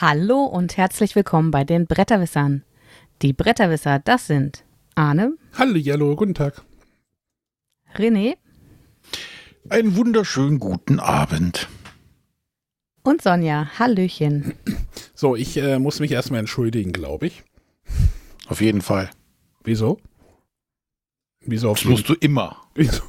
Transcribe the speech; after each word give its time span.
Hallo 0.00 0.44
und 0.44 0.76
herzlich 0.76 1.16
willkommen 1.16 1.50
bei 1.50 1.64
den 1.64 1.88
Bretterwissern. 1.88 2.62
Die 3.20 3.32
Bretterwisser, 3.32 3.98
das 3.98 4.28
sind 4.28 4.64
Arne. 4.94 5.36
Hallo, 5.54 5.80
Hallo, 5.90 6.14
guten 6.14 6.34
Tag. 6.34 6.62
René. 7.96 8.36
Einen 9.68 9.96
wunderschönen 9.96 10.60
guten 10.60 11.00
Abend. 11.00 11.68
Und 13.02 13.22
Sonja. 13.22 13.76
Hallöchen. 13.76 14.54
So, 15.16 15.34
ich 15.34 15.56
äh, 15.56 15.80
muss 15.80 15.98
mich 15.98 16.12
erstmal 16.12 16.38
entschuldigen, 16.38 16.92
glaube 16.92 17.26
ich. 17.26 17.42
Auf 18.46 18.60
jeden 18.60 18.82
Fall. 18.82 19.10
Wieso? 19.64 19.98
Wieso 21.40 21.70
auf 21.70 21.80
das 21.80 21.88
musst 21.88 22.08
du 22.08 22.14
immer. 22.14 22.56
Wieso? 22.76 23.02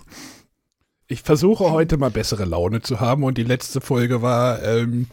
Ich 1.05 1.21
versuche 1.21 1.69
heute 1.69 1.97
mal 1.97 2.09
bessere 2.09 2.45
Laune 2.45 2.81
zu 2.81 2.99
haben 2.99 3.23
und 3.23 3.37
die 3.37 3.43
letzte 3.43 3.79
Folge 3.79 4.23
war 4.23 4.63
ähm, 4.63 5.05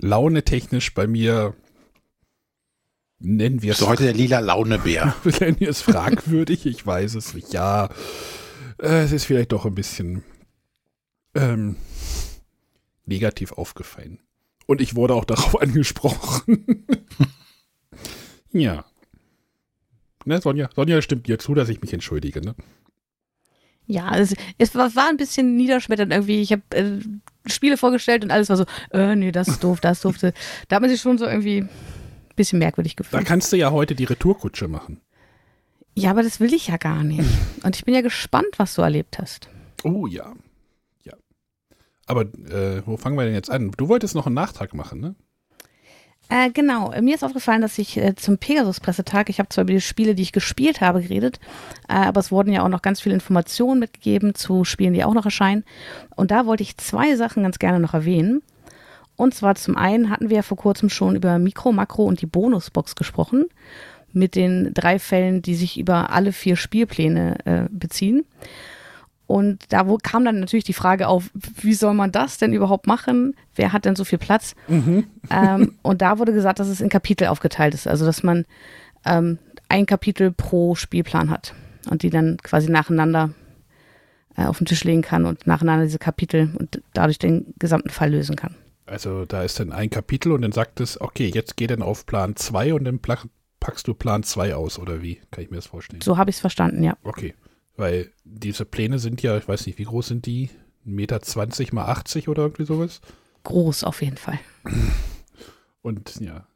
launetechnisch 0.00 0.94
bei 0.94 1.06
mir, 1.06 1.54
nennen 3.18 3.62
wir 3.62 3.72
es. 3.72 3.78
So 3.78 3.88
heute 3.88 4.04
der 4.04 4.14
lila 4.14 4.40
Launebär. 4.40 5.14
nennen 5.40 5.60
wir 5.60 5.70
es 5.70 5.82
fragwürdig, 5.82 6.66
ich 6.66 6.86
weiß 6.86 7.14
es 7.14 7.34
nicht. 7.34 7.52
Ja, 7.52 7.90
äh, 8.78 9.02
es 9.02 9.12
ist 9.12 9.24
vielleicht 9.24 9.52
doch 9.52 9.66
ein 9.66 9.74
bisschen 9.74 10.24
ähm, 11.34 11.76
negativ 13.04 13.52
aufgefallen. 13.52 14.20
Und 14.66 14.80
ich 14.80 14.94
wurde 14.94 15.14
auch 15.14 15.24
darauf 15.24 15.60
angesprochen. 15.60 16.86
ja. 18.52 18.84
Ne, 20.26 20.40
Sonja, 20.40 20.68
Sonja 20.74 21.00
stimmt 21.00 21.26
dir 21.26 21.38
zu, 21.38 21.54
dass 21.54 21.70
ich 21.70 21.80
mich 21.80 21.92
entschuldige, 21.92 22.40
ne? 22.40 22.54
Ja, 23.90 24.16
es, 24.16 24.34
es 24.56 24.72
war, 24.76 24.94
war, 24.94 25.08
ein 25.08 25.16
bisschen 25.16 25.56
niederschmetternd 25.56 26.12
irgendwie. 26.12 26.40
Ich 26.40 26.52
habe 26.52 26.62
äh, 26.70 27.00
Spiele 27.46 27.76
vorgestellt 27.76 28.22
und 28.22 28.30
alles 28.30 28.48
war 28.48 28.56
so, 28.56 28.64
äh, 28.92 29.16
nee, 29.16 29.32
das 29.32 29.48
ist 29.48 29.64
doof, 29.64 29.80
das 29.80 29.98
ist 29.98 30.04
doof. 30.04 30.16
Da 30.20 30.76
hat 30.76 30.80
man 30.80 30.88
sich 30.88 31.00
schon 31.00 31.18
so 31.18 31.26
irgendwie 31.26 31.62
ein 31.62 31.68
bisschen 32.36 32.60
merkwürdig 32.60 32.94
gefühlt. 32.94 33.20
Da 33.20 33.26
kannst 33.26 33.52
du 33.52 33.56
ja 33.56 33.72
heute 33.72 33.96
die 33.96 34.04
Retourkutsche 34.04 34.68
machen. 34.68 35.00
Ja, 35.96 36.10
aber 36.10 36.22
das 36.22 36.38
will 36.38 36.54
ich 36.54 36.68
ja 36.68 36.76
gar 36.76 37.02
nicht. 37.02 37.28
Und 37.64 37.74
ich 37.74 37.84
bin 37.84 37.92
ja 37.92 38.00
gespannt, 38.00 38.58
was 38.58 38.76
du 38.76 38.82
erlebt 38.82 39.18
hast. 39.18 39.48
Oh 39.82 40.06
ja. 40.06 40.34
Ja. 41.02 41.14
Aber 42.06 42.22
äh, 42.22 42.86
wo 42.86 42.96
fangen 42.96 43.18
wir 43.18 43.24
denn 43.24 43.34
jetzt 43.34 43.50
an? 43.50 43.72
Du 43.76 43.88
wolltest 43.88 44.14
noch 44.14 44.26
einen 44.26 44.36
Nachtrag 44.36 44.72
machen, 44.72 45.00
ne? 45.00 45.16
Äh, 46.30 46.50
genau, 46.52 46.92
mir 47.00 47.16
ist 47.16 47.24
aufgefallen, 47.24 47.60
dass 47.60 47.76
ich 47.76 47.96
äh, 47.96 48.14
zum 48.14 48.38
Pegasus-Pressetag, 48.38 49.28
ich 49.28 49.40
habe 49.40 49.48
zwar 49.48 49.62
über 49.62 49.72
die 49.72 49.80
Spiele, 49.80 50.14
die 50.14 50.22
ich 50.22 50.30
gespielt 50.30 50.80
habe, 50.80 51.02
geredet, 51.02 51.40
äh, 51.88 51.94
aber 51.94 52.20
es 52.20 52.30
wurden 52.30 52.52
ja 52.52 52.62
auch 52.62 52.68
noch 52.68 52.82
ganz 52.82 53.00
viele 53.00 53.16
Informationen 53.16 53.80
mitgegeben 53.80 54.36
zu 54.36 54.64
Spielen, 54.64 54.94
die 54.94 55.02
auch 55.02 55.12
noch 55.12 55.24
erscheinen. 55.24 55.64
Und 56.14 56.30
da 56.30 56.46
wollte 56.46 56.62
ich 56.62 56.76
zwei 56.76 57.16
Sachen 57.16 57.42
ganz 57.42 57.58
gerne 57.58 57.80
noch 57.80 57.94
erwähnen. 57.94 58.42
Und 59.16 59.34
zwar 59.34 59.56
zum 59.56 59.76
einen 59.76 60.08
hatten 60.08 60.30
wir 60.30 60.36
ja 60.36 60.42
vor 60.42 60.56
kurzem 60.56 60.88
schon 60.88 61.16
über 61.16 61.36
Mikro, 61.40 61.72
Makro 61.72 62.04
und 62.04 62.22
die 62.22 62.26
Bonusbox 62.26 62.94
gesprochen, 62.94 63.46
mit 64.12 64.36
den 64.36 64.72
drei 64.72 65.00
Fällen, 65.00 65.42
die 65.42 65.56
sich 65.56 65.80
über 65.80 66.10
alle 66.10 66.32
vier 66.32 66.54
Spielpläne 66.54 67.44
äh, 67.44 67.62
beziehen. 67.70 68.24
Und 69.30 69.72
da 69.72 69.86
wo, 69.86 69.96
kam 69.96 70.24
dann 70.24 70.40
natürlich 70.40 70.64
die 70.64 70.72
Frage 70.72 71.06
auf, 71.06 71.30
wie 71.34 71.74
soll 71.74 71.94
man 71.94 72.10
das 72.10 72.38
denn 72.38 72.52
überhaupt 72.52 72.88
machen? 72.88 73.36
Wer 73.54 73.72
hat 73.72 73.84
denn 73.84 73.94
so 73.94 74.04
viel 74.04 74.18
Platz? 74.18 74.56
Mhm. 74.66 75.04
Ähm, 75.30 75.76
und 75.82 76.02
da 76.02 76.18
wurde 76.18 76.32
gesagt, 76.32 76.58
dass 76.58 76.66
es 76.66 76.80
in 76.80 76.88
Kapitel 76.88 77.28
aufgeteilt 77.28 77.72
ist. 77.72 77.86
Also, 77.86 78.04
dass 78.04 78.24
man 78.24 78.44
ähm, 79.04 79.38
ein 79.68 79.86
Kapitel 79.86 80.32
pro 80.32 80.74
Spielplan 80.74 81.30
hat 81.30 81.54
und 81.88 82.02
die 82.02 82.10
dann 82.10 82.38
quasi 82.42 82.68
nacheinander 82.68 83.30
äh, 84.36 84.46
auf 84.46 84.58
den 84.58 84.66
Tisch 84.66 84.82
legen 84.82 85.02
kann 85.02 85.24
und 85.24 85.46
nacheinander 85.46 85.84
diese 85.84 86.00
Kapitel 86.00 86.50
und 86.58 86.82
dadurch 86.92 87.20
den 87.20 87.54
gesamten 87.56 87.90
Fall 87.90 88.10
lösen 88.10 88.34
kann. 88.34 88.56
Also, 88.84 89.26
da 89.26 89.44
ist 89.44 89.60
dann 89.60 89.70
ein 89.70 89.90
Kapitel 89.90 90.32
und 90.32 90.42
dann 90.42 90.50
sagt 90.50 90.80
es, 90.80 91.00
okay, 91.00 91.30
jetzt 91.32 91.56
geh 91.56 91.68
dann 91.68 91.82
auf 91.82 92.04
Plan 92.04 92.34
2 92.34 92.74
und 92.74 92.82
dann 92.82 92.98
packst 92.98 93.86
du 93.86 93.94
Plan 93.94 94.24
2 94.24 94.56
aus, 94.56 94.76
oder 94.80 95.02
wie? 95.02 95.20
Kann 95.30 95.44
ich 95.44 95.50
mir 95.50 95.58
das 95.58 95.66
vorstellen? 95.66 96.02
So 96.02 96.18
habe 96.18 96.30
ich 96.30 96.36
es 96.36 96.40
verstanden, 96.40 96.82
ja. 96.82 96.96
Okay. 97.04 97.32
Weil 97.80 98.12
diese 98.24 98.66
Pläne 98.66 98.98
sind 98.98 99.22
ja, 99.22 99.38
ich 99.38 99.48
weiß 99.48 99.64
nicht, 99.64 99.78
wie 99.78 99.84
groß 99.84 100.08
sind 100.08 100.26
die? 100.26 100.48
1,20 100.48 100.50
Meter 100.84 101.22
20 101.22 101.72
mal 101.72 101.86
80 101.86 102.28
oder 102.28 102.42
irgendwie 102.42 102.66
sowas? 102.66 103.00
Groß 103.44 103.84
auf 103.84 104.02
jeden 104.02 104.18
Fall. 104.18 104.38
Und 105.80 106.20
ja. 106.20 106.46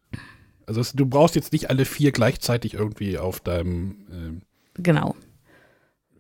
Also 0.66 0.82
es, 0.82 0.92
du 0.92 1.06
brauchst 1.06 1.34
jetzt 1.34 1.52
nicht 1.52 1.70
alle 1.70 1.86
vier 1.86 2.12
gleichzeitig 2.12 2.74
irgendwie 2.74 3.16
auf 3.16 3.40
deinem. 3.40 4.06
Ähm, 4.12 4.42
genau. 4.74 5.16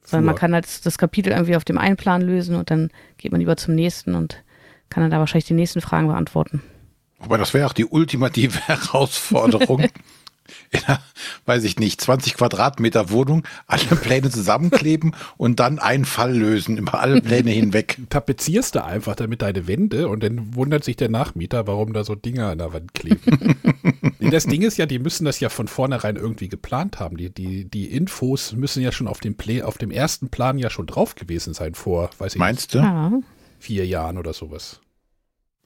Sondern 0.02 0.24
man 0.24 0.36
kann 0.36 0.54
halt 0.54 0.86
das 0.86 0.96
Kapitel 0.96 1.34
irgendwie 1.34 1.56
auf 1.56 1.66
dem 1.66 1.76
einen 1.76 1.96
Plan 1.96 2.22
lösen 2.22 2.56
und 2.56 2.70
dann 2.70 2.90
geht 3.18 3.30
man 3.30 3.42
über 3.42 3.58
zum 3.58 3.74
nächsten 3.74 4.14
und 4.14 4.42
kann 4.88 5.02
dann 5.02 5.10
da 5.10 5.18
wahrscheinlich 5.18 5.46
die 5.46 5.52
nächsten 5.52 5.82
Fragen 5.82 6.06
beantworten. 6.08 6.62
Aber 7.18 7.36
das 7.36 7.52
wäre 7.52 7.66
auch 7.66 7.74
die 7.74 7.84
ultimative 7.84 8.58
Herausforderung. 8.66 9.84
in 10.70 10.84
einer, 10.84 11.00
weiß 11.46 11.64
ich 11.64 11.78
nicht, 11.78 12.00
20 12.00 12.34
Quadratmeter 12.34 13.10
Wohnung, 13.10 13.44
alle 13.66 13.82
Pläne 14.02 14.30
zusammenkleben 14.30 15.14
und 15.36 15.60
dann 15.60 15.78
einen 15.78 16.04
Fall 16.04 16.36
lösen 16.36 16.78
über 16.78 17.00
alle 17.00 17.20
Pläne 17.20 17.50
hinweg. 17.52 17.98
Tapezierst 18.10 18.74
du 18.74 18.84
einfach 18.84 19.16
damit 19.16 19.42
deine 19.42 19.66
Wände 19.66 20.08
und 20.08 20.22
dann 20.22 20.54
wundert 20.54 20.84
sich 20.84 20.96
der 20.96 21.08
Nachmieter, 21.08 21.66
warum 21.66 21.92
da 21.92 22.04
so 22.04 22.14
Dinger 22.14 22.50
an 22.50 22.58
der 22.58 22.72
Wand 22.72 22.94
kleben. 22.94 23.56
das 24.30 24.46
Ding 24.46 24.62
ist 24.62 24.76
ja, 24.76 24.86
die 24.86 24.98
müssen 24.98 25.24
das 25.24 25.40
ja 25.40 25.48
von 25.48 25.68
vornherein 25.68 26.16
irgendwie 26.16 26.48
geplant 26.48 27.00
haben. 27.00 27.16
Die, 27.16 27.30
die, 27.30 27.64
die 27.64 27.86
Infos 27.86 28.52
müssen 28.52 28.82
ja 28.82 28.92
schon 28.92 29.08
auf 29.08 29.20
dem, 29.20 29.36
Play, 29.36 29.62
auf 29.62 29.78
dem 29.78 29.90
ersten 29.90 30.28
Plan 30.28 30.58
ja 30.58 30.70
schon 30.70 30.86
drauf 30.86 31.14
gewesen 31.14 31.54
sein 31.54 31.74
vor, 31.74 32.10
weiß 32.18 32.34
ich 32.34 32.38
Meinst 32.38 32.74
nicht, 32.74 32.84
du? 32.84 33.22
Vier 33.58 33.86
Jahren 33.86 34.18
oder 34.18 34.32
sowas. 34.32 34.80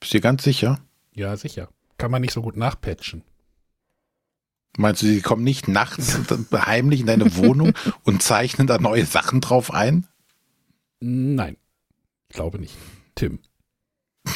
Bist 0.01 0.15
du 0.15 0.21
ganz 0.21 0.45
sicher? 0.45 0.81
Ja, 1.15 1.37
sicher. 1.37 1.69
Kann 1.97 2.11
man 2.11 2.21
nicht 2.21 2.33
so 2.33 2.43
gut 2.43 2.57
nachpatchen. 2.57 3.23
Meinst 4.79 5.03
du, 5.03 5.07
sie 5.07 5.21
kommen 5.21 5.43
nicht 5.43 5.67
nachts 5.67 6.21
heimlich 6.53 7.01
in 7.01 7.07
deine 7.07 7.37
Wohnung 7.37 7.73
und 8.05 8.23
zeichnen 8.23 8.69
da 8.69 8.79
neue 8.79 9.05
Sachen 9.07 9.41
drauf 9.41 9.75
ein? 9.75 10.07
Nein, 11.01 11.57
glaube 12.29 12.61
nicht. 12.61 12.77
Tim. 13.17 13.41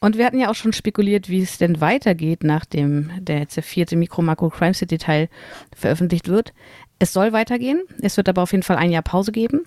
Und 0.00 0.16
wir 0.16 0.24
hatten 0.24 0.38
ja 0.38 0.48
auch 0.48 0.54
schon 0.54 0.72
spekuliert, 0.72 1.28
wie 1.28 1.42
es 1.42 1.58
denn 1.58 1.80
weitergeht, 1.80 2.44
nachdem 2.44 3.10
der 3.18 3.40
jetzt 3.40 3.56
der 3.56 3.64
vierte 3.64 3.96
Micro 3.96 4.22
Macro 4.22 4.50
Crime 4.50 4.74
City 4.74 4.98
Teil 4.98 5.28
veröffentlicht 5.74 6.28
wird. 6.28 6.52
Es 7.00 7.12
soll 7.12 7.32
weitergehen. 7.32 7.82
Es 8.00 8.16
wird 8.16 8.28
aber 8.28 8.42
auf 8.42 8.52
jeden 8.52 8.62
Fall 8.62 8.76
ein 8.76 8.92
Jahr 8.92 9.02
Pause 9.02 9.32
geben. 9.32 9.62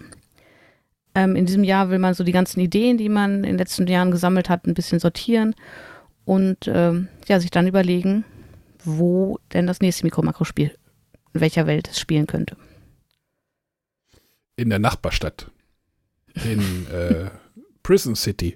Ähm, 1.14 1.36
in 1.36 1.46
diesem 1.46 1.66
Jahr 1.66 1.90
will 1.90 2.00
man 2.00 2.14
so 2.14 2.24
die 2.24 2.32
ganzen 2.32 2.62
Ideen, 2.62 2.98
die 2.98 3.10
man 3.10 3.44
in 3.44 3.44
den 3.44 3.58
letzten 3.58 3.86
Jahren 3.88 4.12
gesammelt 4.12 4.48
hat, 4.48 4.66
ein 4.66 4.76
bisschen 4.76 5.02
sortieren 5.02 5.56
und 6.24 6.70
ähm, 6.70 7.10
ja, 7.28 7.42
sich 7.42 7.52
dann 7.52 7.68
überlegen, 7.68 8.24
wo 8.84 9.40
denn 9.54 9.68
das 9.68 9.80
nächste 9.80 10.06
Mikro-Makro-Spiel, 10.06 10.76
in 11.34 11.42
welcher 11.42 11.68
Welt 11.68 11.90
es 11.90 12.00
spielen 12.00 12.28
könnte. 12.28 12.56
In 14.56 14.70
der 14.70 14.80
Nachbarstadt. 14.80 15.50
In 16.46 16.88
äh, 16.88 17.30
Prison 17.84 18.16
City. 18.16 18.56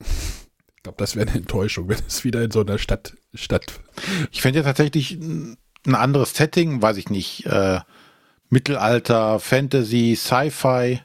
Ich 0.00 0.82
glaube, 0.82 0.98
das 0.98 1.16
wäre 1.16 1.28
eine 1.28 1.38
Enttäuschung, 1.38 1.88
wenn 1.88 1.98
es 2.06 2.24
wieder 2.24 2.42
in 2.42 2.50
so 2.50 2.60
einer 2.60 2.78
Stadt 2.78 3.16
statt. 3.34 3.80
Ich 4.30 4.42
fände 4.42 4.60
ja 4.60 4.64
tatsächlich 4.64 5.12
ein 5.12 5.58
anderes 5.86 6.34
Setting, 6.34 6.80
weiß 6.80 6.96
ich 6.96 7.10
nicht, 7.10 7.46
äh, 7.46 7.80
Mittelalter, 8.48 9.40
Fantasy, 9.40 10.16
Sci-Fi. 10.16 11.00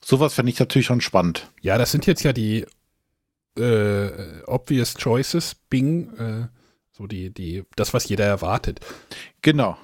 Sowas 0.00 0.34
fände 0.34 0.52
ich 0.52 0.58
natürlich 0.58 0.86
schon 0.86 1.00
spannend. 1.00 1.50
Ja, 1.60 1.78
das 1.78 1.90
sind 1.90 2.06
jetzt 2.06 2.22
ja 2.22 2.32
die 2.32 2.66
äh, 3.58 4.42
obvious 4.46 4.94
choices. 4.94 5.56
Bing, 5.70 6.12
äh, 6.18 6.48
so 6.96 7.08
die, 7.08 7.30
die, 7.30 7.64
das, 7.74 7.92
was 7.92 8.08
jeder 8.08 8.24
erwartet. 8.24 8.80
Genau. 9.42 9.76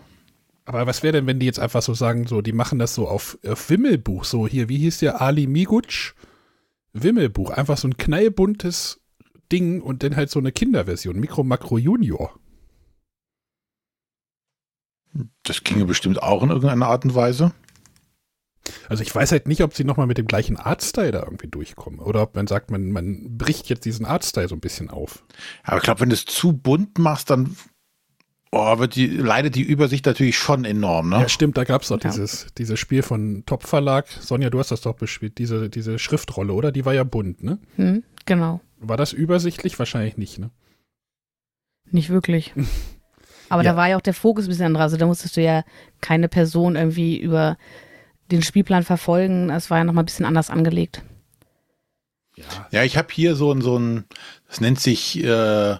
Aber 0.64 0.86
was 0.86 1.02
wäre 1.02 1.14
denn, 1.14 1.26
wenn 1.26 1.40
die 1.40 1.46
jetzt 1.46 1.58
einfach 1.58 1.82
so 1.82 1.92
sagen, 1.92 2.28
so, 2.28 2.40
die 2.40 2.52
machen 2.52 2.78
das 2.78 2.94
so 2.94 3.08
auf, 3.08 3.36
auf 3.44 3.68
Wimmelbuch, 3.68 4.24
so 4.24 4.46
hier, 4.46 4.68
wie 4.68 4.78
hieß 4.78 4.98
der 4.98 5.20
Ali 5.20 5.48
Miguc? 5.48 6.14
Wimmelbuch, 6.92 7.50
einfach 7.50 7.78
so 7.78 7.88
ein 7.88 7.96
knallbuntes 7.96 9.00
Ding 9.50 9.80
und 9.80 10.04
dann 10.04 10.14
halt 10.14 10.30
so 10.30 10.38
eine 10.38 10.52
Kinderversion, 10.52 11.18
Mikro 11.18 11.42
Makro 11.42 11.78
Junior. 11.78 12.38
Das 15.42 15.64
ginge 15.64 15.86
bestimmt 15.86 16.22
auch 16.22 16.44
in 16.44 16.50
irgendeiner 16.50 16.86
Art 16.86 17.04
und 17.04 17.16
Weise. 17.16 17.52
Also 18.88 19.02
ich 19.02 19.14
weiß 19.14 19.32
halt 19.32 19.48
nicht, 19.48 19.62
ob 19.62 19.74
sie 19.74 19.84
nochmal 19.84 20.06
mit 20.06 20.18
dem 20.18 20.26
gleichen 20.26 20.56
Artstyle 20.56 21.12
da 21.12 21.22
irgendwie 21.22 21.48
durchkommen. 21.48 22.00
Oder 22.00 22.22
ob 22.22 22.34
man 22.34 22.46
sagt, 22.46 22.70
man, 22.70 22.90
man 22.90 23.36
bricht 23.36 23.68
jetzt 23.68 23.84
diesen 23.84 24.06
Artstyle 24.06 24.48
so 24.48 24.54
ein 24.54 24.60
bisschen 24.60 24.90
auf. 24.90 25.24
Aber 25.62 25.78
ich 25.78 25.82
glaube, 25.82 26.00
wenn 26.00 26.10
du 26.10 26.14
es 26.14 26.24
zu 26.24 26.52
bunt 26.52 26.98
machst, 26.98 27.30
dann 27.30 27.56
oh, 28.52 28.78
wird 28.78 28.96
die, 28.96 29.06
leidet 29.06 29.54
die 29.54 29.62
Übersicht 29.62 30.06
natürlich 30.06 30.38
schon 30.38 30.64
enorm, 30.64 31.08
ne? 31.08 31.20
Ja, 31.20 31.28
stimmt, 31.28 31.56
da 31.56 31.64
gab 31.64 31.82
es 31.82 31.88
doch 31.88 32.02
ja. 32.02 32.10
dieses, 32.10 32.48
dieses 32.58 32.78
Spiel 32.78 33.02
von 33.02 33.44
Top 33.46 33.64
Verlag. 33.64 34.08
Sonja, 34.08 34.50
du 34.50 34.58
hast 34.58 34.70
das 34.70 34.80
doch 34.80 34.94
bespielt, 34.94 35.38
diese, 35.38 35.70
diese 35.70 35.98
Schriftrolle, 35.98 36.52
oder? 36.52 36.72
Die 36.72 36.84
war 36.84 36.94
ja 36.94 37.04
bunt, 37.04 37.42
ne? 37.42 37.58
Hm, 37.76 38.02
genau. 38.26 38.60
War 38.78 38.96
das 38.96 39.12
übersichtlich? 39.12 39.78
Wahrscheinlich 39.78 40.16
nicht, 40.16 40.38
ne? 40.38 40.50
Nicht 41.90 42.10
wirklich. 42.10 42.52
Aber 43.48 43.64
ja. 43.64 43.72
da 43.72 43.76
war 43.76 43.88
ja 43.88 43.96
auch 43.96 44.02
der 44.02 44.14
Fokus 44.14 44.44
ein 44.44 44.48
bisschen 44.48 44.66
anderer. 44.66 44.84
Also 44.84 44.96
da 44.96 45.06
musstest 45.06 45.36
du 45.36 45.42
ja 45.42 45.64
keine 46.00 46.28
Person 46.28 46.76
irgendwie 46.76 47.18
über 47.18 47.58
den 48.30 48.42
Spielplan 48.42 48.84
verfolgen. 48.84 49.50
Es 49.50 49.70
war 49.70 49.78
ja 49.78 49.84
nochmal 49.84 50.02
ein 50.02 50.06
bisschen 50.06 50.26
anders 50.26 50.50
angelegt. 50.50 51.02
Ja, 52.36 52.44
ja 52.70 52.84
ich 52.84 52.96
habe 52.96 53.08
hier 53.12 53.34
so 53.36 53.52
ein, 53.52 53.60
so 53.60 53.78
ein, 53.78 54.04
das 54.48 54.60
nennt 54.60 54.80
sich 54.80 55.22
äh, 55.22 55.76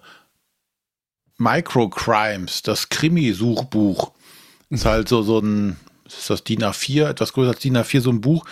Microcrimes, 1.38 2.62
das 2.62 2.88
Krimi-Suchbuch. 2.88 4.12
Ist 4.69 4.85
halt 4.85 5.08
so, 5.08 5.23
so 5.23 5.41
ein, 5.41 5.76
ist 6.06 6.31
das 6.31 6.44
DIN 6.44 6.62
A4, 6.62 7.08
etwas 7.08 7.32
größer 7.32 7.50
als 7.50 7.61
DIN 7.61 7.76
A4, 7.76 8.00
so 8.00 8.11
ein 8.11 8.20
Buch 8.20 8.44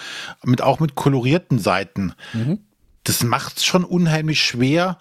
mit 0.42 0.62
auch 0.62 0.80
mit 0.80 0.94
kolorierten 0.94 1.58
Seiten. 1.58 2.14
Mhm. 2.32 2.60
Das 3.04 3.22
macht 3.22 3.58
es 3.58 3.64
schon 3.64 3.84
unheimlich 3.84 4.42
schwer, 4.42 4.98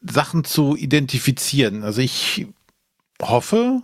Sachen 0.00 0.44
zu 0.44 0.76
identifizieren. 0.76 1.82
Also 1.82 2.00
ich 2.00 2.46
hoffe, 3.20 3.82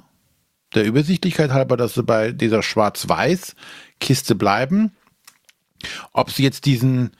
der 0.74 0.84
Übersichtlichkeit 0.84 1.50
halber, 1.50 1.76
dass 1.76 1.94
sie 1.94 2.02
bei 2.02 2.32
dieser 2.32 2.62
Schwarz-Weiß-Kiste 3.96 4.34
bleiben. 4.34 4.92
Ob 6.12 6.30
sie 6.30 6.42
jetzt 6.42 6.66
diesen 6.66 7.10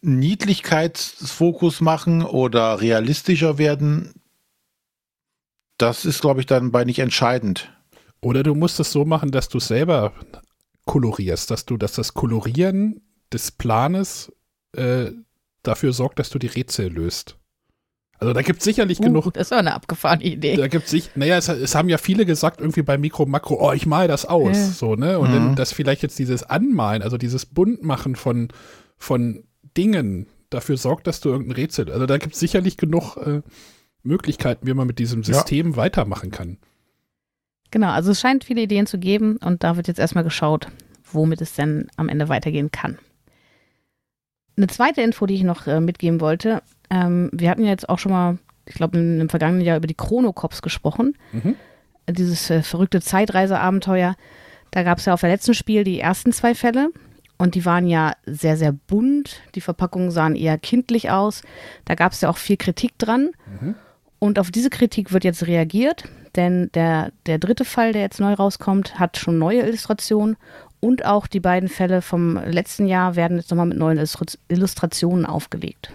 Niedlichkeitsfokus 0.00 1.80
machen 1.80 2.22
oder 2.22 2.80
realistischer 2.80 3.58
werden, 3.58 4.14
das 5.78 6.04
ist, 6.04 6.20
glaube 6.20 6.40
ich, 6.40 6.46
dann 6.46 6.70
bei 6.70 6.84
nicht 6.84 6.98
entscheidend. 6.98 7.72
Oder 8.20 8.42
du 8.42 8.54
musst 8.54 8.80
es 8.80 8.92
so 8.92 9.04
machen, 9.04 9.30
dass 9.30 9.48
du 9.48 9.60
selber 9.60 10.12
kolorierst, 10.84 11.50
dass 11.50 11.66
du, 11.66 11.76
dass 11.76 11.92
das 11.92 12.14
Kolorieren 12.14 13.00
des 13.32 13.52
Planes 13.52 14.32
äh, 14.72 15.12
dafür 15.62 15.92
sorgt, 15.92 16.18
dass 16.18 16.30
du 16.30 16.38
die 16.38 16.46
Rätsel 16.46 16.92
löst. 16.92 17.37
Also 18.18 18.32
da 18.34 18.42
gibt 18.42 18.58
es 18.58 18.64
sicherlich 18.64 18.98
Uh, 19.00 19.04
genug. 19.04 19.32
das 19.34 19.48
ist 19.48 19.52
auch 19.52 19.58
eine 19.58 19.74
abgefahrene 19.74 20.24
Idee. 20.24 20.56
Da 20.56 20.66
gibt 20.68 20.88
sich, 20.88 21.10
naja, 21.14 21.36
es, 21.36 21.48
es 21.48 21.74
haben 21.74 21.88
ja 21.88 21.98
viele 21.98 22.26
gesagt, 22.26 22.60
irgendwie 22.60 22.82
bei 22.82 22.98
Mikro, 22.98 23.26
Makro, 23.26 23.58
oh, 23.60 23.72
ich 23.72 23.86
mal 23.86 24.08
das 24.08 24.24
aus. 24.26 24.56
Ja. 24.56 24.64
So, 24.66 24.94
ne? 24.96 25.18
Und 25.18 25.30
Mhm. 25.30 25.34
dann 25.34 25.56
das 25.56 25.72
vielleicht 25.72 26.02
jetzt 26.02 26.18
dieses 26.18 26.42
Anmalen, 26.42 27.02
also 27.02 27.16
dieses 27.16 27.46
Buntmachen 27.46 28.16
von, 28.16 28.48
von 28.96 29.44
Dingen 29.76 30.26
dafür 30.50 30.76
sorgt, 30.76 31.06
dass 31.06 31.20
du 31.20 31.28
irgendein 31.28 31.54
Rätsel. 31.56 31.92
Also 31.92 32.06
da 32.06 32.18
gibt 32.18 32.34
es 32.34 32.40
sicherlich 32.40 32.76
genug 32.76 33.16
äh, 33.18 33.42
Möglichkeiten, 34.02 34.66
wie 34.66 34.74
man 34.74 34.86
mit 34.86 34.98
diesem 34.98 35.22
Ja. 35.22 35.34
System 35.34 35.76
weitermachen 35.76 36.30
kann. 36.30 36.58
Genau, 37.70 37.90
also 37.90 38.10
es 38.12 38.20
scheint 38.20 38.44
viele 38.44 38.62
Ideen 38.62 38.86
zu 38.86 38.98
geben 38.98 39.36
und 39.36 39.62
da 39.62 39.76
wird 39.76 39.86
jetzt 39.88 39.98
erstmal 40.00 40.24
geschaut, 40.24 40.68
womit 41.12 41.40
es 41.42 41.52
denn 41.54 41.86
am 41.96 42.08
Ende 42.08 42.28
weitergehen 42.28 42.70
kann. 42.72 42.98
Eine 44.56 44.66
zweite 44.68 45.02
Info, 45.02 45.26
die 45.26 45.34
ich 45.34 45.42
noch 45.44 45.66
äh, 45.66 45.78
mitgeben 45.80 46.20
wollte, 46.20 46.62
ähm, 46.90 47.30
wir 47.32 47.50
hatten 47.50 47.62
ja 47.64 47.70
jetzt 47.70 47.88
auch 47.88 47.98
schon 47.98 48.12
mal, 48.12 48.38
ich 48.66 48.74
glaube 48.74 48.98
im, 48.98 49.28
vergangenen 49.28 49.64
Jahr 49.64 49.76
über 49.76 49.86
die 49.86 49.94
Chronocops 49.94 50.62
gesprochen, 50.62 51.16
Mhm. 51.32 51.54
dieses 52.10 52.50
äh, 52.50 52.62
verrückte 52.62 53.00
Zeitreiseabenteuer. 53.00 54.14
Da 54.70 54.82
gab 54.82 54.98
es 54.98 55.04
ja 55.06 55.14
auf 55.14 55.20
der 55.20 55.30
letzten 55.30 55.54
Spiel 55.54 55.84
die 55.84 56.00
ersten 56.00 56.32
zwei 56.32 56.54
Fälle 56.54 56.90
und 57.38 57.54
die 57.54 57.64
waren 57.64 57.86
ja 57.86 58.12
sehr, 58.26 58.56
sehr 58.56 58.72
bunt. 58.72 59.40
Die 59.54 59.60
Verpackungen 59.60 60.10
sahen 60.10 60.36
eher 60.36 60.58
kindlich 60.58 61.10
aus. 61.10 61.42
Da 61.86 61.94
gab 61.94 62.12
es 62.12 62.20
ja 62.20 62.28
auch 62.28 62.36
viel 62.36 62.56
Kritik 62.56 62.98
dran. 62.98 63.30
Mhm. 63.60 63.74
Und 64.18 64.38
auf 64.38 64.50
diese 64.50 64.68
Kritik 64.68 65.12
wird 65.12 65.22
jetzt 65.24 65.46
reagiert, 65.46 66.04
denn 66.34 66.70
der, 66.74 67.12
der 67.26 67.38
dritte 67.38 67.64
Fall, 67.64 67.92
der 67.92 68.02
jetzt 68.02 68.18
neu 68.20 68.32
rauskommt, 68.34 68.98
hat 68.98 69.16
schon 69.16 69.38
neue 69.38 69.60
Illustrationen 69.62 70.36
und 70.80 71.04
auch 71.06 71.26
die 71.28 71.40
beiden 71.40 71.68
Fälle 71.68 72.02
vom 72.02 72.36
letzten 72.44 72.86
Jahr 72.86 73.14
werden 73.16 73.36
jetzt 73.36 73.50
nochmal 73.50 73.66
mit 73.66 73.78
neuen 73.78 73.96
Illustrat- 73.98 74.38
Illustrationen 74.48 75.24
aufgelegt. 75.24 75.92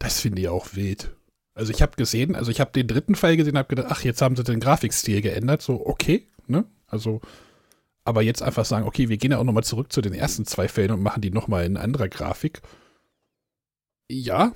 Das 0.00 0.18
finde 0.20 0.42
ich 0.42 0.48
auch 0.48 0.74
wild. 0.74 1.14
Also 1.54 1.72
ich 1.72 1.82
habe 1.82 1.96
gesehen, 1.96 2.34
also 2.34 2.50
ich 2.50 2.58
habe 2.58 2.72
den 2.72 2.88
dritten 2.88 3.14
Fall 3.14 3.36
gesehen, 3.36 3.58
habe 3.58 3.68
gedacht, 3.68 3.88
ach, 3.90 4.02
jetzt 4.02 4.22
haben 4.22 4.34
sie 4.34 4.42
den 4.42 4.60
Grafikstil 4.60 5.20
geändert, 5.20 5.62
so 5.62 5.86
okay, 5.86 6.26
ne? 6.46 6.64
Also, 6.86 7.20
aber 8.04 8.22
jetzt 8.22 8.42
einfach 8.42 8.64
sagen, 8.64 8.86
okay, 8.86 9.08
wir 9.08 9.18
gehen 9.18 9.30
ja 9.30 9.38
auch 9.38 9.44
nochmal 9.44 9.62
zurück 9.62 9.92
zu 9.92 10.00
den 10.00 10.14
ersten 10.14 10.46
zwei 10.46 10.68
Fällen 10.68 10.90
und 10.90 11.02
machen 11.02 11.20
die 11.20 11.30
nochmal 11.30 11.66
in 11.66 11.76
anderer 11.76 12.08
Grafik. 12.08 12.62
Ja, 14.08 14.52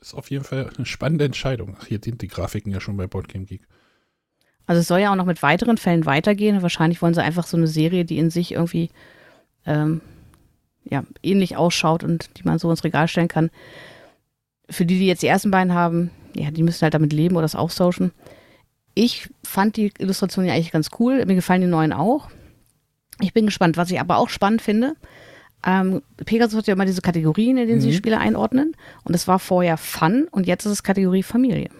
ist 0.00 0.14
auf 0.14 0.30
jeden 0.30 0.44
Fall 0.44 0.70
eine 0.76 0.86
spannende 0.86 1.24
Entscheidung. 1.24 1.76
Ach, 1.80 1.86
hier 1.86 1.98
sind 2.04 2.20
die 2.20 2.28
Grafiken 2.28 2.72
ja 2.72 2.80
schon 2.80 2.96
bei 2.96 3.06
Boardgame 3.06 3.46
Geek. 3.46 3.62
Also 4.66 4.80
es 4.80 4.88
soll 4.88 5.00
ja 5.00 5.12
auch 5.12 5.16
noch 5.16 5.24
mit 5.24 5.42
weiteren 5.42 5.78
Fällen 5.78 6.06
weitergehen. 6.06 6.62
Wahrscheinlich 6.62 7.00
wollen 7.00 7.14
sie 7.14 7.22
einfach 7.22 7.46
so 7.46 7.56
eine 7.56 7.68
Serie, 7.68 8.04
die 8.04 8.18
in 8.18 8.30
sich 8.30 8.52
irgendwie 8.52 8.90
ähm, 9.64 10.00
ja, 10.84 11.04
ähnlich 11.22 11.56
ausschaut 11.56 12.04
und 12.04 12.30
die 12.36 12.44
man 12.44 12.58
so 12.58 12.70
ins 12.70 12.84
Regal 12.84 13.08
stellen 13.08 13.28
kann. 13.28 13.50
Für 14.70 14.84
die, 14.86 14.98
die 14.98 15.06
jetzt 15.06 15.22
die 15.22 15.26
ersten 15.28 15.50
beiden 15.50 15.72
haben, 15.74 16.10
ja, 16.34 16.50
die 16.50 16.62
müssen 16.62 16.82
halt 16.82 16.94
damit 16.94 17.12
leben 17.12 17.36
oder 17.36 17.44
es 17.46 17.54
austauschen. 17.54 18.12
Ich 18.94 19.28
fand 19.44 19.76
die 19.76 19.92
Illustration 19.98 20.44
ja 20.44 20.54
eigentlich 20.54 20.72
ganz 20.72 20.90
cool. 20.98 21.24
Mir 21.26 21.34
gefallen 21.34 21.60
die 21.60 21.66
neuen 21.66 21.92
auch. 21.92 22.30
Ich 23.20 23.32
bin 23.32 23.46
gespannt. 23.46 23.76
Was 23.76 23.90
ich 23.90 24.00
aber 24.00 24.16
auch 24.18 24.28
spannend 24.28 24.62
finde, 24.62 24.94
ähm, 25.64 26.02
Pegasus 26.24 26.58
hat 26.58 26.66
ja 26.66 26.74
immer 26.74 26.84
diese 26.86 27.00
Kategorien, 27.02 27.56
in 27.58 27.68
denen 27.68 27.80
sie 27.80 27.88
Mhm. 27.88 27.90
die 27.92 27.96
Spiele 27.96 28.18
einordnen. 28.18 28.74
Und 29.04 29.14
es 29.14 29.28
war 29.28 29.38
vorher 29.38 29.76
Fun 29.76 30.28
und 30.30 30.46
jetzt 30.46 30.64
ist 30.66 30.72
es 30.72 30.82
Kategorie 30.82 31.22
Familie. 31.22 31.70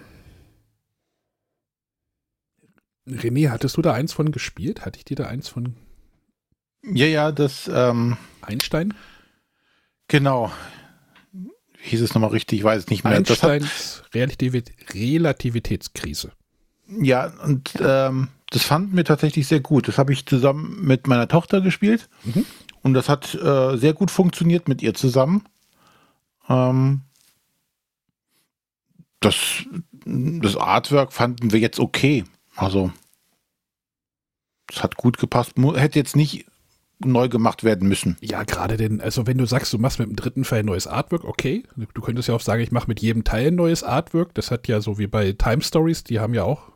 René, 3.08 3.50
hattest 3.50 3.76
du 3.76 3.82
da 3.82 3.92
eins 3.92 4.12
von 4.12 4.32
gespielt? 4.32 4.84
Hatte 4.84 4.98
ich 4.98 5.04
dir 5.04 5.16
da 5.16 5.26
eins 5.26 5.48
von 5.48 5.76
Ja, 6.84 7.06
ja, 7.06 7.32
das, 7.32 7.70
ähm, 7.72 8.16
Einstein? 8.42 8.94
genau. 10.08 10.52
Hieß 11.86 12.00
es 12.00 12.14
nochmal 12.14 12.30
richtig? 12.30 12.58
Ich 12.58 12.64
weiß 12.64 12.84
es 12.84 12.88
nicht 12.88 13.04
mehr. 13.04 13.20
Das 13.20 13.42
hat, 13.42 13.50
Einsteins 13.50 14.02
Relativit 14.12 14.72
Relativitätskrise. 14.92 16.32
ja, 17.00 17.32
und 17.44 17.72
ähm, 17.80 18.28
das 18.50 18.64
fanden 18.64 18.96
wir 18.96 19.04
tatsächlich 19.04 19.46
sehr 19.46 19.60
gut. 19.60 19.86
Das 19.86 19.96
habe 19.96 20.12
ich 20.12 20.26
zusammen 20.26 20.84
mit 20.84 21.06
meiner 21.06 21.28
Tochter 21.28 21.60
gespielt. 21.60 22.08
Mhm. 22.24 22.44
Und 22.82 22.94
das 22.94 23.08
hat 23.08 23.34
äh, 23.34 23.76
sehr 23.76 23.92
gut 23.92 24.10
funktioniert 24.10 24.68
mit 24.68 24.82
ihr 24.82 24.94
zusammen. 24.94 25.44
Ähm, 26.48 27.02
das, 29.20 29.36
das 30.04 30.56
Artwork 30.56 31.12
fanden 31.12 31.52
wir 31.52 31.60
jetzt 31.60 31.78
okay. 31.78 32.24
Also, 32.56 32.92
es 34.70 34.82
hat 34.82 34.96
gut 34.96 35.18
gepasst. 35.18 35.52
Hätte 35.56 35.98
jetzt 35.98 36.16
nicht 36.16 36.46
neu 36.98 37.28
gemacht 37.28 37.62
werden 37.64 37.88
müssen. 37.88 38.16
Ja, 38.20 38.42
gerade 38.44 38.76
denn, 38.76 39.00
also 39.00 39.26
wenn 39.26 39.36
du 39.38 39.44
sagst, 39.46 39.72
du 39.72 39.78
machst 39.78 39.98
mit 39.98 40.08
dem 40.08 40.16
dritten 40.16 40.44
Fall 40.44 40.60
ein 40.60 40.66
neues 40.66 40.86
Artwork, 40.86 41.24
okay. 41.24 41.62
Du 41.94 42.00
könntest 42.00 42.28
ja 42.28 42.34
auch 42.34 42.40
sagen, 42.40 42.62
ich 42.62 42.72
mache 42.72 42.88
mit 42.88 43.00
jedem 43.00 43.22
Teil 43.24 43.48
ein 43.48 43.54
neues 43.54 43.82
Artwork. 43.82 44.34
Das 44.34 44.50
hat 44.50 44.66
ja 44.68 44.80
so 44.80 44.98
wie 44.98 45.06
bei 45.06 45.32
Time 45.32 45.62
Stories, 45.62 46.04
die 46.04 46.20
haben 46.20 46.32
ja 46.34 46.44
auch, 46.44 46.72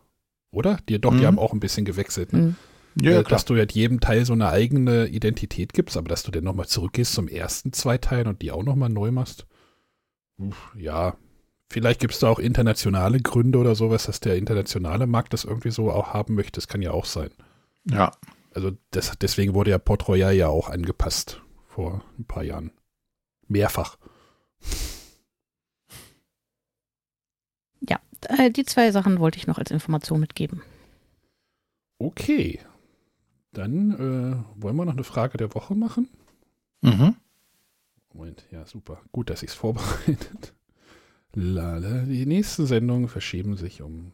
oder? 0.50 0.78
Die, 0.88 1.00
doch, 1.00 1.12
die 1.12 1.20
Mhm. 1.20 1.26
haben 1.26 1.38
auch 1.38 1.52
ein 1.54 1.60
bisschen 1.60 1.84
gewechselt. 1.86 2.32
Ne? 2.34 2.54
Mhm. 2.96 3.06
Äh, 3.06 3.22
dass 3.22 3.44
du 3.46 3.54
ja 3.54 3.64
jedem 3.70 4.00
Teil 4.00 4.24
so 4.26 4.32
eine 4.34 4.48
eigene 4.50 5.06
Identität 5.06 5.72
gibst, 5.72 5.96
aber 5.96 6.08
dass 6.08 6.22
du 6.24 6.30
dann 6.32 6.44
nochmal 6.44 6.66
zurückgehst 6.66 7.14
zum 7.14 7.28
ersten 7.28 7.72
zwei 7.72 7.96
Teilen 7.98 8.26
und 8.26 8.42
die 8.42 8.50
auch 8.50 8.64
nochmal 8.64 8.88
neu 8.90 9.12
machst. 9.12 9.46
Uff, 10.38 10.72
Ja, 10.76 11.16
vielleicht 11.70 12.00
gibt 12.00 12.12
es 12.14 12.18
da 12.20 12.28
auch 12.28 12.38
internationale 12.40 13.20
Gründe 13.20 13.58
oder 13.58 13.74
sowas, 13.74 14.06
dass 14.06 14.20
der 14.20 14.36
internationale 14.36 15.06
Markt 15.06 15.32
das 15.32 15.44
irgendwie 15.44 15.70
so 15.70 15.90
auch 15.90 16.12
haben 16.12 16.34
möchte. 16.34 16.58
Das 16.58 16.66
kann 16.68 16.82
ja 16.82 16.90
auch 16.90 17.04
sein. 17.06 17.30
Ja. 17.88 18.12
Also 18.52 18.72
das, 18.90 19.12
deswegen 19.18 19.54
wurde 19.54 19.70
ja 19.70 19.78
Port 19.78 20.08
Royal 20.08 20.34
ja 20.34 20.48
auch 20.48 20.68
angepasst 20.68 21.40
vor 21.66 22.04
ein 22.18 22.24
paar 22.24 22.42
Jahren. 22.42 22.72
Mehrfach. 23.46 23.96
Äh, 28.28 28.50
die 28.50 28.64
zwei 28.64 28.90
Sachen 28.92 29.18
wollte 29.18 29.38
ich 29.38 29.46
noch 29.46 29.58
als 29.58 29.70
Information 29.70 30.20
mitgeben. 30.20 30.62
Okay. 31.98 32.60
Dann 33.52 33.92
äh, 33.92 34.62
wollen 34.62 34.76
wir 34.76 34.84
noch 34.84 34.92
eine 34.92 35.04
Frage 35.04 35.38
der 35.38 35.54
Woche 35.54 35.74
machen. 35.74 36.08
Mhm. 36.82 37.16
Moment, 38.12 38.44
ja, 38.50 38.64
super. 38.66 39.00
Gut, 39.12 39.30
dass 39.30 39.42
ich 39.42 39.50
es 39.50 39.54
vorbereitet. 39.54 40.54
Lala, 41.32 42.02
die 42.04 42.26
nächsten 42.26 42.66
Sendungen 42.66 43.08
verschieben 43.08 43.56
sich 43.56 43.82
um. 43.82 44.12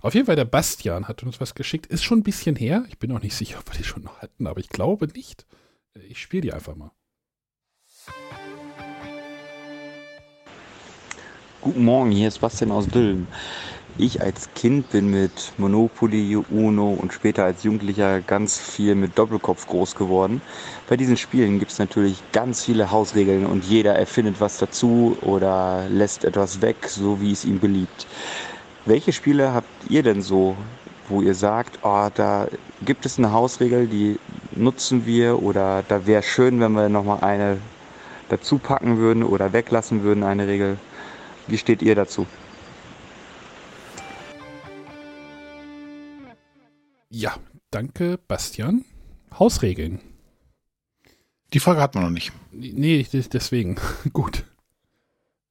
Auf 0.00 0.14
jeden 0.14 0.26
Fall, 0.26 0.36
der 0.36 0.44
Bastian 0.44 1.08
hat 1.08 1.22
uns 1.22 1.40
was 1.40 1.54
geschickt. 1.54 1.86
Ist 1.86 2.04
schon 2.04 2.18
ein 2.18 2.22
bisschen 2.22 2.54
her. 2.54 2.84
Ich 2.88 2.98
bin 2.98 3.10
auch 3.12 3.22
nicht 3.22 3.34
sicher, 3.34 3.58
ob 3.58 3.72
wir 3.72 3.78
die 3.78 3.84
schon 3.84 4.02
noch 4.02 4.20
hatten, 4.20 4.46
aber 4.46 4.60
ich 4.60 4.68
glaube 4.68 5.06
nicht. 5.06 5.46
Ich 6.08 6.20
spiele 6.20 6.42
die 6.42 6.52
einfach 6.52 6.76
mal. 6.76 6.90
Guten 11.62 11.84
Morgen, 11.84 12.10
hier 12.10 12.28
ist 12.28 12.40
Bastian 12.40 12.70
aus 12.70 12.86
Dülmen. 12.86 13.26
Ich 13.96 14.20
als 14.20 14.52
Kind 14.52 14.90
bin 14.90 15.10
mit 15.10 15.54
Monopoly, 15.56 16.36
Uno 16.50 16.92
und 16.92 17.14
später 17.14 17.44
als 17.44 17.64
Jugendlicher 17.64 18.20
ganz 18.20 18.58
viel 18.58 18.94
mit 18.94 19.16
Doppelkopf 19.16 19.66
groß 19.66 19.94
geworden. 19.94 20.42
Bei 20.86 20.98
diesen 20.98 21.16
Spielen 21.16 21.58
gibt 21.58 21.72
es 21.72 21.78
natürlich 21.78 22.22
ganz 22.32 22.62
viele 22.62 22.90
Hausregeln 22.90 23.46
und 23.46 23.64
jeder 23.64 23.94
erfindet 23.94 24.36
was 24.38 24.58
dazu 24.58 25.16
oder 25.22 25.88
lässt 25.88 26.24
etwas 26.26 26.60
weg, 26.60 26.76
so 26.86 27.22
wie 27.22 27.32
es 27.32 27.46
ihm 27.46 27.58
beliebt. 27.58 28.06
Welche 28.86 29.12
Spiele 29.12 29.52
habt 29.52 29.68
ihr 29.90 30.02
denn 30.02 30.22
so, 30.22 30.56
wo 31.08 31.20
ihr 31.20 31.34
sagt, 31.34 31.80
oh, 31.82 32.08
da 32.14 32.48
gibt 32.84 33.04
es 33.06 33.18
eine 33.18 33.32
Hausregel, 33.32 33.86
die 33.88 34.18
nutzen 34.52 35.06
wir 35.06 35.42
oder 35.42 35.82
da 35.82 36.06
wäre 36.06 36.22
schön, 36.22 36.60
wenn 36.60 36.72
wir 36.72 36.88
nochmal 36.88 37.20
eine 37.22 37.58
dazu 38.28 38.58
packen 38.58 38.98
würden 38.98 39.22
oder 39.22 39.52
weglassen 39.52 40.02
würden, 40.02 40.22
eine 40.24 40.46
Regel? 40.46 40.78
Wie 41.48 41.58
steht 41.58 41.82
ihr 41.82 41.94
dazu? 41.94 42.26
Ja, 47.08 47.34
danke, 47.70 48.18
Bastian. 48.28 48.84
Hausregeln. 49.38 50.00
Die 51.52 51.60
Frage 51.60 51.80
hat 51.80 51.94
man 51.94 52.04
noch 52.04 52.10
nicht. 52.10 52.32
Nee, 52.52 53.02
des- 53.04 53.28
deswegen. 53.28 53.76
Gut. 54.12 54.44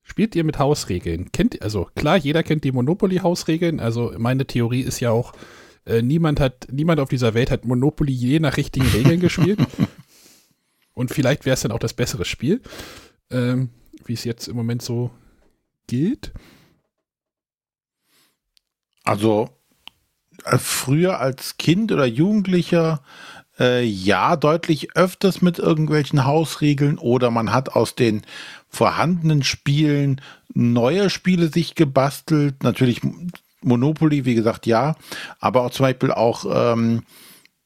Spielt 0.08 0.36
ihr 0.36 0.44
mit 0.44 0.60
Hausregeln? 0.60 1.32
Kennt 1.32 1.60
also 1.64 1.90
klar, 1.96 2.16
jeder 2.16 2.44
kennt 2.44 2.64
die 2.64 2.72
Monopoly-Hausregeln. 2.72 3.80
Also 3.80 4.14
meine 4.20 4.46
Theorie 4.46 4.82
ist 4.82 5.00
ja 5.00 5.10
auch, 5.10 5.34
äh, 5.88 6.04
niemand 6.04 6.40
hat, 6.40 6.68
niemand 6.72 7.00
auf 7.00 7.10
dieser 7.10 7.34
Welt 7.34 7.50
hat 7.50 7.66
Monopoly 7.66 8.14
je 8.14 8.40
nach 8.40 8.56
richtigen 8.56 8.86
Regeln 8.86 9.20
gespielt. 9.20 9.60
Und 10.94 11.10
vielleicht 11.10 11.46
wäre 11.46 11.56
es 11.56 11.62
dann 11.62 11.72
auch 11.72 11.80
das 11.80 11.96
bessere 11.96 12.24
Spiel, 12.24 12.62
ähm, 13.32 13.72
wie 14.06 14.14
es 14.14 14.24
jetzt 14.24 14.48
im 14.48 14.56
Moment 14.56 14.84
so 14.84 15.10
gilt. 15.88 16.32
Also 19.04 19.50
äh, 20.44 20.60
früher 20.60 21.20
als 21.20 21.58
Kind 21.58 21.92
oder 21.92 22.06
Jugendlicher 22.06 23.02
äh, 23.60 23.84
ja 23.84 24.36
deutlich 24.36 24.96
öfters 24.96 25.42
mit 25.42 25.60
irgendwelchen 25.60 26.26
Hausregeln 26.26 26.98
oder 26.98 27.32
man 27.32 27.54
hat 27.54 27.70
aus 27.70 27.96
den 27.96 28.24
vorhandenen 28.70 29.44
Spielen 29.44 30.22
neue 30.54 31.10
Spiele 31.10 31.50
sich 31.50 31.76
gebastelt. 31.76 32.64
Natürlich 32.64 33.02
Monopoly, 33.62 34.26
wie 34.26 34.36
gesagt, 34.36 34.66
ja, 34.66 34.96
aber 35.40 35.64
auch 35.64 35.72
zum 35.72 35.86
Beispiel 35.86 36.12
auch 36.12 36.46
ähm, 36.50 37.04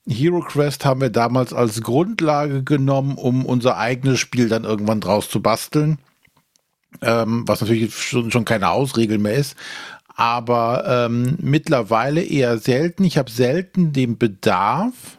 Hero 0.08 0.40
Quest 0.42 0.86
haben 0.86 1.02
wir 1.02 1.10
damals 1.10 1.54
als 1.54 1.82
Grundlage 1.82 2.64
genommen, 2.64 3.16
um 3.16 3.46
unser 3.46 3.78
eigenes 3.78 4.20
Spiel 4.20 4.50
dann 4.50 4.64
irgendwann 4.64 5.02
draus 5.02 5.30
zu 5.30 5.42
basteln. 5.42 6.00
Ähm, 7.02 7.44
was 7.48 7.62
natürlich 7.62 7.96
schon, 7.96 8.32
schon 8.32 8.46
keine 8.46 8.68
Hausregel 8.68 9.20
mehr 9.20 9.36
ist 9.36 9.56
aber 10.20 10.84
ähm, 10.86 11.38
mittlerweile 11.40 12.22
eher 12.22 12.58
selten. 12.58 13.06
Ich 13.06 13.18
habe 13.18 13.32
selten 13.32 13.94
den 13.94 14.18
Bedarf, 14.18 15.18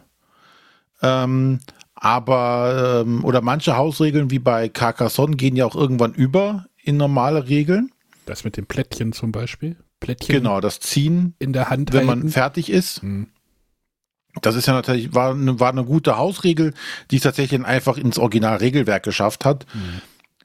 ähm, 1.01 1.59
aber 1.95 3.03
ähm, 3.05 3.23
oder 3.23 3.41
manche 3.41 3.77
Hausregeln 3.77 4.31
wie 4.31 4.39
bei 4.39 4.69
Carcassonne 4.69 5.35
gehen 5.35 5.55
ja 5.55 5.65
auch 5.65 5.75
irgendwann 5.75 6.13
über 6.13 6.65
in 6.83 6.97
normale 6.97 7.47
Regeln. 7.47 7.91
Das 8.25 8.43
mit 8.43 8.57
den 8.57 8.65
Plättchen 8.65 9.13
zum 9.13 9.31
Beispiel. 9.31 9.77
Plättchen. 9.99 10.35
Genau, 10.35 10.61
das 10.61 10.79
Ziehen 10.79 11.35
in 11.39 11.53
der 11.53 11.69
Hand, 11.69 11.93
wenn 11.93 12.07
halten. 12.07 12.21
man 12.23 12.29
fertig 12.29 12.71
ist. 12.71 13.01
Hm. 13.01 13.27
Das 14.41 14.55
ist 14.55 14.65
ja 14.65 14.73
natürlich, 14.73 15.13
war, 15.13 15.35
war 15.59 15.69
eine 15.69 15.83
gute 15.83 16.17
Hausregel, 16.17 16.73
die 17.11 17.17
es 17.17 17.23
tatsächlich 17.23 17.63
einfach 17.65 17.97
ins 17.97 18.17
Originalregelwerk 18.17 19.03
geschafft 19.03 19.45
hat. 19.45 19.65
Hm. 19.73 20.01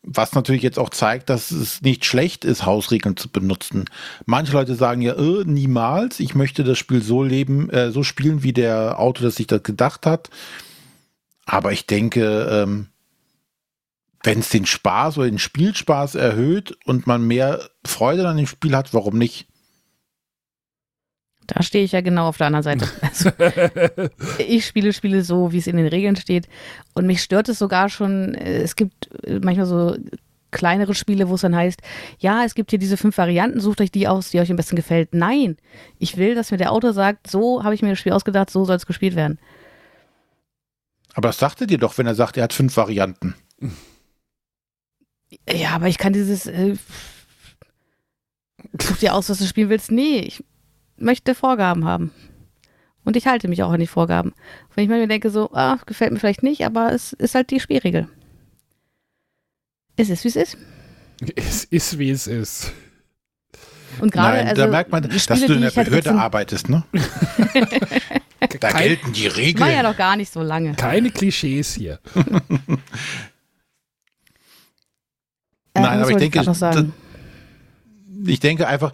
Was 0.08 0.34
natürlich 0.34 0.62
jetzt 0.62 0.78
auch 0.78 0.90
zeigt, 0.90 1.28
dass 1.28 1.50
es 1.50 1.82
nicht 1.82 2.04
schlecht 2.04 2.44
ist, 2.44 2.64
Hausregeln 2.64 3.16
zu 3.16 3.28
benutzen. 3.28 3.86
Manche 4.24 4.52
Leute 4.52 4.76
sagen 4.76 5.02
ja, 5.02 5.14
äh, 5.14 5.44
niemals, 5.44 6.20
ich 6.20 6.36
möchte 6.36 6.62
das 6.62 6.78
Spiel 6.78 7.02
so 7.02 7.24
leben, 7.24 7.68
äh, 7.70 7.90
so 7.90 8.04
spielen, 8.04 8.44
wie 8.44 8.52
der 8.52 9.00
Autor 9.00 9.24
das 9.24 9.34
sich 9.34 9.48
das 9.48 9.64
gedacht 9.64 10.06
hat. 10.06 10.30
Aber 11.44 11.72
ich 11.72 11.86
denke, 11.86 12.48
ähm, 12.50 12.86
wenn 14.22 14.40
es 14.40 14.48
den 14.48 14.66
Spaß 14.66 15.18
oder 15.18 15.28
den 15.28 15.38
Spielspaß 15.38 16.14
erhöht 16.14 16.76
und 16.84 17.06
man 17.06 17.26
mehr 17.26 17.68
Freude 17.84 18.28
an 18.28 18.36
dem 18.36 18.46
Spiel 18.46 18.76
hat, 18.76 18.94
warum 18.94 19.18
nicht? 19.18 19.48
Da 21.46 21.62
stehe 21.62 21.84
ich 21.84 21.92
ja 21.92 22.00
genau 22.00 22.28
auf 22.28 22.38
der 22.38 22.48
anderen 22.48 22.62
Seite. 22.62 22.86
Also, 23.02 23.30
ich 24.38 24.66
spiele 24.66 24.92
Spiele 24.92 25.22
so, 25.22 25.52
wie 25.52 25.58
es 25.58 25.66
in 25.66 25.76
den 25.76 25.86
Regeln 25.86 26.16
steht. 26.16 26.48
Und 26.94 27.06
mich 27.06 27.22
stört 27.22 27.48
es 27.48 27.58
sogar 27.58 27.88
schon, 27.88 28.34
äh, 28.34 28.62
es 28.62 28.76
gibt 28.76 29.08
äh, 29.24 29.38
manchmal 29.42 29.66
so 29.66 29.96
kleinere 30.50 30.94
Spiele, 30.94 31.28
wo 31.28 31.34
es 31.34 31.42
dann 31.42 31.54
heißt, 31.54 31.80
ja, 32.18 32.44
es 32.44 32.54
gibt 32.54 32.70
hier 32.70 32.78
diese 32.78 32.96
fünf 32.96 33.18
Varianten, 33.18 33.60
sucht 33.60 33.80
euch 33.80 33.90
die 33.90 34.08
aus, 34.08 34.30
die 34.30 34.40
euch 34.40 34.50
am 34.50 34.56
besten 34.56 34.76
gefällt. 34.76 35.14
Nein, 35.14 35.56
ich 35.98 36.16
will, 36.16 36.34
dass 36.34 36.50
mir 36.50 36.56
der 36.56 36.72
Autor 36.72 36.92
sagt, 36.92 37.28
so 37.28 37.62
habe 37.62 37.74
ich 37.74 37.82
mir 37.82 37.90
das 37.90 37.98
Spiel 37.98 38.12
ausgedacht, 38.12 38.50
so 38.50 38.64
soll 38.64 38.76
es 38.76 38.86
gespielt 38.86 39.16
werden. 39.16 39.38
Aber 41.14 41.28
das 41.28 41.38
sagte 41.38 41.66
dir 41.66 41.78
doch, 41.78 41.98
wenn 41.98 42.06
er 42.06 42.14
sagt, 42.14 42.36
er 42.36 42.44
hat 42.44 42.52
fünf 42.52 42.76
Varianten. 42.76 43.34
Ja, 45.50 45.70
aber 45.70 45.88
ich 45.88 45.98
kann 45.98 46.12
dieses, 46.12 46.46
äh, 46.46 46.76
such 48.80 48.98
dir 48.98 49.14
aus, 49.14 49.28
was 49.28 49.38
du 49.38 49.46
spielen 49.46 49.68
willst. 49.68 49.90
Nee, 49.90 50.20
ich 50.20 50.44
möchte 50.98 51.34
Vorgaben 51.34 51.84
haben. 51.84 52.12
Und 53.04 53.16
ich 53.16 53.26
halte 53.26 53.48
mich 53.48 53.62
auch 53.62 53.70
an 53.70 53.80
die 53.80 53.86
Vorgaben. 53.86 54.34
Wenn 54.74 54.84
ich 54.84 54.90
mir 54.90 55.06
denke, 55.06 55.30
so, 55.30 55.50
ah, 55.52 55.78
gefällt 55.86 56.12
mir 56.12 56.18
vielleicht 56.18 56.42
nicht, 56.42 56.64
aber 56.66 56.92
es 56.92 57.12
ist 57.12 57.34
halt 57.34 57.50
die 57.50 57.60
Spielregel. 57.60 58.08
Es 59.96 60.10
ist, 60.10 60.24
wie 60.24 60.28
es 60.28 60.36
ist. 60.36 60.56
Es 61.36 61.64
ist, 61.64 61.98
wie 61.98 62.10
es 62.10 62.26
ist. 62.26 62.72
Und 64.00 64.12
gerade, 64.12 64.40
also, 64.40 64.62
da 64.62 64.68
merkt 64.68 64.90
man, 64.90 65.04
Spiele, 65.04 65.22
dass 65.26 65.40
du 65.46 65.54
in 65.54 65.60
der 65.62 65.74
halt 65.74 65.88
Behörde 65.88 66.12
arbeitest, 66.14 66.68
ne? 66.68 66.84
da 68.40 68.58
Kein, 68.58 68.82
gelten 68.82 69.12
die 69.12 69.26
Regeln. 69.26 69.64
War 69.64 69.72
ja 69.72 69.82
noch 69.82 69.96
gar 69.96 70.16
nicht 70.16 70.32
so 70.32 70.42
lange. 70.42 70.74
Keine 70.74 71.10
Klischees 71.10 71.74
hier. 71.74 72.00
Äh, 75.74 75.80
Nein, 75.80 76.00
aber 76.00 76.10
ich 76.10 76.16
denke, 76.16 76.92
ich 78.26 78.40
denke 78.40 78.66
einfach, 78.66 78.92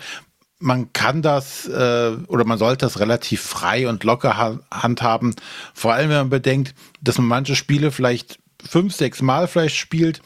man 0.62 0.92
kann 0.92 1.22
das 1.22 1.66
äh, 1.66 2.16
oder 2.28 2.44
man 2.44 2.58
sollte 2.58 2.86
das 2.86 3.00
relativ 3.00 3.42
frei 3.42 3.88
und 3.88 4.04
locker 4.04 4.36
ha 4.36 4.60
handhaben. 4.70 5.34
Vor 5.74 5.92
allem, 5.92 6.10
wenn 6.10 6.16
man 6.16 6.30
bedenkt, 6.30 6.74
dass 7.00 7.18
man 7.18 7.26
manche 7.26 7.56
Spiele 7.56 7.90
vielleicht 7.90 8.38
fünf, 8.64 8.94
sechs 8.94 9.20
Mal 9.22 9.48
vielleicht 9.48 9.76
spielt 9.76 10.22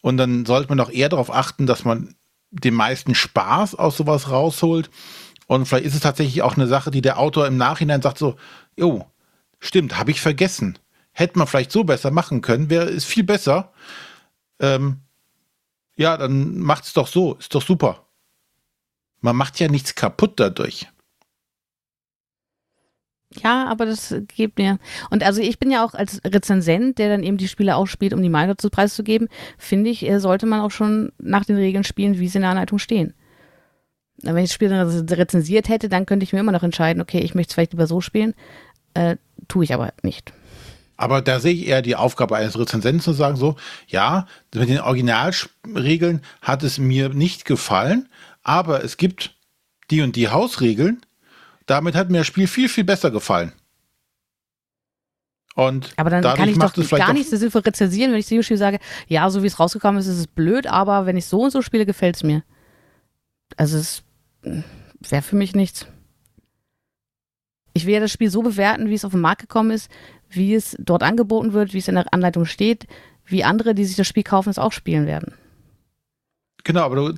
und 0.00 0.16
dann 0.16 0.46
sollte 0.46 0.68
man 0.68 0.80
auch 0.80 0.90
eher 0.90 1.08
darauf 1.08 1.32
achten, 1.32 1.66
dass 1.66 1.84
man 1.84 2.14
den 2.50 2.74
meisten 2.74 3.14
Spaß 3.14 3.74
aus 3.74 3.96
sowas 3.96 4.30
rausholt. 4.30 4.90
Und 5.46 5.66
vielleicht 5.66 5.86
ist 5.86 5.94
es 5.94 6.00
tatsächlich 6.00 6.42
auch 6.42 6.56
eine 6.56 6.68
Sache, 6.68 6.90
die 6.90 7.02
der 7.02 7.18
Autor 7.18 7.46
im 7.46 7.56
Nachhinein 7.56 8.02
sagt 8.02 8.18
so, 8.18 8.36
jo, 8.76 9.06
stimmt, 9.58 9.98
habe 9.98 10.12
ich 10.12 10.20
vergessen. 10.20 10.78
Hätte 11.12 11.38
man 11.38 11.48
vielleicht 11.48 11.72
so 11.72 11.82
besser 11.82 12.12
machen 12.12 12.40
können, 12.40 12.70
wäre 12.70 12.84
ist 12.84 13.04
viel 13.04 13.24
besser. 13.24 13.72
Ähm, 14.60 15.00
ja, 15.96 16.16
dann 16.16 16.60
macht 16.60 16.84
es 16.84 16.92
doch 16.92 17.08
so, 17.08 17.34
ist 17.34 17.54
doch 17.54 17.62
super. 17.62 18.06
Man 19.20 19.36
macht 19.36 19.60
ja 19.60 19.68
nichts 19.68 19.94
kaputt 19.94 20.40
dadurch. 20.40 20.88
Ja, 23.42 23.66
aber 23.68 23.86
das 23.86 24.14
gibt 24.34 24.58
mir. 24.58 24.78
Und 25.10 25.22
also 25.22 25.40
ich 25.40 25.60
bin 25.60 25.70
ja 25.70 25.84
auch 25.84 25.94
als 25.94 26.20
Rezensent, 26.24 26.98
der 26.98 27.08
dann 27.10 27.22
eben 27.22 27.36
die 27.36 27.46
Spiele 27.46 27.76
ausspielt, 27.76 28.12
um 28.12 28.22
die 28.22 28.28
Meinung 28.28 28.58
zu 28.58 28.70
preiszugeben, 28.70 29.28
finde 29.56 29.90
ich, 29.90 30.08
äh, 30.08 30.18
sollte 30.18 30.46
man 30.46 30.60
auch 30.60 30.72
schon 30.72 31.12
nach 31.18 31.44
den 31.44 31.56
Regeln 31.56 31.84
spielen, 31.84 32.18
wie 32.18 32.26
sie 32.26 32.38
in 32.38 32.42
der 32.42 32.50
Anleitung 32.50 32.80
stehen. 32.80 33.14
Wenn 34.22 34.36
ich 34.38 34.50
das 34.50 34.54
Spiel 34.54 34.68
dann 34.68 34.88
rezensiert 34.88 35.68
hätte, 35.68 35.88
dann 35.88 36.06
könnte 36.06 36.24
ich 36.24 36.32
mir 36.32 36.40
immer 36.40 36.52
noch 36.52 36.64
entscheiden, 36.64 37.00
okay, 37.00 37.20
ich 37.20 37.34
möchte 37.34 37.50
es 37.50 37.54
vielleicht 37.54 37.72
lieber 37.72 37.86
so 37.86 38.00
spielen. 38.00 38.34
Äh, 38.94 39.16
tue 39.46 39.64
ich 39.64 39.72
aber 39.72 39.92
nicht. 40.02 40.32
Aber 40.96 41.22
da 41.22 41.40
sehe 41.40 41.54
ich 41.54 41.66
eher 41.66 41.80
die 41.80 41.96
Aufgabe 41.96 42.36
eines 42.36 42.58
Rezensenten 42.58 43.00
zu 43.00 43.12
sagen, 43.12 43.36
so, 43.36 43.56
ja, 43.86 44.26
mit 44.54 44.68
den 44.68 44.80
Originalregeln 44.80 46.20
hat 46.42 46.62
es 46.62 46.76
mir 46.76 47.08
nicht 47.08 47.46
gefallen, 47.46 48.09
aber 48.42 48.84
es 48.84 48.96
gibt 48.96 49.36
die 49.90 50.02
und 50.02 50.16
die 50.16 50.28
Hausregeln. 50.28 51.04
Damit 51.66 51.94
hat 51.94 52.10
mir 52.10 52.18
das 52.18 52.26
Spiel 52.26 52.46
viel, 52.46 52.68
viel 52.68 52.84
besser 52.84 53.10
gefallen. 53.10 53.52
Und 55.54 55.92
aber 55.96 56.10
dann 56.10 56.22
kann 56.22 56.48
ich 56.48 56.58
doch 56.58 56.74
gar 56.90 57.12
nicht 57.12 57.28
so 57.28 57.36
sinnvoll 57.36 57.62
rezensieren, 57.62 58.12
wenn 58.12 58.18
ich 58.18 58.26
zum 58.26 58.42
Spiel 58.42 58.56
sage, 58.56 58.78
ja, 59.08 59.28
so 59.30 59.42
wie 59.42 59.46
es 59.46 59.58
rausgekommen 59.58 60.00
ist, 60.00 60.06
ist 60.06 60.18
es 60.18 60.26
blöd, 60.26 60.66
aber 60.66 61.06
wenn 61.06 61.16
ich 61.16 61.26
so 61.26 61.42
und 61.42 61.50
so 61.50 61.60
spiele, 61.60 61.86
gefällt 61.86 62.16
es 62.16 62.22
mir. 62.22 62.44
Also 63.56 63.78
es 63.78 64.02
wäre 65.00 65.22
für 65.22 65.36
mich 65.36 65.54
nichts. 65.54 65.86
Ich 67.72 67.86
will 67.86 67.94
ja 67.94 68.00
das 68.00 68.12
Spiel 68.12 68.30
so 68.30 68.42
bewerten, 68.42 68.88
wie 68.88 68.94
es 68.94 69.04
auf 69.04 69.12
den 69.12 69.20
Markt 69.20 69.42
gekommen 69.42 69.70
ist, 69.70 69.90
wie 70.28 70.54
es 70.54 70.76
dort 70.78 71.02
angeboten 71.02 71.52
wird, 71.52 71.74
wie 71.74 71.78
es 71.78 71.88
in 71.88 71.96
der 71.96 72.12
Anleitung 72.12 72.44
steht, 72.44 72.86
wie 73.24 73.44
andere, 73.44 73.74
die 73.74 73.84
sich 73.84 73.96
das 73.96 74.06
Spiel 74.06 74.22
kaufen, 74.22 74.50
es 74.50 74.58
auch 74.58 74.72
spielen 74.72 75.06
werden. 75.06 75.34
Genau, 76.64 76.82
aber 76.82 76.96
du, 76.96 77.14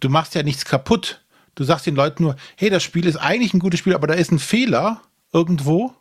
du 0.00 0.08
machst 0.08 0.34
ja 0.34 0.42
nichts 0.42 0.64
kaputt. 0.64 1.24
Du 1.54 1.64
sagst 1.64 1.86
den 1.86 1.94
Leuten 1.94 2.22
nur, 2.22 2.36
hey, 2.56 2.70
das 2.70 2.82
Spiel 2.82 3.06
ist 3.06 3.16
eigentlich 3.16 3.54
ein 3.54 3.60
gutes 3.60 3.80
Spiel, 3.80 3.94
aber 3.94 4.06
da 4.06 4.14
ist 4.14 4.32
ein 4.32 4.38
Fehler 4.38 5.02
irgendwo. 5.32 5.94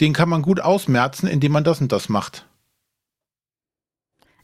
Den 0.00 0.12
kann 0.12 0.28
man 0.28 0.42
gut 0.42 0.60
ausmerzen, 0.60 1.26
indem 1.26 1.52
man 1.52 1.64
das 1.64 1.80
und 1.80 1.92
das 1.92 2.08
macht. 2.08 2.46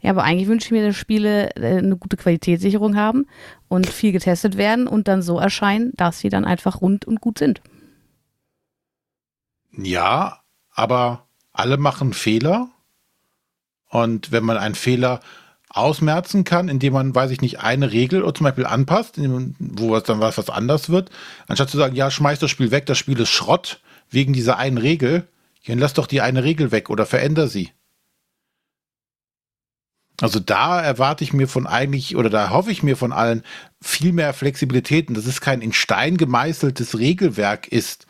Ja, 0.00 0.10
aber 0.10 0.24
eigentlich 0.24 0.48
wünsche 0.48 0.66
ich 0.66 0.72
mir, 0.72 0.86
dass 0.86 0.96
Spiele 0.96 1.50
äh, 1.56 1.78
eine 1.78 1.96
gute 1.96 2.16
Qualitätssicherung 2.16 2.96
haben 2.96 3.26
und 3.68 3.88
viel 3.88 4.12
getestet 4.12 4.56
werden 4.56 4.86
und 4.86 5.08
dann 5.08 5.22
so 5.22 5.38
erscheinen, 5.38 5.92
dass 5.96 6.18
sie 6.18 6.28
dann 6.28 6.44
einfach 6.44 6.80
rund 6.80 7.06
und 7.06 7.20
gut 7.20 7.38
sind. 7.38 7.62
Ja, 9.72 10.40
aber 10.70 11.26
alle 11.52 11.76
machen 11.76 12.12
Fehler. 12.12 12.70
Und 13.88 14.32
wenn 14.32 14.44
man 14.44 14.58
einen 14.58 14.74
Fehler 14.74 15.20
ausmerzen 15.76 16.44
kann, 16.44 16.68
indem 16.68 16.92
man, 16.92 17.14
weiß 17.14 17.30
ich 17.30 17.40
nicht, 17.40 17.60
eine 17.60 17.92
Regel 17.92 18.22
oder 18.22 18.34
zum 18.34 18.44
Beispiel 18.44 18.66
anpasst, 18.66 19.18
wo 19.18 19.96
es 19.96 20.02
dann 20.04 20.20
was, 20.20 20.38
was 20.38 20.50
anders 20.50 20.88
wird, 20.90 21.10
anstatt 21.46 21.70
zu 21.70 21.78
sagen, 21.78 21.94
ja, 21.94 22.10
schmeiß 22.10 22.38
das 22.38 22.50
Spiel 22.50 22.70
weg, 22.70 22.86
das 22.86 22.98
Spiel 22.98 23.18
ist 23.20 23.30
Schrott 23.30 23.80
wegen 24.10 24.32
dieser 24.32 24.56
einen 24.56 24.78
Regel, 24.78 25.26
dann 25.66 25.78
lass 25.78 25.94
doch 25.94 26.06
die 26.06 26.20
eine 26.20 26.44
Regel 26.44 26.70
weg 26.70 26.90
oder 26.90 27.06
veränder 27.06 27.48
sie. 27.48 27.70
Also 30.20 30.40
da 30.40 30.80
erwarte 30.80 31.24
ich 31.24 31.32
mir 31.32 31.46
von 31.46 31.66
eigentlich 31.66 32.16
oder 32.16 32.30
da 32.30 32.50
hoffe 32.50 32.72
ich 32.72 32.82
mir 32.82 32.96
von 32.96 33.12
allen 33.12 33.42
viel 33.82 34.12
mehr 34.12 34.32
Flexibilität 34.32 35.08
und 35.08 35.14
dass 35.16 35.26
es 35.26 35.42
kein 35.42 35.60
in 35.60 35.74
Stein 35.74 36.16
gemeißeltes 36.16 36.98
Regelwerk 36.98 37.68
ist, 37.68 38.06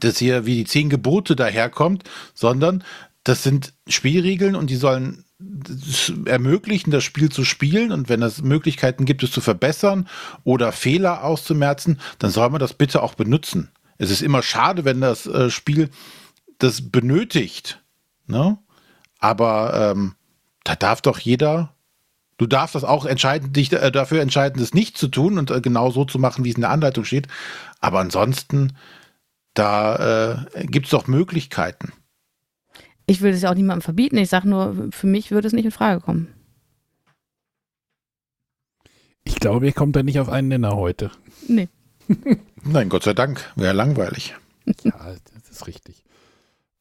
das 0.00 0.18
hier 0.18 0.46
wie 0.46 0.54
die 0.54 0.64
zehn 0.64 0.88
Gebote 0.88 1.36
daherkommt, 1.36 2.04
sondern 2.32 2.82
das 3.24 3.42
sind 3.42 3.74
Spielregeln 3.88 4.54
und 4.54 4.70
die 4.70 4.76
sollen 4.76 5.25
ermöglichen, 6.24 6.90
das 6.90 7.04
Spiel 7.04 7.30
zu 7.30 7.44
spielen 7.44 7.92
und 7.92 8.08
wenn 8.08 8.22
es 8.22 8.42
Möglichkeiten 8.42 9.04
gibt, 9.04 9.22
es 9.22 9.30
zu 9.30 9.40
verbessern 9.40 10.08
oder 10.44 10.72
Fehler 10.72 11.24
auszumerzen, 11.24 12.00
dann 12.18 12.30
soll 12.30 12.48
man 12.50 12.60
das 12.60 12.72
bitte 12.72 13.02
auch 13.02 13.14
benutzen. 13.14 13.70
Es 13.98 14.10
ist 14.10 14.22
immer 14.22 14.42
schade, 14.42 14.84
wenn 14.84 15.00
das 15.00 15.26
äh, 15.26 15.50
Spiel 15.50 15.90
das 16.58 16.90
benötigt. 16.90 17.82
Ne? 18.26 18.58
Aber 19.18 19.92
ähm, 19.92 20.14
da 20.64 20.74
darf 20.74 21.02
doch 21.02 21.18
jeder, 21.18 21.74
du 22.38 22.46
darfst 22.46 22.74
das 22.74 22.84
auch 22.84 23.04
entscheiden, 23.04 23.52
dich 23.52 23.72
äh, 23.72 23.92
dafür 23.92 24.22
entscheiden, 24.22 24.60
das 24.60 24.74
nicht 24.74 24.96
zu 24.96 25.08
tun 25.08 25.38
und 25.38 25.50
äh, 25.50 25.60
genau 25.60 25.90
so 25.90 26.04
zu 26.04 26.18
machen, 26.18 26.44
wie 26.44 26.50
es 26.50 26.56
in 26.56 26.62
der 26.62 26.70
Anleitung 26.70 27.04
steht. 27.04 27.28
Aber 27.80 28.00
ansonsten, 28.00 28.76
da 29.52 30.46
äh, 30.54 30.66
gibt 30.66 30.86
es 30.86 30.90
doch 30.90 31.06
Möglichkeiten. 31.06 31.92
Ich 33.06 33.20
will 33.20 33.32
es 33.32 33.42
ja 33.42 33.50
auch 33.50 33.54
niemandem 33.54 33.82
verbieten. 33.82 34.16
Ich 34.16 34.28
sage 34.28 34.48
nur, 34.48 34.88
für 34.90 35.06
mich 35.06 35.30
würde 35.30 35.46
es 35.46 35.52
nicht 35.54 35.64
in 35.64 35.70
Frage 35.70 36.00
kommen. 36.00 36.28
Ich 39.24 39.36
glaube, 39.36 39.66
ihr 39.66 39.72
kommt 39.72 39.96
da 39.96 40.02
nicht 40.02 40.18
auf 40.18 40.28
einen 40.28 40.48
Nenner 40.48 40.76
heute. 40.76 41.10
Nee. 41.48 41.68
Nein, 42.64 42.88
Gott 42.88 43.04
sei 43.04 43.12
Dank. 43.12 43.52
Wäre 43.56 43.74
langweilig. 43.74 44.34
Ja, 44.82 45.14
das 45.34 45.50
ist 45.50 45.66
richtig. 45.66 46.02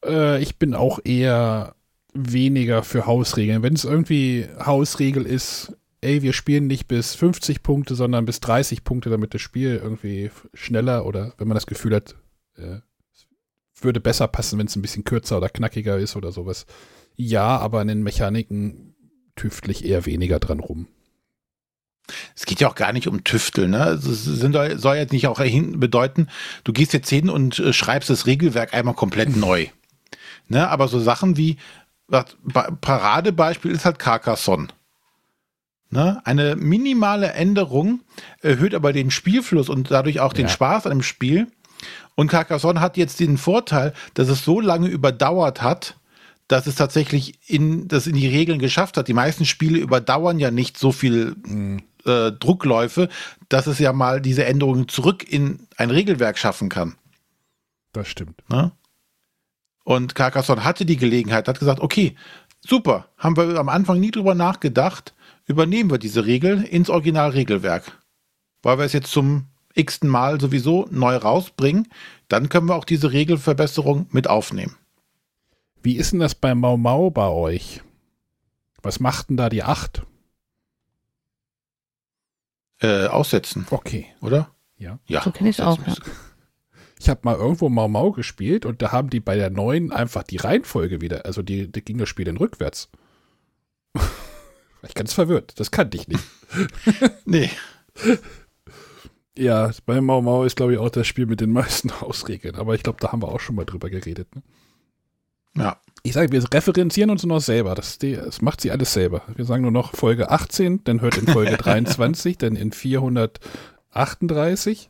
Äh, 0.04 0.42
ich 0.42 0.58
bin 0.58 0.74
auch 0.74 1.00
eher 1.04 1.76
weniger 2.14 2.84
für 2.84 3.06
Hausregeln. 3.06 3.62
Wenn 3.62 3.74
es 3.74 3.84
irgendwie 3.84 4.48
Hausregel 4.64 5.26
ist, 5.26 5.76
ey, 6.02 6.22
wir 6.22 6.34
spielen 6.34 6.68
nicht 6.68 6.88
bis 6.88 7.16
50 7.16 7.62
Punkte, 7.62 7.96
sondern 7.96 8.26
bis 8.26 8.40
30 8.40 8.84
Punkte, 8.84 9.10
damit 9.10 9.34
das 9.34 9.42
Spiel 9.42 9.80
irgendwie 9.82 10.32
schneller 10.54 11.06
oder 11.06 11.34
wenn 11.38 11.48
man 11.48 11.56
das 11.56 11.68
Gefühl 11.68 11.96
hat, 11.96 12.16
äh, 12.58 12.80
würde 13.82 14.00
besser 14.00 14.28
passen, 14.28 14.60
wenn 14.60 14.68
es 14.68 14.76
ein 14.76 14.82
bisschen 14.82 15.04
kürzer 15.04 15.38
oder 15.38 15.50
knackiger 15.50 15.98
ist 15.98 16.16
oder 16.16 16.32
sowas. 16.32 16.66
Ja, 17.16 17.58
aber 17.58 17.82
in 17.82 17.88
den 17.88 18.04
Mechaniken 18.04 18.96
tüftle 19.36 19.72
ich 19.72 19.86
eher 19.86 20.06
weniger 20.06 20.40
dran 20.40 20.60
rum. 20.60 20.88
Es 22.36 22.46
geht 22.46 22.60
ja 22.60 22.70
auch 22.70 22.76
gar 22.76 22.94
nicht 22.94 23.08
um 23.08 23.24
Tüfteln. 23.24 23.72
Ne? 23.72 23.82
Also 23.82 24.12
es 24.12 24.24
sind, 24.24 24.56
soll 24.76 24.96
jetzt 24.96 25.12
nicht 25.14 25.28
auch 25.28 25.40
bedeuten, 25.40 26.28
du 26.64 26.72
gehst 26.72 26.94
jetzt 26.94 27.10
hin 27.10 27.30
und 27.30 27.60
äh, 27.60 27.74
schreibst 27.74 28.10
das 28.10 28.28
Regelwerk 28.28 28.74
einmal 28.74 28.94
komplett 28.94 29.36
neu. 29.36 29.68
Ne? 30.48 30.70
Aber 30.70 30.88
so 30.88 31.00
Sachen 31.00 31.38
wie, 31.38 31.58
Paradebeispiel 32.10 33.72
ist 33.72 33.86
halt 33.86 34.00
Carcassonne. 34.00 34.68
Ne? 35.90 36.22
Eine 36.26 36.56
minimale 36.56 37.32
Änderung 37.34 38.02
erhöht 38.42 38.76
aber 38.76 38.94
den 38.94 39.12
Spielfluss 39.12 39.70
und 39.70 39.92
dadurch 39.92 40.20
auch 40.20 40.34
den 40.34 40.48
ja. 40.48 40.52
Spaß 40.52 40.86
an 40.86 41.00
dem 41.00 41.04
Spiel. 41.04 41.48
Und 42.16 42.30
Carcassonne 42.30 42.82
hat 42.82 42.98
jetzt 42.98 43.20
den 43.20 43.38
Vorteil, 43.38 43.94
dass 44.14 44.30
es 44.30 44.44
so 44.44 44.60
lange 44.62 44.88
überdauert 44.88 45.62
hat, 45.62 45.98
dass 46.48 46.68
es 46.68 46.76
tatsächlich 46.76 47.40
in, 47.50 47.88
das 47.88 48.08
in 48.08 48.16
die 48.16 48.28
Regeln 48.28 48.60
geschafft 48.60 48.98
hat. 48.98 49.08
Die 49.08 49.14
meisten 49.14 49.46
Spiele 49.46 49.80
überdauern 49.80 50.40
ja 50.40 50.52
nicht 50.52 50.78
so 50.78 50.92
viel 50.92 51.36
mhm. 51.46 51.82
äh, 52.06 52.32
Druckläufe, 52.32 53.10
dass 53.50 53.68
es 53.68 53.80
ja 53.80 53.94
mal 53.94 54.22
diese 54.22 54.46
Änderungen 54.46 54.88
zurück 54.88 55.24
in 55.28 55.68
ein 55.78 55.90
Regelwerk 55.90 56.38
schaffen 56.38 56.70
kann. 56.70 56.96
Das 57.94 58.08
stimmt. 58.08 58.44
Ne? 58.50 58.72
Und 59.84 60.16
Carcassonne 60.16 60.64
hatte 60.64 60.86
die 60.86 60.98
Gelegenheit, 60.98 61.48
hat 61.48 61.60
gesagt, 61.60 61.80
okay, 61.80 62.16
super, 62.60 63.08
haben 63.18 63.38
wir 63.38 63.58
am 63.58 63.70
Anfang 63.70 64.00
nie 64.00 64.12
drüber 64.12 64.36
nachgedacht, 64.36 65.14
übernehmen 65.46 65.92
wir 65.92 65.98
diese 65.98 66.26
Regel 66.26 66.64
ins 66.64 66.90
Originalregelwerk. 66.90 68.00
Weil 68.62 68.78
wir 68.80 68.86
es 68.86 68.94
jetzt 68.94 69.12
zum 69.12 69.48
x-ten 69.76 70.10
Mal 70.10 70.42
sowieso 70.42 70.88
neu 70.90 71.16
rausbringen, 71.16 71.88
dann 72.28 72.50
können 72.50 72.68
wir 72.68 72.76
auch 72.76 72.86
diese 72.86 73.12
Regelverbesserung 73.12 74.08
mit 74.12 74.28
aufnehmen. 74.28 74.76
Wie 75.84 75.98
ist 75.98 76.14
denn 76.14 76.20
das 76.20 76.34
bei 76.34 76.56
Mau 76.56 76.78
Mau 76.78 77.12
bei 77.12 77.28
euch? 77.28 77.82
Was 78.82 79.00
macht 79.00 79.30
denn 79.30 79.38
da 79.38 79.50
die 79.50 79.64
8? 79.64 80.04
Äh, 82.82 83.06
aussetzen. 83.08 83.68
Okay. 83.70 84.08
Oder? 84.22 84.50
Ja. 84.78 85.00
ja 85.08 85.22
so 85.22 85.32
kenne 85.32 85.50
ich 85.52 85.60
es 85.60 85.66
auch. 85.66 85.80
Ja. 85.86 85.94
Ich 87.00 87.10
habe 87.10 87.22
mal 87.24 87.36
irgendwo 87.36 87.70
Mau 87.70 87.88
Mau 87.88 88.12
gespielt 88.12 88.66
und 88.66 88.82
da 88.82 88.92
haben 88.92 89.10
die 89.10 89.20
bei 89.20 89.36
der 89.36 89.50
neuen 89.50 89.92
einfach 89.92 90.24
die 90.24 90.38
Reihenfolge 90.38 91.02
wieder, 91.02 91.26
also 91.26 91.42
die, 91.42 91.72
die 91.72 91.84
ging 91.84 91.98
das 91.98 92.10
Spiel 92.10 92.26
dann 92.26 92.38
rückwärts. 92.38 92.90
War 93.94 94.04
ich 94.88 94.96
ganz 94.96 95.14
verwirrt. 95.14 95.60
Das 95.60 95.72
kannte 95.72 95.98
ich 95.98 96.08
nicht. 96.08 96.24
nee. 97.26 97.50
Ja, 99.38 99.72
bei 99.86 100.02
Mau 100.02 100.22
Mau 100.22 100.44
ist, 100.44 100.56
glaube 100.56 100.74
ich, 100.74 100.80
auch 100.80 100.90
das 100.90 101.08
Spiel 101.08 101.26
mit 101.26 101.42
den 101.42 101.52
meisten 101.52 101.92
Ausregeln. 102.02 102.56
Aber 102.56 102.76
ich 102.76 102.84
glaube, 102.84 103.00
da 103.02 103.12
haben 103.12 103.22
wir 103.22 103.30
auch 103.30 103.40
schon 103.40 103.56
mal 103.56 103.66
drüber 103.66 103.90
geredet. 103.90 104.36
Ne? 104.36 104.44
Ja. 105.58 105.78
Ich 106.04 106.14
sage, 106.14 106.32
wir 106.32 106.44
referenzieren 106.54 107.10
uns 107.10 107.24
nur 107.24 107.38
noch 107.38 107.44
selber. 107.44 107.74
Das, 107.74 107.98
das, 107.98 108.42
macht 108.42 108.62
sie 108.62 108.70
alles 108.72 108.94
selber. 108.94 109.24
Wir 109.36 109.46
sagen 109.46 109.64
nur 109.64 109.72
noch 109.72 109.96
Folge 109.96 110.30
18, 110.30 110.84
dann 110.84 111.02
hört 111.02 111.18
in 111.18 111.26
Folge 111.28 111.58
23, 111.58 112.38
dann 112.38 112.56
in 112.56 112.72
438 112.72 114.90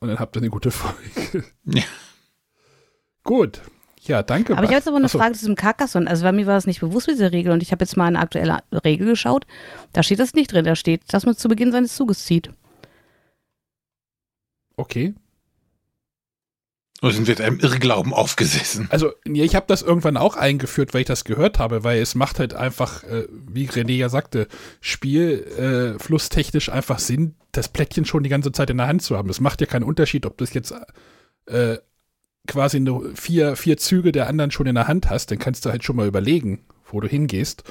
und 0.00 0.08
dann 0.08 0.18
habt 0.18 0.36
ihr 0.36 0.42
eine 0.42 0.50
gute 0.50 0.70
Folge. 0.70 1.44
Ja. 1.64 1.84
Gut. 3.24 3.62
Ja, 4.02 4.22
danke. 4.24 4.54
Aber 4.54 4.64
ich 4.64 4.70
habe 4.70 4.74
jetzt 4.74 4.88
aber 4.88 4.96
eine 4.96 5.06
Achso. 5.06 5.18
Frage 5.18 5.34
zu 5.34 5.40
diesem 5.40 5.54
Carcassonne. 5.54 6.10
Also 6.10 6.24
bei 6.24 6.32
mir 6.32 6.46
war 6.46 6.54
das 6.54 6.66
nicht 6.66 6.80
bewusst, 6.80 7.06
diese 7.06 7.30
Regel. 7.30 7.52
Und 7.52 7.62
ich 7.62 7.70
habe 7.70 7.84
jetzt 7.84 7.96
mal 7.96 8.06
eine 8.06 8.18
aktuelle 8.18 8.58
Regel 8.84 9.06
geschaut. 9.06 9.46
Da 9.92 10.02
steht 10.02 10.18
das 10.18 10.34
nicht 10.34 10.52
drin. 10.52 10.64
Da 10.64 10.74
steht, 10.74 11.02
dass 11.12 11.24
man 11.24 11.36
zu 11.36 11.48
Beginn 11.48 11.70
seines 11.70 11.94
Zuges 11.94 12.24
zieht. 12.24 12.50
Okay. 14.76 15.14
Oder 17.02 17.12
sind 17.14 17.26
wir 17.26 17.32
jetzt 17.32 17.40
einem 17.40 17.58
Irrglauben 17.58 18.14
aufgesessen? 18.14 18.86
Also, 18.90 19.10
ja, 19.26 19.42
ich 19.42 19.56
habe 19.56 19.66
das 19.66 19.82
irgendwann 19.82 20.16
auch 20.16 20.36
eingeführt, 20.36 20.94
weil 20.94 21.00
ich 21.00 21.08
das 21.08 21.24
gehört 21.24 21.58
habe, 21.58 21.82
weil 21.82 22.00
es 22.00 22.14
macht 22.14 22.38
halt 22.38 22.54
einfach, 22.54 23.02
äh, 23.02 23.26
wie 23.30 23.68
René 23.68 23.96
ja 23.96 24.08
sagte, 24.08 24.46
spielflusstechnisch 24.80 26.68
äh, 26.68 26.72
einfach 26.72 27.00
Sinn, 27.00 27.34
das 27.50 27.68
Plättchen 27.68 28.04
schon 28.04 28.22
die 28.22 28.28
ganze 28.28 28.52
Zeit 28.52 28.70
in 28.70 28.76
der 28.76 28.86
Hand 28.86 29.02
zu 29.02 29.16
haben. 29.16 29.28
Es 29.30 29.40
macht 29.40 29.60
ja 29.60 29.66
keinen 29.66 29.82
Unterschied, 29.82 30.26
ob 30.26 30.38
das 30.38 30.54
jetzt 30.54 30.72
äh, 31.46 31.78
quasi 32.46 32.78
nur 32.78 33.16
vier, 33.16 33.56
vier 33.56 33.76
Züge 33.78 34.12
der 34.12 34.28
anderen 34.28 34.52
schon 34.52 34.66
in 34.66 34.76
der 34.76 34.86
Hand 34.86 35.10
hast, 35.10 35.32
dann 35.32 35.38
kannst 35.38 35.64
du 35.66 35.70
halt 35.70 35.82
schon 35.82 35.96
mal 35.96 36.06
überlegen, 36.06 36.64
wo 36.84 37.00
du 37.00 37.08
hingehst. 37.08 37.64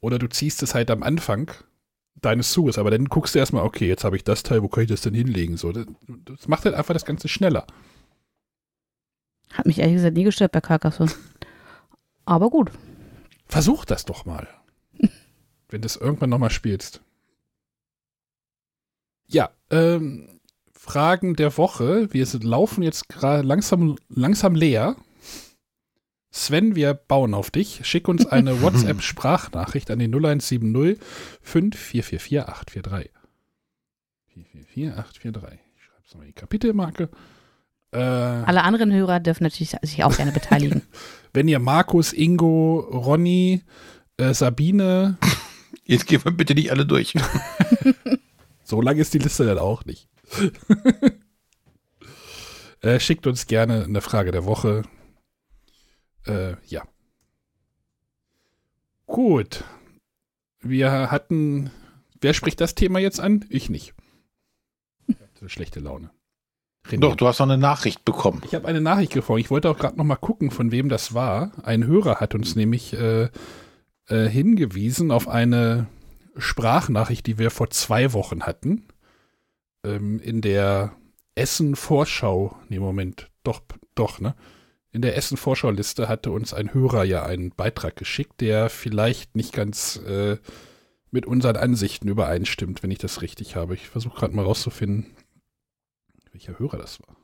Oder 0.00 0.18
du 0.18 0.26
ziehst 0.26 0.64
es 0.64 0.74
halt 0.74 0.90
am 0.90 1.04
Anfang 1.04 1.52
deines 2.20 2.52
Zuges, 2.52 2.78
aber 2.78 2.90
dann 2.90 3.06
guckst 3.06 3.34
du 3.34 3.38
erstmal, 3.38 3.64
okay, 3.64 3.88
jetzt 3.88 4.04
habe 4.04 4.16
ich 4.16 4.24
das 4.24 4.42
Teil, 4.42 4.62
wo 4.62 4.68
kann 4.68 4.84
ich 4.84 4.90
das 4.90 5.00
denn 5.00 5.14
hinlegen? 5.14 5.56
So, 5.56 5.72
das, 5.72 5.86
das 6.24 6.48
macht 6.48 6.64
halt 6.64 6.74
einfach 6.74 6.94
das 6.94 7.04
Ganze 7.04 7.28
schneller. 7.28 7.66
Hat 9.52 9.66
mich 9.66 9.78
ehrlich 9.78 9.96
gesagt 9.96 10.16
nie 10.16 10.24
gestört 10.24 10.52
bei 10.52 10.60
Carcassonne. 10.60 11.12
Aber 12.24 12.50
gut. 12.50 12.70
Versuch 13.46 13.84
das 13.84 14.04
doch 14.04 14.24
mal. 14.24 14.48
wenn 15.68 15.82
du 15.82 15.86
es 15.86 15.96
irgendwann 15.96 16.30
nochmal 16.30 16.50
spielst. 16.50 17.02
Ja, 19.26 19.50
ähm, 19.70 20.40
Fragen 20.72 21.34
der 21.36 21.56
Woche. 21.56 22.12
Wir 22.12 22.26
sind, 22.26 22.44
laufen 22.44 22.82
jetzt 22.82 23.08
gerade 23.08 23.46
langsam, 23.46 23.96
langsam 24.08 24.54
leer. 24.54 24.96
Sven, 26.34 26.74
wir 26.74 26.94
bauen 26.94 27.34
auf 27.34 27.50
dich. 27.50 27.80
Schick 27.84 28.08
uns 28.08 28.24
eine 28.26 28.62
WhatsApp-Sprachnachricht 28.62 29.90
an 29.90 29.98
die 29.98 30.06
0170 30.06 30.98
5444 31.42 32.40
843. 32.48 33.10
444 34.34 34.96
843. 34.98 35.60
Ich 35.76 35.84
schreibe 35.84 36.02
es 36.04 36.10
nochmal 36.14 36.26
die 36.26 36.32
Kapitelmarke. 36.32 37.08
Äh, 37.92 37.98
Alle 37.98 38.62
anderen 38.64 38.90
Hörer 38.92 39.20
dürfen 39.20 39.44
natürlich 39.44 39.76
sich 39.82 40.02
auch 40.04 40.16
gerne 40.16 40.32
beteiligen. 40.32 40.82
Wenn 41.34 41.48
ihr 41.48 41.58
Markus, 41.58 42.14
Ingo, 42.14 42.80
Ronny, 42.80 43.62
äh, 44.16 44.32
Sabine. 44.32 45.18
Jetzt 45.84 46.06
gehen 46.06 46.24
wir 46.24 46.32
bitte 46.32 46.54
nicht 46.54 46.70
alle 46.70 46.86
durch. 46.86 47.12
so 48.64 48.80
lang 48.80 48.96
ist 48.96 49.12
die 49.12 49.18
Liste 49.18 49.44
dann 49.44 49.58
auch 49.58 49.84
nicht. 49.84 50.08
äh, 52.80 52.98
schickt 53.00 53.26
uns 53.26 53.46
gerne 53.46 53.84
eine 53.84 54.00
Frage 54.00 54.30
der 54.32 54.46
Woche. 54.46 54.82
Äh, 56.26 56.54
ja. 56.66 56.82
Gut. 59.06 59.64
Wir 60.60 61.10
hatten. 61.10 61.70
Wer 62.20 62.34
spricht 62.34 62.60
das 62.60 62.74
Thema 62.74 62.98
jetzt 62.98 63.20
an? 63.20 63.44
Ich 63.48 63.68
nicht. 63.68 63.94
schlechte 65.46 65.80
Laune. 65.80 66.10
René. 66.86 67.00
Doch, 67.00 67.16
du 67.16 67.26
hast 67.26 67.38
noch 67.38 67.46
eine 67.46 67.58
Nachricht 67.58 68.04
bekommen. 68.04 68.42
Ich 68.44 68.54
habe 68.54 68.66
eine 68.66 68.80
Nachricht 68.80 69.14
bekommen. 69.14 69.38
Ich 69.38 69.50
wollte 69.50 69.70
auch 69.70 69.78
gerade 69.78 69.96
noch 69.96 70.04
mal 70.04 70.16
gucken, 70.16 70.50
von 70.50 70.72
wem 70.72 70.88
das 70.88 71.14
war. 71.14 71.52
Ein 71.62 71.86
Hörer 71.86 72.16
hat 72.16 72.34
uns 72.34 72.56
nämlich 72.56 72.92
äh, 72.94 73.28
äh, 74.08 74.28
hingewiesen 74.28 75.10
auf 75.10 75.28
eine 75.28 75.86
Sprachnachricht, 76.36 77.26
die 77.26 77.38
wir 77.38 77.50
vor 77.50 77.70
zwei 77.70 78.12
Wochen 78.12 78.42
hatten. 78.42 78.86
Ähm, 79.84 80.18
in 80.20 80.40
der 80.40 80.92
Essen-Vorschau. 81.34 82.56
Nee, 82.68 82.80
Moment. 82.80 83.30
Doch, 83.44 83.62
doch, 83.94 84.20
ne? 84.20 84.34
In 84.92 85.00
der 85.00 85.16
Essen-Vorschau-Liste 85.16 86.06
hatte 86.06 86.30
uns 86.30 86.52
ein 86.52 86.74
Hörer 86.74 87.04
ja 87.04 87.24
einen 87.24 87.50
Beitrag 87.50 87.96
geschickt, 87.96 88.42
der 88.42 88.68
vielleicht 88.68 89.34
nicht 89.34 89.54
ganz 89.54 89.96
äh, 90.06 90.36
mit 91.10 91.24
unseren 91.24 91.56
Ansichten 91.56 92.08
übereinstimmt, 92.08 92.82
wenn 92.82 92.90
ich 92.90 92.98
das 92.98 93.22
richtig 93.22 93.56
habe. 93.56 93.74
Ich 93.74 93.88
versuche 93.88 94.18
gerade 94.18 94.36
mal 94.36 94.44
rauszufinden, 94.44 95.06
welcher 96.32 96.58
Hörer 96.58 96.76
das 96.76 97.00
war. 97.00 97.16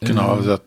Genau, 0.00 0.32
ähm, 0.32 0.38
also 0.38 0.58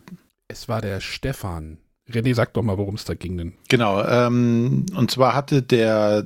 es 0.48 0.68
war 0.68 0.80
der 0.80 1.00
Stefan. 1.00 1.76
René, 2.08 2.34
sag 2.34 2.54
doch 2.54 2.62
mal, 2.62 2.78
worum 2.78 2.94
es 2.94 3.04
da 3.04 3.12
ging 3.12 3.36
denn. 3.36 3.52
Genau, 3.68 4.02
ähm, 4.02 4.86
und 4.96 5.10
zwar 5.10 5.34
hatte 5.34 5.62
der 5.62 6.24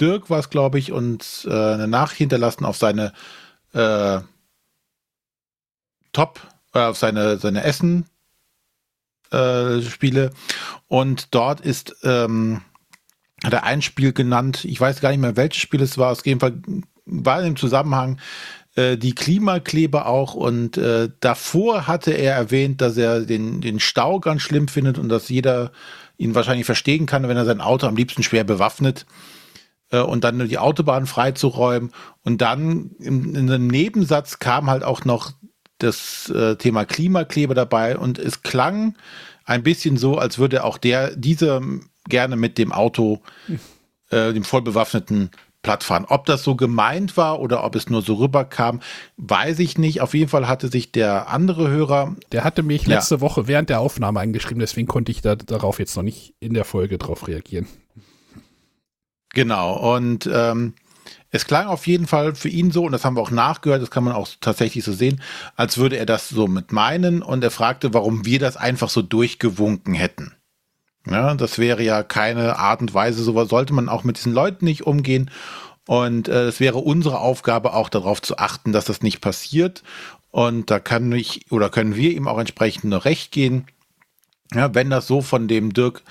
Dirk 0.00 0.30
was, 0.30 0.50
glaube 0.50 0.80
ich, 0.80 0.90
uns 0.90 1.44
äh, 1.44 1.50
eine 1.50 1.86
Nachricht 1.86 2.18
hinterlassen 2.18 2.64
auf 2.64 2.76
seine 2.76 3.12
äh, 3.72 4.18
Top, 6.12 6.40
äh, 6.74 6.80
auf 6.80 6.98
seine, 6.98 7.38
seine 7.38 7.62
Essen 7.62 8.06
äh, 9.32 9.82
Spiele. 9.82 10.30
Und 10.88 11.34
dort 11.34 11.60
ist, 11.60 11.96
ähm, 12.02 12.62
hat 13.44 13.52
er 13.52 13.64
ein 13.64 13.82
Spiel 13.82 14.12
genannt, 14.12 14.64
ich 14.64 14.80
weiß 14.80 15.00
gar 15.00 15.10
nicht 15.10 15.20
mehr, 15.20 15.36
welches 15.36 15.60
Spiel 15.60 15.82
es 15.82 15.98
war, 15.98 16.12
auf 16.12 16.26
jeden 16.26 16.40
Fall 16.40 16.54
war 17.04 17.42
im 17.42 17.56
Zusammenhang 17.56 18.18
äh, 18.76 18.96
die 18.96 19.14
Klimakleber 19.14 20.06
auch 20.06 20.34
und 20.34 20.76
äh, 20.76 21.08
davor 21.20 21.86
hatte 21.86 22.12
er 22.12 22.34
erwähnt, 22.34 22.80
dass 22.80 22.96
er 22.96 23.20
den, 23.20 23.60
den 23.60 23.80
Stau 23.80 24.20
ganz 24.20 24.42
schlimm 24.42 24.68
findet 24.68 24.98
und 24.98 25.08
dass 25.08 25.28
jeder 25.28 25.72
ihn 26.18 26.34
wahrscheinlich 26.34 26.66
verstehen 26.66 27.06
kann, 27.06 27.28
wenn 27.28 27.36
er 27.36 27.44
sein 27.44 27.60
Auto 27.60 27.86
am 27.86 27.96
liebsten 27.96 28.22
schwer 28.22 28.44
bewaffnet 28.44 29.06
äh, 29.90 30.00
und 30.00 30.24
dann 30.24 30.48
die 30.48 30.58
Autobahn 30.58 31.06
freizuräumen. 31.06 31.92
Und 32.22 32.40
dann 32.42 32.90
in, 32.98 33.34
in 33.34 33.50
einem 33.50 33.66
Nebensatz 33.66 34.38
kam 34.38 34.68
halt 34.68 34.82
auch 34.82 35.04
noch 35.04 35.32
das 35.78 36.30
äh, 36.30 36.56
Thema 36.56 36.84
Klimakleber 36.84 37.54
dabei 37.54 37.96
und 37.98 38.18
es 38.18 38.42
klang 38.42 38.94
ein 39.44 39.62
bisschen 39.62 39.96
so, 39.96 40.18
als 40.18 40.38
würde 40.38 40.64
auch 40.64 40.78
der, 40.78 41.14
dieser 41.16 41.60
gerne 42.08 42.36
mit 42.36 42.58
dem 42.58 42.72
Auto, 42.72 43.20
äh, 44.10 44.32
dem 44.32 44.44
vollbewaffneten 44.44 45.30
platt 45.62 45.82
fahren. 45.82 46.06
Ob 46.08 46.26
das 46.26 46.44
so 46.44 46.54
gemeint 46.54 47.16
war 47.16 47.40
oder 47.40 47.64
ob 47.64 47.74
es 47.74 47.90
nur 47.90 48.00
so 48.00 48.14
rüberkam, 48.14 48.80
weiß 49.16 49.58
ich 49.58 49.78
nicht. 49.78 50.00
Auf 50.00 50.14
jeden 50.14 50.28
Fall 50.28 50.46
hatte 50.46 50.68
sich 50.68 50.92
der 50.92 51.28
andere 51.28 51.68
Hörer. 51.68 52.14
Der 52.30 52.44
hatte 52.44 52.62
mich 52.62 52.86
letzte 52.86 53.16
ja. 53.16 53.20
Woche 53.20 53.48
während 53.48 53.68
der 53.68 53.80
Aufnahme 53.80 54.20
eingeschrieben, 54.20 54.60
deswegen 54.60 54.86
konnte 54.86 55.10
ich 55.10 55.22
da, 55.22 55.34
darauf 55.34 55.80
jetzt 55.80 55.96
noch 55.96 56.04
nicht 56.04 56.34
in 56.38 56.54
der 56.54 56.64
Folge 56.64 56.98
drauf 56.98 57.26
reagieren. 57.26 57.66
Genau, 59.34 59.94
und 59.94 60.30
ähm, 60.32 60.74
es 61.30 61.46
klang 61.46 61.66
auf 61.66 61.86
jeden 61.86 62.06
Fall 62.06 62.34
für 62.34 62.48
ihn 62.48 62.70
so, 62.70 62.84
und 62.84 62.92
das 62.92 63.04
haben 63.04 63.16
wir 63.16 63.22
auch 63.22 63.30
nachgehört, 63.30 63.82
das 63.82 63.90
kann 63.90 64.04
man 64.04 64.14
auch 64.14 64.28
tatsächlich 64.40 64.84
so 64.84 64.92
sehen, 64.92 65.20
als 65.56 65.78
würde 65.78 65.96
er 65.96 66.06
das 66.06 66.28
so 66.28 66.46
mit 66.46 66.72
meinen 66.72 67.22
und 67.22 67.42
er 67.42 67.50
fragte, 67.50 67.92
warum 67.94 68.24
wir 68.24 68.38
das 68.38 68.56
einfach 68.56 68.88
so 68.88 69.02
durchgewunken 69.02 69.94
hätten. 69.94 70.34
Ja, 71.08 71.34
das 71.34 71.58
wäre 71.58 71.82
ja 71.82 72.02
keine 72.02 72.58
Art 72.58 72.80
und 72.80 72.92
Weise, 72.92 73.22
so 73.22 73.44
sollte 73.44 73.72
man 73.72 73.88
auch 73.88 74.02
mit 74.02 74.16
diesen 74.16 74.32
Leuten 74.32 74.64
nicht 74.64 74.86
umgehen. 74.86 75.30
Und 75.86 76.26
äh, 76.28 76.46
es 76.46 76.58
wäre 76.58 76.78
unsere 76.78 77.20
Aufgabe 77.20 77.72
auch 77.74 77.88
darauf 77.88 78.20
zu 78.20 78.38
achten, 78.38 78.72
dass 78.72 78.86
das 78.86 79.02
nicht 79.02 79.20
passiert. 79.20 79.84
Und 80.32 80.70
da 80.70 80.80
kann 80.80 81.12
ich 81.12 81.50
oder 81.52 81.70
können 81.70 81.94
wir 81.94 82.10
ihm 82.10 82.26
auch 82.26 82.38
entsprechend 82.38 82.86
nur 82.86 83.04
recht 83.04 83.30
gehen. 83.30 83.66
Ja, 84.52 84.74
wenn 84.74 84.90
das 84.90 85.06
so 85.06 85.22
von 85.22 85.46
dem 85.46 85.72
Dirk 85.72 86.02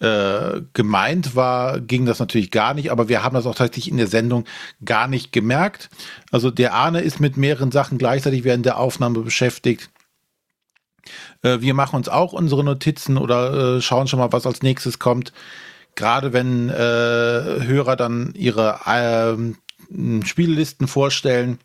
äh, 0.00 0.60
gemeint 0.74 1.34
war, 1.34 1.80
ging 1.80 2.06
das 2.06 2.18
natürlich 2.20 2.50
gar 2.50 2.74
nicht, 2.74 2.90
aber 2.90 3.08
wir 3.08 3.22
haben 3.22 3.34
das 3.34 3.46
auch 3.46 3.54
tatsächlich 3.54 3.90
in 3.90 3.96
der 3.96 4.06
Sendung 4.06 4.44
gar 4.84 5.08
nicht 5.08 5.32
gemerkt. 5.32 5.90
Also 6.30 6.50
der 6.50 6.74
Arne 6.74 7.00
ist 7.00 7.20
mit 7.20 7.36
mehreren 7.36 7.72
Sachen 7.72 7.98
gleichzeitig 7.98 8.44
während 8.44 8.64
der 8.64 8.78
Aufnahme 8.78 9.20
beschäftigt. 9.20 9.90
Äh, 11.42 11.60
wir 11.60 11.74
machen 11.74 11.96
uns 11.96 12.08
auch 12.08 12.32
unsere 12.32 12.64
Notizen 12.64 13.18
oder 13.18 13.76
äh, 13.76 13.80
schauen 13.80 14.06
schon 14.06 14.18
mal, 14.18 14.32
was 14.32 14.46
als 14.46 14.62
nächstes 14.62 14.98
kommt. 14.98 15.32
Gerade 15.94 16.32
wenn 16.32 16.68
äh, 16.68 16.72
Hörer 16.72 17.96
dann 17.96 18.32
ihre 18.34 18.80
ähm, 18.86 19.56
Spiellisten 20.24 20.86
vorstellen, 20.86 21.58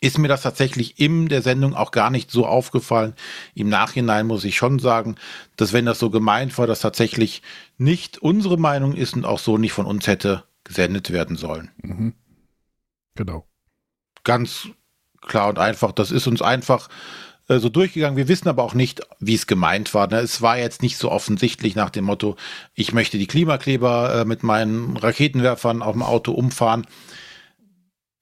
ist 0.00 0.18
mir 0.18 0.28
das 0.28 0.42
tatsächlich 0.42 0.98
in 0.98 1.28
der 1.28 1.42
Sendung 1.42 1.74
auch 1.74 1.90
gar 1.90 2.10
nicht 2.10 2.30
so 2.30 2.46
aufgefallen. 2.46 3.14
Im 3.54 3.68
Nachhinein 3.68 4.26
muss 4.26 4.44
ich 4.44 4.56
schon 4.56 4.78
sagen, 4.78 5.16
dass 5.56 5.72
wenn 5.72 5.84
das 5.84 5.98
so 5.98 6.10
gemeint 6.10 6.56
war, 6.56 6.66
das 6.66 6.80
tatsächlich 6.80 7.42
nicht 7.76 8.18
unsere 8.18 8.58
Meinung 8.58 8.94
ist 8.94 9.14
und 9.14 9.26
auch 9.26 9.38
so 9.38 9.58
nicht 9.58 9.72
von 9.72 9.86
uns 9.86 10.06
hätte 10.06 10.44
gesendet 10.64 11.10
werden 11.10 11.36
sollen. 11.36 11.70
Mhm. 11.82 12.14
Genau. 13.14 13.46
Ganz 14.24 14.68
klar 15.20 15.50
und 15.50 15.58
einfach. 15.58 15.92
Das 15.92 16.10
ist 16.10 16.26
uns 16.26 16.40
einfach 16.40 16.88
äh, 17.48 17.58
so 17.58 17.68
durchgegangen. 17.68 18.16
Wir 18.16 18.28
wissen 18.28 18.48
aber 18.48 18.62
auch 18.62 18.74
nicht, 18.74 19.02
wie 19.18 19.34
es 19.34 19.46
gemeint 19.46 19.92
war. 19.92 20.06
Ne? 20.06 20.20
Es 20.20 20.40
war 20.40 20.56
jetzt 20.56 20.82
nicht 20.82 20.96
so 20.96 21.10
offensichtlich 21.10 21.74
nach 21.74 21.90
dem 21.90 22.04
Motto, 22.04 22.36
ich 22.74 22.92
möchte 22.92 23.18
die 23.18 23.26
Klimakleber 23.26 24.20
äh, 24.20 24.24
mit 24.24 24.42
meinen 24.42 24.96
Raketenwerfern 24.96 25.82
auf 25.82 25.92
dem 25.92 26.02
Auto 26.02 26.32
umfahren. 26.32 26.86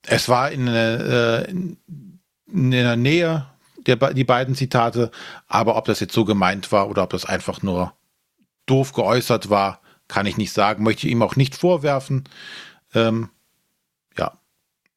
Es 0.08 0.28
war 0.28 0.50
in, 0.50 0.66
äh, 0.66 1.42
in 1.44 2.70
der 2.70 2.96
Nähe 2.96 3.46
der, 3.86 3.96
die 4.14 4.24
beiden 4.24 4.54
Zitate, 4.54 5.10
aber 5.46 5.76
ob 5.76 5.84
das 5.84 6.00
jetzt 6.00 6.14
so 6.14 6.24
gemeint 6.24 6.72
war 6.72 6.88
oder 6.88 7.02
ob 7.02 7.10
das 7.10 7.24
einfach 7.24 7.62
nur 7.62 7.92
doof 8.66 8.92
geäußert 8.92 9.50
war, 9.50 9.80
kann 10.08 10.26
ich 10.26 10.36
nicht 10.36 10.52
sagen, 10.52 10.82
möchte 10.82 11.06
ich 11.06 11.12
ihm 11.12 11.22
auch 11.22 11.36
nicht 11.36 11.54
vorwerfen. 11.54 12.24
Ähm, 12.94 13.30
ja, 14.16 14.38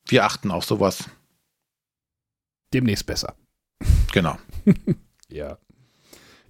wir 0.08 0.26
achten 0.26 0.52
auf 0.52 0.66
sowas. 0.66 1.10
Demnächst 2.74 3.06
besser. 3.06 3.36
Genau. 4.14 4.38
ja. 5.28 5.58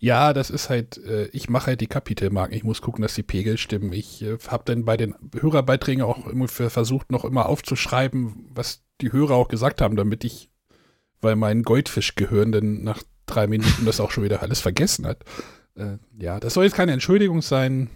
Ja, 0.01 0.33
das 0.33 0.49
ist 0.49 0.71
halt, 0.71 0.97
äh, 0.97 1.27
ich 1.27 1.47
mache 1.47 1.67
halt 1.67 1.81
die 1.81 1.87
Kapitelmarken. 1.87 2.57
Ich 2.57 2.63
muss 2.63 2.81
gucken, 2.81 3.03
dass 3.03 3.13
die 3.13 3.21
Pegel 3.21 3.59
stimmen. 3.59 3.93
Ich 3.93 4.23
äh, 4.23 4.35
habe 4.47 4.63
dann 4.65 4.83
bei 4.83 4.97
den 4.97 5.13
Hörerbeiträgen 5.39 6.03
auch 6.03 6.25
immer 6.25 6.47
versucht, 6.47 7.11
noch 7.11 7.23
immer 7.23 7.45
aufzuschreiben, 7.45 8.49
was 8.51 8.83
die 8.99 9.11
Hörer 9.11 9.35
auch 9.35 9.47
gesagt 9.47 9.79
haben, 9.79 9.95
damit 9.95 10.23
ich, 10.23 10.49
weil 11.21 11.35
mein 11.35 11.61
Goldfischgehirn 11.61 12.51
dann 12.51 12.81
nach 12.81 13.03
drei 13.27 13.45
Minuten 13.45 13.85
das 13.85 13.99
auch 13.99 14.09
schon 14.09 14.23
wieder 14.23 14.41
alles 14.41 14.59
vergessen 14.59 15.05
hat. 15.05 15.23
Äh, 15.75 15.99
ja, 16.17 16.39
das 16.39 16.55
soll 16.55 16.63
jetzt 16.63 16.75
keine 16.75 16.93
Entschuldigung 16.93 17.43
sein. 17.43 17.91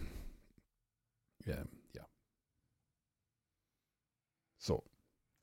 Ja, 1.43 1.57
ja. 1.95 2.05
So. 4.59 4.83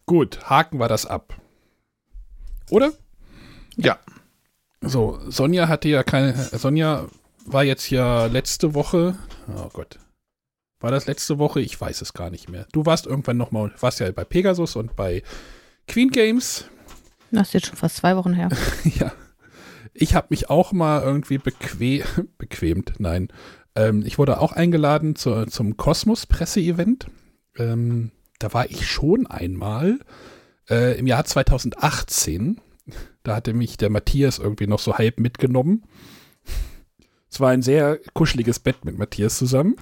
Gut, 0.07 0.49
haken 0.49 0.79
wir 0.79 0.87
das 0.87 1.07
ab. 1.07 1.41
Oder? 2.71 2.93
Ja. 3.77 3.99
So, 4.83 5.19
Sonja 5.29 5.69
hatte 5.69 5.89
ja 5.89 6.03
keine. 6.03 6.35
Sonja 6.35 7.07
war 7.47 7.65
jetzt 7.65 7.91
ja 7.91 8.27
letzte 8.27 8.75
Woche. 8.75 9.17
Oh 9.57 9.69
Gott. 9.73 9.99
War 10.81 10.91
das 10.91 11.07
letzte 11.07 11.39
Woche? 11.39 11.61
Ich 11.61 11.81
weiß 11.81 12.03
es 12.03 12.13
gar 12.13 12.31
nicht 12.31 12.49
mehr. 12.49 12.67
Du 12.73 12.85
warst 12.85 13.07
irgendwann 13.07 13.37
nochmal, 13.37 13.73
warst 13.81 14.01
ja 14.01 14.11
bei 14.11 14.25
Pegasus 14.25 14.75
und 14.75 14.97
bei 14.97 15.23
Queen 15.87 16.11
Games. 16.11 16.67
Das 17.31 17.49
ist 17.49 17.55
jetzt 17.55 17.67
schon 17.69 17.77
fast 17.77 17.97
zwei 17.97 18.17
Wochen 18.17 18.35
her. 18.35 18.49
ja. 18.85 19.13
Ich 19.95 20.15
habe 20.15 20.29
mich 20.31 20.51
auch 20.51 20.73
mal 20.73 21.03
irgendwie 21.03 21.39
bequem, 21.39 22.03
bequemt, 22.39 22.95
nein. 22.99 23.29
Ähm, 23.75 24.03
ich 24.05 24.19
wurde 24.19 24.41
auch 24.41 24.53
eingeladen 24.53 25.15
zu, 25.17 25.47
zum 25.47 25.77
Kosmos-Presse-Event. 25.77 27.07
Ähm, 27.57 28.11
da 28.39 28.53
war 28.53 28.69
ich 28.69 28.89
schon 28.89 29.27
einmal 29.27 30.01
äh, 30.69 30.99
im 30.99 31.07
Jahr 31.07 31.25
2018. 31.25 32.61
Da 33.23 33.37
hatte 33.37 33.55
mich 33.55 33.77
der 33.77 33.91
Matthias 33.91 34.39
irgendwie 34.39 34.67
noch 34.67 34.81
so 34.81 34.99
halb 34.99 35.21
mitgenommen. 35.21 35.85
Es 37.31 37.41
war 37.41 37.51
ein 37.51 37.63
sehr 37.63 37.99
kuscheliges 38.13 38.59
Bett 38.59 38.85
mit 38.85 38.99
Matthias 38.99 39.39
zusammen. 39.39 39.77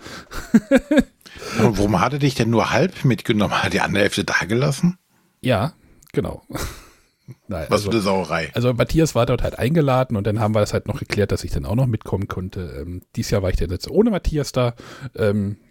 Aber 1.58 1.78
warum 1.78 2.00
hat 2.00 2.12
er 2.12 2.18
dich 2.20 2.34
denn 2.36 2.50
nur 2.50 2.70
halb 2.70 3.04
mitgenommen? 3.04 3.62
Hat 3.62 3.72
die 3.72 3.80
andere 3.80 4.04
Hälfte 4.04 4.24
da 4.24 4.44
gelassen? 4.46 4.98
Ja, 5.40 5.72
genau. 6.12 6.42
Nein, 7.48 7.66
Was 7.68 7.80
also, 7.80 7.90
für 7.90 7.96
eine 7.96 8.02
Sauerei. 8.02 8.50
Also 8.54 8.72
Matthias 8.74 9.14
war 9.14 9.26
dort 9.26 9.42
halt 9.42 9.58
eingeladen 9.58 10.16
und 10.16 10.26
dann 10.26 10.40
haben 10.40 10.54
wir 10.54 10.60
das 10.60 10.72
halt 10.72 10.86
noch 10.86 10.98
geklärt, 10.98 11.32
dass 11.32 11.44
ich 11.44 11.50
dann 11.50 11.66
auch 11.66 11.74
noch 11.74 11.86
mitkommen 11.86 12.28
konnte. 12.28 12.80
Ähm, 12.80 13.02
dieses 13.16 13.30
Jahr 13.30 13.42
war 13.42 13.50
ich 13.50 13.56
dann 13.56 13.70
jetzt 13.70 13.90
ohne 13.90 14.10
Matthias 14.10 14.52
da. 14.52 14.74
Ähm, 15.16 15.56
äh, 15.56 15.69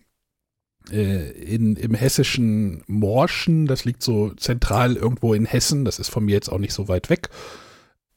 in, 0.91 1.75
im 1.75 1.93
hessischen 1.93 2.83
Morschen, 2.87 3.67
das 3.67 3.85
liegt 3.85 4.01
so 4.01 4.31
zentral 4.31 4.95
irgendwo 4.95 5.33
in 5.33 5.45
Hessen, 5.45 5.85
das 5.85 5.99
ist 5.99 6.09
von 6.09 6.25
mir 6.25 6.33
jetzt 6.33 6.49
auch 6.49 6.57
nicht 6.57 6.73
so 6.73 6.87
weit 6.87 7.09
weg. 7.09 7.29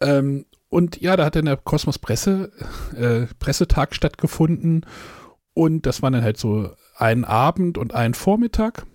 Ähm, 0.00 0.46
und 0.68 1.00
ja, 1.00 1.16
da 1.16 1.26
hat 1.26 1.36
dann 1.36 1.44
der 1.44 1.58
Kosmos 1.58 1.98
Presse, 1.98 2.50
äh, 2.96 3.26
Pressetag 3.38 3.94
stattgefunden 3.94 4.86
und 5.54 5.84
das 5.86 6.02
war 6.02 6.10
dann 6.10 6.22
halt 6.22 6.38
so 6.38 6.70
ein 6.96 7.24
Abend 7.24 7.78
und 7.78 7.94
ein 7.94 8.14
Vormittag. 8.14 8.86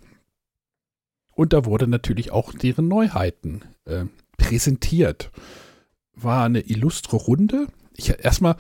Und 1.31 1.53
da 1.53 1.65
wurde 1.65 1.87
natürlich 1.87 2.31
auch 2.31 2.51
deren 2.53 2.87
Neuheiten 2.87 3.61
äh, 3.85 4.05
präsentiert. 4.37 5.29
War 6.13 6.45
eine 6.45 6.61
illustre 6.61 7.15
Runde. 7.15 7.67
Ich 7.95 8.09
erstmal 8.23 8.55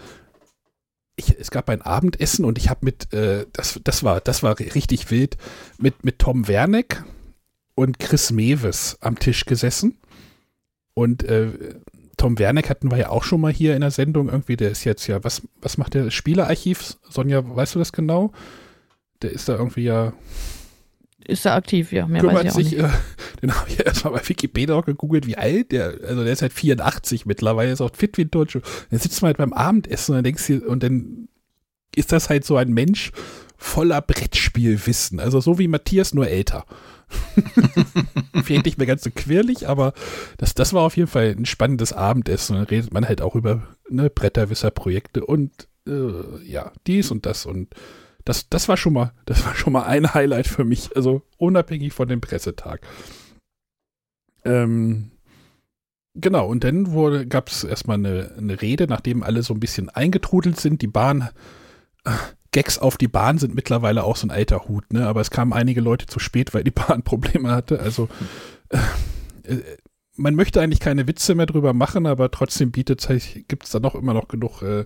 ich, 1.17 1.37
es 1.37 1.51
gab 1.51 1.69
ein 1.69 1.81
Abendessen 1.81 2.45
und 2.45 2.57
ich 2.57 2.69
habe 2.69 2.85
mit, 2.85 3.11
äh, 3.11 3.45
das, 3.51 3.79
das, 3.83 4.03
war, 4.03 4.21
das 4.21 4.43
war 4.43 4.57
richtig 4.59 5.11
wild, 5.11 5.35
mit, 5.77 6.05
mit 6.05 6.19
Tom 6.19 6.47
Werneck 6.47 7.03
und 7.75 7.99
Chris 7.99 8.31
Mewes 8.31 8.97
am 9.01 9.19
Tisch 9.19 9.45
gesessen. 9.45 9.97
Und 10.93 11.23
äh, 11.23 11.49
Tom 12.17 12.39
Werneck 12.39 12.69
hatten 12.69 12.91
wir 12.91 12.97
ja 12.97 13.09
auch 13.09 13.23
schon 13.23 13.41
mal 13.41 13.51
hier 13.51 13.75
in 13.75 13.81
der 13.81 13.91
Sendung 13.91 14.29
irgendwie. 14.29 14.57
Der 14.57 14.71
ist 14.71 14.83
jetzt 14.83 15.07
ja, 15.07 15.23
was, 15.23 15.41
was 15.61 15.77
macht 15.77 15.95
der 15.95 16.11
Spielerarchiv? 16.11 16.97
Sonja, 17.09 17.43
weißt 17.43 17.75
du 17.75 17.79
das 17.79 17.91
genau? 17.91 18.31
Der 19.21 19.31
ist 19.31 19.49
da 19.49 19.55
irgendwie 19.55 19.83
ja. 19.83 20.13
Ist 21.27 21.45
er 21.45 21.55
aktiv, 21.55 21.91
ja. 21.91 22.07
Mehr 22.07 22.21
kümmert 22.21 22.45
weiß 22.45 22.45
ich 22.45 22.51
auch 22.51 22.55
sich, 22.55 22.71
nicht. 22.71 22.83
äh, 22.83 22.89
den 23.41 23.55
habe 23.55 23.69
ich 23.69 23.85
erstmal 23.85 24.13
bei 24.13 24.27
Wikipedia 24.27 24.75
auch 24.75 24.85
gegoogelt, 24.85 25.27
wie 25.27 25.37
alt 25.37 25.71
der, 25.71 25.93
also 26.07 26.23
der 26.23 26.33
ist 26.33 26.41
halt 26.41 26.53
84 26.53 27.25
mittlerweile, 27.25 27.71
ist 27.71 27.81
auch 27.81 27.95
fit 27.95 28.17
wie 28.17 28.23
ein 28.23 28.31
Deutscher. 28.31 28.61
Dann 28.89 28.99
sitzt 28.99 29.21
man 29.21 29.27
halt 29.27 29.37
beim 29.37 29.53
Abendessen 29.53 30.11
und 30.11 30.17
dann 30.17 30.23
denkst 30.23 30.47
du, 30.47 30.67
und 30.67 30.83
dann 30.83 31.27
ist 31.95 32.11
das 32.11 32.29
halt 32.29 32.45
so 32.45 32.57
ein 32.57 32.69
Mensch 32.69 33.11
voller 33.57 34.01
Brettspielwissen. 34.01 35.19
Also 35.19 35.41
so 35.41 35.57
wie 35.59 35.67
Matthias, 35.67 36.13
nur 36.13 36.27
älter. 36.27 36.65
Vielleicht 38.43 38.65
nicht 38.65 38.77
mehr 38.77 38.87
ganz 38.87 39.03
so 39.03 39.09
quirlig, 39.13 39.67
aber 39.67 39.93
das, 40.37 40.53
das 40.53 40.73
war 40.73 40.83
auf 40.83 40.97
jeden 40.97 41.09
Fall 41.09 41.35
ein 41.37 41.45
spannendes 41.45 41.93
Abendessen. 41.93 42.55
Dann 42.55 42.65
redet 42.65 42.93
man 42.93 43.07
halt 43.07 43.21
auch 43.21 43.35
über 43.35 43.63
ne, 43.89 44.09
Bretterwisser-Projekte 44.09 45.25
und 45.25 45.67
äh, 45.87 46.43
ja, 46.43 46.71
dies 46.85 47.11
und 47.11 47.25
das 47.25 47.45
und 47.45 47.73
das, 48.27 48.49
das 48.49 48.67
war 48.67 48.75
schon 48.75 48.91
mal, 48.91 49.13
das 49.25 49.45
war 49.45 49.55
schon 49.55 49.71
mal 49.71 49.85
ein 49.85 50.13
Highlight 50.13 50.47
für 50.47 50.65
mich, 50.65 50.93
also 50.97 51.21
unabhängig 51.37 51.93
von 51.93 52.09
dem 52.09 52.19
Pressetag. 52.19 52.81
Ähm, 54.43 55.11
genau, 56.13 56.47
und 56.47 56.65
dann 56.65 56.91
wurde, 56.91 57.25
gab 57.25 57.47
es 57.47 57.63
erstmal 57.63 57.95
eine, 57.95 58.33
eine 58.37 58.61
Rede, 58.61 58.87
nachdem 58.87 59.23
alle 59.23 59.43
so 59.43 59.53
ein 59.53 59.61
bisschen 59.61 59.89
eingetrudelt 59.89 60.59
sind. 60.59 60.81
Die 60.81 60.87
Bahn, 60.87 61.29
äh, 62.03 62.11
Gags 62.51 62.77
auf 62.79 62.97
die 62.97 63.07
Bahn 63.07 63.37
sind 63.37 63.55
mittlerweile 63.55 64.03
auch 64.03 64.17
so 64.17 64.27
ein 64.27 64.31
alter 64.31 64.67
Hut, 64.67 64.91
ne? 64.91 65.07
Aber 65.07 65.21
es 65.21 65.31
kamen 65.31 65.53
einige 65.53 65.79
Leute 65.79 66.05
zu 66.05 66.19
spät, 66.19 66.53
weil 66.53 66.65
die 66.65 66.71
Bahn 66.71 67.03
Probleme 67.05 67.51
hatte. 67.51 67.79
Also 67.79 68.09
äh, 68.69 69.53
äh, 69.53 69.61
man 70.17 70.35
möchte 70.35 70.59
eigentlich 70.59 70.81
keine 70.81 71.07
Witze 71.07 71.33
mehr 71.33 71.45
drüber 71.45 71.71
machen, 71.71 72.07
aber 72.07 72.29
trotzdem 72.29 72.71
bietet 72.71 73.07
gibt 73.47 73.63
es 73.63 73.69
da 73.69 73.79
noch 73.79 73.95
immer 73.95 74.13
noch 74.13 74.27
genug 74.27 74.63
äh, 74.63 74.85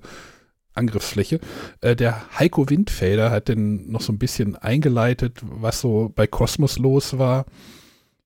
Angriffsfläche. 0.74 1.40
Äh, 1.82 1.96
der 1.96 2.22
Heiko 2.40 2.70
Windfelder 2.70 3.32
hat 3.32 3.50
dann 3.50 3.90
noch 3.90 4.02
so 4.02 4.12
ein 4.14 4.20
bisschen 4.20 4.56
eingeleitet, 4.56 5.40
was 5.44 5.82
so 5.82 6.12
bei 6.16 6.28
Kosmos 6.28 6.78
los 6.80 7.18
war. 7.18 7.46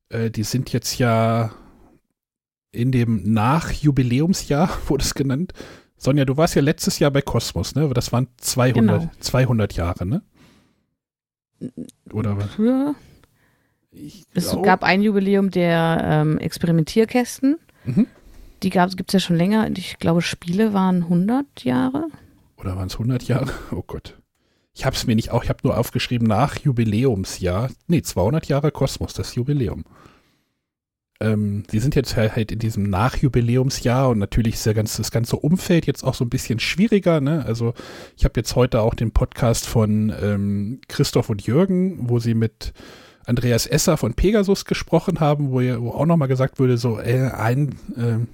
Äh, 0.10 0.30
die 0.30 0.44
sind 0.44 0.72
jetzt 0.72 0.98
ja 0.98 1.52
in 2.72 2.92
dem 2.92 3.34
Nachjubiläumsjahr, 3.34 4.70
wurde 4.88 5.04
es 5.04 5.14
genannt. 5.14 5.54
Sonja, 5.98 6.26
du 6.26 6.38
warst 6.38 6.56
ja 6.56 6.62
letztes 6.62 7.00
Jahr 7.00 7.12
bei 7.12 7.22
Kosmos, 7.22 7.74
ne? 7.74 7.90
Das 7.94 8.12
waren 8.12 8.28
200, 8.38 9.02
Genau. 9.02 9.12
200 9.20 9.74
Jahre, 9.74 10.06
ne? 10.06 10.22
Oder 12.12 12.38
was? 12.38 12.50
Ja. 12.58 12.94
Es 14.34 14.56
gab 14.62 14.84
ein 14.84 15.02
Jubiläum 15.02 15.52
der 15.52 16.02
ähm, 16.04 16.38
Experimentierkästen. 16.38 17.58
Mhm. 17.86 18.08
Die 18.62 18.70
gibt 18.70 19.10
es 19.10 19.14
ja 19.14 19.20
schon 19.20 19.38
länger. 19.38 19.70
Ich 19.76 20.00
glaube, 20.00 20.22
Spiele 20.22 20.74
waren 20.74 21.04
100 21.04 21.64
Jahre. 21.64 22.08
Oder 22.58 22.76
waren 22.76 22.88
es 22.88 22.94
100 22.94 23.28
Jahre? 23.28 23.52
Oh 23.72 23.84
Gott. 23.86 24.18
Ich 24.74 24.86
habe 24.86 24.96
es 24.96 25.08
mir 25.08 25.16
nicht 25.16 25.32
auch, 25.32 25.44
ich 25.44 25.50
habe 25.50 25.60
nur 25.64 25.78
aufgeschrieben 25.78 26.28
nach 26.28 26.58
Jubiläumsjahr. 26.58 27.70
Nee, 27.88 28.02
200 28.02 28.48
Jahre 28.48 28.72
Kosmos, 28.72 29.14
das 29.14 29.34
Jubiläum. 29.36 29.86
Ähm, 31.22 31.64
sie 31.72 31.80
sind 31.80 31.96
jetzt 31.96 32.18
halt 32.18 32.36
halt 32.36 32.52
in 32.52 32.60
diesem 32.60 32.84
Nachjubiläumsjahr 32.84 34.10
und 34.10 34.20
natürlich 34.20 34.56
ist 34.56 34.66
ja 34.66 34.74
ganz, 34.74 34.98
das 34.98 35.12
ganze 35.12 35.38
Umfeld 35.38 35.86
jetzt 35.86 36.04
auch 36.04 36.14
so 36.14 36.26
ein 36.26 36.30
bisschen 36.30 36.60
schwieriger. 36.60 37.22
Ne? 37.22 37.46
Also 37.46 37.74
ich 38.18 38.26
habe 38.26 38.34
jetzt 38.38 38.54
heute 38.58 38.82
auch 38.82 38.94
den 38.96 39.12
Podcast 39.12 39.66
von 39.66 40.14
ähm, 40.22 40.82
Christoph 40.90 41.30
und 41.30 41.42
Jürgen, 41.44 42.10
wo 42.10 42.20
sie 42.20 42.34
mit 42.34 42.74
Andreas 43.26 43.66
Esser 43.68 43.96
von 43.96 44.14
Pegasus 44.14 44.66
gesprochen 44.66 45.22
haben, 45.22 45.52
wo, 45.52 45.62
ja- 45.62 45.82
wo 45.82 45.92
auch 45.92 46.06
nochmal 46.06 46.28
gesagt 46.28 46.60
wurde, 46.60 46.78
so 46.78 47.00
äh, 47.00 47.30
ein, 47.32 47.76
ähm, 47.98 48.28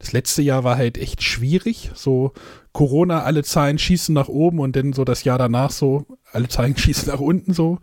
das 0.00 0.12
letzte 0.12 0.40
Jahr 0.40 0.64
war 0.64 0.76
halt 0.76 0.96
echt 0.96 1.22
schwierig, 1.22 1.90
so 1.94 2.32
Corona, 2.72 3.22
alle 3.24 3.44
Zahlen 3.44 3.78
schießen 3.78 4.14
nach 4.14 4.28
oben 4.28 4.58
und 4.58 4.74
dann 4.74 4.94
so 4.94 5.04
das 5.04 5.24
Jahr 5.24 5.36
danach 5.36 5.70
so, 5.70 6.06
alle 6.32 6.48
Zahlen 6.48 6.74
schießen 6.76 7.12
nach 7.12 7.20
unten 7.20 7.52
so. 7.52 7.78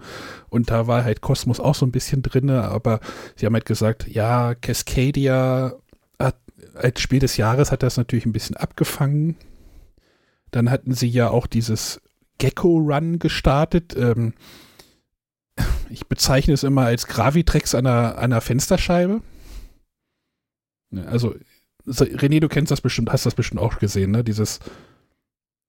Und 0.49 0.71
da 0.71 0.87
war 0.87 1.03
halt 1.03 1.21
Kosmos 1.21 1.59
auch 1.59 1.75
so 1.75 1.85
ein 1.85 1.91
bisschen 1.91 2.23
drinne, 2.23 2.63
aber 2.63 3.01
sie 3.35 3.45
haben 3.45 3.53
halt 3.53 3.67
gesagt, 3.67 4.07
ja, 4.07 4.55
Cascadia 4.55 5.73
hat, 6.17 6.37
als 6.73 7.01
Spiel 7.01 7.19
des 7.19 7.37
Jahres 7.37 7.71
hat 7.71 7.83
das 7.83 7.97
natürlich 7.97 8.25
ein 8.25 8.33
bisschen 8.33 8.57
abgefangen. 8.57 9.35
Dann 10.49 10.71
hatten 10.71 10.95
sie 10.95 11.09
ja 11.09 11.29
auch 11.29 11.45
dieses 11.45 12.01
Gecko 12.39 12.77
Run 12.77 13.19
gestartet. 13.19 13.95
Ähm, 13.95 14.33
ich 15.91 16.07
bezeichne 16.07 16.55
es 16.55 16.63
immer 16.63 16.85
als 16.85 17.05
Gravitrex 17.05 17.75
an 17.75 17.85
einer, 17.85 18.17
einer 18.17 18.41
Fensterscheibe. 18.41 19.21
Ja, 20.89 21.03
Also 21.03 21.29
so, 21.29 21.35
René, 21.87 22.39
du 22.39 22.49
kennst 22.49 22.71
das 22.71 22.81
bestimmt, 22.81 23.11
hast 23.11 23.25
das 23.25 23.35
bestimmt 23.35 23.61
auch 23.61 23.79
gesehen, 23.79 24.11
ne? 24.11 24.23
Dieses. 24.23 24.59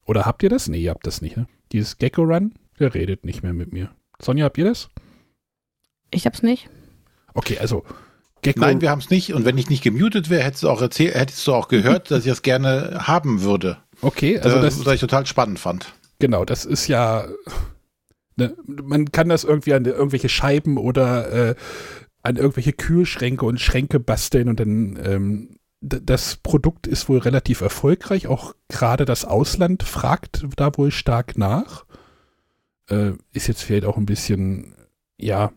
Oder 0.07 0.27
habt 0.27 0.43
ihr 0.43 0.49
das? 0.49 0.69
Nee, 0.69 0.79
ihr 0.79 0.91
habt 0.91 1.07
das 1.07 1.21
nicht, 1.21 1.37
ne? 1.37 1.47
Dieses 1.73 1.99
Gecko 1.99 2.23
Run, 2.23 2.55
der 2.79 2.95
redet 2.95 3.25
nicht 3.25 3.43
mehr 3.43 3.53
mit 3.53 3.73
mir. 3.73 3.91
Sonja, 4.21 4.47
habt 4.47 4.59
ihr 4.59 4.65
das? 4.65 4.89
Ich 6.11 6.27
hab's 6.27 6.43
nicht. 6.43 6.69
Okay, 7.35 7.59
also 7.59 7.85
Gecko. 8.43 8.61
Nein, 8.61 8.81
wir 8.81 8.91
haben 8.91 9.01
es 9.01 9.11
nicht. 9.11 9.33
Und 9.35 9.45
wenn 9.45 9.59
ich 9.59 9.69
nicht 9.69 9.83
gemutet 9.83 10.31
wäre, 10.31 10.43
hättest 10.43 10.63
du 10.63 10.71
auch 10.71 10.81
erzählt, 10.81 11.15
hättest 11.15 11.47
du 11.47 11.55
auch 11.55 11.69
gehört, 11.69 12.11
dass 12.11 12.21
ich 12.21 12.31
das 12.31 12.43
gerne 12.43 13.07
haben 13.07 13.43
würde. 13.43 13.79
okay, 14.01 14.39
also 14.39 14.61
das, 14.61 14.77
das, 14.77 14.87
was 14.87 14.95
ich 14.95 15.01
total 15.01 15.27
spannend 15.27 15.59
fand. 15.59 15.93
genau, 16.19 16.45
das 16.45 16.65
ist 16.65 16.89
ja. 16.89 17.27
Ne, 18.37 18.57
man 18.67 19.11
kann 19.11 19.29
das 19.29 19.43
irgendwie 19.43 19.75
an 19.75 19.85
irgendwelche 19.85 20.29
Scheiben 20.29 20.79
oder 20.79 21.51
äh, 21.51 21.55
an 22.23 22.37
irgendwelche 22.37 22.73
Kühlschränke 22.73 23.45
und 23.45 23.61
Schränke 23.61 23.99
basteln 23.99 24.49
und 24.49 24.61
dann 24.61 24.99
ähm, 25.05 25.58
das 25.81 26.37
Produkt 26.37 26.87
ist 26.87 27.09
wohl 27.09 27.19
relativ 27.19 27.61
erfolgreich. 27.61 28.27
Auch 28.27 28.55
gerade 28.69 29.05
das 29.05 29.25
Ausland 29.25 29.83
fragt 29.83 30.45
da 30.57 30.77
wohl 30.77 30.91
stark 30.91 31.39
nach. 31.39 31.85
Äh, 32.89 33.13
ist 33.33 33.47
jetzt 33.47 33.63
vielleicht 33.63 33.85
auch 33.85 33.97
ein 33.97 34.07
bisschen, 34.07 34.75
ja, 35.19 35.53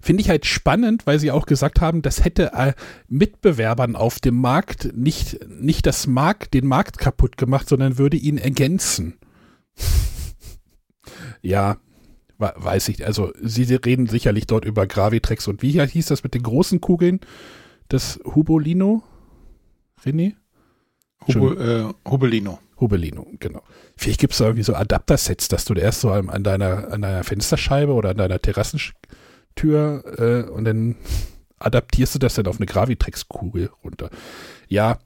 finde 0.00 0.20
ich 0.22 0.28
halt 0.28 0.46
spannend, 0.46 1.06
weil 1.06 1.18
sie 1.18 1.32
auch 1.32 1.46
gesagt 1.46 1.80
haben, 1.80 2.02
das 2.02 2.24
hätte 2.24 2.52
äh, 2.54 2.74
Mitbewerbern 3.08 3.96
auf 3.96 4.20
dem 4.20 4.36
Markt 4.36 4.96
nicht, 4.96 5.38
nicht 5.48 5.86
das 5.86 6.06
Markt, 6.06 6.54
den 6.54 6.66
Markt 6.66 6.98
kaputt 6.98 7.36
gemacht, 7.36 7.68
sondern 7.68 7.98
würde 7.98 8.16
ihn 8.16 8.38
ergänzen. 8.38 9.18
ja, 11.42 11.78
we- 12.38 12.54
weiß 12.56 12.88
ich. 12.88 13.04
Also 13.04 13.32
sie 13.42 13.74
reden 13.74 14.06
sicherlich 14.06 14.46
dort 14.46 14.64
über 14.64 14.86
Gravitrex 14.86 15.48
und 15.48 15.62
wie 15.62 15.84
hieß 15.84 16.06
das 16.06 16.22
mit 16.22 16.34
den 16.34 16.42
großen 16.44 16.80
Kugeln? 16.80 17.20
Das 17.88 18.20
Hubolino? 18.24 19.02
René? 20.04 20.34
Hubo, 21.26 21.52
äh, 21.54 21.92
Hubelino. 22.08 22.58
Hubelino, 22.80 23.26
genau. 23.40 23.62
Vielleicht 23.96 24.20
gibt 24.20 24.32
es 24.32 24.38
da 24.38 24.44
irgendwie 24.44 24.62
so 24.62 24.74
Adapter-Sets, 24.74 25.48
dass 25.48 25.64
du 25.64 25.74
erst 25.74 26.00
so 26.00 26.10
an, 26.10 26.30
an, 26.30 26.44
deiner, 26.44 26.92
an 26.92 27.02
deiner 27.02 27.24
Fensterscheibe 27.24 27.92
oder 27.92 28.10
an 28.10 28.18
deiner 28.18 28.40
Terrassentür 28.40 30.04
äh, 30.18 30.50
und 30.50 30.64
dann 30.64 30.96
adaptierst 31.58 32.14
du 32.14 32.18
das 32.20 32.34
dann 32.34 32.46
auf 32.46 32.58
eine 32.58 32.66
Gravitrex-Kugel 32.66 33.70
runter. 33.82 34.10
Ja, 34.68 34.98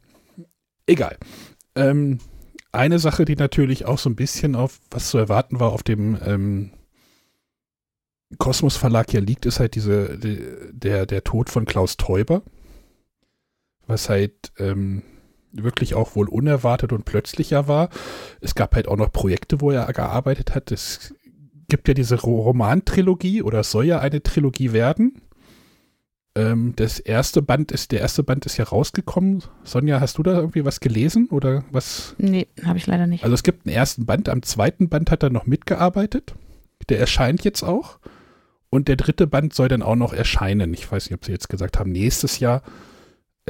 egal. 0.87 1.17
Ähm, 1.75 2.19
eine 2.73 2.99
Sache, 2.99 3.25
die 3.25 3.37
natürlich 3.37 3.87
auch 3.87 3.99
so 3.99 4.11
ein 4.11 4.17
bisschen 4.17 4.55
auf, 4.55 4.81
was 4.91 5.09
zu 5.09 5.19
erwarten 5.19 5.61
war, 5.61 5.73
auf 5.73 5.83
dem 5.83 6.19
ähm, 6.25 6.73
Kosmos 8.39 8.77
Verlag 8.77 9.13
ja 9.13 9.21
liegt, 9.21 9.47
ist 9.47 9.61
halt 9.61 9.75
diese, 9.75 10.19
die, 10.19 10.41
der, 10.73 11.07
der 11.07 11.25
Tod 11.25 11.51
von 11.51 11.65
Klaus 11.65 11.97
Teuber. 11.97 12.43
Was 13.87 14.09
halt 14.09 14.53
ähm, 14.59 15.03
wirklich 15.53 15.95
auch 15.95 16.17
wohl 16.17 16.29
unerwartet 16.29 16.93
und 16.93 17.05
plötzlicher 17.05 17.69
war. 17.69 17.91
Es 18.41 18.55
gab 18.55 18.75
halt 18.75 18.89
auch 18.89 18.97
noch 18.97 19.13
Projekte, 19.13 19.61
wo 19.61 19.71
er 19.71 19.93
gearbeitet 19.93 20.55
hat. 20.55 20.71
Es 20.73 21.15
gibt 21.69 21.89
ja 21.89 21.95
diese 21.95 22.21
Ro- 22.21 22.43
Romantrilogie 22.43 23.43
oder 23.43 23.61
es 23.61 23.71
soll 23.71 23.85
ja 23.87 23.99
eine 23.99 24.23
Trilogie 24.23 24.73
werden. 24.73 25.21
Ähm, 26.35 26.73
das 26.77 26.99
erste 26.99 27.43
Band 27.43 27.73
ist, 27.73 27.93
der 27.93 28.01
erste 28.01 28.23
Band 28.23 28.47
ist 28.47 28.57
ja 28.57 28.65
rausgekommen. 28.65 29.43
Sonja, 29.65 30.01
hast 30.01 30.17
du 30.17 30.23
da 30.23 30.33
irgendwie 30.33 30.65
was 30.65 30.81
gelesen 30.81 31.29
oder 31.31 31.65
was? 31.71 32.15
Nee, 32.19 32.47
habe 32.65 32.79
ich 32.79 32.87
leider 32.87 33.07
nicht. 33.07 33.25
Also 33.25 33.35
es 33.35 33.43
gibt 33.43 33.67
einen 33.67 33.75
ersten 33.75 34.07
Band, 34.07 34.29
am 34.31 34.43
zweiten 34.43 34.89
Band 34.89 35.11
hat 35.11 35.23
er 35.23 35.31
noch 35.31 35.47
mitgearbeitet. 35.47 36.35
Der 36.89 36.99
erscheint 37.01 37.45
jetzt 37.45 37.63
auch. 37.63 37.99
Und 38.71 38.89
der 38.89 38.97
dritte 38.97 39.27
Band 39.27 39.53
soll 39.53 39.69
dann 39.69 39.83
auch 39.83 39.97
noch 39.97 40.15
erscheinen. 40.15 40.73
Ich 40.73 40.91
weiß 40.91 41.11
nicht, 41.11 41.15
ob 41.15 41.27
sie 41.27 41.33
jetzt 41.33 41.51
gesagt 41.51 41.79
haben, 41.79 41.93
nächstes 41.93 42.39
Jahr. 42.39 42.63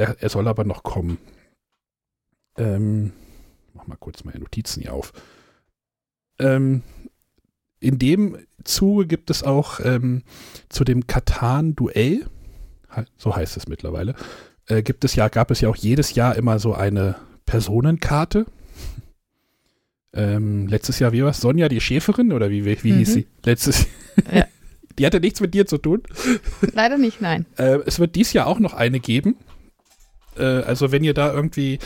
Er, 0.02 0.16
er 0.20 0.28
soll 0.28 0.48
aber 0.48 0.64
noch 0.64 0.82
kommen. 0.82 1.18
Ähm, 2.56 3.12
mach 3.72 3.86
mal 3.86 3.96
kurz 3.96 4.24
meine 4.24 4.40
Notizen 4.40 4.82
hier 4.82 4.92
auf. 4.94 5.12
Ähm, 6.40 6.82
in 7.78 7.98
dem 7.98 8.36
Zuge 8.64 9.06
gibt 9.06 9.30
es 9.30 9.42
auch 9.44 9.78
ähm, 9.80 10.22
zu 10.68 10.82
dem 10.84 11.06
Katan-Duell, 11.06 12.26
so 13.16 13.34
heißt 13.36 13.56
es 13.56 13.68
mittlerweile, 13.68 14.14
äh, 14.66 14.82
gibt 14.82 15.04
es 15.04 15.14
ja, 15.14 15.28
gab 15.28 15.50
es 15.52 15.60
ja 15.60 15.68
auch 15.68 15.76
jedes 15.76 16.14
Jahr 16.14 16.34
immer 16.36 16.58
so 16.58 16.74
eine 16.74 17.14
Personenkarte. 17.46 18.46
Ähm, 20.12 20.66
letztes 20.68 20.98
Jahr, 20.98 21.12
wie 21.12 21.22
war 21.22 21.30
es? 21.30 21.40
Sonja, 21.40 21.68
die 21.68 21.80
Schäferin 21.80 22.32
oder 22.32 22.50
wie, 22.50 22.64
wie, 22.64 22.82
wie 22.82 22.92
hieß 22.94 23.08
Mhm. 23.10 23.12
sie? 23.12 23.26
Letztes 23.44 23.86
Ja. 24.32 24.46
Die 24.98 25.06
hatte 25.06 25.20
nichts 25.20 25.40
mit 25.40 25.54
dir 25.54 25.66
zu 25.66 25.78
tun. 25.78 26.02
leider 26.74 26.98
nicht, 26.98 27.20
nein. 27.22 27.46
Äh, 27.56 27.78
es 27.86 27.98
wird 27.98 28.14
dies 28.16 28.32
Jahr 28.34 28.46
auch 28.46 28.58
noch 28.58 28.74
eine 28.74 29.00
geben. 29.00 29.36
Äh, 30.36 30.44
also 30.44 30.92
wenn 30.92 31.04
ihr 31.04 31.14
da 31.14 31.32
irgendwie, 31.32 31.78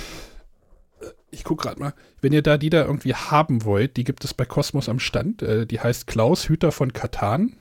ich 1.30 1.44
guck 1.44 1.60
gerade 1.62 1.80
mal, 1.80 1.94
wenn 2.20 2.32
ihr 2.32 2.42
da 2.42 2.56
die 2.58 2.70
da 2.70 2.84
irgendwie 2.84 3.14
haben 3.14 3.64
wollt, 3.64 3.96
die 3.96 4.04
gibt 4.04 4.24
es 4.24 4.34
bei 4.34 4.44
Cosmos 4.44 4.88
am 4.88 4.98
Stand. 4.98 5.42
Äh, 5.42 5.66
die 5.66 5.80
heißt 5.80 6.06
Klaus 6.06 6.48
Hüter 6.48 6.72
von 6.72 6.92
Katan. 6.92 7.56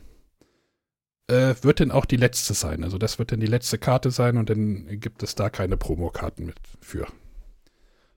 äh, 1.28 1.56
wird 1.62 1.80
denn 1.80 1.92
auch 1.92 2.06
die 2.06 2.18
letzte 2.18 2.54
sein. 2.54 2.84
Also 2.84 2.98
das 2.98 3.18
wird 3.20 3.32
dann 3.32 3.40
die 3.40 3.48
letzte 3.48 3.78
Karte 3.78 4.12
sein 4.12 4.38
und 4.38 4.50
dann 4.50 5.00
gibt 5.00 5.24
es 5.24 5.36
da 5.36 5.50
keine 5.50 5.78
Promokarten 5.78 6.46
mit 6.46 6.58
für. 6.82 7.08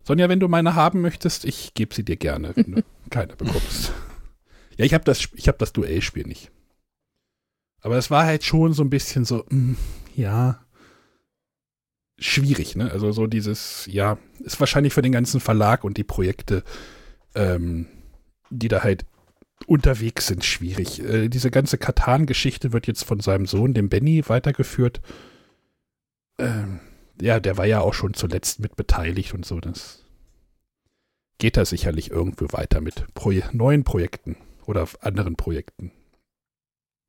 Sonja, 0.04 0.28
wenn 0.28 0.40
du 0.40 0.48
meine 0.48 0.74
haben 0.74 1.00
möchtest, 1.00 1.44
ich 1.44 1.74
gebe 1.74 1.94
sie 1.94 2.04
dir 2.04 2.16
gerne, 2.16 2.54
wenn 2.54 2.72
du 2.72 2.83
keine 3.11 3.37
bekommst. 3.37 3.92
Ja, 4.76 4.85
ich 4.85 4.94
habe 4.94 5.04
das, 5.04 5.28
ich 5.35 5.48
hab 5.48 5.59
das 5.59 5.72
Duellspiel 5.72 6.26
nicht. 6.26 6.50
Aber 7.81 7.96
es 7.96 8.11
war 8.11 8.24
halt 8.26 8.44
schon 8.44 8.72
so 8.72 8.83
ein 8.83 8.90
bisschen 8.90 9.24
so, 9.24 9.44
mh, 9.48 9.76
ja, 10.14 10.61
schwierig, 12.18 12.76
ne? 12.76 12.90
Also 12.90 13.12
so 13.12 13.26
dieses, 13.26 13.87
ja, 13.90 14.18
ist 14.40 14.61
wahrscheinlich 14.61 14.92
für 14.92 15.02
den 15.02 15.12
ganzen 15.12 15.40
Verlag 15.40 15.85
und 15.85 15.96
die 15.96 16.04
Projekte, 16.04 16.64
ähm, 17.35 17.87
die 18.50 18.68
da 18.68 18.83
halt 18.83 19.04
unterwegs 19.66 20.26
sind, 20.26 20.44
schwierig. 20.44 21.02
Äh, 21.02 21.28
diese 21.28 21.50
ganze 21.50 21.78
Katan-Geschichte 21.78 22.72
wird 22.72 22.87
jetzt 22.87 23.04
von 23.04 23.20
seinem 23.20 23.46
Sohn, 23.46 23.74
dem 23.74 23.88
Benny, 23.88 24.28
weitergeführt. 24.28 25.00
Ähm, 26.38 26.81
ja, 27.20 27.40
der 27.40 27.57
war 27.57 27.66
ja 27.66 27.81
auch 27.81 27.94
schon 27.94 28.14
zuletzt 28.14 28.61
mit 28.61 28.76
beteiligt 28.76 29.35
und 29.35 29.44
so. 29.44 29.61
Das 29.61 30.04
geht 31.38 31.57
da 31.57 31.64
sicherlich 31.64 32.11
irgendwo 32.11 32.46
weiter 32.52 32.81
mit 32.81 33.07
Proje 33.14 33.44
neuen 33.52 33.85
Projekten 33.85 34.37
oder 34.66 34.88
anderen 35.00 35.37
Projekten. 35.37 35.92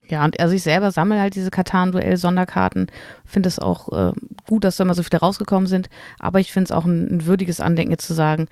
Ja, 0.10 0.26
und 0.26 0.38
er 0.38 0.50
sich 0.50 0.64
selber 0.64 0.92
sammelt 0.92 1.22
halt 1.22 1.36
diese 1.36 1.52
Katan-Duell-Sonderkarten. 1.52 2.88
Finde 3.26 3.48
es 3.48 3.60
auch 3.60 3.90
äh, 3.92 4.14
gut, 4.48 4.64
dass 4.64 4.78
da 4.78 4.84
immer 4.84 4.96
so 4.96 5.04
viele 5.04 5.20
rausgekommen 5.20 5.68
sind. 5.68 5.90
Aber 6.18 6.40
ich 6.40 6.52
finde 6.52 6.66
es 6.66 6.72
auch 6.72 6.86
ein, 6.86 7.08
ein, 7.08 7.26
würdiges 7.26 7.60
Andenken, 7.60 7.92
jetzt 7.92 8.08
zu 8.08 8.14
sagen, 8.14 8.48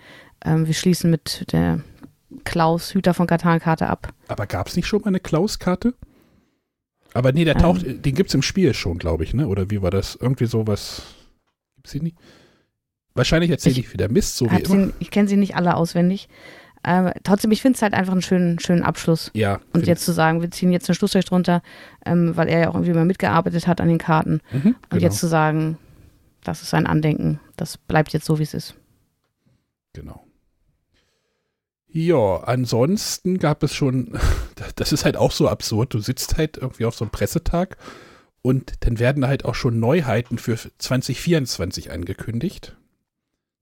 ähm, 0.45 0.67
wir 0.67 0.75
schließen 0.75 1.09
mit 1.09 1.51
der 1.51 1.81
Klaus, 2.43 2.93
Hüter 2.93 3.13
von 3.13 3.25
Katan-Karte 3.25 3.87
ab. 3.87 4.13
Aber 4.27 4.45
gab 4.45 4.67
es 4.67 4.75
nicht 4.75 4.87
schon 4.87 5.01
mal 5.01 5.07
eine 5.07 5.19
Klaus-Karte? 5.19 5.95
Aber 7.13 7.31
nee, 7.31 7.45
der 7.45 7.55
ähm. 7.55 7.61
taucht, 7.61 7.85
den 7.85 8.15
gibt 8.15 8.29
es 8.29 8.35
im 8.35 8.43
Spiel 8.43 8.73
schon, 8.73 8.99
glaube 8.99 9.23
ich, 9.23 9.33
ne? 9.33 9.47
Oder 9.47 9.71
wie 9.71 9.81
war 9.81 9.89
das? 9.89 10.15
Irgendwie 10.15 10.45
sowas. 10.45 11.01
Gibt 11.75 11.87
es 11.87 11.93
sie 11.93 12.01
nicht? 12.01 12.17
Wahrscheinlich 13.15 13.49
erzähle 13.49 13.73
ich, 13.73 13.79
ich 13.79 13.93
wieder 13.93 14.09
Mist, 14.09 14.37
so 14.37 14.45
wie 14.51 14.61
immer. 14.61 14.85
Sie, 14.85 14.93
ich 14.99 15.09
kenne 15.09 15.27
sie 15.27 15.37
nicht 15.37 15.55
alle 15.55 15.75
auswendig. 15.75 16.29
Ähm, 16.87 17.11
trotzdem, 17.23 17.51
ich 17.51 17.61
finde 17.61 17.75
es 17.75 17.81
halt 17.81 17.93
einfach 17.93 18.13
einen 18.13 18.21
schönen, 18.21 18.59
schönen 18.59 18.81
Abschluss. 18.81 19.29
Ja. 19.33 19.59
Und 19.73 19.85
jetzt 19.85 20.05
zu 20.05 20.13
sagen, 20.13 20.41
wir 20.41 20.49
ziehen 20.51 20.71
jetzt 20.71 20.89
einen 20.89 20.95
Schlussstrich 20.95 21.25
drunter, 21.25 21.61
ähm, 22.05 22.37
weil 22.37 22.47
er 22.47 22.59
ja 22.61 22.69
auch 22.69 22.75
irgendwie 22.75 22.93
mal 22.93 23.03
mitgearbeitet 23.03 23.67
hat 23.67 23.81
an 23.81 23.89
den 23.89 23.97
Karten. 23.97 24.39
Mhm, 24.53 24.61
genau. 24.61 24.75
Und 24.91 25.01
jetzt 25.01 25.19
zu 25.19 25.27
sagen, 25.27 25.77
das 26.45 26.61
ist 26.61 26.69
sein 26.69 26.87
Andenken, 26.87 27.41
das 27.57 27.77
bleibt 27.77 28.13
jetzt 28.13 28.25
so, 28.25 28.39
wie 28.39 28.43
es 28.43 28.53
ist. 28.53 28.75
Genau. 29.91 30.23
Ja, 31.89 32.37
ansonsten 32.45 33.37
gab 33.37 33.63
es 33.63 33.75
schon, 33.75 34.17
das 34.77 34.93
ist 34.93 35.03
halt 35.03 35.17
auch 35.17 35.33
so 35.33 35.49
absurd, 35.49 35.93
du 35.93 35.99
sitzt 35.99 36.37
halt 36.37 36.55
irgendwie 36.55 36.85
auf 36.85 36.95
so 36.95 37.03
einem 37.03 37.11
Pressetag 37.11 37.75
und 38.41 38.75
dann 38.79 38.97
werden 38.97 39.27
halt 39.27 39.43
auch 39.43 39.55
schon 39.55 39.81
Neuheiten 39.81 40.37
für 40.37 40.55
2024 40.55 41.91
angekündigt. 41.91 42.77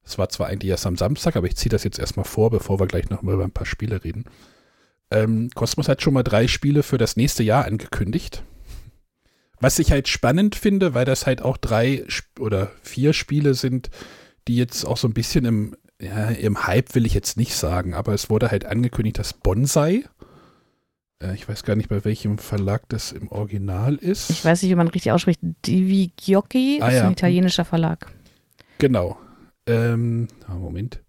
Das 0.05 0.17
war 0.17 0.29
zwar 0.29 0.47
eigentlich 0.47 0.69
erst 0.69 0.85
am 0.85 0.97
Samstag, 0.97 1.35
aber 1.35 1.47
ich 1.47 1.57
ziehe 1.57 1.71
das 1.71 1.83
jetzt 1.83 1.99
erstmal 1.99 2.25
vor, 2.25 2.51
bevor 2.51 2.79
wir 2.79 2.87
gleich 2.87 3.09
noch 3.09 3.23
mal 3.23 3.33
über 3.33 3.43
ein 3.43 3.51
paar 3.51 3.65
Spiele 3.65 4.03
reden. 4.03 4.25
Ähm, 5.11 5.49
Cosmos 5.53 5.87
hat 5.87 6.01
schon 6.01 6.13
mal 6.13 6.23
drei 6.23 6.47
Spiele 6.47 6.83
für 6.83 6.97
das 6.97 7.17
nächste 7.17 7.43
Jahr 7.43 7.65
angekündigt. 7.65 8.43
Was 9.59 9.79
ich 9.79 9.91
halt 9.91 10.07
spannend 10.07 10.55
finde, 10.55 10.93
weil 10.93 11.05
das 11.05 11.25
halt 11.25 11.41
auch 11.41 11.57
drei 11.57 12.05
oder 12.39 12.71
vier 12.83 13.13
Spiele 13.13 13.55
sind, 13.55 13.89
die 14.47 14.57
jetzt 14.57 14.85
auch 14.85 14.97
so 14.97 15.07
ein 15.07 15.13
bisschen 15.13 15.45
im, 15.45 15.75
ja, 15.99 16.29
im 16.29 16.67
Hype 16.67 16.93
will 16.93 17.05
ich 17.05 17.13
jetzt 17.13 17.37
nicht 17.37 17.55
sagen, 17.55 17.93
aber 17.93 18.13
es 18.13 18.29
wurde 18.29 18.51
halt 18.51 18.65
angekündigt, 18.65 19.17
dass 19.17 19.33
Bonsai, 19.33 20.03
äh, 21.21 21.33
ich 21.33 21.47
weiß 21.47 21.63
gar 21.63 21.75
nicht, 21.75 21.89
bei 21.89 22.03
welchem 22.05 22.37
Verlag 22.37 22.83
das 22.89 23.11
im 23.11 23.31
Original 23.31 23.95
ist. 23.95 24.29
Ich 24.29 24.45
weiß 24.45 24.61
nicht, 24.61 24.71
wie 24.71 24.75
man 24.75 24.89
richtig 24.89 25.13
ausspricht. 25.13 25.39
Divi 25.65 26.11
Giocchi 26.15 26.79
ah, 26.81 26.89
ist 26.89 26.95
ja. 26.95 27.05
ein 27.05 27.13
italienischer 27.13 27.65
Verlag. 27.65 28.11
Genau. 28.77 29.17
Ähm, 29.67 30.27
Moment. 30.47 31.01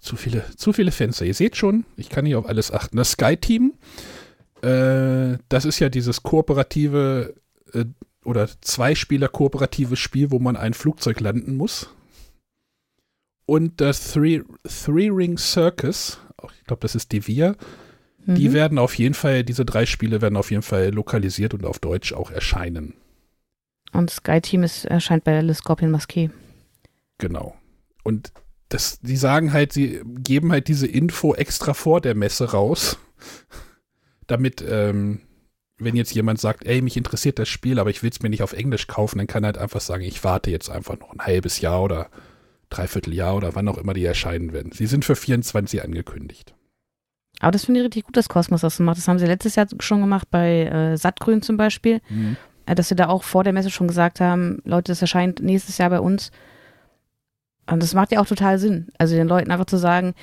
Zu 0.00 0.16
viele, 0.16 0.44
zu 0.56 0.72
viele 0.72 0.92
Fenster. 0.92 1.24
Ihr 1.24 1.34
seht 1.34 1.56
schon, 1.56 1.84
ich 1.96 2.08
kann 2.08 2.24
nicht 2.24 2.36
auf 2.36 2.46
alles 2.46 2.70
achten. 2.70 2.96
Das 2.96 3.12
Sky 3.12 3.36
Team, 3.36 3.74
äh, 4.62 5.38
das 5.48 5.64
ist 5.64 5.80
ja 5.80 5.88
dieses 5.88 6.22
kooperative 6.22 7.34
äh, 7.72 7.84
oder 8.24 8.48
Zwei-Spieler 8.60 9.28
kooperative 9.28 9.96
Spiel, 9.96 10.30
wo 10.30 10.38
man 10.38 10.56
ein 10.56 10.74
Flugzeug 10.74 11.20
landen 11.20 11.56
muss. 11.56 11.90
Und 13.46 13.80
das 13.80 14.12
Three, 14.12 14.42
Three 14.64 15.10
Ring 15.10 15.36
Circus, 15.36 16.18
ich 16.56 16.64
glaube, 16.64 16.80
das 16.80 16.94
ist 16.94 17.12
Devir, 17.12 17.56
mhm. 18.24 18.36
die 18.36 18.52
werden 18.52 18.78
auf 18.78 18.96
jeden 18.96 19.14
Fall, 19.14 19.44
diese 19.44 19.64
drei 19.64 19.84
Spiele 19.84 20.22
werden 20.22 20.36
auf 20.36 20.50
jeden 20.50 20.62
Fall 20.62 20.90
lokalisiert 20.90 21.52
und 21.52 21.66
auf 21.66 21.78
Deutsch 21.78 22.12
auch 22.12 22.30
erscheinen. 22.30 22.94
Und 23.92 24.10
Sky 24.10 24.40
Team 24.40 24.62
ist, 24.62 24.86
erscheint 24.86 25.24
bei 25.24 25.40
Le 25.40 25.54
Scorpion 25.54 25.94
Masqué. 25.94 26.30
Genau. 27.24 27.56
Und 28.02 28.34
das, 28.68 29.00
die 29.00 29.16
sagen 29.16 29.54
halt, 29.54 29.72
sie 29.72 30.02
geben 30.04 30.52
halt 30.52 30.68
diese 30.68 30.86
Info 30.86 31.34
extra 31.34 31.72
vor 31.72 32.02
der 32.02 32.14
Messe 32.14 32.50
raus, 32.50 32.98
damit, 34.26 34.62
ähm, 34.68 35.22
wenn 35.78 35.96
jetzt 35.96 36.14
jemand 36.14 36.38
sagt, 36.38 36.66
ey, 36.66 36.82
mich 36.82 36.98
interessiert 36.98 37.38
das 37.38 37.48
Spiel, 37.48 37.78
aber 37.78 37.88
ich 37.88 38.02
will 38.02 38.10
es 38.10 38.20
mir 38.20 38.28
nicht 38.28 38.42
auf 38.42 38.52
Englisch 38.52 38.88
kaufen, 38.88 39.16
dann 39.16 39.26
kann 39.26 39.42
er 39.42 39.48
halt 39.48 39.58
einfach 39.58 39.80
sagen, 39.80 40.02
ich 40.02 40.22
warte 40.22 40.50
jetzt 40.50 40.68
einfach 40.68 40.98
noch 40.98 41.12
ein 41.12 41.24
halbes 41.24 41.62
Jahr 41.62 41.82
oder 41.82 42.10
dreiviertel 42.68 43.14
Jahr 43.14 43.36
oder 43.36 43.54
wann 43.54 43.68
auch 43.68 43.78
immer 43.78 43.94
die 43.94 44.04
erscheinen 44.04 44.52
werden. 44.52 44.70
Sie 44.70 44.86
sind 44.86 45.06
für 45.06 45.16
24 45.16 45.82
angekündigt. 45.82 46.54
Aber 47.40 47.52
das 47.52 47.64
finde 47.64 47.80
ich 47.80 47.86
richtig 47.86 48.04
gut, 48.04 48.18
dass 48.18 48.28
Kosmos 48.28 48.60
das 48.60 48.78
macht. 48.80 48.98
Das 48.98 49.08
haben 49.08 49.18
sie 49.18 49.26
letztes 49.26 49.56
Jahr 49.56 49.66
schon 49.80 50.02
gemacht 50.02 50.28
bei 50.30 50.64
äh, 50.64 50.96
Sattgrün 50.98 51.40
zum 51.40 51.56
Beispiel, 51.56 52.02
mhm. 52.10 52.36
äh, 52.66 52.74
dass 52.74 52.90
sie 52.90 52.96
da 52.96 53.08
auch 53.08 53.22
vor 53.22 53.44
der 53.44 53.54
Messe 53.54 53.70
schon 53.70 53.88
gesagt 53.88 54.20
haben, 54.20 54.60
Leute, 54.64 54.92
das 54.92 55.00
erscheint 55.00 55.40
nächstes 55.40 55.78
Jahr 55.78 55.90
bei 55.90 56.00
uns. 56.00 56.30
Und 57.66 57.82
das 57.82 57.94
macht 57.94 58.12
ja 58.12 58.20
auch 58.20 58.26
total 58.26 58.58
Sinn. 58.58 58.88
Also 58.98 59.14
den 59.14 59.28
Leuten 59.28 59.50
einfach 59.50 59.66
zu 59.66 59.76
sagen, 59.76 60.14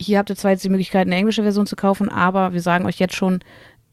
hier 0.00 0.18
habt 0.18 0.30
ihr 0.30 0.36
zwar 0.36 0.52
jetzt 0.52 0.64
die 0.64 0.68
Möglichkeit, 0.68 1.06
eine 1.06 1.16
englische 1.16 1.42
Version 1.42 1.66
zu 1.66 1.76
kaufen, 1.76 2.08
aber 2.08 2.52
wir 2.52 2.62
sagen 2.62 2.86
euch 2.86 2.98
jetzt 2.98 3.14
schon, 3.14 3.40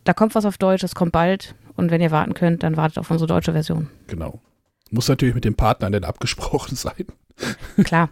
da 0.04 0.13
kommt 0.13 0.36
was 0.36 0.46
auf 0.46 0.58
Deutsch, 0.58 0.84
es 0.84 0.96
kommt 0.96 1.12
bald. 1.12 1.56
Und 1.76 1.91
wenn 1.91 2.02
ihr 2.02 2.12
warten 2.12 2.34
könnt, 2.34 2.63
dann 2.63 2.76
wartet 2.76 2.98
auf 2.98 3.12
unsere 3.12 3.28
deutsche 3.28 3.52
Version. 3.52 3.89
Genau. 4.08 4.41
Muss 4.89 5.10
natürlich 5.10 5.36
mit 5.36 5.46
dem 5.46 5.56
Partner 5.56 5.91
dann 5.91 6.04
abgesprochen 6.04 6.76
sein. 6.76 7.06
Klar. 7.84 8.10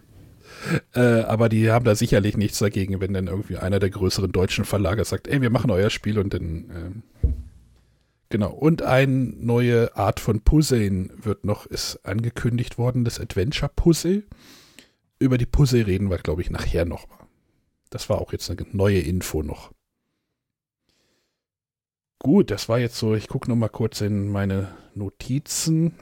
äh, 0.94 1.22
aber 1.22 1.48
die 1.48 1.70
haben 1.70 1.84
da 1.84 1.94
sicherlich 1.94 2.36
nichts 2.36 2.58
dagegen, 2.58 3.00
wenn 3.00 3.12
dann 3.12 3.26
irgendwie 3.26 3.56
einer 3.56 3.80
der 3.80 3.90
größeren 3.90 4.30
deutschen 4.30 4.64
Verlage 4.64 5.04
sagt, 5.04 5.26
ey, 5.26 5.40
wir 5.40 5.50
machen 5.50 5.70
euer 5.70 5.90
Spiel 5.90 6.18
und 6.18 6.32
dann 6.32 7.02
äh, 7.24 7.28
Genau, 8.28 8.50
und 8.50 8.82
eine 8.82 9.12
neue 9.12 9.96
Art 9.96 10.18
von 10.18 10.40
Puzzeln 10.40 11.12
wird 11.16 11.44
noch, 11.44 11.66
ist 11.66 12.04
angekündigt 12.04 12.76
worden, 12.76 13.04
das 13.04 13.20
Adventure 13.20 13.70
Puzzle 13.74 14.24
über 15.18 15.38
die 15.38 15.46
Puzzle 15.46 15.82
reden 15.82 16.10
wir, 16.10 16.18
glaube 16.18 16.42
ich, 16.42 16.50
nachher 16.50 16.84
noch 16.84 17.08
mal. 17.08 17.26
Das 17.90 18.08
war 18.08 18.20
auch 18.20 18.32
jetzt 18.32 18.50
eine 18.50 18.66
neue 18.72 19.00
Info 19.00 19.42
noch. 19.42 19.72
Gut, 22.18 22.50
das 22.50 22.68
war 22.68 22.78
jetzt 22.78 22.96
so, 22.96 23.14
ich 23.14 23.28
gucke 23.28 23.48
noch 23.48 23.56
mal 23.56 23.68
kurz 23.68 24.00
in 24.00 24.28
meine 24.28 24.74
Notizen. 24.94 25.94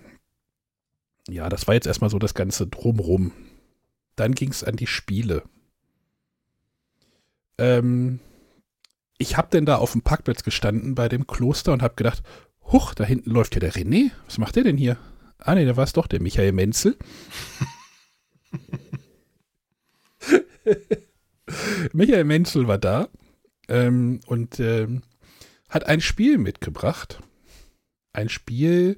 Ja, 1.28 1.48
das 1.48 1.66
war 1.66 1.74
jetzt 1.74 1.86
erstmal 1.86 2.10
so 2.10 2.18
das 2.18 2.34
Ganze 2.34 2.66
drumrum. 2.66 3.32
Dann 4.16 4.32
ging 4.32 4.50
es 4.50 4.64
an 4.64 4.76
die 4.76 4.86
Spiele. 4.86 5.42
Ähm, 7.58 8.20
ich 9.18 9.36
habe 9.36 9.48
denn 9.50 9.66
da 9.66 9.76
auf 9.76 9.92
dem 9.92 10.02
Parkplatz 10.02 10.42
gestanden 10.42 10.94
bei 10.94 11.08
dem 11.08 11.26
Kloster 11.26 11.72
und 11.72 11.82
habe 11.82 11.94
gedacht, 11.94 12.22
huch, 12.72 12.94
da 12.94 13.04
hinten 13.04 13.30
läuft 13.30 13.54
ja 13.54 13.60
der 13.60 13.72
René. 13.72 14.10
Was 14.26 14.38
macht 14.38 14.56
der 14.56 14.64
denn 14.64 14.76
hier? 14.76 14.96
Ah, 15.38 15.54
nee, 15.54 15.64
da 15.64 15.76
war 15.76 15.84
es 15.84 15.92
doch 15.92 16.06
der 16.06 16.22
Michael 16.22 16.52
Menzel. 16.52 16.96
Michael 21.92 22.24
Menzel 22.24 22.68
war 22.68 22.78
da 22.78 23.08
ähm, 23.68 24.20
und 24.26 24.60
ähm, 24.60 25.02
hat 25.68 25.86
ein 25.86 26.00
Spiel 26.00 26.38
mitgebracht. 26.38 27.20
Ein 28.12 28.28
Spiel, 28.28 28.96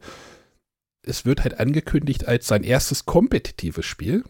es 1.02 1.24
wird 1.24 1.42
halt 1.42 1.58
angekündigt 1.58 2.28
als 2.28 2.46
sein 2.46 2.62
erstes 2.62 3.06
kompetitives 3.06 3.86
Spiel, 3.86 4.24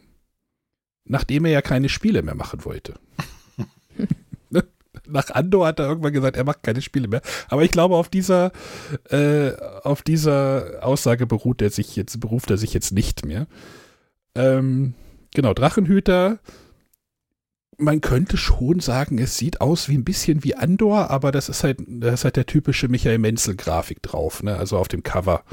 nachdem 1.05 1.45
er 1.45 1.53
ja 1.53 1.63
keine 1.63 1.89
Spiele 1.89 2.23
mehr 2.23 2.35
machen 2.35 2.65
wollte. 2.65 2.95
Nach 5.09 5.31
Andor 5.31 5.67
hat 5.67 5.79
er 5.79 5.87
irgendwann 5.87 6.13
gesagt, 6.13 6.37
er 6.37 6.45
macht 6.45 6.63
keine 6.63 6.83
Spiele 6.83 7.07
mehr. 7.07 7.23
Aber 7.49 7.63
ich 7.63 7.71
glaube, 7.71 7.97
auf 7.97 8.09
dieser, 8.09 8.51
äh, 9.09 9.53
auf 9.83 10.03
dieser 10.03 10.81
Aussage 10.83 11.27
beruht 11.27 11.63
er 11.63 11.71
sich 11.71 11.95
jetzt, 11.95 12.19
beruft 12.19 12.51
er 12.51 12.57
sich 12.57 12.75
jetzt 12.75 12.93
nicht 12.93 13.25
mehr. 13.25 13.47
Ähm, 14.35 14.95
genau, 15.33 15.55
Drachenhüter 15.55 16.41
man 17.79 18.01
könnte 18.01 18.37
schon 18.37 18.81
sagen, 18.81 19.19
es 19.19 19.37
sieht 19.37 19.61
aus 19.61 19.89
wie 19.89 19.97
ein 19.97 20.05
bisschen 20.05 20.45
wie 20.45 20.55
Andor, 20.55 21.11
aber 21.11 21.33
das 21.33 21.49
ist 21.49 21.63
halt, 21.63 21.79
das 21.87 22.21
ist 22.21 22.25
halt 22.25 22.37
der 22.37 22.47
typische 22.47 22.89
Michael 22.89 23.19
Menzel-Grafik 23.19 24.03
drauf, 24.03 24.43
ne? 24.43 24.57
Also 24.57 24.79
auf 24.79 24.89
dem 24.89 25.03
Cover. 25.03 25.45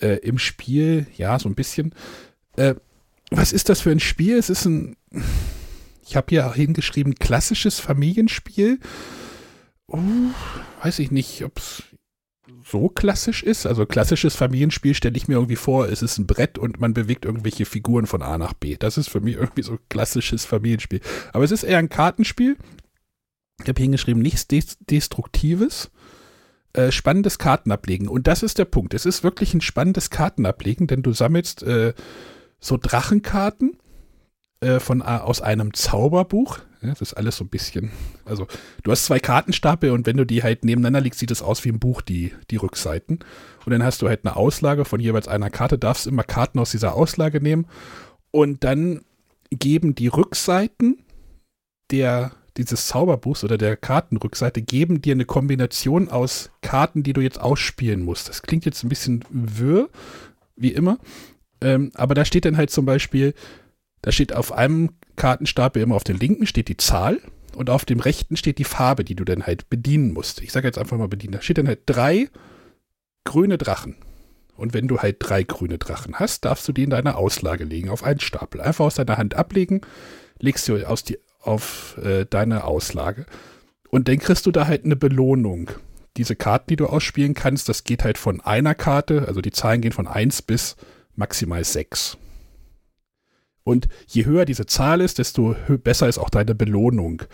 Äh, 0.00 0.16
Im 0.18 0.38
Spiel, 0.38 1.06
ja, 1.16 1.38
so 1.38 1.48
ein 1.48 1.54
bisschen. 1.54 1.94
Äh, 2.56 2.74
was 3.30 3.52
ist 3.52 3.68
das 3.68 3.80
für 3.80 3.90
ein 3.90 4.00
Spiel? 4.00 4.38
Es 4.38 4.48
ist 4.48 4.64
ein, 4.64 4.96
ich 6.06 6.16
habe 6.16 6.26
hier 6.30 6.52
hingeschrieben, 6.52 7.16
klassisches 7.16 7.80
Familienspiel. 7.80 8.78
Uh, 9.88 10.30
weiß 10.82 10.98
ich 11.00 11.10
nicht, 11.10 11.44
ob 11.44 11.58
es 11.58 11.82
so 12.70 12.88
klassisch 12.88 13.42
ist. 13.42 13.66
Also 13.66 13.86
klassisches 13.86 14.36
Familienspiel 14.36 14.94
stelle 14.94 15.16
ich 15.16 15.28
mir 15.28 15.34
irgendwie 15.34 15.56
vor, 15.56 15.88
es 15.88 16.02
ist 16.02 16.18
ein 16.18 16.26
Brett 16.26 16.58
und 16.58 16.80
man 16.80 16.94
bewegt 16.94 17.24
irgendwelche 17.24 17.64
Figuren 17.64 18.06
von 18.06 18.22
A 18.22 18.38
nach 18.38 18.54
B. 18.54 18.76
Das 18.76 18.98
ist 18.98 19.08
für 19.08 19.20
mich 19.20 19.36
irgendwie 19.36 19.62
so 19.62 19.78
klassisches 19.88 20.44
Familienspiel. 20.44 21.00
Aber 21.32 21.44
es 21.44 21.50
ist 21.50 21.62
eher 21.62 21.78
ein 21.78 21.88
Kartenspiel. 21.88 22.56
Ich 23.62 23.68
habe 23.68 23.80
hingeschrieben, 23.80 24.22
nichts 24.22 24.46
Destruktives. 24.48 25.90
Äh, 26.74 26.92
spannendes 26.92 27.38
Kartenablegen. 27.38 28.08
Und 28.08 28.26
das 28.26 28.42
ist 28.42 28.58
der 28.58 28.66
Punkt. 28.66 28.92
Es 28.92 29.06
ist 29.06 29.24
wirklich 29.24 29.54
ein 29.54 29.62
spannendes 29.62 30.10
Kartenablegen, 30.10 30.86
denn 30.86 31.02
du 31.02 31.12
sammelst 31.12 31.62
äh, 31.62 31.94
so 32.60 32.76
Drachenkarten 32.76 33.78
äh, 34.60 34.78
von, 34.78 35.00
aus 35.00 35.40
einem 35.40 35.72
Zauberbuch. 35.72 36.58
Ja, 36.82 36.90
das 36.90 37.00
ist 37.00 37.14
alles 37.14 37.36
so 37.36 37.44
ein 37.44 37.48
bisschen. 37.48 37.90
Also, 38.24 38.46
du 38.84 38.92
hast 38.92 39.06
zwei 39.06 39.18
Kartenstapel 39.18 39.90
und 39.90 40.06
wenn 40.06 40.16
du 40.16 40.24
die 40.24 40.42
halt 40.42 40.64
nebeneinander 40.64 41.00
legst, 41.00 41.18
sieht 41.18 41.30
es 41.30 41.42
aus 41.42 41.64
wie 41.64 41.70
ein 41.70 41.80
Buch, 41.80 42.02
die, 42.02 42.32
die 42.50 42.56
Rückseiten. 42.56 43.18
Und 43.64 43.72
dann 43.72 43.82
hast 43.82 44.00
du 44.00 44.08
halt 44.08 44.24
eine 44.24 44.36
Auslage 44.36 44.84
von 44.84 45.00
jeweils 45.00 45.26
einer 45.26 45.50
Karte, 45.50 45.78
darfst 45.78 46.06
immer 46.06 46.22
Karten 46.22 46.58
aus 46.58 46.70
dieser 46.70 46.94
Auslage 46.94 47.40
nehmen. 47.40 47.66
Und 48.30 48.62
dann 48.62 49.02
geben 49.50 49.94
die 49.94 50.08
Rückseiten 50.08 50.98
der, 51.90 52.32
dieses 52.56 52.86
Zauberbuchs 52.86 53.44
oder 53.44 53.58
der 53.58 53.76
Kartenrückseite 53.76 54.62
geben 54.62 55.00
dir 55.00 55.14
eine 55.14 55.24
Kombination 55.24 56.08
aus 56.08 56.50
Karten, 56.60 57.02
die 57.02 57.12
du 57.12 57.20
jetzt 57.20 57.40
ausspielen 57.40 58.02
musst. 58.02 58.28
Das 58.28 58.42
klingt 58.42 58.64
jetzt 58.66 58.84
ein 58.84 58.88
bisschen 58.88 59.24
wirr, 59.30 59.88
wie 60.54 60.72
immer. 60.72 60.98
Ähm, 61.60 61.90
aber 61.94 62.14
da 62.14 62.24
steht 62.24 62.44
dann 62.44 62.56
halt 62.56 62.70
zum 62.70 62.84
Beispiel, 62.84 63.34
da 64.02 64.12
steht 64.12 64.32
auf 64.32 64.52
einem 64.52 64.90
Kartenstapel 65.18 65.82
immer 65.82 65.96
auf 65.96 66.04
dem 66.04 66.16
linken 66.16 66.46
steht 66.46 66.68
die 66.68 66.78
Zahl 66.78 67.20
und 67.54 67.68
auf 67.68 67.84
dem 67.84 68.00
rechten 68.00 68.36
steht 68.36 68.58
die 68.58 68.64
Farbe, 68.64 69.04
die 69.04 69.14
du 69.14 69.24
dann 69.24 69.46
halt 69.46 69.68
bedienen 69.68 70.12
musst. 70.14 70.40
Ich 70.40 70.52
sage 70.52 70.66
jetzt 70.66 70.78
einfach 70.78 70.96
mal 70.96 71.08
bedienen. 71.08 71.34
Da 71.34 71.42
steht 71.42 71.58
dann 71.58 71.68
halt 71.68 71.80
drei 71.84 72.28
grüne 73.24 73.58
Drachen. 73.58 73.96
Und 74.56 74.74
wenn 74.74 74.88
du 74.88 74.98
halt 74.98 75.16
drei 75.20 75.42
grüne 75.42 75.78
Drachen 75.78 76.14
hast, 76.16 76.44
darfst 76.44 76.66
du 76.66 76.72
die 76.72 76.84
in 76.84 76.90
deiner 76.90 77.16
Auslage 77.18 77.64
legen, 77.64 77.90
auf 77.90 78.02
einen 78.02 78.20
Stapel. 78.20 78.60
Einfach 78.60 78.86
aus 78.86 78.94
deiner 78.94 79.18
Hand 79.18 79.34
ablegen, 79.34 79.82
legst 80.40 80.66
du 80.68 80.84
aus 80.88 81.04
die, 81.04 81.18
auf 81.40 81.96
äh, 82.02 82.24
deine 82.24 82.64
Auslage. 82.64 83.26
Und 83.90 84.08
dann 84.08 84.18
kriegst 84.18 84.46
du 84.46 84.50
da 84.50 84.66
halt 84.66 84.84
eine 84.84 84.96
Belohnung. 84.96 85.70
Diese 86.16 86.34
Karten, 86.34 86.70
die 86.70 86.76
du 86.76 86.86
ausspielen 86.86 87.34
kannst, 87.34 87.68
das 87.68 87.84
geht 87.84 88.02
halt 88.02 88.18
von 88.18 88.40
einer 88.40 88.74
Karte, 88.74 89.26
also 89.28 89.40
die 89.40 89.52
Zahlen 89.52 89.80
gehen 89.80 89.92
von 89.92 90.08
1 90.08 90.42
bis 90.42 90.76
maximal 91.14 91.62
6. 91.62 92.18
Und 93.68 93.86
je 94.06 94.24
höher 94.24 94.46
diese 94.46 94.64
Zahl 94.64 95.02
ist, 95.02 95.18
desto 95.18 95.54
besser 95.84 96.08
ist 96.08 96.16
auch 96.16 96.30
deine 96.30 96.54
Belohnung. 96.54 97.24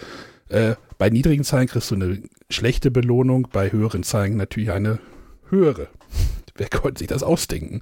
Äh, 0.48 0.74
bei 0.98 1.08
niedrigen 1.08 1.44
Zahlen 1.44 1.68
kriegst 1.68 1.92
du 1.92 1.94
eine 1.94 2.22
schlechte 2.50 2.90
Belohnung, 2.90 3.46
bei 3.52 3.70
höheren 3.70 4.02
Zahlen 4.02 4.36
natürlich 4.36 4.72
eine 4.72 4.98
höhere. 5.48 5.86
Wer 6.56 6.68
konnte 6.68 6.98
sich 6.98 7.06
das 7.06 7.22
ausdenken? 7.22 7.78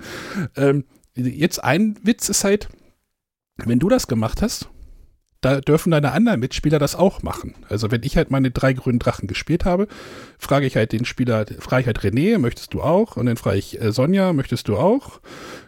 Ähm, 0.55 0.85
jetzt 1.15 1.65
ein 1.65 1.97
Witz 2.03 2.29
ist 2.29 2.45
halt, 2.45 2.69
wenn 3.57 3.79
du 3.79 3.89
das 3.89 4.07
gemacht 4.07 4.43
hast, 4.43 4.69
da 5.43 5.61
dürfen 5.61 5.91
deine 5.91 6.13
anderen 6.13 6.41
Mitspieler 6.41 6.79
das 6.79 6.95
auch 6.95 7.23
machen. 7.23 7.55
Also 7.69 7.91
wenn 7.91 8.05
ich 8.05 8.17
halt 8.17 8.31
meine 8.31 8.51
drei 8.51 8.73
grünen 8.73 9.01
Drachen 9.01 9.27
gespielt 9.27 9.65
habe, 9.65 9.89
frage 10.39 10.67
ich 10.67 10.77
halt 10.77 10.93
den 10.93 11.05
Spieler, 11.05 11.45
frage 11.59 11.83
ich 11.83 11.87
halt 11.89 12.01
René, 12.01 12.39
möchtest 12.39 12.73
du 12.73 12.81
auch? 12.81 13.17
Und 13.17 13.27
dann 13.27 13.37
frage 13.37 13.59
ich 13.59 13.81
äh, 13.81 13.93
Sonja, 13.93 14.33
möchtest 14.33 14.69
du 14.69 14.77
auch? 14.77 15.21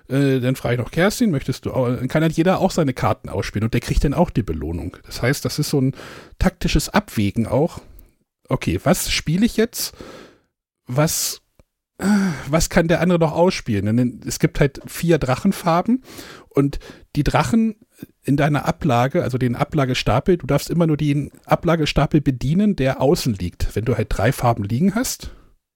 Äh, 0.08 0.38
dann 0.38 0.54
frage 0.54 0.76
ich 0.76 0.80
noch 0.80 0.92
Kerstin, 0.92 1.32
möchtest 1.32 1.66
du 1.66 1.72
auch? 1.72 1.88
Dann 1.88 2.08
kann 2.08 2.22
halt 2.22 2.34
jeder 2.34 2.60
auch 2.60 2.70
seine 2.70 2.94
Karten 2.94 3.28
ausspielen 3.28 3.64
und 3.64 3.74
der 3.74 3.80
kriegt 3.80 4.04
dann 4.04 4.14
auch 4.14 4.30
die 4.30 4.44
Belohnung. 4.44 4.96
Das 5.06 5.20
heißt, 5.20 5.44
das 5.44 5.58
ist 5.58 5.70
so 5.70 5.80
ein 5.80 5.94
taktisches 6.38 6.88
Abwägen 6.88 7.48
auch. 7.48 7.80
Okay, 8.48 8.80
was 8.84 9.10
spiele 9.10 9.44
ich 9.44 9.56
jetzt? 9.56 9.94
Was 10.86 11.42
was 12.48 12.70
kann 12.70 12.88
der 12.88 13.00
andere 13.00 13.18
noch 13.18 13.32
ausspielen? 13.32 13.96
Denn 13.96 14.20
es 14.26 14.38
gibt 14.38 14.58
halt 14.58 14.80
vier 14.86 15.18
Drachenfarben 15.18 16.02
und 16.48 16.78
die 17.14 17.22
Drachen 17.22 17.76
in 18.22 18.36
deiner 18.36 18.66
Ablage, 18.66 19.22
also 19.22 19.38
den 19.38 19.56
Ablagestapel, 19.56 20.36
du 20.36 20.46
darfst 20.46 20.70
immer 20.70 20.86
nur 20.86 20.96
den 20.96 21.30
Ablagestapel 21.44 22.20
bedienen, 22.20 22.76
der 22.76 23.00
außen 23.00 23.34
liegt. 23.34 23.74
Wenn 23.76 23.84
du 23.84 23.96
halt 23.96 24.08
drei 24.10 24.32
Farben 24.32 24.64
liegen 24.64 24.94
hast, 24.94 25.30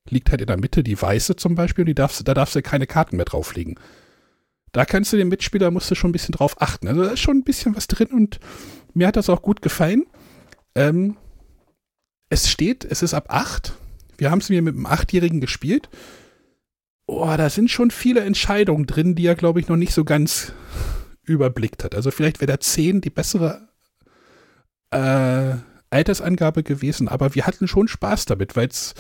liegt 0.08 0.30
halt 0.30 0.40
in 0.40 0.46
der 0.46 0.56
Mitte 0.56 0.82
die 0.82 1.00
weiße 1.00 1.36
zum 1.36 1.54
Beispiel 1.54 1.86
und 1.86 1.98
darfst, 1.98 2.26
da 2.26 2.34
darfst 2.34 2.54
du 2.54 2.62
keine 2.62 2.86
Karten 2.86 3.16
mehr 3.16 3.26
drauflegen. 3.26 3.78
Da 4.72 4.84
kannst 4.84 5.12
du 5.12 5.16
den 5.16 5.28
Mitspieler, 5.28 5.70
musst 5.70 5.90
du 5.90 5.94
schon 5.94 6.10
ein 6.10 6.12
bisschen 6.12 6.32
drauf 6.32 6.60
achten. 6.60 6.88
Also 6.88 7.02
da 7.02 7.10
ist 7.10 7.20
schon 7.20 7.38
ein 7.38 7.44
bisschen 7.44 7.76
was 7.76 7.86
drin 7.86 8.08
und 8.08 8.40
mir 8.94 9.06
hat 9.06 9.16
das 9.16 9.30
auch 9.30 9.42
gut 9.42 9.62
gefallen. 9.62 10.04
Ähm, 10.74 11.16
es 12.28 12.50
steht, 12.50 12.84
es 12.84 13.02
ist 13.02 13.14
ab 13.14 13.26
acht. 13.28 13.74
Wir 14.16 14.30
haben 14.30 14.40
es 14.40 14.48
mir 14.48 14.60
mit 14.62 14.74
einem 14.74 14.86
Achtjährigen 14.86 15.40
gespielt. 15.40 15.88
Oh, 17.06 17.34
da 17.36 17.48
sind 17.48 17.70
schon 17.70 17.90
viele 17.90 18.20
Entscheidungen 18.20 18.86
drin, 18.86 19.14
die 19.14 19.26
er, 19.26 19.34
glaube 19.34 19.60
ich, 19.60 19.68
noch 19.68 19.76
nicht 19.76 19.94
so 19.94 20.04
ganz 20.04 20.52
überblickt 21.34 21.84
hat. 21.84 21.94
Also 21.94 22.10
vielleicht 22.10 22.40
wäre 22.40 22.46
der 22.48 22.60
10 22.60 23.00
die 23.00 23.10
bessere 23.10 23.68
äh, 24.90 25.54
Altersangabe 25.90 26.62
gewesen, 26.62 27.08
aber 27.08 27.34
wir 27.34 27.46
hatten 27.46 27.68
schon 27.68 27.88
Spaß 27.88 28.26
damit, 28.26 28.56
weil 28.56 28.68
es 28.68 28.94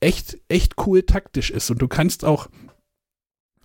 echt, 0.00 0.38
echt 0.48 0.74
cool 0.86 1.02
taktisch 1.02 1.50
ist. 1.50 1.70
Und 1.70 1.82
du 1.82 1.88
kannst 1.88 2.24
auch 2.24 2.48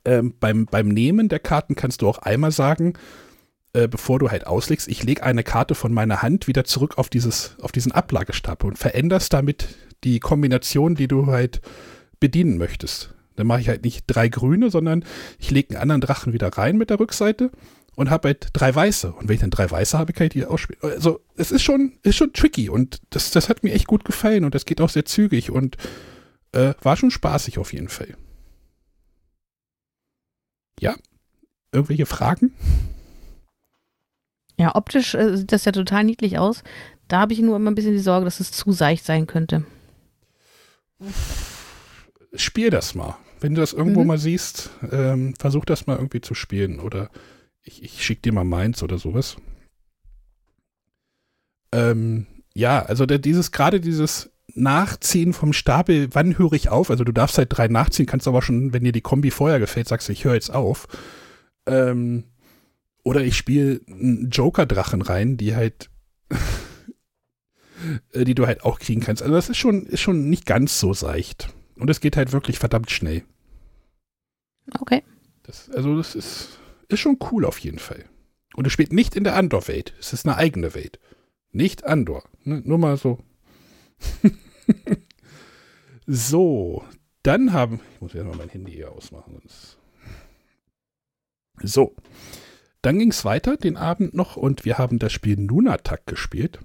ähm, 0.04 0.36
beim, 0.40 0.66
beim 0.66 0.88
Nehmen 0.88 1.30
der 1.30 1.40
Karten 1.40 1.76
kannst 1.76 2.02
du 2.02 2.08
auch 2.08 2.20
einmal 2.20 2.52
sagen, 2.52 2.94
äh, 3.74 3.88
bevor 3.88 4.20
du 4.20 4.30
halt 4.30 4.48
auslegst, 4.48 4.88
ich 4.88 5.04
lege 5.04 5.24
eine 5.24 5.44
Karte 5.44 5.76
von 5.76 5.94
meiner 5.94 6.22
Hand 6.22 6.48
wieder 6.48 6.64
zurück 6.64 6.98
auf, 6.98 7.10
dieses, 7.10 7.56
auf 7.62 7.72
diesen 7.72 7.92
Ablagestapel 7.92 8.70
und 8.70 8.78
veränderst 8.78 9.34
damit 9.34 9.68
die 10.04 10.20
Kombination, 10.20 10.96
die 10.96 11.08
du 11.08 11.28
halt 11.28 11.62
bedienen 12.20 12.58
möchtest. 12.58 13.14
Dann 13.36 13.48
mache 13.48 13.62
ich 13.62 13.68
halt 13.68 13.84
nicht 13.84 14.06
drei 14.08 14.30
grüne, 14.30 14.70
sondern 14.70 15.04
ich 15.40 15.52
lege 15.52 15.72
einen 15.72 15.82
anderen 15.82 16.02
Drachen 16.02 16.32
wieder 16.32 16.50
rein 16.50 16.78
mit 16.78 16.90
der 16.90 17.00
Rückseite 17.00 17.52
und 17.96 18.10
habe 18.10 18.30
halt 18.30 18.50
drei 18.54 18.74
weiße. 18.74 19.12
Und 19.12 19.28
wenn 19.28 19.36
ich 19.36 19.42
dann 19.42 19.50
drei 19.50 19.70
weiße 19.70 19.98
habe, 19.98 20.14
kann 20.14 20.28
ich 20.28 20.34
die 20.34 20.46
ausspielen. 20.46 20.82
Also 20.82 21.22
es 21.36 21.52
ist 21.52 21.64
schon, 21.64 21.94
ist 22.04 22.16
schon 22.16 22.34
tricky 22.34 22.70
und 22.70 23.02
das, 23.10 23.32
das 23.32 23.50
hat 23.50 23.64
mir 23.64 23.74
echt 23.74 23.88
gut 23.88 24.06
gefallen 24.06 24.44
und 24.44 24.54
das 24.54 24.66
geht 24.66 24.82
auch 24.82 24.90
sehr 24.90 25.06
zügig 25.06 25.52
und 25.52 25.78
äh, 26.52 26.74
war 26.82 26.98
schon 26.98 27.12
spaßig 27.12 27.58
auf 27.58 27.74
jeden 27.74 27.90
Fall. 27.90 28.16
Ja, 30.80 30.96
irgendwelche 31.72 32.06
Fragen? 32.06 32.54
Ja, 34.58 34.76
optisch 34.76 35.16
äh, 35.16 35.38
sieht 35.38 35.52
das 35.52 35.66
ja 35.66 35.72
total 35.72 36.04
niedlich 36.04 36.38
aus. 36.38 36.64
Da 37.08 37.20
habe 37.20 37.34
ich 37.34 37.40
nur 37.40 37.56
immer 37.56 37.72
ein 37.72 37.76
bisschen 37.76 37.94
die 37.94 38.00
Sorge, 38.00 38.26
dass 38.26 38.40
es 38.40 38.52
zu 38.52 38.72
seicht 38.72 39.06
sein 39.06 39.28
könnte. 39.28 39.66
Spiel 42.34 42.70
das 42.70 42.96
mal. 42.96 43.18
Wenn 43.40 43.54
du 43.54 43.62
das 43.62 43.74
irgendwo 43.74 44.02
mhm. 44.02 44.08
mal 44.08 44.18
siehst, 44.18 44.70
ähm, 44.92 45.36
versuch 45.38 45.66
das 45.66 45.88
mal 45.88 45.98
irgendwie 45.98 46.22
zu 46.22 46.34
spielen 46.34 46.80
oder 46.80 47.10
ich, 47.66 47.84
ich 47.84 48.06
schicke 48.06 48.22
dir 48.22 48.32
mal 48.32 48.46
meins 48.46 48.82
oder 48.84 48.98
sowas. 48.98 49.36
Ähm, 51.72 52.28
ja, 52.54 52.84
also 52.84 53.06
der, 53.06 53.20
dieses, 53.20 53.52
gerade 53.52 53.82
dieses 53.82 54.32
Nachziehen 54.54 55.34
vom 55.34 55.52
Stapel, 55.52 56.08
wann 56.14 56.38
höre 56.38 56.54
ich 56.54 56.70
auf? 56.70 56.90
Also 56.90 57.04
du 57.04 57.12
darfst 57.12 57.38
halt 57.38 57.50
drei 57.52 57.68
nachziehen, 57.68 58.06
kannst 58.06 58.28
aber 58.28 58.42
schon, 58.42 58.72
wenn 58.72 58.84
dir 58.84 58.94
die 58.94 59.02
Kombi 59.02 59.32
vorher 59.32 59.60
gefällt, 59.60 59.88
sagst 59.88 60.08
du, 60.08 60.14
ich 60.14 60.24
höre 60.24 60.36
jetzt 60.36 60.54
auf. 60.54 60.88
Ähm, 61.66 62.24
oder 63.04 63.24
ich 63.24 63.36
spiele 63.36 63.82
einen 63.88 64.30
Joker-Drachen 64.30 65.02
rein, 65.02 65.36
die 65.36 65.56
halt, 65.56 65.90
die 68.16 68.36
du 68.36 68.48
halt 68.48 68.64
auch 68.64 68.80
kriegen 68.80 69.02
kannst. 69.02 69.22
Also 69.22 69.36
das 69.36 69.50
ist 69.50 69.58
schon, 69.58 69.86
ist 69.88 70.02
schon 70.02 70.30
nicht 70.30 70.46
ganz 70.46 70.80
so 70.80 70.94
seicht. 70.94 71.50
Und 71.78 71.90
es 71.90 72.00
geht 72.00 72.16
halt 72.16 72.32
wirklich 72.32 72.60
verdammt 72.60 72.92
schnell. 72.92 73.24
Okay. 74.80 75.04
Das, 75.44 75.70
also 75.72 75.98
das 75.98 76.16
ist, 76.16 76.60
ist 76.90 77.00
schon 77.00 77.18
cool 77.32 77.46
auf 77.46 77.60
jeden 77.60 77.80
Fall. 77.80 78.06
Und 78.56 78.66
es 78.68 78.74
spielt 78.74 78.94
nicht 78.94 79.16
in 79.16 79.24
der 79.24 79.36
Andor-Welt. 79.36 79.94
Es 80.00 80.14
ist 80.14 80.26
eine 80.26 80.38
eigene 80.38 80.74
Welt. 80.74 81.00
Nicht 81.52 81.86
Andor. 81.86 82.24
Ne? 82.44 82.62
Nur 82.64 82.78
mal 82.78 82.98
so. 82.98 83.20
so, 86.08 86.84
dann 87.24 87.54
haben. 87.54 87.82
Ich 87.94 88.02
muss 88.02 88.14
ja 88.14 88.24
mal 88.24 88.36
mein 88.36 88.50
Handy 88.50 88.72
hier 88.72 88.92
ausmachen. 88.92 89.38
Sonst. 89.40 89.78
So. 91.62 91.96
Dann 92.82 93.00
ging 93.00 93.10
es 93.10 93.26
weiter 93.26 93.58
den 93.58 93.78
Abend 93.78 94.14
noch 94.14 94.36
und 94.38 94.64
wir 94.64 94.78
haben 94.78 95.00
das 95.00 95.12
Spiel 95.12 95.38
Nunatak 95.38 96.06
gespielt. 96.06 96.60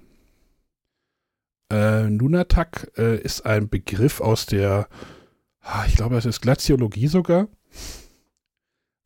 Äh, 1.71 2.09
Nunatak 2.09 2.91
äh, 2.97 3.19
ist 3.19 3.45
ein 3.45 3.69
Begriff 3.69 4.21
aus 4.21 4.45
der, 4.45 4.87
ah, 5.61 5.85
ich 5.87 5.95
glaube, 5.95 6.15
das 6.15 6.25
ist 6.25 6.41
Glaziologie 6.41 7.07
sogar 7.07 7.47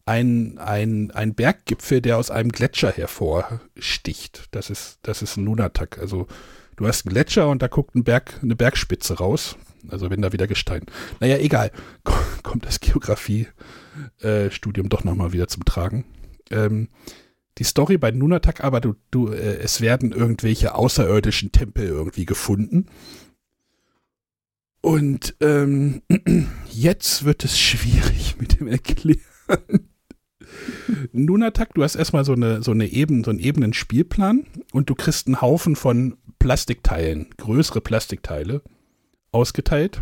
ein, 0.05 0.57
ein, 0.59 1.11
ein 1.11 1.33
Berggipfel, 1.33 2.01
der 2.01 2.17
aus 2.17 2.29
einem 2.29 2.51
Gletscher 2.51 2.91
hervorsticht. 2.91 4.45
Das 4.51 4.69
ist, 4.69 4.99
das 5.01 5.21
ist 5.21 5.37
ein 5.37 5.43
Nunatak. 5.43 5.97
Also 5.97 6.27
du 6.75 6.87
hast 6.87 7.05
einen 7.05 7.13
Gletscher 7.13 7.49
und 7.49 7.61
da 7.61 7.67
guckt 7.67 7.95
ein 7.95 8.03
Berg, 8.03 8.39
eine 8.41 8.55
Bergspitze 8.55 9.17
raus. 9.17 9.57
Also 9.87 10.09
wenn 10.09 10.21
da 10.21 10.31
wieder 10.31 10.47
Gestein. 10.47 10.85
Naja, 11.19 11.37
egal. 11.37 11.71
Kommt 12.43 12.65
das 12.65 12.79
Geografie-Studium 12.79 14.85
äh, 14.85 14.89
doch 14.89 15.03
nochmal 15.03 15.33
wieder 15.33 15.47
zum 15.47 15.65
Tragen. 15.65 16.05
Ähm, 16.51 16.89
die 17.57 17.63
Story 17.63 17.97
bei 17.97 18.11
Nunatak 18.11 18.63
aber, 18.63 18.81
du, 18.81 18.95
du, 19.11 19.31
äh, 19.31 19.57
es 19.57 19.81
werden 19.81 20.11
irgendwelche 20.11 20.75
außerirdischen 20.75 21.51
Tempel 21.51 21.87
irgendwie 21.87 22.25
gefunden. 22.25 22.87
Und 24.81 25.35
ähm, 25.39 26.01
jetzt 26.71 27.25
wird 27.25 27.43
es 27.43 27.59
schwierig 27.59 28.37
mit 28.39 28.59
dem 28.59 28.67
Erklären. 28.67 29.89
Nunatak, 31.11 31.73
du 31.73 31.83
hast 31.83 31.95
erstmal 31.95 32.25
so 32.25 32.33
eine, 32.33 32.61
so 32.63 32.71
eine 32.71 32.87
Eben, 32.87 33.23
so 33.23 33.31
einen 33.31 33.39
ebenen 33.39 33.73
Spielplan 33.73 34.45
und 34.71 34.89
du 34.89 34.95
kriegst 34.95 35.27
einen 35.27 35.41
Haufen 35.41 35.75
von 35.75 36.17
Plastikteilen, 36.39 37.27
größere 37.37 37.81
Plastikteile 37.81 38.61
ausgeteilt. 39.31 40.01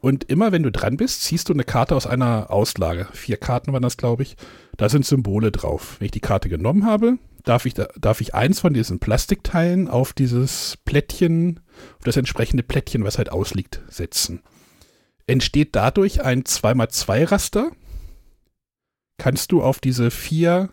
Und 0.00 0.24
immer 0.24 0.52
wenn 0.52 0.62
du 0.62 0.70
dran 0.70 0.96
bist, 0.96 1.22
ziehst 1.22 1.48
du 1.48 1.52
eine 1.52 1.64
Karte 1.64 1.96
aus 1.96 2.06
einer 2.06 2.50
Auslage. 2.50 3.08
Vier 3.12 3.36
Karten 3.36 3.72
waren 3.72 3.82
das, 3.82 3.96
glaube 3.96 4.22
ich. 4.22 4.36
Da 4.76 4.88
sind 4.88 5.04
Symbole 5.04 5.50
drauf. 5.50 5.96
Wenn 5.98 6.06
ich 6.06 6.12
die 6.12 6.20
Karte 6.20 6.48
genommen 6.48 6.86
habe, 6.86 7.18
darf 7.44 7.66
ich, 7.66 7.74
darf 7.74 8.20
ich 8.20 8.34
eins 8.34 8.60
von 8.60 8.72
diesen 8.72 9.00
Plastikteilen 9.00 9.88
auf 9.88 10.12
dieses 10.12 10.78
Plättchen, 10.84 11.60
auf 11.98 12.04
das 12.04 12.16
entsprechende 12.16 12.62
Plättchen, 12.62 13.02
was 13.04 13.18
halt 13.18 13.32
ausliegt, 13.32 13.80
setzen. 13.88 14.42
Entsteht 15.26 15.74
dadurch 15.74 16.22
ein 16.22 16.44
2x2-Raster. 16.44 17.72
Kannst 19.18 19.52
du 19.52 19.62
auf 19.62 19.80
diese 19.80 20.10
vier, 20.10 20.70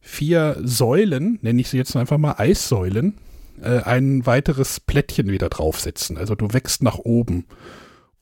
vier 0.00 0.58
Säulen, 0.62 1.38
nenne 1.42 1.60
ich 1.60 1.68
sie 1.68 1.78
jetzt 1.78 1.96
einfach 1.96 2.18
mal 2.18 2.34
Eissäulen, 2.38 3.18
äh, 3.60 3.80
ein 3.80 4.26
weiteres 4.26 4.80
Plättchen 4.80 5.28
wieder 5.28 5.48
draufsetzen. 5.48 6.16
Also 6.18 6.34
du 6.34 6.52
wächst 6.52 6.82
nach 6.82 6.98
oben. 6.98 7.46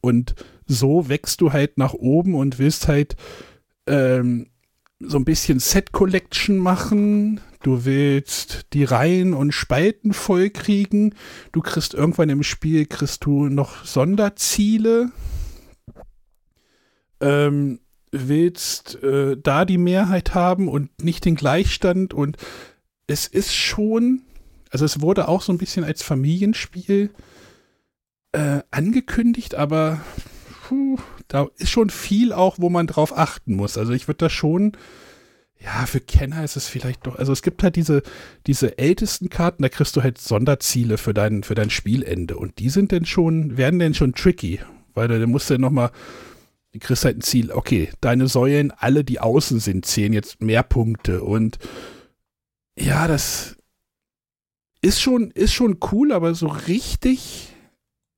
Und 0.00 0.34
so 0.66 1.08
wächst 1.08 1.40
du 1.40 1.52
halt 1.52 1.76
nach 1.76 1.92
oben 1.92 2.34
und 2.34 2.58
willst 2.58 2.88
halt 2.88 3.16
ähm, 3.86 4.46
so 5.00 5.18
ein 5.18 5.24
bisschen 5.24 5.58
Set 5.58 5.92
Collection 5.92 6.56
machen. 6.56 7.40
Du 7.62 7.84
willst 7.84 8.66
die 8.72 8.84
Reihen 8.84 9.34
und 9.34 9.52
Spalten 9.52 10.12
voll 10.12 10.50
kriegen. 10.50 11.14
Du 11.52 11.60
kriegst 11.60 11.94
irgendwann 11.94 12.28
im 12.28 12.42
Spiel 12.42 12.86
kriegst 12.86 13.24
du 13.24 13.48
noch 13.48 13.84
Sonderziele. 13.84 15.10
Ähm, 17.20 17.80
willst 18.14 19.02
äh, 19.02 19.36
da 19.36 19.64
die 19.64 19.78
Mehrheit 19.78 20.34
haben 20.34 20.68
und 20.68 21.02
nicht 21.02 21.24
den 21.24 21.34
Gleichstand 21.34 22.14
und 22.14 22.36
es 23.06 23.26
ist 23.26 23.54
schon, 23.54 24.22
also 24.70 24.84
es 24.84 25.00
wurde 25.00 25.28
auch 25.28 25.42
so 25.42 25.52
ein 25.52 25.58
bisschen 25.58 25.84
als 25.84 26.02
Familienspiel 26.02 27.10
äh, 28.32 28.60
angekündigt, 28.70 29.54
aber 29.54 30.00
puh, 30.68 30.98
da 31.28 31.48
ist 31.58 31.70
schon 31.70 31.90
viel 31.90 32.32
auch, 32.32 32.56
wo 32.58 32.70
man 32.70 32.86
drauf 32.86 33.16
achten 33.16 33.54
muss. 33.54 33.76
Also 33.76 33.92
ich 33.92 34.08
würde 34.08 34.18
da 34.18 34.30
schon, 34.30 34.72
ja, 35.60 35.86
für 35.86 36.00
Kenner 36.00 36.44
ist 36.44 36.56
es 36.56 36.68
vielleicht 36.68 37.06
doch, 37.06 37.16
also 37.16 37.32
es 37.32 37.42
gibt 37.42 37.62
halt 37.62 37.76
diese, 37.76 38.02
diese 38.46 38.78
ältesten 38.78 39.28
Karten, 39.28 39.62
da 39.62 39.68
kriegst 39.68 39.96
du 39.96 40.02
halt 40.02 40.18
Sonderziele 40.18 40.98
für 40.98 41.14
dein, 41.14 41.42
für 41.42 41.54
dein 41.54 41.70
Spielende 41.70 42.36
und 42.36 42.58
die 42.58 42.70
sind 42.70 42.92
denn 42.92 43.06
schon, 43.06 43.56
werden 43.56 43.78
denn 43.78 43.94
schon 43.94 44.14
tricky, 44.14 44.60
weil 44.94 45.26
musst 45.26 45.50
du 45.50 45.54
ja 45.54 45.58
nochmal, 45.58 45.90
du 46.74 46.80
kriegst 46.80 47.04
halt 47.04 47.18
ein 47.18 47.22
Ziel, 47.22 47.52
okay, 47.52 47.90
deine 48.00 48.26
Säulen, 48.26 48.72
alle, 48.72 49.04
die 49.04 49.20
außen 49.20 49.60
sind, 49.60 49.86
zählen 49.86 50.12
jetzt 50.12 50.42
mehr 50.42 50.64
Punkte 50.64 51.22
und 51.22 51.58
ja, 52.76 53.06
das 53.06 53.56
ist 54.82 55.00
schon, 55.00 55.30
ist 55.30 55.54
schon 55.54 55.78
cool, 55.92 56.12
aber 56.12 56.34
so 56.34 56.48
richtig 56.48 57.54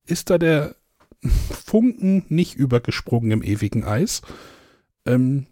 ist 0.05 0.31
da 0.31 0.39
der 0.39 0.75
Funken 1.23 2.25
nicht 2.29 2.55
übergesprungen 2.55 3.31
im 3.31 3.43
ewigen 3.43 3.83
Eis. 3.83 4.21
Ähm, 5.05 5.45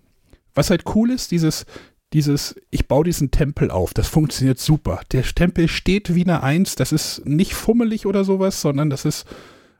was 0.55 0.71
halt 0.71 0.83
cool 0.95 1.11
ist, 1.11 1.29
dieses, 1.31 1.65
dieses, 2.11 2.55
ich 2.71 2.87
baue 2.87 3.03
diesen 3.03 3.29
Tempel 3.29 3.69
auf, 3.69 3.93
das 3.93 4.07
funktioniert 4.07 4.57
super. 4.57 5.01
Der 5.11 5.23
Tempel 5.23 5.67
steht 5.67 6.15
wie 6.15 6.23
eine 6.23 6.41
Eins, 6.41 6.75
das 6.75 6.91
ist 6.91 7.25
nicht 7.25 7.53
fummelig 7.53 8.07
oder 8.07 8.23
sowas, 8.23 8.61
sondern 8.61 8.89
das 8.89 9.05
ist 9.05 9.25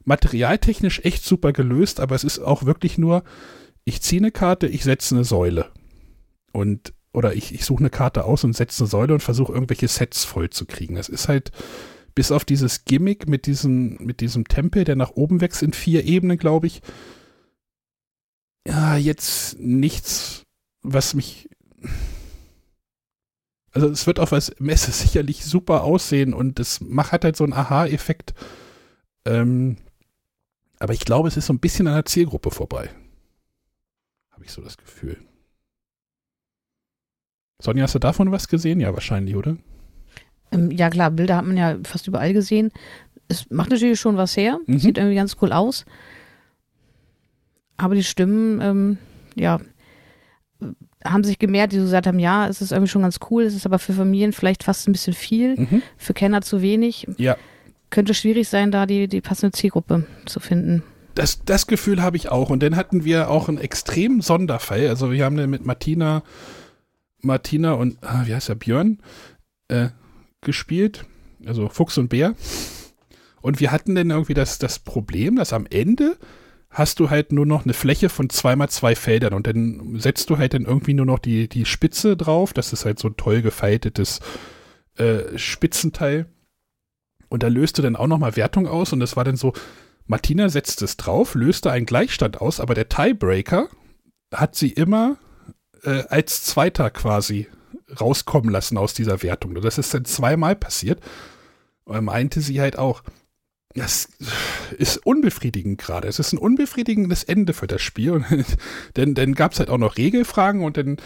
materialtechnisch 0.05 1.01
echt 1.03 1.23
super 1.23 1.51
gelöst, 1.51 1.99
aber 1.99 2.15
es 2.15 2.23
ist 2.23 2.39
auch 2.39 2.65
wirklich 2.65 2.97
nur, 2.97 3.23
ich 3.83 4.01
ziehe 4.01 4.21
eine 4.21 4.31
Karte, 4.31 4.67
ich 4.67 4.83
setze 4.83 5.15
eine 5.15 5.23
Säule. 5.23 5.71
Und, 6.51 6.93
oder 7.13 7.33
ich, 7.35 7.53
ich 7.53 7.65
suche 7.65 7.79
eine 7.79 7.89
Karte 7.89 8.23
aus 8.25 8.43
und 8.43 8.55
setze 8.55 8.83
eine 8.83 8.89
Säule 8.89 9.13
und 9.13 9.21
versuche 9.21 9.53
irgendwelche 9.53 9.87
Sets 9.87 10.23
voll 10.23 10.49
zu 10.49 10.65
kriegen. 10.65 10.95
Das 10.95 11.09
ist 11.09 11.27
halt, 11.27 11.51
bis 12.15 12.31
auf 12.31 12.45
dieses 12.45 12.85
Gimmick 12.85 13.27
mit 13.27 13.45
diesem, 13.45 13.97
mit 13.97 14.21
diesem 14.21 14.47
Tempel, 14.47 14.85
der 14.85 14.95
nach 14.95 15.11
oben 15.11 15.41
wächst 15.41 15.61
in 15.61 15.73
vier 15.73 16.05
Ebenen, 16.05 16.37
glaube 16.37 16.67
ich, 16.67 16.81
ja, 18.67 18.95
jetzt 18.97 19.59
nichts, 19.59 20.43
was 20.81 21.13
mich. 21.13 21.49
Also 23.71 23.89
es 23.89 24.07
wird 24.07 24.19
auf 24.19 24.31
als 24.31 24.55
Messe 24.59 24.91
sicherlich 24.91 25.45
super 25.45 25.83
aussehen 25.83 26.33
und 26.33 26.59
es 26.59 26.79
macht 26.81 27.23
halt 27.23 27.35
so 27.35 27.43
einen 27.43 27.53
Aha-Effekt. 27.53 28.33
Ähm, 29.25 29.77
aber 30.85 30.93
ich 30.93 30.99
glaube, 30.99 31.27
es 31.27 31.35
ist 31.35 31.47
so 31.47 31.53
ein 31.53 31.57
bisschen 31.57 31.87
an 31.87 31.95
der 31.95 32.05
Zielgruppe 32.05 32.51
vorbei. 32.51 32.91
Habe 34.29 34.45
ich 34.45 34.51
so 34.51 34.61
das 34.61 34.77
Gefühl. 34.77 35.17
Sonja, 37.59 37.81
hast 37.85 37.95
du 37.95 37.99
davon 37.99 38.31
was 38.31 38.47
gesehen? 38.47 38.79
Ja, 38.79 38.93
wahrscheinlich, 38.93 39.35
oder? 39.35 39.57
Ähm, 40.51 40.69
ja 40.69 40.91
klar, 40.91 41.09
Bilder 41.09 41.37
hat 41.37 41.45
man 41.45 41.57
ja 41.57 41.79
fast 41.83 42.07
überall 42.07 42.33
gesehen. 42.33 42.71
Es 43.29 43.49
macht 43.49 43.71
natürlich 43.71 43.99
schon 43.99 44.15
was 44.15 44.37
her. 44.37 44.59
Mhm. 44.67 44.77
Sieht 44.77 44.99
irgendwie 44.99 45.15
ganz 45.15 45.37
cool 45.41 45.51
aus. 45.51 45.85
Aber 47.77 47.95
die 47.95 48.03
Stimmen, 48.03 48.61
ähm, 48.61 48.97
ja, 49.33 49.59
haben 51.03 51.23
sich 51.23 51.39
gemerkt, 51.39 51.73
die 51.73 51.77
so 51.77 51.85
gesagt 51.85 52.05
haben, 52.05 52.19
ja, 52.19 52.47
es 52.47 52.61
ist 52.61 52.73
irgendwie 52.73 52.91
schon 52.91 53.01
ganz 53.01 53.17
cool, 53.31 53.41
es 53.41 53.55
ist 53.55 53.65
aber 53.65 53.79
für 53.79 53.93
Familien 53.93 54.33
vielleicht 54.33 54.63
fast 54.63 54.87
ein 54.87 54.91
bisschen 54.91 55.13
viel, 55.13 55.59
Mhm. 55.59 55.81
für 55.97 56.13
Kenner 56.13 56.43
zu 56.43 56.61
wenig. 56.61 57.07
Ja, 57.17 57.37
Könnte 57.95 58.13
schwierig 58.13 58.49
sein, 58.49 58.71
da 58.71 58.85
die, 58.85 59.07
die 59.07 59.21
passende 59.21 59.53
Zielgruppe 59.53 60.05
zu 60.25 60.41
finden. 60.41 60.83
das, 61.13 61.45
das 61.45 61.65
Gefühl 61.65 62.01
habe 62.01 62.17
ich 62.17 62.27
auch. 62.27 62.49
Und 62.49 62.61
dann 62.61 62.75
hatten 62.75 63.05
wir 63.05 63.29
auch 63.29 63.47
einen 63.47 63.57
extremen 63.57 64.19
Sonderfall. 64.19 64.89
Also 64.89 65.13
wir 65.13 65.23
haben 65.23 65.37
dann 65.37 65.49
mit 65.49 65.65
Martina, 65.65 66.21
Martina 67.21 67.71
und, 67.71 67.97
ah, 68.01 68.23
wie 68.25 68.35
heißt 68.35 68.49
der, 68.49 68.55
Björn, 68.55 68.99
äh, 69.69 69.91
gespielt. 70.41 71.05
Also 71.45 71.69
Fuchs 71.69 71.97
und 71.97 72.09
Bär. 72.09 72.35
Und 73.41 73.61
wir 73.61 73.71
hatten 73.71 73.95
dann 73.95 74.09
irgendwie 74.09 74.33
das, 74.33 74.59
das 74.59 74.77
Problem, 74.77 75.37
dass 75.37 75.53
am 75.53 75.65
Ende 75.65 76.17
hast 76.69 76.99
du 76.99 77.09
halt 77.09 77.31
nur 77.31 77.45
noch 77.45 77.63
eine 77.63 77.73
Fläche 77.73 78.09
von 78.09 78.29
zweimal 78.29 78.67
zwei 78.67 78.93
Feldern 78.95 79.33
und 79.33 79.47
dann 79.47 80.01
setzt 80.01 80.29
du 80.29 80.37
halt 80.37 80.53
dann 80.53 80.65
irgendwie 80.65 80.95
nur 80.95 81.05
noch 81.05 81.19
die, 81.19 81.47
die 81.47 81.63
Spitze 81.63 82.17
drauf. 82.17 82.51
Das 82.51 82.73
ist 82.73 82.83
halt 82.83 82.99
so 82.99 83.07
ein 83.07 83.15
toll 83.15 83.41
gefaltetes 83.41 84.19
äh, 84.97 85.37
Spitzenteil. 85.37 86.25
Und 87.29 87.43
da 87.43 87.47
löste 87.47 87.81
dann 87.81 87.95
auch 87.95 88.07
nochmal 88.07 88.35
Wertung 88.35 88.67
aus 88.67 88.93
und 88.93 88.99
das 88.99 89.15
war 89.15 89.23
dann 89.23 89.37
so, 89.37 89.53
Martina 90.07 90.49
setzt 90.49 90.81
es 90.81 90.97
drauf, 90.97 91.35
löste 91.35 91.71
einen 91.71 91.85
Gleichstand 91.85 92.39
aus, 92.39 92.59
aber 92.59 92.75
der 92.75 92.89
Tiebreaker 92.89 93.69
hat 94.33 94.55
sie 94.55 94.69
immer 94.69 95.17
äh, 95.83 96.03
als 96.09 96.43
Zweiter 96.43 96.89
quasi 96.89 97.47
rauskommen 97.99 98.49
lassen 98.49 98.77
aus 98.77 98.93
dieser 98.93 99.23
Wertung. 99.23 99.55
Das 99.55 99.77
ist 99.77 99.93
dann 99.93 100.05
zweimal 100.05 100.55
passiert. 100.55 101.01
Und 101.85 102.05
meinte 102.05 102.41
sie 102.41 102.59
halt 102.61 102.79
auch, 102.79 103.03
das 103.75 104.09
ist 104.77 105.05
unbefriedigend 105.05 105.79
gerade. 105.79 106.07
Es 106.07 106.17
ist 106.17 106.33
ein 106.33 106.39
unbefriedigendes 106.39 107.23
Ende 107.23 107.53
für 107.53 107.67
das 107.67 107.81
Spiel. 107.81 108.11
Und 108.11 108.25
denn 108.95 109.13
dann 109.15 109.35
gab 109.35 109.51
es 109.51 109.59
halt 109.59 109.69
auch 109.69 109.77
noch 109.77 109.97
Regelfragen 109.97 110.63
und 110.63 110.77
dann 110.77 110.97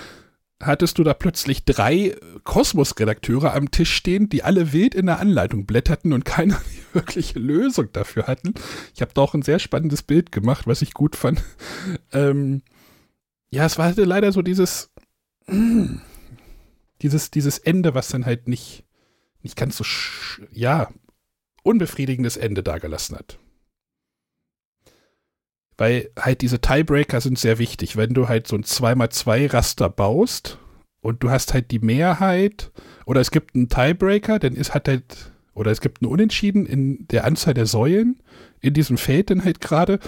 hattest 0.61 0.97
du 0.97 1.03
da 1.03 1.13
plötzlich 1.13 1.63
drei 1.63 2.15
Kosmos-Redakteure 2.43 3.53
am 3.53 3.71
Tisch 3.71 3.93
stehen, 3.93 4.29
die 4.29 4.43
alle 4.43 4.73
wild 4.73 4.93
in 4.93 5.05
der 5.05 5.19
Anleitung 5.19 5.65
blätterten 5.65 6.13
und 6.13 6.25
keine 6.25 6.57
wirkliche 6.93 7.39
Lösung 7.39 7.91
dafür 7.93 8.27
hatten. 8.27 8.53
Ich 8.93 9.01
habe 9.01 9.11
da 9.13 9.21
auch 9.21 9.33
ein 9.33 9.41
sehr 9.41 9.59
spannendes 9.59 10.03
Bild 10.03 10.31
gemacht, 10.31 10.67
was 10.67 10.81
ich 10.81 10.93
gut 10.93 11.15
fand. 11.15 11.43
Ähm, 12.11 12.61
ja, 13.51 13.65
es 13.65 13.77
war 13.77 13.85
halt 13.85 13.97
leider 13.97 14.31
so 14.31 14.41
dieses, 14.41 14.91
dieses, 17.01 17.31
dieses 17.31 17.57
Ende, 17.57 17.95
was 17.95 18.09
dann 18.09 18.25
halt 18.25 18.47
nicht, 18.47 18.83
nicht 19.41 19.55
ganz 19.55 19.77
so, 19.77 19.85
ja, 20.51 20.89
unbefriedigendes 21.63 22.37
Ende 22.37 22.63
dagelassen 22.63 23.17
hat. 23.17 23.39
Weil 25.79 26.09
halt 26.19 26.41
diese 26.41 26.59
Tiebreaker 26.59 27.21
sind 27.21 27.39
sehr 27.39 27.57
wichtig. 27.57 27.95
Wenn 27.95 28.13
du 28.13 28.27
halt 28.27 28.47
so 28.47 28.57
ein 28.57 28.65
2x2 28.65 29.53
Raster 29.53 29.89
baust 29.89 30.57
und 30.99 31.23
du 31.23 31.29
hast 31.29 31.53
halt 31.53 31.71
die 31.71 31.79
Mehrheit 31.79 32.73
oder 33.05 33.21
es 33.21 33.31
gibt 33.31 33.55
einen 33.55 33.69
Tiebreaker, 33.69 34.39
dann 34.39 34.55
ist 34.55 34.73
hat 34.73 34.89
halt, 34.89 35.31
oder 35.53 35.71
es 35.71 35.79
gibt 35.79 36.01
einen 36.01 36.11
Unentschieden 36.11 36.65
in 36.65 37.07
der 37.07 37.23
Anzahl 37.23 37.53
der 37.53 37.65
Säulen 37.65 38.21
in 38.59 38.73
diesem 38.73 38.97
Feld 38.97 39.29
dann 39.29 39.45
halt 39.45 39.61
gerade, 39.61 39.99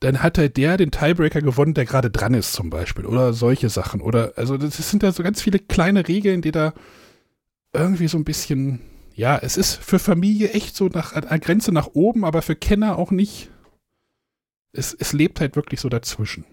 dann 0.00 0.22
hat 0.22 0.36
halt 0.36 0.58
der 0.58 0.76
den 0.76 0.90
Tiebreaker 0.90 1.40
gewonnen, 1.40 1.72
der 1.72 1.86
gerade 1.86 2.10
dran 2.10 2.34
ist 2.34 2.52
zum 2.52 2.68
Beispiel 2.68 3.06
oder 3.06 3.32
solche 3.32 3.70
Sachen. 3.70 4.02
Oder, 4.02 4.34
also 4.36 4.58
das 4.58 4.76
sind 4.90 5.02
ja 5.02 5.10
so 5.10 5.22
ganz 5.22 5.40
viele 5.40 5.58
kleine 5.58 6.06
Regeln, 6.06 6.42
die 6.42 6.52
da 6.52 6.74
irgendwie 7.72 8.08
so 8.08 8.18
ein 8.18 8.24
bisschen, 8.24 8.80
ja, 9.14 9.38
es 9.38 9.56
ist 9.56 9.82
für 9.82 9.98
Familie 9.98 10.50
echt 10.50 10.76
so 10.76 10.88
nach, 10.88 11.14
an 11.14 11.40
Grenze 11.40 11.72
nach 11.72 11.88
oben, 11.94 12.26
aber 12.26 12.42
für 12.42 12.56
Kenner 12.56 12.98
auch 12.98 13.10
nicht. 13.10 13.48
Es, 14.72 14.94
es 14.94 15.12
lebt 15.12 15.40
halt 15.40 15.56
wirklich 15.56 15.80
so 15.80 15.88
dazwischen. 15.88 16.44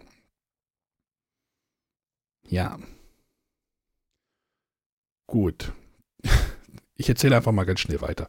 Ja. 2.48 2.80
Gut. 5.28 5.74
Ich 7.00 7.08
erzähle 7.08 7.36
einfach 7.36 7.52
mal 7.52 7.66
ganz 7.66 7.82
schnell 7.82 8.02
weiter. 8.02 8.28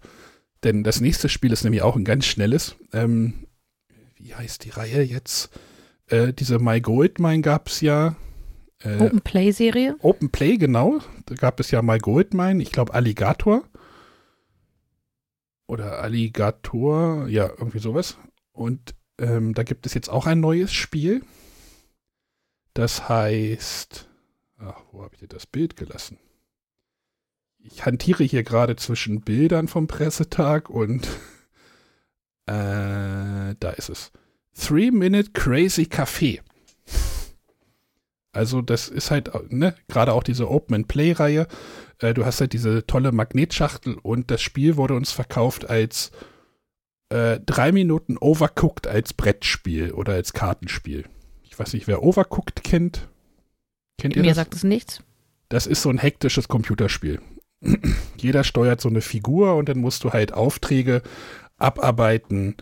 Denn 0.62 0.84
das 0.84 1.01
nächste 1.01 1.30
Spiel 1.30 1.53
ist 1.53 1.64
nämlich 1.64 1.80
auch 1.80 1.97
ein 1.97 2.05
ganz 2.05 2.26
schnelles. 2.26 2.76
Ähm, 2.93 3.47
wie 4.16 4.34
heißt 4.34 4.62
die 4.66 4.68
Reihe 4.68 5.03
jetzt? 5.03 5.49
Äh, 6.09 6.34
diese 6.34 6.59
My 6.59 6.78
Goldmine 6.80 7.41
gab 7.41 7.68
es 7.68 7.80
ja. 7.80 8.14
Äh, 8.80 8.99
Open 8.99 9.22
Play 9.22 9.53
Serie? 9.53 9.97
Open 10.01 10.28
Play, 10.28 10.59
genau. 10.59 11.01
Da 11.24 11.34
gab 11.34 11.61
es 11.61 11.70
ja 11.70 11.80
My 11.80 11.97
Goldmine, 11.97 12.62
ich 12.62 12.70
glaube 12.70 12.93
Alligator. 12.93 13.64
Oder 15.66 16.01
Alligator, 16.01 17.26
ja, 17.28 17.49
irgendwie 17.49 17.78
sowas. 17.78 18.18
Und 18.53 18.95
ähm, 19.19 19.55
da 19.55 19.62
gibt 19.62 19.87
es 19.87 19.95
jetzt 19.95 20.09
auch 20.09 20.27
ein 20.27 20.41
neues 20.41 20.73
Spiel. 20.73 21.23
Das 22.75 23.09
heißt, 23.09 24.09
ach, 24.59 24.83
wo 24.93 25.03
habe 25.03 25.14
ich 25.14 25.21
dir 25.21 25.29
das 25.29 25.47
Bild 25.47 25.77
gelassen? 25.77 26.19
Ich 27.59 27.85
hantiere 27.85 28.25
hier 28.25 28.45
gerade 28.45 28.77
zwischen 28.77 29.21
Bildern 29.21 29.69
vom 29.69 29.89
Pressetag 29.89 30.71
und 30.71 31.07
äh, 32.47 33.55
da 33.59 33.71
ist 33.77 33.89
es. 33.89 34.12
Three 34.55 34.91
Minute 34.91 35.33
Crazy 35.33 35.83
Café. 35.83 36.41
Also 38.33 38.62
das 38.62 38.89
ist 38.89 39.11
halt, 39.11 39.31
ne, 39.51 39.75
gerade 39.89 40.12
auch 40.12 40.23
diese 40.23 40.49
Open-and-Play-Reihe. 40.49 41.49
Äh, 41.99 42.14
du 42.14 42.25
hast 42.25 42.41
halt 42.41 42.53
diese 42.53 42.87
tolle 42.87 43.11
Magnetschachtel 43.11 43.99
und 44.01 44.31
das 44.31 44.43
Spiel 44.43 44.77
wurde 44.77 44.95
uns 44.95 45.11
verkauft 45.11 45.69
als 45.69 46.12
äh, 47.11 47.41
drei 47.45 47.73
Minuten 47.73 48.17
Overcooked 48.19 48.87
als 48.87 49.15
Brettspiel 49.15 49.93
oder 49.93 50.13
als 50.15 50.33
Kartenspiel. 50.33 51.05
Ich 51.43 51.59
weiß 51.59 51.73
nicht, 51.73 51.87
wer 51.87 52.03
Overcooked 52.03 52.63
kennt. 52.63 53.09
Kennt 53.99 54.15
ihr 54.17 54.23
Mir 54.23 54.29
das? 54.29 54.37
sagt 54.37 54.55
es 54.55 54.65
nichts. 54.65 55.03
Das 55.49 55.67
ist 55.67 55.83
so 55.83 55.91
ein 55.91 55.99
hektisches 55.99 56.49
Computerspiel. 56.49 57.21
Jeder 58.19 58.45
steuert 58.45 58.81
so 58.81 58.89
eine 58.89 59.01
Figur 59.01 59.57
und 59.57 59.69
dann 59.69 59.79
musst 59.79 60.05
du 60.05 60.13
halt 60.13 60.33
Aufträge 60.33 61.03
abarbeiten. 61.57 62.57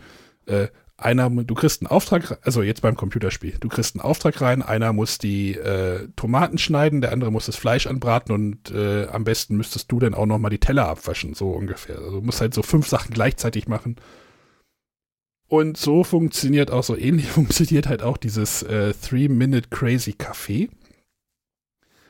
Äh, 0.45 0.67
einer, 0.99 1.29
du 1.29 1.53
kriegst 1.53 1.81
einen 1.81 1.91
Auftrag, 1.91 2.39
also 2.41 2.63
jetzt 2.63 2.81
beim 2.81 2.95
Computerspiel, 2.95 3.57
du 3.59 3.69
kriegst 3.69 3.95
einen 3.95 4.01
Auftrag 4.01 4.41
rein, 4.41 4.63
einer 4.63 4.93
muss 4.93 5.19
die 5.19 5.53
äh, 5.53 6.07
Tomaten 6.15 6.57
schneiden, 6.57 7.01
der 7.01 7.11
andere 7.11 7.31
muss 7.31 7.45
das 7.45 7.55
Fleisch 7.55 7.85
anbraten 7.85 8.33
und 8.33 8.71
äh, 8.71 9.05
am 9.07 9.23
besten 9.23 9.57
müsstest 9.57 9.91
du 9.91 9.99
dann 9.99 10.15
auch 10.15 10.25
nochmal 10.25 10.49
die 10.49 10.57
Teller 10.59 10.87
abwaschen, 10.87 11.35
so 11.35 11.51
ungefähr. 11.51 11.97
Also 11.99 12.19
du 12.19 12.21
musst 12.21 12.41
halt 12.41 12.55
so 12.55 12.63
fünf 12.63 12.87
Sachen 12.87 13.13
gleichzeitig 13.13 13.67
machen. 13.67 13.97
Und 15.47 15.77
so 15.77 16.03
funktioniert 16.03 16.71
auch, 16.71 16.83
so 16.83 16.95
ähnlich 16.95 17.27
funktioniert 17.31 17.87
halt 17.87 18.03
auch 18.03 18.17
dieses 18.17 18.63
äh, 18.63 18.93
Three-Minute 18.93 19.69
Crazy 19.69 20.11
Café. 20.11 20.69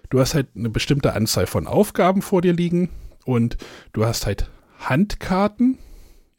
Du 0.09 0.19
hast 0.19 0.33
halt 0.33 0.47
eine 0.55 0.69
bestimmte 0.69 1.13
Anzahl 1.13 1.47
von 1.47 1.67
Aufgaben 1.67 2.21
vor 2.21 2.41
dir 2.41 2.53
liegen 2.53 2.89
und 3.25 3.57
du 3.91 4.05
hast 4.05 4.25
halt 4.25 4.49
Handkarten, 4.79 5.77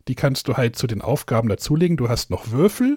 die 0.08 0.14
kannst 0.14 0.48
du 0.48 0.56
halt 0.56 0.76
zu 0.76 0.86
den 0.86 1.02
Aufgaben 1.02 1.48
dazulegen. 1.48 1.98
Du 1.98 2.08
hast 2.08 2.30
noch 2.30 2.50
Würfel 2.50 2.96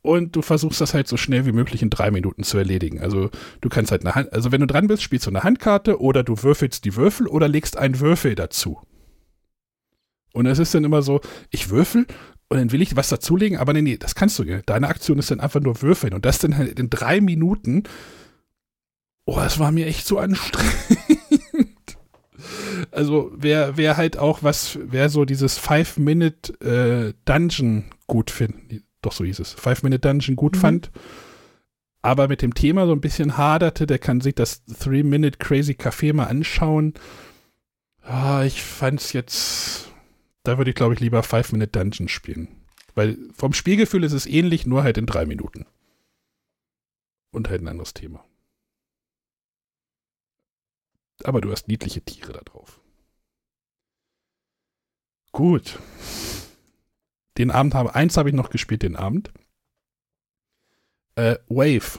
und 0.00 0.36
du 0.36 0.42
versuchst 0.42 0.80
das 0.80 0.94
halt 0.94 1.08
so 1.08 1.16
schnell 1.16 1.44
wie 1.44 1.52
möglich 1.52 1.82
in 1.82 1.90
drei 1.90 2.12
Minuten 2.12 2.44
zu 2.44 2.56
erledigen. 2.56 3.00
Also 3.00 3.30
du 3.60 3.68
kannst 3.68 3.90
halt 3.90 4.02
eine 4.02 4.14
Hand, 4.14 4.32
also 4.32 4.52
wenn 4.52 4.60
du 4.60 4.66
dran 4.66 4.86
bist, 4.86 5.02
spielst 5.02 5.26
du 5.26 5.30
eine 5.30 5.42
Handkarte 5.42 6.00
oder 6.00 6.22
du 6.22 6.42
würfelst 6.42 6.84
die 6.84 6.94
Würfel 6.94 7.26
oder 7.26 7.48
legst 7.48 7.76
einen 7.76 7.98
Würfel 7.98 8.36
dazu. 8.36 8.80
Und 10.32 10.46
es 10.46 10.58
ist 10.58 10.74
dann 10.74 10.84
immer 10.84 11.02
so, 11.02 11.20
ich 11.50 11.70
würfel 11.70 12.06
und 12.48 12.58
dann 12.58 12.72
will 12.72 12.82
ich 12.82 12.96
was 12.96 13.08
dazulegen, 13.08 13.58
aber 13.58 13.72
nee, 13.72 13.82
nee, 13.82 13.96
das 13.96 14.14
kannst 14.14 14.38
du 14.38 14.44
nicht. 14.44 14.68
Deine 14.68 14.88
Aktion 14.88 15.18
ist 15.18 15.30
dann 15.30 15.40
einfach 15.40 15.60
nur 15.60 15.82
würfeln 15.82 16.14
und 16.14 16.24
das 16.24 16.38
dann 16.38 16.56
halt 16.56 16.78
in 16.78 16.90
drei 16.90 17.20
Minuten. 17.20 17.84
Oh, 19.24 19.36
das 19.36 19.58
war 19.58 19.72
mir 19.72 19.86
echt 19.86 20.06
so 20.06 20.18
anstrengend. 20.18 20.74
Also 22.90 23.30
wer, 23.34 23.76
wer 23.76 23.96
halt 23.96 24.18
auch 24.18 24.42
was, 24.42 24.78
wer 24.80 25.08
so 25.08 25.24
dieses 25.24 25.58
Five-Minute-Dungeon 25.58 27.78
äh, 27.78 27.82
gut 28.06 28.30
findet, 28.30 28.84
doch 29.02 29.12
so 29.12 29.24
hieß 29.24 29.40
es, 29.40 29.52
Five-Minute-Dungeon 29.52 30.36
gut 30.36 30.54
mhm. 30.56 30.60
fand, 30.60 30.90
aber 32.02 32.28
mit 32.28 32.42
dem 32.42 32.54
Thema 32.54 32.86
so 32.86 32.92
ein 32.92 33.00
bisschen 33.00 33.36
haderte, 33.36 33.86
der 33.86 33.98
kann 33.98 34.20
sich 34.20 34.34
das 34.34 34.64
Three-Minute 34.66 35.38
Crazy 35.38 35.72
Café 35.72 36.12
mal 36.12 36.26
anschauen. 36.26 36.94
Ah, 38.02 38.44
ich 38.44 38.62
fand's 38.62 39.12
jetzt, 39.12 39.90
da 40.44 40.58
würde 40.58 40.70
ich 40.70 40.76
glaube 40.76 40.94
ich 40.94 41.00
lieber 41.00 41.22
Five-Minute-Dungeon 41.22 42.08
spielen. 42.08 42.64
Weil 42.94 43.18
vom 43.32 43.52
Spielgefühl 43.52 44.04
ist 44.04 44.12
es 44.12 44.26
ähnlich, 44.26 44.66
nur 44.66 44.84
halt 44.84 44.98
in 44.98 45.06
drei 45.06 45.26
Minuten. 45.26 45.66
Und 47.32 47.48
halt 47.48 47.62
ein 47.62 47.68
anderes 47.68 47.94
Thema. 47.94 48.24
Aber 51.24 51.40
du 51.40 51.50
hast 51.50 51.66
niedliche 51.68 52.02
Tiere 52.02 52.32
da 52.32 52.40
drauf. 52.40 52.80
Gut. 55.32 55.80
Den 57.38 57.50
Abend 57.50 57.74
habe, 57.74 57.94
eins 57.94 58.16
habe 58.16 58.28
ich 58.28 58.34
noch 58.34 58.50
gespielt, 58.50 58.82
den 58.82 58.94
Abend. 58.94 59.32
Äh, 61.16 61.38
Wave. 61.48 61.98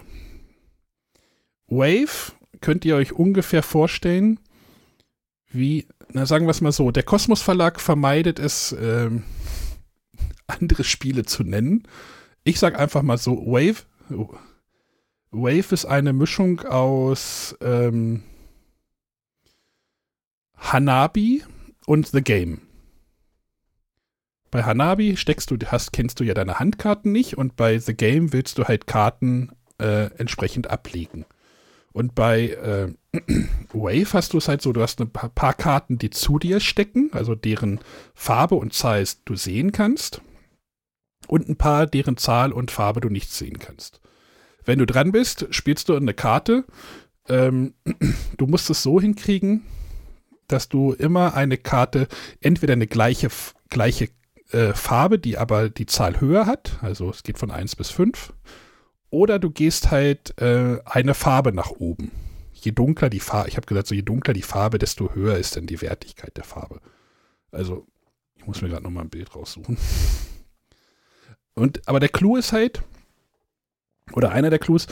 Wave 1.67 2.33
könnt 2.61 2.85
ihr 2.85 2.95
euch 2.95 3.11
ungefähr 3.11 3.63
vorstellen, 3.63 4.39
wie, 5.47 5.87
na 6.13 6.25
sagen 6.25 6.45
wir 6.45 6.51
es 6.51 6.61
mal 6.61 6.71
so, 6.71 6.91
der 6.91 7.03
Kosmos 7.03 7.41
Verlag 7.41 7.79
vermeidet 7.79 8.39
es, 8.39 8.75
ähm, 8.79 9.23
andere 10.47 10.83
Spiele 10.83 11.25
zu 11.25 11.43
nennen. 11.43 11.87
Ich 12.43 12.59
sage 12.59 12.77
einfach 12.77 13.01
mal 13.01 13.17
so, 13.17 13.37
Wave, 13.45 13.83
Wave 15.31 15.73
ist 15.73 15.85
eine 15.85 16.13
Mischung 16.13 16.61
aus 16.61 17.55
ähm, 17.61 18.23
Hanabi 20.57 21.43
und 21.85 22.07
The 22.07 22.21
Game. 22.21 22.61
Bei 24.51 24.63
Hanabi 24.63 25.17
steckst 25.17 25.51
du, 25.51 25.57
hast, 25.65 25.91
kennst 25.91 26.19
du 26.19 26.23
ja 26.23 26.33
deine 26.33 26.59
Handkarten 26.59 27.11
nicht 27.11 27.37
und 27.37 27.55
bei 27.55 27.77
The 27.77 27.93
Game 27.93 28.31
willst 28.31 28.57
du 28.57 28.65
halt 28.65 28.87
Karten 28.87 29.51
äh, 29.79 30.05
entsprechend 30.17 30.69
ablegen. 30.69 31.25
Und 31.95 32.13
bei 32.13 32.49
äh, 32.49 32.93
Wave 33.71 34.11
hast 34.11 34.33
du 34.33 34.37
es 34.37 34.49
halt 34.49 34.61
so, 34.61 34.73
du 34.73 34.81
hast 34.81 34.99
ein 34.99 35.11
paar, 35.11 35.29
paar, 35.29 35.53
Karten, 35.53 35.97
die 35.97 36.09
zu 36.09 36.39
dir 36.39 36.59
stecken, 36.59 37.09
also 37.13 37.35
deren 37.35 37.79
Farbe 38.13 38.55
und 38.55 38.73
Zahl 38.73 39.05
du 39.23 39.37
sehen 39.37 39.71
kannst. 39.71 40.19
Und 41.29 41.47
ein 41.47 41.55
paar, 41.55 41.87
deren 41.87 42.17
Zahl 42.17 42.51
und 42.51 42.69
Farbe 42.69 42.99
du 42.99 43.07
nicht 43.07 43.31
sehen 43.31 43.59
kannst. 43.59 44.01
Wenn 44.65 44.79
du 44.79 44.85
dran 44.85 45.13
bist, 45.13 45.47
spielst 45.51 45.87
du 45.87 45.95
eine 45.95 46.13
Karte. 46.13 46.65
Ähm, 47.29 47.75
du 48.37 48.45
musst 48.45 48.69
es 48.69 48.83
so 48.83 48.99
hinkriegen, 48.99 49.63
dass 50.49 50.67
du 50.67 50.91
immer 50.91 51.33
eine 51.35 51.57
Karte, 51.57 52.09
entweder 52.41 52.73
eine 52.73 52.87
gleiche, 52.87 53.29
gleiche 53.69 54.09
äh, 54.51 54.73
Farbe, 54.73 55.17
die 55.17 55.37
aber 55.37 55.69
die 55.69 55.85
Zahl 55.85 56.19
höher 56.19 56.45
hat, 56.45 56.77
also 56.81 57.09
es 57.09 57.23
geht 57.23 57.39
von 57.39 57.51
1 57.51 57.77
bis 57.77 57.89
5, 57.89 58.33
oder 59.15 59.39
du 59.39 59.49
gehst 59.49 59.91
halt 59.91 60.39
äh, 60.41 60.77
eine 60.83 61.13
Farbe 61.13 61.53
nach 61.53 61.71
oben. 61.71 62.11
Je 62.51 62.73
dunkler 62.73 63.09
die 63.09 63.21
Farbe, 63.21 63.47
ich 63.47 63.55
habe 63.55 63.65
gesagt, 63.65 63.87
so 63.87 63.95
je 63.95 64.01
dunkler 64.01 64.33
die 64.33 64.41
Farbe, 64.41 64.77
desto 64.77 65.15
höher 65.15 65.37
ist 65.37 65.55
dann 65.55 65.67
die 65.67 65.81
Wertigkeit 65.81 66.35
der 66.35 66.43
Farbe. 66.43 66.81
Also, 67.49 67.87
ich 68.35 68.45
muss 68.45 68.61
mir 68.61 68.67
gerade 68.67 68.83
nochmal 68.83 69.05
ein 69.05 69.09
Bild 69.09 69.33
raussuchen. 69.33 69.77
Und, 71.53 71.87
aber 71.87 72.01
der 72.01 72.09
Clou 72.09 72.35
ist 72.35 72.51
halt, 72.51 72.83
oder 74.11 74.33
einer 74.33 74.49
der 74.49 74.59
Clues, 74.59 74.87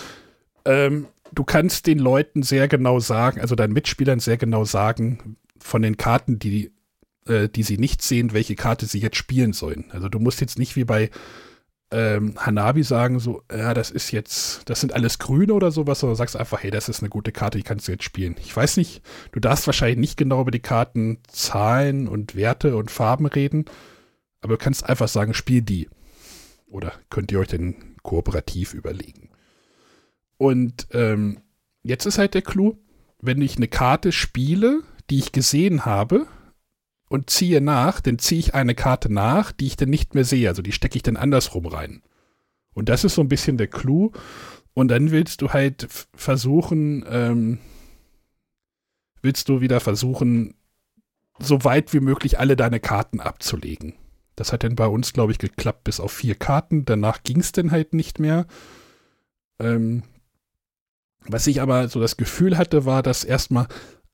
ähm, 0.64 1.08
du 1.34 1.44
kannst 1.44 1.86
den 1.86 2.00
Leuten 2.00 2.44
sehr 2.44 2.70
genau 2.70 3.02
sagen, 3.02 3.42
also 3.42 3.56
deinen 3.56 3.74
Mitspielern 3.74 4.22
sehr 4.22 4.38
genau 4.38 4.64
sagen, 4.64 5.36
von 5.60 5.82
den 5.82 5.98
Karten, 5.98 6.40
die, 6.40 6.72
äh, 7.28 7.50
die 7.50 7.64
sie 7.64 7.78
nicht 7.78 8.02
sehen, 8.02 8.32
welche 8.32 8.56
Karte 8.56 8.86
sie 8.86 9.00
jetzt 9.00 9.18
spielen 9.18 9.52
sollen. 9.52 9.92
Also 9.92 10.08
du 10.08 10.20
musst 10.20 10.40
jetzt 10.40 10.58
nicht 10.58 10.78
wie 10.78 10.86
bei 10.86 11.10
ähm, 11.94 12.34
Hanabi 12.38 12.84
sagen, 12.84 13.20
so, 13.20 13.44
ja, 13.52 13.74
das 13.76 13.92
ist 13.92 14.12
jetzt, 14.12 14.68
das 14.68 14.82
sind 14.82 14.94
alles 14.94 15.20
Grüne 15.20 15.54
oder 15.54 15.72
sowas, 15.72 16.00
sondern 16.00 16.16
sagst 16.16 16.36
einfach, 16.36 16.64
hey, 16.64 16.72
das 16.72 16.90
ist 16.90 17.02
eine 17.02 17.10
gute 17.10 17.32
Karte, 17.32 17.60
die 17.60 17.64
kannst 17.64 17.88
du 17.88 17.92
jetzt 17.92 18.04
spielen. 18.04 18.36
Ich 18.40 18.56
weiß 18.56 18.78
nicht, 18.78 19.04
du 19.32 19.40
darfst 19.40 19.68
wahrscheinlich 19.68 20.00
nicht 20.00 20.18
genau 20.18 20.42
über 20.42 20.52
die 20.52 20.60
Karten 20.60 21.20
Zahlen 21.28 22.08
und 22.08 22.36
Werte 22.36 22.76
und 22.76 22.90
Farben 22.90 23.28
reden, 23.28 23.66
aber 24.42 24.56
du 24.56 24.58
kannst 24.58 24.90
einfach 24.90 25.08
sagen, 25.08 25.36
spiel 25.36 25.62
die. 25.62 25.88
Oder 26.68 26.94
könnt 27.12 27.32
ihr 27.32 27.40
euch 27.40 27.50
denn 27.50 27.76
kooperativ 28.02 28.74
überlegen. 28.74 29.30
Und 30.38 30.88
ähm, 30.92 31.42
jetzt 31.84 32.08
ist 32.08 32.18
halt 32.18 32.34
der 32.34 32.42
Clou, 32.42 32.78
wenn 33.22 33.42
ich 33.42 33.58
eine 33.58 33.68
Karte 33.68 34.12
spiele, 34.12 34.82
die 35.12 35.20
ich 35.20 35.32
gesehen 35.32 35.86
habe 35.86 36.26
und 37.10 37.30
ziehe 37.30 37.62
nach, 37.62 38.02
dann 38.02 38.20
ziehe 38.20 38.40
ich 38.40 38.56
eine 38.56 38.76
Karte 38.76 39.12
nach, 39.12 39.52
die 39.52 39.68
ich 39.68 39.76
dann 39.76 39.90
nicht 39.90 40.16
mehr 40.16 40.26
sehe. 40.26 40.50
Also 40.50 40.62
die 40.62 40.72
stecke 40.72 40.96
ich 40.96 41.04
dann 41.04 41.18
andersrum 41.18 41.66
rein. 41.66 42.02
Und 42.74 42.90
das 42.90 43.04
ist 43.04 43.16
so 43.16 43.22
ein 43.22 43.30
bisschen 43.30 43.58
der 43.58 43.68
Clou. 43.68 44.12
Und 44.74 44.88
dann 44.88 45.12
willst 45.12 45.42
du 45.42 45.50
halt 45.50 45.88
versuchen, 46.16 47.06
ähm, 47.08 47.60
willst 49.22 49.48
du 49.50 49.62
wieder 49.62 49.80
versuchen, 49.80 50.56
so 51.40 51.64
weit 51.64 51.94
wie 51.94 52.00
möglich 52.00 52.40
alle 52.40 52.56
deine 52.56 52.80
Karten 52.80 53.20
abzulegen. 53.20 53.94
Das 54.36 54.52
hat 54.52 54.64
dann 54.64 54.76
bei 54.76 54.88
uns, 54.88 55.14
glaube 55.14 55.32
ich, 55.32 55.38
geklappt 55.38 55.84
bis 55.84 56.00
auf 56.00 56.12
vier 56.12 56.36
Karten. 56.36 56.86
Danach 56.86 57.22
ging 57.24 57.40
es 57.40 57.52
dann 57.52 57.72
halt 57.72 57.94
nicht 57.94 58.20
mehr. 58.20 58.48
Ähm, 59.60 60.04
was 61.26 61.48
ich 61.48 61.62
aber 61.62 61.88
so 61.88 62.00
das 62.00 62.18
Gefühl 62.18 62.58
hatte, 62.58 62.86
war, 62.86 63.04
dass 63.04 63.24
erstmal 63.24 63.68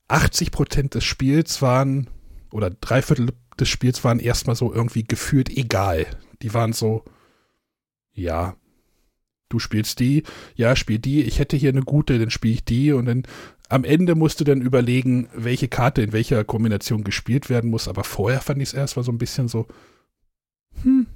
80 0.08 0.52
Prozent 0.52 0.94
des 0.94 1.04
Spiels 1.04 1.62
waren, 1.62 2.08
oder 2.50 2.70
drei 2.70 3.02
Viertel 3.02 3.32
des 3.58 3.68
Spiels 3.68 4.02
waren 4.04 4.20
erstmal 4.20 4.56
so 4.56 4.72
irgendwie 4.72 5.04
gefühlt 5.04 5.50
egal. 5.50 6.06
Die 6.42 6.54
waren 6.54 6.72
so, 6.72 7.04
ja, 8.12 8.56
du 9.48 9.58
spielst 9.58 10.00
die, 10.00 10.22
ja, 10.54 10.74
spiel 10.76 10.98
die, 10.98 11.22
ich 11.22 11.38
hätte 11.38 11.56
hier 11.56 11.70
eine 11.70 11.82
gute, 11.82 12.18
dann 12.18 12.30
spiele 12.30 12.54
ich 12.54 12.64
die 12.64 12.92
und 12.92 13.06
dann 13.06 13.24
am 13.68 13.84
Ende 13.84 14.14
musst 14.16 14.40
du 14.40 14.44
dann 14.44 14.62
überlegen, 14.62 15.28
welche 15.32 15.68
Karte 15.68 16.02
in 16.02 16.12
welcher 16.12 16.42
Kombination 16.44 17.04
gespielt 17.04 17.50
werden 17.50 17.70
muss, 17.70 17.86
aber 17.86 18.02
vorher 18.02 18.40
fand 18.40 18.60
ich 18.60 18.70
es 18.70 18.74
erst 18.74 18.96
mal 18.96 19.02
so 19.02 19.12
ein 19.12 19.18
bisschen 19.18 19.48
so, 19.48 19.66
hm. 20.82 21.06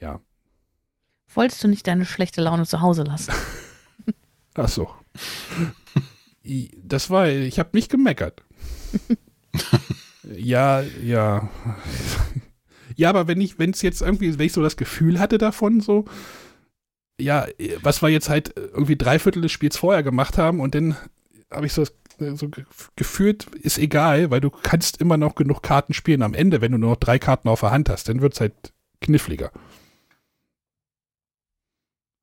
Ja. 0.00 0.20
Wolltest 1.32 1.62
du 1.62 1.68
nicht 1.68 1.86
deine 1.86 2.04
schlechte 2.04 2.40
Laune 2.42 2.66
zu 2.66 2.80
Hause 2.80 3.04
lassen? 3.04 3.32
Ach 4.54 4.68
so. 4.68 4.90
Das 6.82 7.10
war, 7.10 7.28
ich 7.28 7.58
habe 7.58 7.70
nicht 7.72 7.90
gemeckert. 7.90 8.42
Ja, 10.36 10.82
ja. 11.02 11.48
Ja, 12.96 13.08
aber 13.08 13.28
wenn 13.28 13.40
ich, 13.40 13.58
wenn 13.58 13.70
es 13.70 13.82
jetzt 13.82 14.02
irgendwie, 14.02 14.38
wenn 14.38 14.46
ich 14.46 14.52
so 14.52 14.62
das 14.62 14.76
Gefühl 14.76 15.18
hatte 15.18 15.38
davon, 15.38 15.80
so, 15.80 16.04
ja, 17.20 17.46
was 17.82 18.02
wir 18.02 18.08
jetzt 18.08 18.28
halt 18.28 18.54
irgendwie 18.56 18.96
drei 18.96 19.18
Viertel 19.18 19.42
des 19.42 19.52
Spiels 19.52 19.76
vorher 19.76 20.02
gemacht 20.02 20.38
haben 20.38 20.60
und 20.60 20.74
dann 20.74 20.96
habe 21.50 21.66
ich 21.66 21.72
so, 21.72 21.84
so 22.18 22.50
gefühlt, 22.96 23.46
ist 23.56 23.78
egal, 23.78 24.30
weil 24.30 24.40
du 24.40 24.50
kannst 24.50 25.00
immer 25.00 25.16
noch 25.16 25.34
genug 25.34 25.62
Karten 25.62 25.94
spielen. 25.94 26.22
Am 26.22 26.34
Ende, 26.34 26.60
wenn 26.60 26.72
du 26.72 26.78
nur 26.78 26.90
noch 26.90 26.96
drei 26.96 27.18
Karten 27.18 27.48
auf 27.48 27.60
der 27.60 27.70
Hand 27.70 27.88
hast, 27.88 28.08
dann 28.08 28.20
wird 28.20 28.34
es 28.34 28.40
halt 28.40 28.72
kniffliger. 29.00 29.50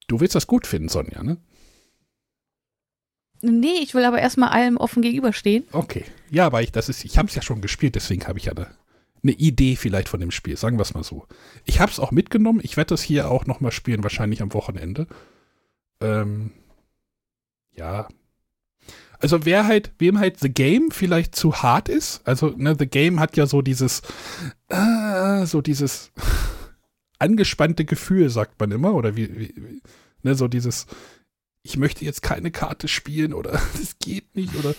Du 0.07 0.19
willst 0.19 0.35
das 0.35 0.47
gut 0.47 0.65
finden, 0.67 0.89
Sonja, 0.89 1.23
ne? 1.23 1.37
Nee, 3.41 3.79
ich 3.81 3.93
will 3.93 4.03
aber 4.03 4.19
erstmal 4.19 4.49
allem 4.49 4.77
offen 4.77 5.01
gegenüberstehen. 5.01 5.65
Okay. 5.71 6.05
Ja, 6.29 6.45
aber 6.47 6.61
ich, 6.61 6.71
das 6.71 6.89
ist, 6.89 7.05
ich 7.05 7.17
habe 7.17 7.27
es 7.27 7.35
ja 7.35 7.41
schon 7.41 7.61
gespielt, 7.61 7.95
deswegen 7.95 8.27
habe 8.27 8.39
ich 8.39 8.45
ja 8.45 8.53
eine, 8.53 8.67
eine 9.23 9.33
Idee 9.33 9.75
vielleicht 9.75 10.09
von 10.09 10.19
dem 10.19 10.31
Spiel, 10.31 10.57
sagen 10.57 10.77
wir 10.77 10.81
es 10.81 10.93
mal 10.93 11.03
so. 11.03 11.27
Ich 11.65 11.79
habe 11.79 11.91
es 11.91 11.99
auch 11.99 12.11
mitgenommen, 12.11 12.59
ich 12.63 12.77
werde 12.77 12.89
das 12.89 13.01
hier 13.01 13.29
auch 13.29 13.45
nochmal 13.45 13.71
spielen, 13.71 14.03
wahrscheinlich 14.03 14.41
am 14.41 14.53
Wochenende. 14.53 15.07
Ähm, 16.01 16.51
ja. 17.75 18.07
Also 19.19 19.45
wer 19.45 19.65
halt, 19.65 19.91
wem 19.97 20.19
halt 20.19 20.39
The 20.39 20.49
Game 20.49 20.91
vielleicht 20.91 21.35
zu 21.35 21.61
hart 21.61 21.89
ist, 21.89 22.21
also 22.25 22.53
ne, 22.55 22.75
The 22.77 22.87
Game 22.87 23.19
hat 23.19 23.35
ja 23.35 23.47
so 23.47 23.61
dieses, 23.61 24.01
äh, 24.69 25.45
so 25.45 25.61
dieses 25.61 26.11
angespannte 27.19 27.85
Gefühl, 27.85 28.29
sagt 28.29 28.59
man 28.59 28.71
immer, 28.71 28.93
oder 28.93 29.15
wie, 29.15 29.39
wie 29.39 29.81
ne, 30.21 30.35
so 30.35 30.47
dieses, 30.47 30.85
ich 31.63 31.77
möchte 31.77 32.05
jetzt 32.05 32.21
keine 32.21 32.51
Karte 32.51 32.87
spielen 32.87 33.33
oder 33.33 33.51
das 33.73 33.99
geht 33.99 34.35
nicht 34.35 34.55
oder 34.55 34.75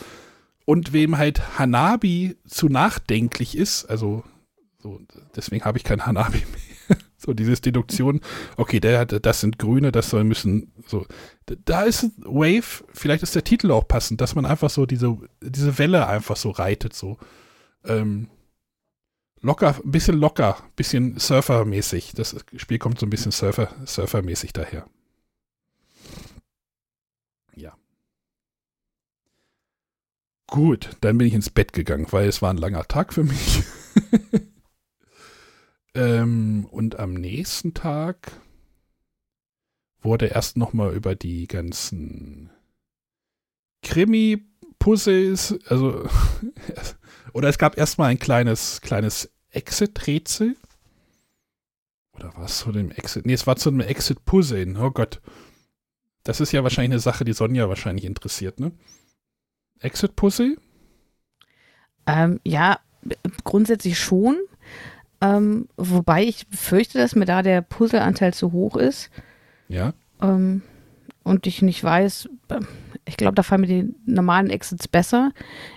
und 0.65 0.93
wem 0.93 1.17
halt 1.17 1.59
Hanabi 1.59 2.37
zu 2.47 2.69
nachdenklich 2.69 3.57
ist, 3.57 3.87
also 3.87 4.23
so, 4.81 5.01
deswegen 5.35 5.65
habe 5.65 5.79
ich 5.79 5.85
kein 5.85 6.05
Hanabi 6.05 6.39
mehr. 6.39 6.99
so 7.17 7.33
dieses 7.33 7.61
Deduktion, 7.61 8.21
okay, 8.57 8.79
der 8.81 9.01
hat, 9.01 9.25
das 9.25 9.41
sind 9.41 9.59
Grüne, 9.59 9.93
das 9.93 10.11
soll 10.11 10.25
müssen, 10.25 10.73
so. 10.87 11.07
Da 11.65 11.83
ist 11.83 12.11
Wave, 12.19 12.85
vielleicht 12.93 13.23
ist 13.23 13.35
der 13.35 13.45
Titel 13.45 13.71
auch 13.71 13.89
passend, 13.89 14.21
dass 14.21 14.35
man 14.35 14.47
einfach 14.47 14.71
so 14.71 14.87
diese, 14.87 15.17
diese 15.43 15.79
Welle 15.79 16.07
einfach 16.07 16.37
so 16.37 16.51
reitet, 16.51 16.95
so. 16.95 17.19
Ähm, 17.85 18.29
locker, 19.41 19.75
ein 19.83 19.91
bisschen 19.91 20.19
locker, 20.19 20.59
ein 20.63 20.73
bisschen 20.77 21.19
Surfer-mäßig. 21.19 22.13
Das 22.15 22.37
Spiel 22.57 22.79
kommt 22.79 22.99
so 22.99 23.07
ein 23.07 23.11
bisschen 23.11 23.33
Surfer, 23.33 23.75
Surfer-mäßig 23.85 24.53
daher. 24.53 24.87
Gut, 30.49 30.97
dann 31.03 31.19
bin 31.19 31.27
ich 31.27 31.35
ins 31.35 31.51
Bett 31.51 31.75
gegangen, 31.75 32.07
weil 32.11 32.27
es 32.27 32.41
war 32.41 32.51
ein 32.51 32.57
langer 32.57 32.85
Tag 32.89 33.13
für 33.13 33.23
mich. 33.23 33.63
ähm, 35.95 36.67
und 36.71 36.99
am 36.99 37.13
nächsten 37.13 37.75
Tag 37.75 38.33
wurde 40.01 40.27
erst 40.27 40.57
nochmal 40.57 40.95
über 40.95 41.15
die 41.15 41.47
ganzen 41.49 42.51
Krimi-Puzzles, 43.83 45.59
also, 45.67 46.09
oder 47.35 47.51
es 47.51 47.59
gab 47.59 47.77
erstmal 47.77 48.11
ein 48.11 48.19
kleines, 48.19 48.81
kleines 48.81 49.31
Exit-Rätsel. 49.51 50.57
Oder 52.15 52.35
war 52.37 52.47
es 52.47 52.59
zu 52.61 52.73
dem 52.73 52.91
Exit? 52.91 53.27
Nee, 53.27 53.35
es 53.35 53.47
war 53.47 53.57
zu 53.57 53.69
einem 53.69 53.81
Exit-Puzzle. 53.81 54.79
Oh 54.79 54.91
Gott. 54.93 55.21
Das 56.25 56.41
ist 56.41 56.53
ja 56.53 56.63
wahrscheinlich 56.63 56.93
eine 56.93 57.01
Sache, 57.01 57.27
die 57.27 57.35
Sonja 57.35 57.69
wahrscheinlich 57.69 58.07
interessiert, 58.07 58.61
ne? 58.61 58.73
Exit-Puzzle? 59.81 60.57
Ähm, 62.07 62.41
ja, 62.45 62.79
grundsätzlich 63.45 63.99
schon. 63.99 64.37
Ähm, 65.21 65.69
wobei 65.77 66.25
ich 66.25 66.47
fürchte, 66.51 66.99
dass 66.99 67.17
mir 67.17 67.25
da 67.25 67.43
der 67.43 67.61
Puzzleanteil 67.63 68.33
zu 68.33 68.53
hoch 68.53 68.77
ist. 68.77 69.11
Ja. 69.69 69.93
Ähm, 70.23 70.63
und 71.25 71.47
ich 71.47 71.61
nicht 71.63 71.83
weiß, 71.83 72.29
ich 73.05 73.17
glaube, 73.17 73.35
da 73.35 73.43
fallen 73.43 73.63
mir 73.63 73.67
die 73.67 73.95
normalen 74.07 74.51
Exits 74.51 74.89
besser. 74.89 75.33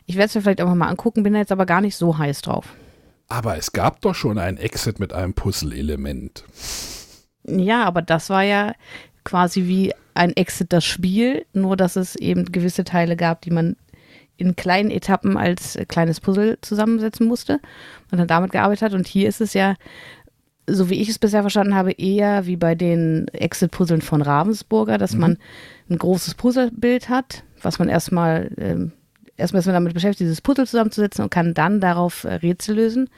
Ich 0.06 0.16
werde 0.16 0.28
es 0.28 0.36
mir 0.36 0.42
vielleicht 0.42 0.62
einfach 0.62 0.76
mal 0.76 0.88
angucken, 0.88 1.24
bin 1.24 1.36
jetzt 1.36 1.52
aber 1.52 1.66
gar 1.66 1.82
nicht 1.82 1.96
so 1.96 2.18
heiß 2.18 2.42
drauf. 2.42 2.74
Aber 3.28 3.58
es 3.58 3.72
gab 3.72 4.02
doch 4.02 4.16
schon 4.16 4.38
ein 4.38 4.58
Exit 4.58 5.00
mit 5.00 5.14
einem 5.14 5.34
Puzzle-Element. 5.34 6.44
Ja, 7.46 7.86
aber 7.86 8.02
das 8.02 8.30
war 8.30 8.44
ja 8.44 8.74
quasi 9.24 9.68
wie 9.68 9.94
ein 10.14 10.36
Exit 10.36 10.74
das 10.74 10.86
Spiel, 10.86 11.46
nur 11.54 11.78
dass 11.78 11.96
es 11.96 12.16
eben 12.16 12.52
gewisse 12.52 12.84
Teile 12.84 13.16
gab, 13.16 13.42
die 13.42 13.52
man 13.52 13.78
in 14.42 14.56
kleinen 14.56 14.92
Etappen 14.92 15.38
als 15.38 15.78
kleines 15.88 16.20
Puzzle 16.20 16.58
zusammensetzen 16.62 17.28
musste 17.28 17.60
und 18.12 18.18
dann 18.18 18.28
damit 18.28 18.52
gearbeitet 18.52 18.82
hat. 18.82 18.94
Und 18.94 19.08
hier 19.08 19.30
ist 19.30 19.40
es 19.40 19.54
ja, 19.54 19.76
so 20.68 20.90
wie 20.90 21.02
ich 21.02 21.10
es 21.10 21.20
bisher 21.20 21.42
verstanden 21.42 21.76
habe, 21.76 21.92
eher 21.92 22.46
wie 22.46 22.58
bei 22.58 22.76
den 22.76 23.28
Exit-Puzzeln 23.30 24.02
von 24.02 24.22
Ravensburger, 24.22 24.98
dass 24.98 25.14
mhm. 25.14 25.20
man 25.20 25.38
ein 25.90 25.98
großes 25.98 26.36
Puzzlebild 26.36 27.10
hat, 27.10 27.44
was 27.62 27.80
man 27.80 27.90
erstmal, 27.90 28.52
ähm, 28.58 28.92
erstmal 29.38 29.60
ist 29.60 29.66
man 29.68 29.76
damit 29.76 29.94
beschäftigt, 29.94 30.22
dieses 30.22 30.42
Puzzle 30.42 30.68
zusammenzusetzen 30.68 31.24
und 31.24 31.30
kann 31.30 31.54
dann 31.54 31.80
darauf 31.80 32.24
äh, 32.24 32.34
Rätsel 32.36 32.76
lösen. 32.76 33.10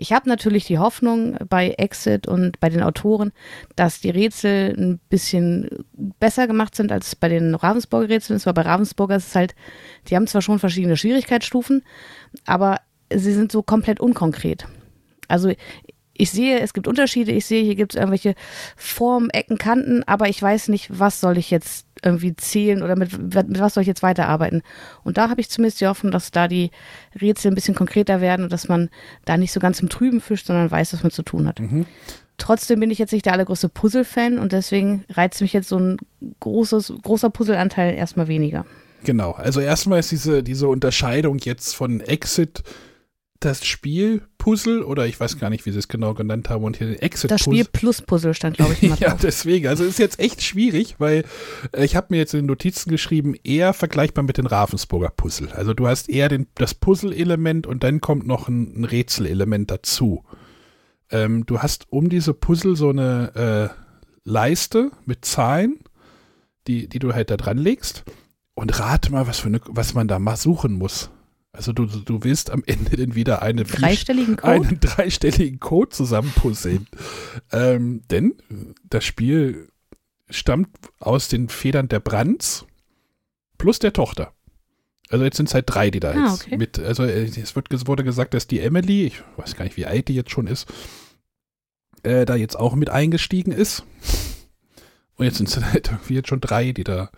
Ich 0.00 0.12
habe 0.12 0.28
natürlich 0.28 0.64
die 0.64 0.78
Hoffnung 0.78 1.36
bei 1.48 1.70
Exit 1.70 2.28
und 2.28 2.60
bei 2.60 2.68
den 2.68 2.84
Autoren, 2.84 3.32
dass 3.74 4.00
die 4.00 4.10
Rätsel 4.10 4.72
ein 4.78 5.00
bisschen 5.08 5.84
besser 6.20 6.46
gemacht 6.46 6.76
sind 6.76 6.92
als 6.92 7.16
bei 7.16 7.28
den 7.28 7.56
Ravensburger 7.56 8.08
Rätseln. 8.08 8.36
Es 8.36 8.46
war 8.46 8.54
bei 8.54 8.62
Ravensburger 8.62 9.16
ist 9.16 9.26
es 9.26 9.34
halt, 9.34 9.56
die 10.06 10.14
haben 10.14 10.28
zwar 10.28 10.40
schon 10.40 10.60
verschiedene 10.60 10.96
Schwierigkeitsstufen, 10.96 11.82
aber 12.46 12.80
sie 13.12 13.32
sind 13.32 13.50
so 13.50 13.64
komplett 13.64 13.98
unkonkret. 13.98 14.68
Also 15.26 15.52
ich 16.18 16.30
sehe, 16.30 16.60
es 16.60 16.74
gibt 16.74 16.88
Unterschiede. 16.88 17.32
Ich 17.32 17.46
sehe, 17.46 17.62
hier 17.62 17.76
gibt 17.76 17.94
es 17.94 17.96
irgendwelche 17.96 18.34
Formen, 18.76 19.30
Ecken, 19.30 19.56
Kanten, 19.56 20.02
aber 20.04 20.28
ich 20.28 20.42
weiß 20.42 20.68
nicht, 20.68 20.98
was 20.98 21.20
soll 21.20 21.38
ich 21.38 21.50
jetzt 21.50 21.86
irgendwie 22.02 22.34
zählen 22.36 22.82
oder 22.82 22.96
mit, 22.96 23.16
mit 23.34 23.60
was 23.60 23.74
soll 23.74 23.82
ich 23.82 23.88
jetzt 23.88 24.02
weiterarbeiten. 24.02 24.62
Und 25.04 25.16
da 25.16 25.30
habe 25.30 25.40
ich 25.40 25.48
zumindest 25.48 25.80
die 25.80 25.86
Hoffnung, 25.86 26.12
dass 26.12 26.30
da 26.30 26.48
die 26.48 26.70
Rätsel 27.20 27.50
ein 27.50 27.54
bisschen 27.54 27.74
konkreter 27.74 28.20
werden 28.20 28.42
und 28.42 28.52
dass 28.52 28.68
man 28.68 28.90
da 29.24 29.36
nicht 29.36 29.52
so 29.52 29.60
ganz 29.60 29.80
im 29.80 29.88
Trüben 29.88 30.20
fischt, 30.20 30.46
sondern 30.46 30.70
weiß, 30.70 30.92
was 30.92 31.02
man 31.02 31.12
zu 31.12 31.22
tun 31.22 31.46
hat. 31.46 31.60
Mhm. 31.60 31.86
Trotzdem 32.36 32.80
bin 32.80 32.90
ich 32.90 32.98
jetzt 32.98 33.12
nicht 33.12 33.26
der 33.26 33.32
allergrößte 33.32 33.68
Puzzle-Fan 33.68 34.38
und 34.38 34.52
deswegen 34.52 35.04
reizt 35.10 35.40
mich 35.40 35.52
jetzt 35.52 35.68
so 35.68 35.78
ein 35.78 35.98
großes, 36.40 36.94
großer 37.02 37.30
Puzzle-Anteil 37.30 37.94
erstmal 37.94 38.28
weniger. 38.28 38.64
Genau, 39.04 39.32
also 39.32 39.60
erstmal 39.60 40.00
ist 40.00 40.10
diese, 40.10 40.42
diese 40.42 40.68
Unterscheidung 40.68 41.38
jetzt 41.38 41.74
von 41.74 42.00
Exit 42.00 42.62
das 43.40 43.64
Spiel 43.64 44.22
Puzzle 44.38 44.82
oder 44.82 45.06
ich 45.06 45.18
weiß 45.20 45.38
gar 45.38 45.48
nicht, 45.48 45.64
wie 45.64 45.70
sie 45.70 45.78
es 45.78 45.86
genau 45.86 46.14
genannt 46.14 46.48
haben 46.48 46.64
und 46.64 46.76
hier 46.76 46.88
den 46.88 46.98
Exit 46.98 47.30
Puzzle. 47.30 47.36
Das 47.36 47.42
Spiel 47.42 47.64
plus 47.64 48.02
Puzzle 48.02 48.34
stand, 48.34 48.56
glaube 48.56 48.72
ich, 48.72 48.82
immer 48.82 48.96
Ja, 49.00 49.14
deswegen. 49.14 49.68
Also 49.68 49.84
ist 49.84 49.98
jetzt 49.98 50.18
echt 50.18 50.42
schwierig, 50.42 50.96
weil 50.98 51.24
äh, 51.72 51.84
ich 51.84 51.94
habe 51.94 52.08
mir 52.10 52.16
jetzt 52.16 52.34
in 52.34 52.40
den 52.40 52.46
Notizen 52.46 52.90
geschrieben, 52.90 53.34
eher 53.44 53.74
vergleichbar 53.74 54.24
mit 54.24 54.38
den 54.38 54.46
Ravensburger 54.46 55.10
Puzzle. 55.10 55.50
Also 55.52 55.72
du 55.72 55.86
hast 55.86 56.08
eher 56.08 56.28
den, 56.28 56.48
das 56.56 56.74
Puzzle-Element 56.74 57.66
und 57.66 57.84
dann 57.84 58.00
kommt 58.00 58.26
noch 58.26 58.48
ein, 58.48 58.80
ein 58.80 58.84
Rätsel-Element 58.84 59.70
dazu. 59.70 60.24
Ähm, 61.10 61.46
du 61.46 61.60
hast 61.60 61.86
um 61.90 62.08
diese 62.08 62.34
Puzzle 62.34 62.74
so 62.74 62.90
eine 62.90 63.72
äh, 63.74 63.88
Leiste 64.24 64.90
mit 65.06 65.24
Zahlen, 65.24 65.78
die, 66.66 66.88
die 66.88 66.98
du 66.98 67.14
halt 67.14 67.30
da 67.30 67.36
dran 67.36 67.58
legst. 67.58 68.04
Und 68.54 68.80
rate 68.80 69.12
mal, 69.12 69.28
was, 69.28 69.38
für 69.38 69.46
eine, 69.46 69.60
was 69.68 69.94
man 69.94 70.08
da 70.08 70.18
mal 70.18 70.36
suchen 70.36 70.72
muss. 70.72 71.10
Also 71.52 71.72
du, 71.72 71.86
du 71.86 72.24
willst 72.24 72.50
am 72.50 72.62
Ende 72.66 72.96
denn 72.96 73.14
wieder 73.14 73.42
eine 73.42 73.64
dreistelligen 73.64 74.36
Code? 74.36 74.52
einen 74.52 74.80
dreistelligen 74.80 75.58
Code 75.60 75.90
zusammenpuzzeln. 75.90 76.86
ähm, 77.52 78.02
denn 78.10 78.34
das 78.84 79.04
Spiel 79.04 79.68
stammt 80.30 80.68
aus 81.00 81.28
den 81.28 81.48
Federn 81.48 81.88
der 81.88 82.00
Brands 82.00 82.66
plus 83.56 83.78
der 83.78 83.92
Tochter. 83.92 84.32
Also 85.10 85.24
jetzt 85.24 85.38
sind 85.38 85.48
es 85.48 85.54
halt 85.54 85.64
drei, 85.68 85.90
die 85.90 86.00
da 86.00 86.12
ah, 86.12 86.30
jetzt 86.30 86.44
okay. 86.46 86.56
mit, 86.58 86.78
also 86.78 87.04
äh, 87.04 87.24
es 87.24 87.56
wird, 87.56 87.68
wurde 87.86 88.04
gesagt, 88.04 88.34
dass 88.34 88.46
die 88.46 88.60
Emily, 88.60 89.06
ich 89.06 89.22
weiß 89.36 89.56
gar 89.56 89.64
nicht, 89.64 89.76
wie 89.76 89.86
alt 89.86 90.08
die 90.08 90.14
jetzt 90.14 90.30
schon 90.30 90.46
ist, 90.46 90.68
äh, 92.02 92.26
da 92.26 92.36
jetzt 92.36 92.56
auch 92.56 92.74
mit 92.74 92.90
eingestiegen 92.90 93.52
ist. 93.52 93.84
Und 95.16 95.24
jetzt 95.24 95.38
sind 95.38 95.48
es 95.48 95.64
halt 95.64 95.88
irgendwie 95.90 96.14
jetzt 96.14 96.28
schon 96.28 96.40
drei, 96.40 96.72
die 96.72 96.84
da 96.84 97.10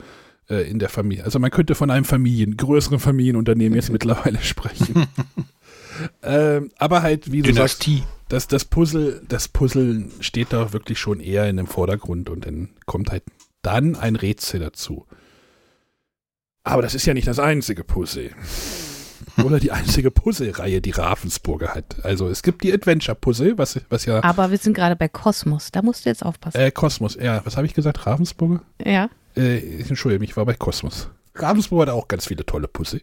äh, 0.51 0.69
in 0.69 0.79
der 0.79 0.89
Familie. 0.89 1.25
Also 1.25 1.39
man 1.39 1.51
könnte 1.51 1.75
von 1.75 1.91
einem 1.91 2.05
Familien, 2.05 2.57
größeren 2.57 2.99
Familienunternehmen 2.99 3.77
jetzt 3.77 3.91
mittlerweile 3.91 4.41
sprechen. 4.43 5.07
ähm, 6.23 6.71
aber 6.79 7.03
halt, 7.03 7.33
wie 7.33 7.43
du 7.43 7.53
Dynastie. 7.53 7.99
sagst. 7.99 8.09
das, 8.29 8.49
das 8.49 8.65
Puzzle, 8.65 9.23
das 9.29 9.49
Puzzle 9.49 10.07
steht 10.21 10.53
da 10.53 10.73
wirklich 10.73 10.99
schon 10.99 11.21
eher 11.21 11.49
in 11.49 11.57
dem 11.57 11.67
Vordergrund 11.67 12.29
und 12.29 12.47
dann 12.47 12.71
kommt 12.87 13.11
halt 13.11 13.23
dann 13.63 13.97
ein 13.97 14.17
Rätsel 14.17 14.61
dazu. 14.61 15.07
Aber 16.63 16.83
das 16.83 16.95
ist 16.95 17.07
ja 17.07 17.15
nicht 17.15 17.27
das 17.27 17.39
einzige 17.39 17.85
Puzzle. 17.85 18.31
Oder 19.45 19.61
die 19.61 19.71
einzige 19.71 20.11
Puzzle-Reihe, 20.11 20.81
die 20.81 20.91
Ravensburger 20.91 21.75
hat. 21.75 22.05
Also 22.05 22.29
es 22.29 22.43
gibt 22.43 22.65
die 22.65 22.73
Adventure-Puzzle, 22.73 23.57
was, 23.59 23.81
was 23.89 24.05
ja. 24.05 24.23
Aber 24.25 24.51
wir 24.51 24.59
sind 24.59 24.75
gerade 24.75 24.97
bei 24.97 25.09
Kosmos, 25.09 25.71
da 25.71 25.83
musst 25.83 26.05
du 26.05 26.11
jetzt 26.11 26.25
aufpassen. 26.25 26.59
Äh, 26.59 26.71
Kosmos, 26.71 27.15
ja, 27.15 27.41
was 27.45 27.57
habe 27.57 27.67
ich 27.67 27.75
gesagt? 27.75 28.07
Ravensburger? 28.07 28.63
ja. 28.85 29.09
Äh, 29.37 29.59
ich 29.59 29.89
entschuldige 29.89 30.21
mich, 30.21 30.31
ich 30.31 30.37
war 30.37 30.47
bei 30.47 30.55
Kosmos. 30.55 31.09
Ravensburg 31.35 31.83
hat 31.83 31.95
auch 31.95 32.09
ganz 32.09 32.27
viele 32.27 32.45
tolle 32.45 32.69
Puzzle. 32.69 33.03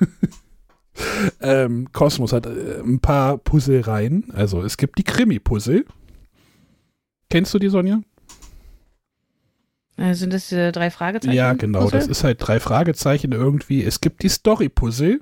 ähm, 1.40 1.90
Kosmos 1.92 2.32
hat 2.32 2.46
äh, 2.46 2.80
ein 2.80 3.00
paar 3.00 3.38
Puzzlereien. 3.38 4.30
Also 4.32 4.62
es 4.62 4.76
gibt 4.76 4.98
die 4.98 5.04
Krimi-Puzzle. 5.04 5.84
Kennst 7.30 7.54
du 7.54 7.58
die, 7.58 7.68
Sonja? 7.68 8.02
Äh, 9.96 10.14
sind 10.14 10.32
das 10.32 10.48
diese 10.48 10.72
drei 10.72 10.90
Fragezeichen? 10.90 11.34
Ja, 11.34 11.52
genau. 11.54 11.84
Puzzle? 11.84 12.00
Das 12.00 12.08
ist 12.08 12.24
halt 12.24 12.38
drei 12.40 12.60
Fragezeichen 12.60 13.32
irgendwie. 13.32 13.82
Es 13.84 14.00
gibt 14.00 14.22
die 14.22 14.28
Story-Puzzle. 14.28 15.20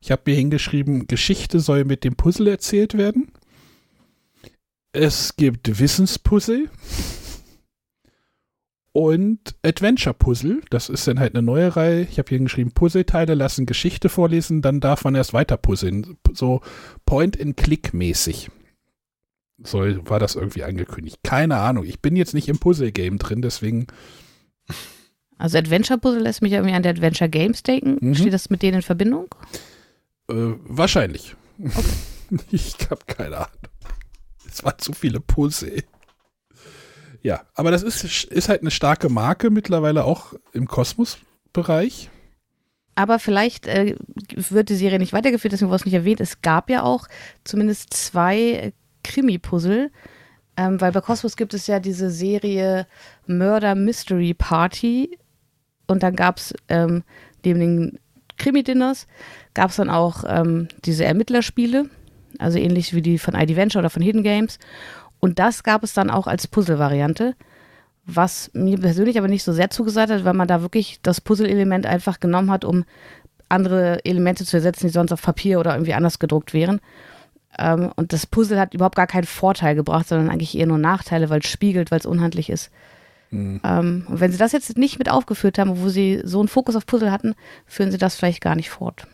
Ich 0.00 0.10
habe 0.10 0.22
mir 0.26 0.34
hingeschrieben, 0.34 1.06
Geschichte 1.06 1.60
soll 1.60 1.84
mit 1.84 2.04
dem 2.04 2.16
Puzzle 2.16 2.48
erzählt 2.48 2.96
werden. 2.96 3.30
Es 4.92 5.36
gibt 5.36 5.78
Wissenspuzzle. 5.78 6.68
Und 9.00 9.54
Adventure 9.62 10.12
Puzzle, 10.12 10.60
das 10.68 10.90
ist 10.90 11.08
dann 11.08 11.18
halt 11.18 11.34
eine 11.34 11.40
neue 11.40 11.74
Reihe. 11.74 12.02
Ich 12.02 12.18
habe 12.18 12.28
hier 12.28 12.38
geschrieben, 12.38 12.72
Puzzleteile 12.72 13.32
lassen 13.32 13.64
Geschichte 13.64 14.10
vorlesen, 14.10 14.60
dann 14.60 14.78
darf 14.80 15.04
man 15.04 15.14
erst 15.14 15.32
weiter 15.32 15.56
puzzeln. 15.56 16.18
So 16.34 16.60
Point-and-Click-mäßig. 17.06 18.50
Soll, 19.62 20.06
war 20.06 20.18
das 20.18 20.34
irgendwie 20.34 20.64
angekündigt. 20.64 21.20
Keine 21.22 21.56
Ahnung. 21.56 21.86
Ich 21.86 22.02
bin 22.02 22.14
jetzt 22.14 22.34
nicht 22.34 22.50
im 22.50 22.58
Puzzle-Game 22.58 23.16
drin, 23.16 23.40
deswegen. 23.40 23.86
Also 25.38 25.56
Adventure 25.56 25.98
Puzzle 25.98 26.20
lässt 26.20 26.42
mich 26.42 26.52
irgendwie 26.52 26.74
an 26.74 26.82
der 26.82 26.92
Adventure 26.92 27.30
Games 27.30 27.62
denken. 27.62 28.06
Mhm. 28.06 28.14
Steht 28.14 28.34
das 28.34 28.50
mit 28.50 28.60
denen 28.60 28.76
in 28.76 28.82
Verbindung? 28.82 29.34
Äh, 30.28 30.34
wahrscheinlich. 30.64 31.36
ich 32.50 32.76
habe 32.90 33.00
keine 33.06 33.36
Ahnung. 33.38 33.48
Es 34.46 34.62
waren 34.62 34.78
zu 34.78 34.92
viele 34.92 35.20
Puzzle. 35.20 35.84
Ja, 37.22 37.42
aber 37.54 37.70
das 37.70 37.82
ist, 37.82 38.24
ist 38.24 38.48
halt 38.48 38.62
eine 38.62 38.70
starke 38.70 39.08
Marke 39.08 39.50
mittlerweile 39.50 40.04
auch 40.04 40.34
im 40.52 40.66
Kosmos-Bereich. 40.66 42.10
Aber 42.94 43.18
vielleicht 43.18 43.66
äh, 43.66 43.96
wird 44.34 44.68
die 44.68 44.74
Serie 44.74 44.98
nicht 44.98 45.12
weitergeführt, 45.12 45.52
deswegen 45.52 45.70
wurde 45.70 45.80
es 45.80 45.84
nicht 45.84 45.94
erwähnt. 45.94 46.20
Es 46.20 46.42
gab 46.42 46.70
ja 46.70 46.82
auch 46.82 47.06
zumindest 47.44 47.94
zwei 47.94 48.72
Krimi-Puzzle, 49.04 49.90
ähm, 50.56 50.80
weil 50.80 50.92
bei 50.92 51.00
Cosmos 51.00 51.36
gibt 51.36 51.54
es 51.54 51.66
ja 51.66 51.80
diese 51.80 52.10
Serie 52.10 52.86
Murder 53.26 53.74
Mystery 53.74 54.34
Party 54.34 55.18
und 55.86 56.02
dann 56.02 56.16
gab 56.16 56.38
es 56.38 56.54
ähm, 56.68 57.02
neben 57.44 57.60
den 57.60 57.98
Krimi-Dinners 58.36 59.06
gab 59.54 59.70
es 59.70 59.76
dann 59.76 59.90
auch 59.90 60.24
ähm, 60.26 60.68
diese 60.84 61.04
Ermittlerspiele, 61.04 61.90
also 62.38 62.58
ähnlich 62.58 62.94
wie 62.94 63.02
die 63.02 63.18
von 63.18 63.34
ID 63.34 63.56
Venture 63.56 63.80
oder 63.80 63.90
von 63.90 64.02
Hidden 64.02 64.22
Games. 64.22 64.58
Und 65.20 65.38
das 65.38 65.62
gab 65.62 65.82
es 65.84 65.94
dann 65.94 66.10
auch 66.10 66.26
als 66.26 66.46
Puzzle-Variante, 66.46 67.34
was 68.06 68.50
mir 68.54 68.78
persönlich 68.78 69.18
aber 69.18 69.28
nicht 69.28 69.44
so 69.44 69.52
sehr 69.52 69.70
zugesagt 69.70 70.10
hat, 70.10 70.24
weil 70.24 70.34
man 70.34 70.48
da 70.48 70.62
wirklich 70.62 71.00
das 71.02 71.20
Puzzle-Element 71.20 71.86
einfach 71.86 72.18
genommen 72.18 72.50
hat, 72.50 72.64
um 72.64 72.84
andere 73.48 74.04
Elemente 74.04 74.44
zu 74.44 74.56
ersetzen, 74.56 74.86
die 74.86 74.92
sonst 74.92 75.12
auf 75.12 75.22
Papier 75.22 75.60
oder 75.60 75.74
irgendwie 75.74 75.94
anders 75.94 76.18
gedruckt 76.18 76.54
wären. 76.54 76.80
Ähm, 77.58 77.92
und 77.96 78.12
das 78.12 78.26
Puzzle 78.26 78.58
hat 78.58 78.74
überhaupt 78.74 78.96
gar 78.96 79.06
keinen 79.06 79.24
Vorteil 79.24 79.74
gebracht, 79.74 80.08
sondern 80.08 80.30
eigentlich 80.30 80.56
eher 80.56 80.66
nur 80.66 80.78
Nachteile, 80.78 81.30
weil 81.30 81.40
es 81.40 81.48
spiegelt, 81.48 81.90
weil 81.90 81.98
es 81.98 82.06
unhandlich 82.06 82.48
ist. 82.48 82.70
Mhm. 83.30 83.60
Ähm, 83.64 84.06
und 84.08 84.20
wenn 84.20 84.32
sie 84.32 84.38
das 84.38 84.52
jetzt 84.52 84.76
nicht 84.78 84.98
mit 84.98 85.10
aufgeführt 85.10 85.58
haben, 85.58 85.80
wo 85.80 85.88
sie 85.88 86.20
so 86.24 86.38
einen 86.38 86.48
Fokus 86.48 86.76
auf 86.76 86.86
Puzzle 86.86 87.10
hatten, 87.12 87.34
führen 87.66 87.90
sie 87.90 87.98
das 87.98 88.16
vielleicht 88.16 88.40
gar 88.40 88.54
nicht 88.54 88.70
fort. 88.70 89.06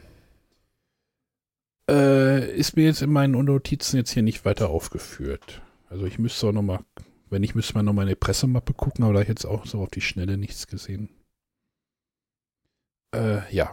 Äh, 1.90 2.50
ist 2.56 2.76
mir 2.76 2.84
jetzt 2.84 3.02
in 3.02 3.12
meinen 3.12 3.32
Notizen 3.32 3.96
jetzt 3.96 4.10
hier 4.10 4.22
nicht 4.22 4.44
weiter 4.44 4.68
aufgeführt. 4.70 5.62
Also 5.88 6.04
ich 6.06 6.18
müsste 6.18 6.48
auch 6.48 6.52
nochmal, 6.52 6.80
wenn 7.30 7.42
ich 7.42 7.54
müsste 7.54 7.74
mal 7.74 7.82
nochmal 7.82 8.04
in 8.04 8.10
die 8.10 8.16
Pressemappe 8.16 8.74
gucken, 8.74 9.04
aber 9.04 9.14
da 9.14 9.20
ich 9.20 9.28
jetzt 9.28 9.46
auch 9.46 9.66
so 9.66 9.80
auf 9.80 9.90
die 9.90 10.00
Schnelle 10.00 10.36
nichts 10.36 10.66
gesehen. 10.66 11.10
Äh, 13.14 13.54
ja. 13.54 13.72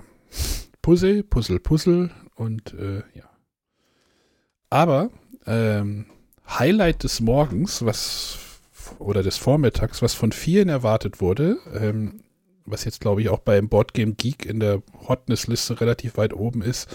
Puzzle, 0.81 1.23
Puzzle, 1.23 1.59
Puzzle 1.59 2.11
und 2.35 2.73
äh, 2.73 3.03
ja. 3.13 3.29
Aber 4.69 5.11
ähm, 5.45 6.05
Highlight 6.47 7.03
des 7.03 7.19
Morgens, 7.21 7.85
was 7.85 8.39
oder 8.99 9.23
des 9.23 9.37
Vormittags, 9.37 10.01
was 10.01 10.13
von 10.13 10.31
vielen 10.31 10.69
erwartet 10.69 11.21
wurde, 11.21 11.57
ähm, 11.73 12.21
was 12.65 12.85
jetzt 12.85 13.01
glaube 13.01 13.21
ich 13.21 13.29
auch 13.29 13.39
beim 13.39 13.69
Boardgame 13.69 14.13
Geek 14.13 14.45
in 14.45 14.59
der 14.59 14.81
Hotness-Liste 15.07 15.79
relativ 15.79 16.17
weit 16.17 16.33
oben 16.33 16.61
ist, 16.61 16.89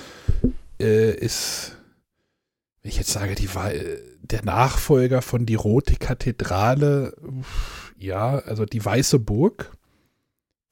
äh, 0.80 1.14
ist, 1.14 1.76
wenn 2.82 2.90
ich 2.90 2.98
jetzt 2.98 3.12
sage, 3.12 3.34
die 3.34 3.54
war 3.54 3.72
der 4.30 4.44
Nachfolger 4.44 5.22
von 5.22 5.46
Die 5.46 5.54
Rote 5.54 5.96
Kathedrale, 5.96 7.16
ja, 7.98 8.38
also 8.38 8.64
die 8.64 8.84
Weiße 8.84 9.18
Burg 9.18 9.72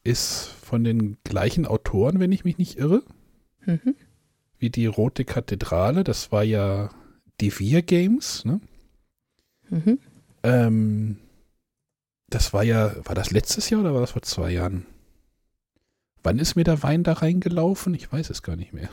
ist 0.05 0.51
von 0.63 0.85
den 0.85 1.17
gleichen 1.25 1.67
Autoren, 1.67 2.21
wenn 2.21 2.33
ich 2.33 2.45
mich 2.45 2.59
nicht 2.59 2.79
irre, 2.79 3.03
Mhm. 3.65 3.95
wie 4.59 4.71
die 4.71 4.87
Rote 4.87 5.25
Kathedrale. 5.25 6.05
Das 6.05 6.31
war 6.31 6.45
ja 6.45 6.91
Devir 7.41 7.83
Games, 7.83 8.45
ne? 8.45 8.61
Mhm. 9.69 9.99
Ähm, 10.45 11.19
das 12.29 12.53
war 12.53 12.63
ja, 12.63 12.95
war 13.05 13.15
das 13.15 13.31
letztes 13.33 13.69
Jahr 13.71 13.81
oder 13.81 13.95
war 13.95 14.01
das 14.01 14.13
vor 14.13 14.23
zwei 14.23 14.51
Jahren? 14.53 14.87
Wann 16.23 16.39
ist 16.39 16.55
mir 16.57 16.65
der 16.65 16.83
Wein 16.83 17.03
da 17.05 17.15
reingelaufen? 17.15 17.95
Ich 17.95 18.11
weiß 18.13 18.31
es 18.31 18.43
gar 18.43 18.57
nicht 18.57 18.73
mehr. 18.73 18.89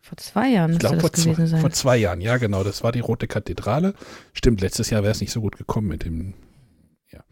Vor 0.00 0.16
zwei 0.16 0.48
Jahren 0.48 0.72
Ich 0.72 0.78
glaube 0.78 0.96
das 0.96 1.02
vor, 1.02 1.10
gewesen 1.10 1.34
zwei- 1.36 1.46
sein. 1.46 1.60
vor 1.60 1.70
zwei 1.70 1.96
Jahren, 1.96 2.20
ja 2.20 2.38
genau, 2.38 2.64
das 2.64 2.82
war 2.82 2.90
die 2.92 3.00
Rote 3.00 3.26
Kathedrale. 3.28 3.94
Stimmt, 4.32 4.60
letztes 4.60 4.90
Jahr 4.90 5.02
wäre 5.02 5.12
es 5.12 5.20
nicht 5.20 5.30
so 5.32 5.40
gut 5.40 5.56
gekommen 5.58 5.88
mit 5.88 6.04
dem, 6.04 6.34
ja. 7.10 7.22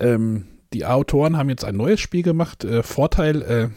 Ähm, 0.00 0.46
die 0.72 0.84
Autoren 0.84 1.36
haben 1.36 1.48
jetzt 1.48 1.64
ein 1.64 1.76
neues 1.76 2.00
Spiel 2.00 2.22
gemacht. 2.22 2.64
Äh, 2.64 2.82
Vorteil, 2.82 3.42
äh, 3.42 3.68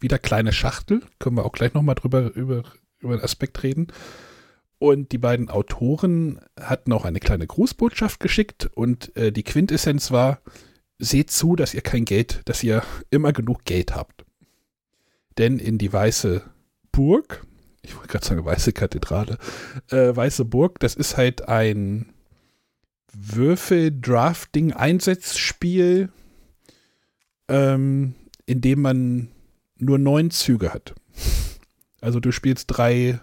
wieder 0.00 0.18
kleine 0.18 0.52
Schachtel. 0.52 1.02
Können 1.18 1.36
wir 1.36 1.44
auch 1.46 1.52
gleich 1.52 1.72
nochmal 1.74 1.94
drüber 1.94 2.30
über, 2.34 2.62
über 2.98 3.16
den 3.16 3.24
Aspekt 3.24 3.62
reden. 3.62 3.88
Und 4.78 5.12
die 5.12 5.18
beiden 5.18 5.48
Autoren 5.48 6.40
hatten 6.60 6.92
auch 6.92 7.06
eine 7.06 7.20
kleine 7.20 7.46
Grußbotschaft 7.46 8.20
geschickt 8.20 8.68
und 8.74 9.16
äh, 9.16 9.32
die 9.32 9.42
Quintessenz 9.42 10.10
war, 10.10 10.40
seht 10.98 11.30
zu, 11.30 11.56
dass 11.56 11.72
ihr 11.72 11.80
kein 11.80 12.04
Geld, 12.04 12.42
dass 12.44 12.62
ihr 12.62 12.82
immer 13.10 13.32
genug 13.32 13.64
Geld 13.64 13.94
habt. 13.96 14.26
Denn 15.38 15.58
in 15.58 15.78
die 15.78 15.92
Weiße 15.92 16.42
Burg, 16.96 17.46
ich 17.82 17.94
wollte 17.94 18.08
gerade 18.08 18.24
sagen 18.24 18.44
Weiße 18.46 18.72
Kathedrale, 18.72 19.36
äh, 19.90 20.16
Weiße 20.16 20.46
Burg, 20.46 20.80
das 20.80 20.94
ist 20.94 21.18
halt 21.18 21.46
ein 21.46 22.14
Würfel-Drafting-Einsatzspiel, 23.12 26.08
ähm, 27.48 28.14
in 28.46 28.62
dem 28.62 28.80
man 28.80 29.28
nur 29.76 29.98
neun 29.98 30.30
Züge 30.30 30.72
hat. 30.72 30.94
Also 32.00 32.18
du 32.18 32.32
spielst 32.32 32.64
drei, 32.68 33.20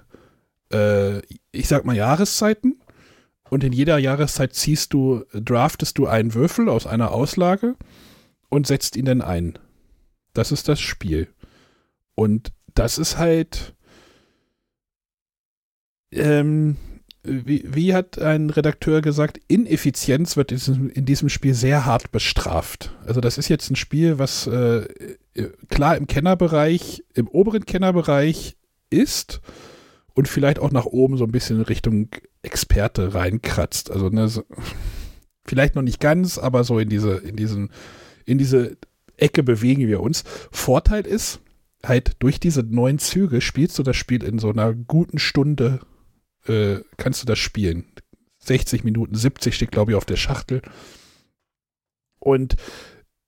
äh, 0.71 1.23
ich 1.51 1.67
sag 1.67 1.83
mal 1.83 1.95
Jahreszeiten 1.95 2.79
und 3.49 3.63
in 3.63 3.73
jeder 3.73 3.97
Jahreszeit 3.97 4.53
ziehst 4.53 4.93
du, 4.93 5.23
draftest 5.33 5.97
du 5.97 6.05
einen 6.05 6.35
Würfel 6.35 6.69
aus 6.69 6.85
einer 6.85 7.11
Auslage 7.11 7.75
und 8.49 8.67
setzt 8.67 8.97
ihn 8.97 9.05
dann 9.05 9.23
ein. 9.23 9.57
Das 10.33 10.51
ist 10.51 10.67
das 10.67 10.79
Spiel. 10.79 11.27
Und 12.13 12.51
das 12.73 12.97
ist 12.97 13.17
halt, 13.17 13.75
ähm, 16.11 16.77
wie, 17.23 17.63
wie 17.65 17.93
hat 17.93 18.19
ein 18.19 18.49
Redakteur 18.49 19.01
gesagt, 19.01 19.39
Ineffizienz 19.47 20.35
wird 20.35 20.51
in 20.51 20.57
diesem, 20.57 20.89
in 20.89 21.05
diesem 21.05 21.29
Spiel 21.29 21.53
sehr 21.53 21.85
hart 21.85 22.11
bestraft. 22.11 22.95
Also 23.05 23.21
das 23.21 23.37
ist 23.37 23.47
jetzt 23.47 23.69
ein 23.69 23.75
Spiel, 23.75 24.19
was 24.19 24.47
äh, 24.47 24.87
äh, 25.33 25.49
klar 25.69 25.95
im 25.97 26.07
Kennerbereich, 26.07 27.03
im 27.13 27.27
oberen 27.27 27.65
Kennerbereich 27.65 28.57
ist 28.89 29.41
und 30.13 30.27
vielleicht 30.27 30.59
auch 30.59 30.71
nach 30.71 30.85
oben 30.85 31.17
so 31.17 31.23
ein 31.23 31.31
bisschen 31.31 31.61
Richtung 31.61 32.09
Experte 32.41 33.13
reinkratzt. 33.13 33.89
Also 33.89 34.09
ne, 34.09 34.27
so, 34.27 34.43
vielleicht 35.45 35.75
noch 35.75 35.81
nicht 35.81 35.99
ganz, 35.99 36.37
aber 36.37 36.63
so 36.63 36.77
in 36.77 36.89
diese, 36.89 37.17
in 37.17 37.35
diesen, 37.35 37.71
in 38.25 38.37
diese 38.37 38.77
Ecke 39.17 39.43
bewegen 39.43 39.87
wir 39.87 40.01
uns. 40.01 40.23
Vorteil 40.51 41.05
ist, 41.05 41.39
halt 41.85 42.15
durch 42.19 42.39
diese 42.39 42.63
neun 42.63 42.99
Züge 42.99 43.41
spielst 43.41 43.77
du 43.77 43.83
das 43.83 43.97
Spiel 43.97 44.23
in 44.23 44.39
so 44.39 44.49
einer 44.49 44.73
guten 44.73 45.19
Stunde, 45.19 45.79
äh, 46.45 46.77
kannst 46.97 47.21
du 47.21 47.25
das 47.25 47.39
spielen. 47.39 47.85
60 48.39 48.83
Minuten, 48.83 49.15
70 49.15 49.55
steht, 49.55 49.71
glaube 49.71 49.91
ich, 49.91 49.97
auf 49.97 50.05
der 50.05 50.15
Schachtel. 50.15 50.61
Und 52.19 52.55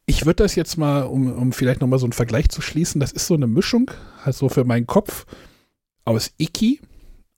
ich 0.06 0.26
würde 0.26 0.43
das 0.43 0.56
jetzt 0.56 0.78
mal, 0.78 1.03
um, 1.03 1.32
um 1.32 1.51
vielleicht 1.51 1.82
nochmal 1.82 1.99
so 1.99 2.06
einen 2.06 2.14
Vergleich 2.14 2.49
zu 2.49 2.62
schließen, 2.62 2.99
das 2.99 3.12
ist 3.12 3.28
so 3.28 3.34
eine 3.34 3.47
Mischung, 3.47 3.91
also 4.24 4.49
für 4.49 4.64
meinen 4.64 4.88
Kopf, 4.88 5.26
aus 6.03 6.32
Iki 6.38 6.82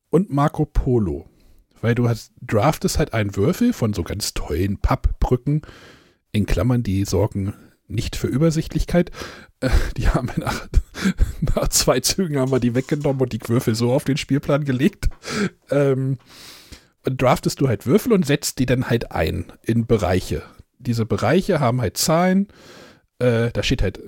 und 0.10 0.32
Marco 0.32 0.66
Polo. 0.66 1.28
Weil 1.82 1.96
du 1.96 2.10
hast, 2.10 2.34
draftest 2.42 2.98
halt 2.98 3.14
einen 3.14 3.36
Würfel 3.36 3.74
von 3.74 3.94
so 3.94 4.04
ganz 4.04 4.34
tollen 4.34 4.78
Pappbrücken, 4.80 5.62
in 6.32 6.46
Klammern, 6.46 6.84
die 6.84 7.06
sorgen 7.06 7.54
nicht 7.88 8.16
für 8.16 8.28
Übersichtlichkeit. 8.28 9.12
Die 9.98 10.08
haben 10.08 10.30
wir 10.30 10.46
nach, 10.46 10.68
nach 11.56 11.68
zwei 11.70 12.00
Zügen 12.00 12.38
haben 12.38 12.52
wir 12.52 12.60
die 12.60 12.76
weggenommen 12.76 13.22
und 13.22 13.34
die 13.34 13.40
Würfel 13.48 13.76
so 13.76 13.92
auf 13.92 14.04
den 14.04 14.18
Spielplan 14.18 14.66
gelegt. 14.66 15.10
Ähm, 15.70 16.18
draftest 17.04 17.62
du 17.62 17.68
halt 17.68 17.86
Würfel 17.86 18.14
und 18.14 18.26
setzt 18.26 18.60
die 18.60 18.66
dann 18.66 18.90
halt 18.90 19.12
ein 19.12 19.52
in 19.64 19.86
Bereiche. 19.86 20.44
Diese 20.80 21.06
Bereiche 21.06 21.60
haben 21.60 21.82
halt 21.82 21.98
Zahlen. 21.98 22.48
Äh, 23.20 23.52
da 23.52 23.64
steht 23.64 23.82
halt, 23.82 24.00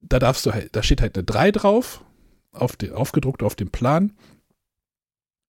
da 0.00 0.18
darfst 0.18 0.46
du 0.46 0.52
halt, 0.52 0.74
da 0.74 0.82
steht 0.82 1.00
halt 1.00 1.16
eine 1.16 1.24
3 1.24 1.52
drauf, 1.52 2.02
auf 2.52 2.76
die, 2.76 2.90
aufgedruckt 2.90 3.42
auf 3.42 3.54
dem 3.54 3.70
Plan. 3.70 4.12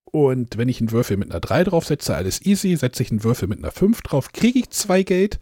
Und 0.06 0.58
wenn 0.58 0.70
ich 0.70 0.82
einen 0.82 0.92
Würfel 0.92 1.18
mit 1.18 1.32
einer 1.32 1.39
3 1.39 1.64
draufsetze, 1.64 2.16
alles 2.16 2.46
easy. 2.46 2.76
Setze 2.76 3.02
ich 3.02 3.12
einen 3.12 3.24
Würfel 3.24 3.48
mit 3.48 3.60
einer 3.60 3.72
5 3.72 4.02
drauf, 4.02 4.34
kriege 4.34 4.60
ich 4.60 4.70
zwei 4.70 5.04
Geld. 5.04 5.39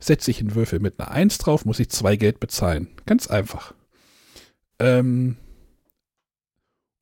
Setze 0.00 0.30
ich 0.30 0.40
einen 0.40 0.54
Würfel 0.54 0.80
mit 0.80 0.98
einer 0.98 1.10
1 1.10 1.38
drauf, 1.38 1.64
muss 1.64 1.80
ich 1.80 1.90
zwei 1.90 2.16
Geld 2.16 2.40
bezahlen. 2.40 2.88
Ganz 3.06 3.26
einfach. 3.26 3.74
Ähm 4.78 5.36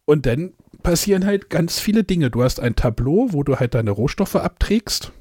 und 0.07 0.25
dann 0.25 0.53
passieren 0.83 1.27
halt 1.27 1.51
ganz 1.51 1.79
viele 1.79 2.05
Dinge. 2.05 2.31
Du 2.31 2.43
hast 2.43 2.61
ein 2.61 2.77
Tableau, 2.77 3.29
wo 3.33 3.43
du 3.43 3.57
halt 3.57 3.75
deine 3.75 3.91
Rohstoffe 3.91 4.37
abträgst. 4.37 5.13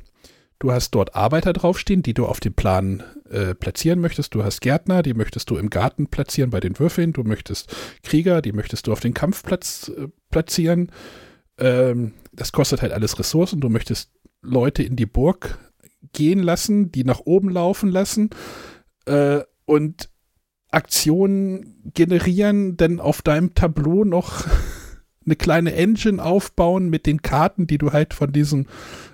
Du 0.59 0.71
hast 0.71 0.91
dort 0.91 1.15
Arbeiter 1.15 1.53
draufstehen, 1.53 2.01
die 2.01 2.13
du 2.13 2.25
auf 2.25 2.39
dem 2.39 2.53
Plan 2.53 3.03
äh, 3.29 3.55
platzieren 3.55 3.99
möchtest. 3.99 4.35
Du 4.35 4.43
hast 4.43 4.61
Gärtner, 4.61 5.01
die 5.01 5.13
möchtest 5.13 5.49
du 5.49 5.57
im 5.57 5.69
Garten 5.69 6.07
platzieren 6.07 6.51
bei 6.51 6.59
den 6.59 6.79
Würfeln. 6.79 7.13
Du 7.13 7.23
möchtest 7.23 7.75
Krieger, 8.03 8.41
die 8.41 8.53
möchtest 8.53 8.87
du 8.87 8.93
auf 8.93 8.99
den 9.01 9.13
Kampfplatz 9.13 9.89
äh, 9.89 10.07
platzieren 10.29 10.91
ähm, 11.57 12.13
das 12.33 12.51
kostet 12.51 12.81
halt 12.81 12.91
alles 12.91 13.17
Ressourcen. 13.19 13.61
Du 13.61 13.69
möchtest 13.69 14.11
Leute 14.41 14.83
in 14.83 14.95
die 14.95 15.05
Burg 15.05 15.57
gehen 16.13 16.41
lassen, 16.41 16.91
die 16.91 17.03
nach 17.03 17.21
oben 17.21 17.49
laufen 17.49 17.89
lassen 17.89 18.29
äh, 19.05 19.41
und 19.65 20.09
Aktionen 20.71 21.91
generieren, 21.93 22.75
dann 22.77 22.99
auf 22.99 23.21
deinem 23.21 23.55
Tableau 23.55 24.03
noch 24.03 24.45
eine 25.25 25.35
kleine 25.35 25.73
Engine 25.73 26.23
aufbauen 26.23 26.89
mit 26.89 27.05
den 27.05 27.21
Karten, 27.21 27.65
die 27.65 27.77
du 27.77 27.93
halt 27.93 28.13
von 28.13 28.31
diesem 28.31 28.67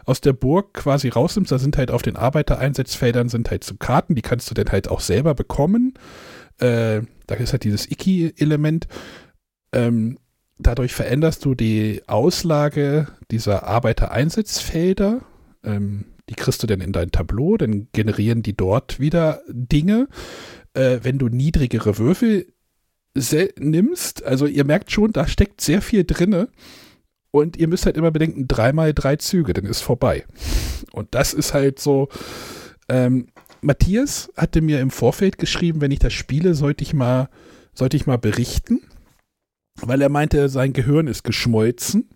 aus 0.05 0.21
der 0.21 0.33
Burg 0.33 0.73
quasi 0.73 1.09
rausnimmst. 1.09 1.51
Da 1.51 1.59
sind 1.59 1.77
halt 1.77 1.91
auf 1.91 2.01
den 2.01 2.15
Arbeitereinsatzfeldern 2.17 3.29
sind 3.29 3.49
halt 3.51 3.63
so 3.63 3.75
Karten, 3.75 4.15
die 4.15 4.21
kannst 4.21 4.49
du 4.49 4.55
dann 4.55 4.71
halt 4.71 4.89
auch 4.89 4.99
selber 4.99 5.35
bekommen. 5.35 5.93
Äh, 6.57 7.01
da 7.27 7.35
ist 7.35 7.53
halt 7.53 7.63
dieses 7.63 7.89
Iki-Element. 7.89 8.87
Ähm, 9.71 10.17
dadurch 10.59 10.93
veränderst 10.93 11.45
du 11.45 11.55
die 11.55 12.01
Auslage 12.07 13.07
dieser 13.29 13.63
Arbeitereinsatzfelder. 13.63 15.21
Ähm, 15.63 16.05
die 16.31 16.35
kriegst 16.35 16.63
du 16.63 16.67
dann 16.67 16.81
in 16.81 16.93
dein 16.93 17.11
Tableau, 17.11 17.57
dann 17.57 17.89
generieren 17.93 18.41
die 18.41 18.55
dort 18.55 18.99
wieder 18.99 19.41
Dinge. 19.47 20.07
Äh, 20.73 20.99
wenn 21.03 21.19
du 21.19 21.27
niedrigere 21.27 21.97
Würfel 21.97 22.47
nimmst, 23.59 24.23
also 24.23 24.45
ihr 24.45 24.63
merkt 24.63 24.91
schon, 24.91 25.11
da 25.11 25.27
steckt 25.27 25.61
sehr 25.61 25.81
viel 25.81 26.05
drinne. 26.05 26.47
Und 27.29 27.57
ihr 27.57 27.67
müsst 27.67 27.85
halt 27.85 27.97
immer 27.97 28.11
bedenken, 28.11 28.47
dreimal 28.47 28.93
drei 28.93 29.17
Züge, 29.17 29.53
dann 29.53 29.65
ist 29.65 29.81
vorbei. 29.81 30.25
Und 30.91 31.13
das 31.13 31.33
ist 31.33 31.53
halt 31.53 31.79
so. 31.79 32.09
Ähm, 32.89 33.27
Matthias 33.61 34.31
hatte 34.35 34.61
mir 34.61 34.79
im 34.79 34.89
Vorfeld 34.89 35.37
geschrieben, 35.37 35.81
wenn 35.81 35.91
ich 35.91 35.99
das 35.99 36.13
spiele, 36.13 36.55
sollte 36.55 36.83
ich 36.83 36.93
mal, 36.93 37.29
sollte 37.73 37.95
ich 37.95 38.07
mal 38.07 38.17
berichten 38.17 38.81
weil 39.81 40.01
er 40.01 40.09
meinte, 40.09 40.49
sein 40.49 40.73
Gehirn 40.73 41.07
ist 41.07 41.23
geschmolzen. 41.23 42.09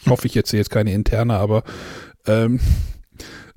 Ich 0.00 0.06
hoffe, 0.06 0.26
ich 0.26 0.36
erzähle 0.36 0.60
jetzt 0.60 0.70
keine 0.70 0.92
interne, 0.92 1.34
aber 1.34 1.62
ähm, 2.26 2.60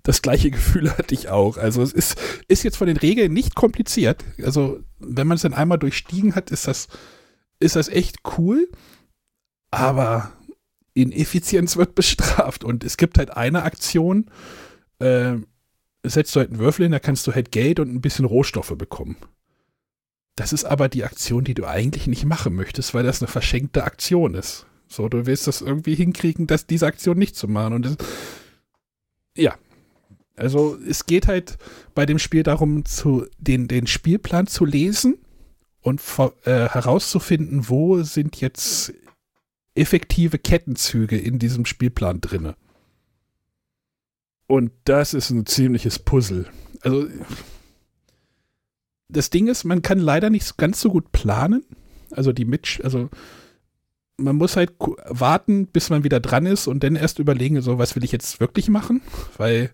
das 0.03 0.21
gleiche 0.21 0.51
Gefühl 0.51 0.91
hatte 0.97 1.15
ich 1.15 1.29
auch. 1.29 1.57
Also 1.57 1.81
es 1.81 1.93
ist, 1.93 2.19
ist 2.47 2.63
jetzt 2.63 2.77
von 2.77 2.87
den 2.87 2.97
Regeln 2.97 3.33
nicht 3.33 3.55
kompliziert. 3.55 4.23
Also 4.43 4.81
wenn 4.99 5.27
man 5.27 5.35
es 5.35 5.41
dann 5.41 5.53
einmal 5.53 5.79
durchstiegen 5.79 6.35
hat, 6.35 6.51
ist 6.51 6.67
das, 6.67 6.87
ist 7.59 7.75
das 7.75 7.89
echt 7.89 8.17
cool. 8.37 8.69
Aber 9.71 10.31
Ineffizienz 10.93 11.77
wird 11.77 11.95
bestraft. 11.95 12.63
Und 12.63 12.83
es 12.83 12.97
gibt 12.97 13.17
halt 13.17 13.31
eine 13.31 13.63
Aktion, 13.63 14.29
äh, 14.99 15.35
setzt 16.05 16.35
du 16.35 16.41
halt 16.41 16.51
einen 16.51 16.59
Würfel 16.59 16.83
hin, 16.83 16.91
da 16.91 16.99
kannst 16.99 17.25
du 17.25 17.33
halt 17.33 17.51
Geld 17.51 17.79
und 17.79 17.93
ein 17.93 18.01
bisschen 18.01 18.25
Rohstoffe 18.25 18.75
bekommen. 18.77 19.15
Das 20.35 20.51
ist 20.51 20.65
aber 20.65 20.89
die 20.89 21.03
Aktion, 21.03 21.43
die 21.43 21.53
du 21.53 21.65
eigentlich 21.65 22.07
nicht 22.07 22.25
machen 22.25 22.55
möchtest, 22.55 22.93
weil 22.93 23.03
das 23.03 23.21
eine 23.21 23.27
verschenkte 23.27 23.83
Aktion 23.83 24.33
ist. 24.33 24.65
So, 24.87 25.07
du 25.07 25.25
willst 25.25 25.47
das 25.47 25.61
irgendwie 25.61 25.95
hinkriegen, 25.95 26.47
dass 26.47 26.67
diese 26.67 26.87
Aktion 26.87 27.17
nicht 27.17 27.35
zu 27.35 27.47
machen. 27.47 27.73
Und 27.73 27.85
das, 27.85 27.97
ja. 29.37 29.55
Also 30.35 30.77
es 30.87 31.05
geht 31.05 31.27
halt 31.27 31.57
bei 31.93 32.05
dem 32.05 32.19
Spiel 32.19 32.43
darum, 32.43 32.85
zu, 32.85 33.25
den, 33.37 33.67
den 33.67 33.87
Spielplan 33.87 34.47
zu 34.47 34.65
lesen 34.65 35.17
und 35.81 36.01
äh, 36.45 36.69
herauszufinden, 36.69 37.69
wo 37.69 38.01
sind 38.03 38.41
jetzt 38.41 38.93
effektive 39.75 40.39
Kettenzüge 40.39 41.17
in 41.17 41.39
diesem 41.39 41.65
Spielplan 41.65 42.21
drinne. 42.21 42.55
Und 44.47 44.71
das 44.85 45.13
ist 45.13 45.29
ein 45.29 45.45
ziemliches 45.45 45.99
Puzzle. 45.99 46.47
Also 46.81 47.07
das 49.07 49.29
Ding 49.29 49.47
ist, 49.47 49.63
man 49.63 49.81
kann 49.81 49.99
leider 49.99 50.29
nicht 50.29 50.57
ganz 50.57 50.81
so 50.81 50.89
gut 50.89 51.11
planen. 51.11 51.63
Also 52.11 52.31
die 52.31 52.45
Mitch, 52.45 52.83
also 52.83 53.09
man 54.17 54.35
muss 54.35 54.55
halt 54.55 54.73
warten, 54.79 55.67
bis 55.67 55.89
man 55.89 56.03
wieder 56.03 56.19
dran 56.19 56.45
ist 56.45 56.67
und 56.67 56.83
dann 56.83 56.95
erst 56.95 57.19
überlegen, 57.19 57.61
so 57.61 57.77
was 57.77 57.95
will 57.95 58.03
ich 58.03 58.11
jetzt 58.11 58.39
wirklich 58.39 58.69
machen, 58.69 59.01
weil 59.37 59.71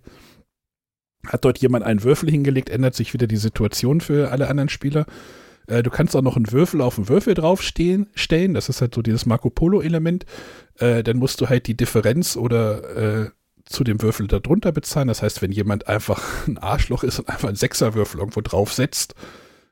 hat 1.28 1.45
dort 1.45 1.59
jemand 1.59 1.86
einen 1.86 2.03
Würfel 2.03 2.30
hingelegt, 2.30 2.70
ändert 2.70 2.95
sich 2.95 3.13
wieder 3.13 3.28
die 3.28 3.38
Situation 3.38 4.01
für 4.01 4.32
alle 4.32 4.47
anderen 4.47 4.70
Spieler. 4.70 5.05
Äh, 5.67 5.84
du 5.84 5.89
kannst 5.89 6.15
auch 6.15 6.22
noch 6.22 6.36
einen 6.36 6.51
Würfel 6.51 6.82
auf 6.82 6.97
einen 6.97 7.09
Würfel 7.09 7.34
draufstehen, 7.34 8.07
stellen, 8.15 8.53
das 8.53 8.70
ist 8.70 8.82
halt 8.82 8.95
so 8.95 9.01
dieses 9.01 9.26
Marco 9.26 9.49
Polo 9.49 9.82
Element. 9.82 10.26
Äh, 10.78 11.03
dann 11.03 11.17
musst 11.17 11.41
du 11.41 11.49
halt 11.49 11.67
die 11.67 11.78
Differenz 11.78 12.36
oder 12.36 13.26
äh, 13.26 13.30
zu 13.65 13.84
dem 13.84 14.01
Würfel 14.01 14.28
darunter 14.28 14.72
bezahlen. 14.72 15.07
Das 15.07 15.22
heißt, 15.22 15.41
wenn 15.41 15.51
jemand 15.51 15.88
einfach 15.88 16.22
ein 16.47 16.57
Arschloch 16.57 17.03
ist 17.03 17.20
und 17.20 17.30
einfach 17.30 17.47
einen 17.47 17.57
Sechserwürfel 17.57 18.20
irgendwo 18.20 18.41
draufsetzt, 18.41 19.15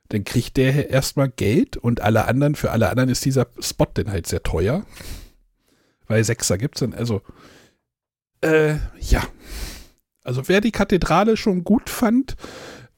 dann 0.10 0.24
kriegt 0.24 0.56
der 0.56 0.90
erstmal 0.90 1.30
Geld 1.30 1.76
und 1.76 2.02
alle 2.02 2.26
anderen, 2.26 2.56
für 2.56 2.72
alle 2.72 2.90
anderen 2.90 3.10
ist 3.10 3.26
dieser 3.26 3.48
Spot 3.60 3.88
dann 3.94 4.10
halt 4.10 4.28
sehr 4.28 4.44
teuer. 4.44 4.86
Weil 6.08 6.24
Sechser 6.24 6.58
gibt 6.58 6.76
es 6.76 6.80
dann, 6.80 6.94
also, 6.94 7.22
äh, 8.42 8.76
ja. 9.00 9.24
Also 10.28 10.50
wer 10.50 10.60
die 10.60 10.74
Kathedrale 10.74 11.38
schon 11.38 11.64
gut 11.64 11.90
fand, 11.90 12.36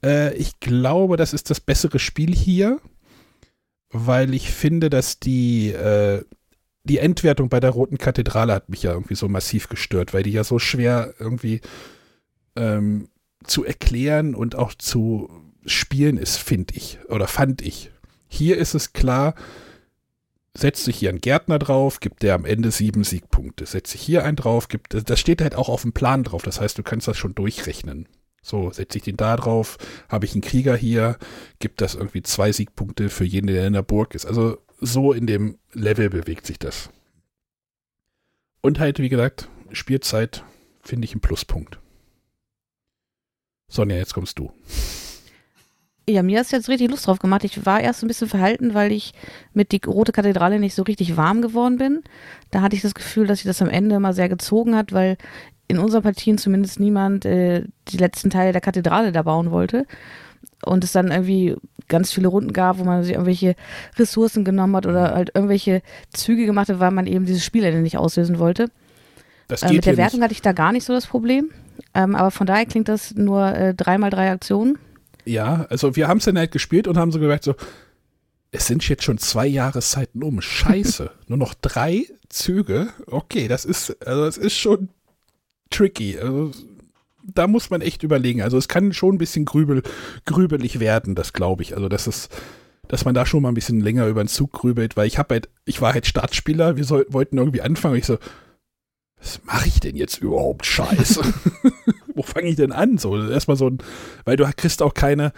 äh, 0.04 0.34
ich 0.34 0.60
glaube, 0.60 1.16
das 1.16 1.32
ist 1.32 1.52
das 1.52 1.60
bessere 1.60 2.00
Spiel 2.00 2.34
hier, 2.34 2.82
weil 3.92 4.34
ich 4.34 4.50
finde, 4.50 4.90
dass 4.90 5.20
die, 5.20 5.70
äh, 5.70 6.24
die 6.86 6.98
Endwertung 6.98 7.48
bei 7.50 7.60
der 7.60 7.70
Roten 7.70 8.00
Kathedrale 8.00 8.54
hat 8.56 8.70
mich 8.70 8.82
ja 8.82 8.94
irgendwie 8.94 9.14
so 9.14 9.30
massiv 9.30 9.70
gestört, 9.70 10.12
weil 10.12 10.24
die 10.24 10.32
ja 10.32 10.44
so 10.44 10.58
schwer 10.58 11.14
irgendwie 11.20 11.62
ähm, 12.56 13.10
zu 13.44 13.64
erklären 13.64 14.34
und 14.34 14.56
auch 14.56 14.74
zu 14.74 15.30
spielen 15.68 16.18
ist, 16.18 16.38
finde 16.38 16.74
ich 16.74 16.98
oder 17.10 17.28
fand 17.28 17.62
ich. 17.62 17.92
Hier 18.28 18.58
ist 18.58 18.74
es 18.74 18.92
klar, 18.92 19.36
setzt 20.60 20.84
sich 20.84 20.98
hier 20.98 21.10
ein 21.10 21.22
Gärtner 21.22 21.60
drauf, 21.60 22.00
gibt 22.00 22.24
der 22.24 22.36
am 22.36 22.46
Ende 22.46 22.72
sieben 22.72 23.04
Siegpunkte. 23.04 23.66
Setzt 23.66 23.92
sich 23.92 24.02
hier 24.02 24.24
einen 24.24 24.36
drauf, 24.36 24.68
gibt, 24.68 25.10
das 25.10 25.20
steht 25.20 25.42
halt 25.42 25.56
auch 25.56 25.70
auf 25.70 25.82
dem 25.82 25.94
Plan 25.94 26.24
drauf. 26.24 26.44
Das 26.44 26.60
heißt, 26.60 26.78
du 26.78 26.84
kannst 26.84 27.08
das 27.08 27.18
schon 27.18 27.36
durchrechnen. 27.36 28.08
So, 28.42 28.72
setze 28.72 28.98
ich 28.98 29.04
den 29.04 29.18
da 29.18 29.36
drauf, 29.36 29.78
habe 30.08 30.26
ich 30.26 30.34
einen 30.34 30.42
Krieger 30.42 30.76
hier, 30.76 31.18
gibt 31.60 31.82
das 31.82 31.96
irgendwie 31.96 32.24
zwei 32.24 32.52
Siegpunkte 32.52 33.10
für 33.10 33.26
jeden, 33.26 33.48
der 33.48 33.68
in 33.68 33.74
der 33.74 33.84
Burg 33.84 34.16
ist. 34.16 34.26
Also 34.26 34.58
so 34.80 35.12
in 35.12 35.28
dem 35.28 35.58
Level 35.74 36.10
bewegt 36.10 36.46
sich 36.46 36.58
das. 36.58 36.90
Und 38.62 38.80
halt, 38.80 39.00
wie 39.00 39.10
gesagt, 39.10 39.50
Spielzeit 39.72 40.44
finde 40.82 41.06
ich 41.06 41.16
ein 41.16 41.22
Pluspunkt. 41.22 41.80
Sonja, 43.70 43.98
jetzt 43.98 44.14
kommst 44.14 44.40
du. 44.40 44.52
Ja, 46.10 46.24
mir 46.24 46.42
ist 46.42 46.52
jetzt 46.52 46.70
richtig 46.70 46.90
Lust 46.90 47.08
drauf 47.08 47.20
gemacht. 47.20 47.44
Ich 47.44 47.66
war 47.66 47.82
erst 47.82 48.04
ein 48.04 48.08
bisschen 48.08 48.28
verhalten, 48.28 48.74
weil 48.74 48.92
ich 48.92 49.14
mit 49.54 49.72
die 49.72 49.82
Rote 49.86 50.12
Kathedrale 50.12 50.60
nicht 50.60 50.76
so 50.76 50.84
richtig 50.84 51.18
warm 51.18 51.42
geworden 51.42 51.78
bin. 51.78 52.04
Da 52.52 52.62
hatte 52.62 52.76
ich 52.76 52.82
das 52.82 52.96
Gefühl, 52.96 53.28
dass 53.28 53.40
sich 53.40 53.48
das 53.48 53.62
am 53.62 53.70
Ende 53.70 53.96
immer 53.96 54.14
sehr 54.14 54.30
gezogen 54.30 54.76
hat, 54.76 54.92
weil 54.92 55.18
in 55.68 55.78
unseren 55.78 56.02
Partien 56.02 56.38
zumindest 56.38 56.80
niemand 56.80 57.26
äh, 57.26 57.64
die 57.90 57.98
letzten 57.98 58.30
Teile 58.30 58.52
der 58.52 58.62
Kathedrale 58.62 59.12
da 59.12 59.22
bauen 59.22 59.52
wollte 59.52 59.86
und 60.66 60.84
es 60.84 60.92
dann 60.92 61.12
irgendwie 61.12 61.56
ganz 61.88 62.12
viele 62.12 62.28
Runden 62.28 62.54
gab, 62.54 62.80
wo 62.80 62.84
man 62.84 63.04
sich 63.04 63.14
irgendwelche 63.14 63.56
Ressourcen 63.98 64.44
genommen 64.44 64.76
hat 64.76 64.86
oder 64.86 65.14
halt 65.14 65.32
irgendwelche 65.34 65.82
Züge 66.12 66.46
gemacht 66.46 66.70
hat, 66.70 66.80
weil 66.80 66.92
man 66.92 67.08
eben 67.08 67.26
dieses 67.26 67.46
Spielende 67.46 67.82
nicht 67.82 67.98
auslösen 67.98 68.40
wollte. 68.40 68.70
Das 69.48 69.64
äh, 69.64 69.68
geht 69.68 69.72
äh, 69.72 69.76
mit 69.76 69.86
der 69.86 69.98
Wertung 69.98 70.20
nicht. 70.20 70.26
hatte 70.26 70.34
ich 70.34 70.42
da 70.42 70.54
gar 70.54 70.72
nicht 70.72 70.86
so 70.86 70.94
das 70.94 71.08
Problem. 71.08 71.50
Ähm, 71.94 72.16
aber 72.16 72.32
von 72.32 72.48
daher 72.48 72.66
klingt 72.66 72.88
das 72.88 73.16
nur 73.16 73.48
äh, 73.56 73.74
drei 73.74 73.98
mal 73.98 74.10
drei 74.10 74.32
Aktionen. 74.32 74.78
Ja, 75.26 75.66
also 75.70 75.96
wir 75.96 76.08
haben 76.08 76.18
es 76.18 76.26
dann 76.26 76.38
halt 76.38 76.52
gespielt 76.52 76.88
und 76.88 76.98
haben 76.98 77.12
so 77.12 77.20
gesagt, 77.20 77.44
so, 77.44 77.56
es 78.52 78.68
sind 78.68 78.88
jetzt 78.88 79.04
schon 79.04 79.18
zwei 79.18 79.48
Jahreszeiten 79.48 80.24
um. 80.24 80.42
Scheiße. 80.42 81.12
Nur 81.28 81.38
noch 81.38 81.54
drei 81.54 82.06
Züge. 82.30 82.90
Okay, 83.08 83.48
das 83.48 83.66
ist, 83.66 84.06
also 84.06 84.26
das 84.26 84.38
ist 84.38 84.58
schon 84.58 84.90
tricky. 85.70 86.18
Also, 86.18 86.52
da 87.24 87.48
muss 87.48 87.70
man 87.70 87.82
echt 87.82 88.04
überlegen. 88.04 88.42
Also 88.42 88.58
es 88.58 88.68
kann 88.68 88.94
schon 88.94 89.16
ein 89.16 89.20
bisschen 89.20 89.46
grübel, 89.46 89.84
grübelig 90.26 90.80
werden, 90.80 91.16
das 91.16 91.34
glaube 91.34 91.64
ich. 91.64 91.76
Also 91.76 91.90
das 91.90 92.08
ist, 92.08 92.36
dass 92.88 93.06
man 93.06 93.14
da 93.14 93.26
schon 93.26 93.44
mal 93.44 93.50
ein 93.50 93.56
bisschen 93.56 93.82
länger 93.82 94.08
über 94.08 94.24
den 94.24 94.28
Zug 94.28 94.52
grübelt, 94.52 94.98
weil 94.98 95.08
ich 95.08 95.20
habe 95.20 95.36
halt, 95.36 95.50
ich 95.66 95.82
war 95.82 95.94
halt 95.94 96.08
Startspieler, 96.08 96.76
wir 96.78 96.86
soll, 96.86 97.06
wollten 97.10 97.38
irgendwie 97.38 97.62
anfangen 97.62 97.98
ich 97.98 98.06
so, 98.06 98.18
was 99.20 99.42
mache 99.44 99.68
ich 99.68 99.80
denn 99.80 99.96
jetzt 99.96 100.18
überhaupt 100.18 100.66
Scheiße? 100.66 101.22
Wo 102.16 102.24
fange 102.24 102.50
ich 102.50 102.56
denn 102.56 102.72
an? 102.72 102.98
So, 102.98 103.18
erstmal 103.30 103.58
so 103.58 103.70
ein, 103.70 103.80
weil 104.26 104.38
du 104.38 104.50
kriegst 104.56 104.82
auch 104.82 104.94
keine, 104.94 105.34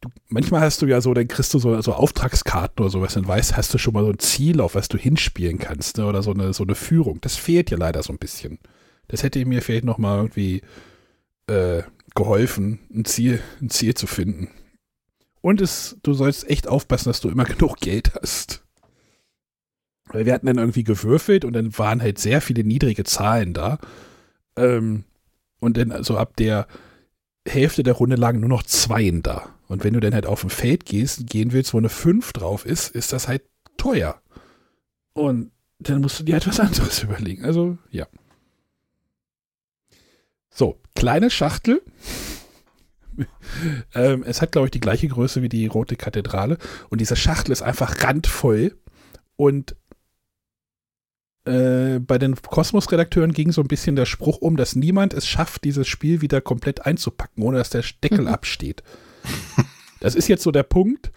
du, 0.00 0.08
manchmal 0.28 0.62
hast 0.62 0.82
du 0.82 0.86
ja 0.86 1.00
so, 1.00 1.12
dann 1.14 1.28
kriegst 1.28 1.52
du 1.54 1.58
so, 1.58 1.80
so 1.80 1.92
Auftragskarten 1.92 2.82
oder 2.82 2.90
sowas, 2.90 3.14
dann 3.14 3.28
weißt, 3.28 3.56
hast 3.56 3.72
du 3.74 3.78
schon 3.78 3.94
mal 3.94 4.04
so 4.04 4.10
ein 4.10 4.18
Ziel, 4.18 4.60
auf 4.60 4.74
was 4.74 4.88
du 4.88 4.98
hinspielen 4.98 5.58
kannst, 5.58 5.98
ne? 5.98 6.06
oder 6.06 6.22
so 6.22 6.32
eine, 6.32 6.52
so 6.52 6.64
eine 6.64 6.74
Führung. 6.74 7.20
Das 7.20 7.36
fehlt 7.36 7.70
ja 7.70 7.76
leider 7.76 8.02
so 8.02 8.12
ein 8.12 8.18
bisschen. 8.18 8.58
Das 9.08 9.22
hätte 9.22 9.44
mir 9.44 9.62
vielleicht 9.62 9.84
noch 9.84 9.98
mal 9.98 10.16
irgendwie 10.16 10.62
äh, 11.46 11.82
geholfen, 12.14 12.80
ein 12.92 13.04
Ziel, 13.04 13.40
ein 13.60 13.70
Ziel 13.70 13.94
zu 13.94 14.06
finden. 14.06 14.48
Und 15.42 15.60
es, 15.60 15.96
du 16.02 16.12
sollst 16.12 16.48
echt 16.50 16.66
aufpassen, 16.66 17.10
dass 17.10 17.20
du 17.20 17.28
immer 17.28 17.44
genug 17.46 17.76
Geld 17.76 18.12
hast. 18.20 18.65
Weil 20.08 20.26
wir 20.26 20.32
hatten 20.32 20.46
dann 20.46 20.58
irgendwie 20.58 20.84
gewürfelt 20.84 21.44
und 21.44 21.52
dann 21.52 21.76
waren 21.78 22.00
halt 22.00 22.18
sehr 22.18 22.40
viele 22.40 22.64
niedrige 22.64 23.04
Zahlen 23.04 23.54
da. 23.54 23.78
Ähm, 24.56 25.04
und 25.60 25.76
dann 25.76 25.90
also 25.92 26.16
ab 26.16 26.36
der 26.36 26.66
Hälfte 27.46 27.82
der 27.82 27.94
Runde 27.94 28.16
lagen 28.16 28.40
nur 28.40 28.48
noch 28.48 28.62
Zweien 28.62 29.22
da. 29.22 29.48
Und 29.68 29.84
wenn 29.84 29.94
du 29.94 30.00
dann 30.00 30.14
halt 30.14 30.26
auf 30.26 30.44
ein 30.44 30.50
Feld 30.50 30.84
gehst, 30.84 31.26
gehen 31.26 31.52
willst, 31.52 31.74
wo 31.74 31.78
eine 31.78 31.88
5 31.88 32.32
drauf 32.32 32.64
ist, 32.64 32.94
ist 32.94 33.12
das 33.12 33.28
halt 33.28 33.42
teuer. 33.76 34.20
Und 35.12 35.50
dann 35.78 36.00
musst 36.00 36.20
du 36.20 36.24
dir 36.24 36.36
etwas 36.36 36.60
anderes 36.60 37.02
überlegen. 37.02 37.44
Also, 37.44 37.78
ja. 37.90 38.06
So, 40.50 40.78
kleine 40.94 41.30
Schachtel. 41.30 41.82
ähm, 43.94 44.22
es 44.24 44.40
hat, 44.40 44.52
glaube 44.52 44.68
ich, 44.68 44.70
die 44.70 44.80
gleiche 44.80 45.08
Größe 45.08 45.42
wie 45.42 45.48
die 45.48 45.66
Rote 45.66 45.96
Kathedrale. 45.96 46.58
Und 46.90 47.00
diese 47.00 47.16
Schachtel 47.16 47.52
ist 47.52 47.62
einfach 47.62 48.02
randvoll. 48.02 48.76
Und 49.36 49.76
äh, 51.46 51.98
bei 52.00 52.18
den 52.18 52.36
Kosmos-Redakteuren 52.36 53.32
ging 53.32 53.52
so 53.52 53.60
ein 53.60 53.68
bisschen 53.68 53.96
der 53.96 54.06
Spruch 54.06 54.38
um, 54.38 54.56
dass 54.56 54.76
niemand 54.76 55.14
es 55.14 55.26
schafft, 55.26 55.64
dieses 55.64 55.88
Spiel 55.88 56.20
wieder 56.20 56.40
komplett 56.40 56.84
einzupacken, 56.84 57.42
ohne 57.42 57.58
dass 57.58 57.70
der 57.70 57.84
Deckel 58.02 58.22
mhm. 58.22 58.28
absteht. 58.28 58.82
Das 59.98 60.14
ist 60.14 60.28
jetzt 60.28 60.42
so 60.42 60.50
der 60.52 60.62
Punkt. 60.62 61.10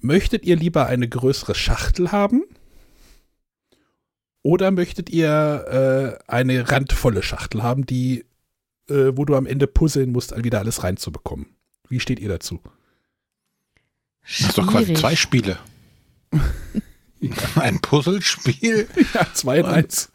Möchtet 0.00 0.44
ihr 0.44 0.54
lieber 0.54 0.86
eine 0.86 1.08
größere 1.08 1.54
Schachtel 1.54 2.12
haben? 2.12 2.44
Oder 4.42 4.70
möchtet 4.70 5.08
ihr 5.08 6.18
äh, 6.28 6.30
eine 6.30 6.70
randvolle 6.70 7.22
Schachtel 7.22 7.62
haben, 7.62 7.86
die 7.86 8.26
äh, 8.88 9.16
wo 9.16 9.24
du 9.24 9.34
am 9.34 9.46
Ende 9.46 9.66
puzzeln 9.66 10.12
musst, 10.12 10.34
wieder 10.42 10.58
alles 10.58 10.82
reinzubekommen. 10.82 11.46
Wie 11.88 12.00
steht 12.00 12.20
ihr 12.20 12.28
dazu? 12.28 12.60
Schwierig. 14.22 14.40
Das 14.40 14.48
ist 14.48 14.58
doch 14.58 14.66
quasi 14.66 14.94
zwei 14.94 15.16
Spiele. 15.16 15.58
Ein 17.56 17.80
Puzzlespiel? 17.80 18.88
Ja, 19.14 19.26
zwei 19.32 19.58
in 19.58 19.66
eins. 19.66 20.10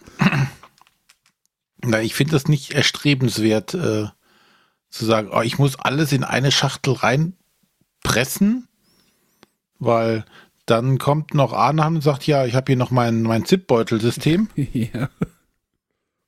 Na, 1.82 2.02
ich 2.02 2.16
finde 2.16 2.34
das 2.34 2.48
nicht 2.48 2.72
erstrebenswert, 2.72 3.74
äh, 3.74 4.08
zu 4.90 5.06
sagen, 5.06 5.30
oh, 5.34 5.42
ich 5.42 5.58
muss 5.58 5.78
alles 5.78 6.12
in 6.12 6.24
eine 6.24 6.52
Schachtel 6.52 6.94
reinpressen, 6.94 8.68
weil 9.80 10.24
dann 10.66 10.98
kommt 10.98 11.34
noch 11.34 11.52
Arne 11.52 11.86
und 11.88 12.02
sagt, 12.02 12.26
ja, 12.26 12.46
ich 12.46 12.56
habe 12.56 12.68
hier 12.68 12.78
noch 12.78 12.92
mein, 12.92 13.24
mein 13.24 13.46
Zipbeutel-System. 13.46 14.50
ja. 14.56 15.10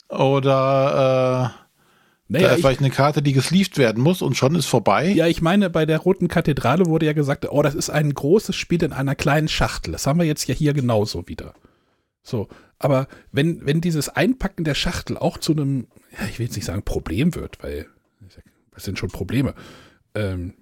Oder 0.09 1.53
äh, 1.57 1.64
naja, 2.28 2.47
da 2.47 2.53
ist 2.55 2.61
vielleicht 2.61 2.80
eine 2.80 2.89
Karte, 2.89 3.21
die 3.21 3.34
gesleeved 3.34 3.78
werden 3.78 4.01
muss 4.01 4.21
und 4.21 4.36
schon 4.36 4.55
ist 4.55 4.65
vorbei. 4.65 5.09
Ja, 5.09 5.28
ich 5.28 5.41
meine, 5.41 5.69
bei 5.69 5.86
der 5.86 5.99
Roten 5.99 6.28
Kathedrale 6.28 6.88
wurde 6.88 7.05
ja 7.05 7.13
gesagt, 7.13 7.47
oh, 7.49 7.61
das 7.61 7.76
ist 7.76 7.91
ein 7.91 8.13
großes 8.13 8.55
Spiel 8.55 8.84
in 8.84 8.93
einer 8.93 9.15
kleinen 9.15 9.47
Schachtel. 9.47 9.91
Das 9.91 10.07
haben 10.07 10.19
wir 10.19 10.26
jetzt 10.26 10.47
ja 10.47 10.55
hier 10.55 10.73
genauso 10.73 11.28
wieder. 11.28 11.53
So, 12.23 12.47
aber 12.80 13.07
wenn, 13.32 13.63
wenn 13.65 13.80
dieses 13.80 14.09
Einpacken 14.09 14.63
der 14.63 14.73
Schachtel 14.73 15.17
auch 15.17 15.38
zu 15.38 15.51
einem, 15.51 15.88
ja, 16.19 16.26
ich 16.28 16.39
will 16.39 16.47
jetzt 16.47 16.55
nicht 16.55 16.65
sagen 16.65 16.82
Problem 16.82 17.36
wird, 17.36 17.61
weil 17.61 17.86
was 18.71 18.84
sind 18.84 18.97
schon 18.97 19.09
Probleme? 19.09 19.53
Ähm, 20.15 20.55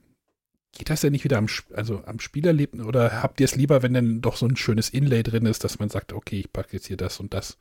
geht 0.73 0.89
das 0.89 1.01
denn 1.01 1.13
nicht 1.13 1.23
wieder 1.23 1.37
am, 1.37 1.47
also 1.73 2.03
am 2.05 2.19
Spielerlebnis 2.19 2.85
oder 2.85 3.23
habt 3.23 3.39
ihr 3.39 3.45
es 3.45 3.55
lieber, 3.55 3.81
wenn 3.81 3.93
dann 3.93 4.21
doch 4.21 4.35
so 4.35 4.45
ein 4.45 4.57
schönes 4.57 4.89
Inlay 4.89 5.23
drin 5.23 5.45
ist, 5.45 5.63
dass 5.63 5.79
man 5.79 5.89
sagt, 5.89 6.11
okay, 6.13 6.41
ich 6.41 6.51
packe 6.51 6.73
jetzt 6.73 6.87
hier 6.87 6.97
das 6.97 7.19
und 7.19 7.33
das? 7.33 7.57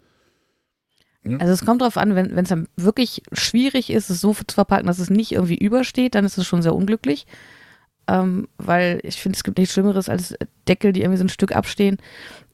Hm? 1.25 1.41
Also 1.41 1.53
es 1.53 1.65
kommt 1.65 1.81
darauf 1.81 1.97
an, 1.97 2.15
wenn 2.15 2.37
es 2.37 2.49
dann 2.49 2.69
wirklich 2.77 3.23
schwierig 3.33 3.91
ist, 3.91 4.11
es 4.11 4.21
so 4.21 4.35
zu 4.35 4.55
verpacken, 4.55 4.87
dass 4.87 4.99
es 4.99 5.11
nicht 5.11 5.33
irgendwie 5.33 5.59
übersteht, 5.59 6.15
dann 6.15 6.25
ist 6.25 6.39
es 6.39 6.47
schon 6.47 6.63
sehr 6.63 6.75
unglücklich. 6.75 7.27
Ähm, 8.09 8.49
weil 8.59 9.01
ich 9.05 9.21
finde, 9.21 9.37
es 9.37 9.45
gibt 9.45 9.59
nichts 9.59 9.75
Schlimmeres 9.75 10.09
als 10.09 10.35
Deckel, 10.67 10.93
die 10.93 11.03
irgendwie 11.03 11.19
so 11.19 11.25
ein 11.25 11.29
Stück 11.29 11.55
abstehen. 11.55 11.99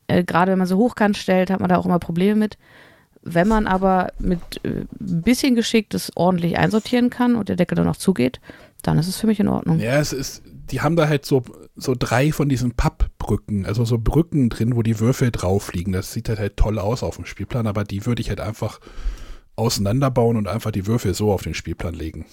Äh, 0.07 0.25
Gerade 0.25 0.53
wenn 0.53 0.59
man 0.59 0.67
so 0.67 0.77
hochkant 0.77 1.17
stellt, 1.17 1.51
hat 1.51 1.61
man 1.61 1.71
da 1.71 1.77
auch 1.77 1.87
immer 1.87 1.99
Probleme 1.99 2.39
mit. 2.39 2.59
Wenn 3.23 3.49
man 3.49 3.67
aber 3.67 4.13
mit 4.19 4.41
äh, 4.63 4.85
ein 5.01 5.23
bisschen 5.23 5.55
Geschick 5.55 5.91
das 5.91 6.17
ordentlich 6.17 6.59
einsortieren 6.59 7.11
kann 7.11 7.37
und 7.37 7.49
der 7.49 7.57
Deckel 7.57 7.77
dann 7.77 7.89
auch 7.89 7.97
zugeht, 7.97 8.41
dann 8.83 8.99
ist 8.99 9.09
es 9.09 9.17
für 9.17 9.27
mich 9.27 9.41
in 9.41 9.49
Ordnung. 9.49 9.81
Ja, 9.81 9.99
es 9.99 10.13
ist, 10.13 10.43
die 10.71 10.81
haben 10.81 10.97
da 10.97 11.09
halt 11.09 11.27
so, 11.27 11.43
so 11.77 11.95
drei 11.99 12.33
von 12.33 12.49
diesen 12.49 12.73
Pappbrücken, 12.73 13.67
also 13.67 13.85
so 13.85 13.99
Brücken 13.99 14.49
drin, 14.49 14.77
wo 14.77 14.83
die 14.83 15.01
Würfel 15.01 15.31
drauf 15.31 15.73
liegen. 15.73 15.93
Das 15.93 16.13
sieht 16.13 16.29
halt, 16.29 16.39
halt 16.39 16.57
toll 16.57 16.79
aus 16.79 17.03
auf 17.03 17.17
dem 17.17 17.25
Spielplan, 17.25 17.67
aber 17.67 17.85
die 17.85 18.07
würde 18.07 18.23
ich 18.23 18.29
halt 18.29 18.41
einfach 18.41 18.81
auseinanderbauen 19.57 20.37
und 20.37 20.47
einfach 20.47 20.71
die 20.71 20.87
Würfel 20.87 21.15
so 21.15 21.33
auf 21.33 21.43
den 21.43 21.55
Spielplan 21.55 21.95
legen. 21.95 22.25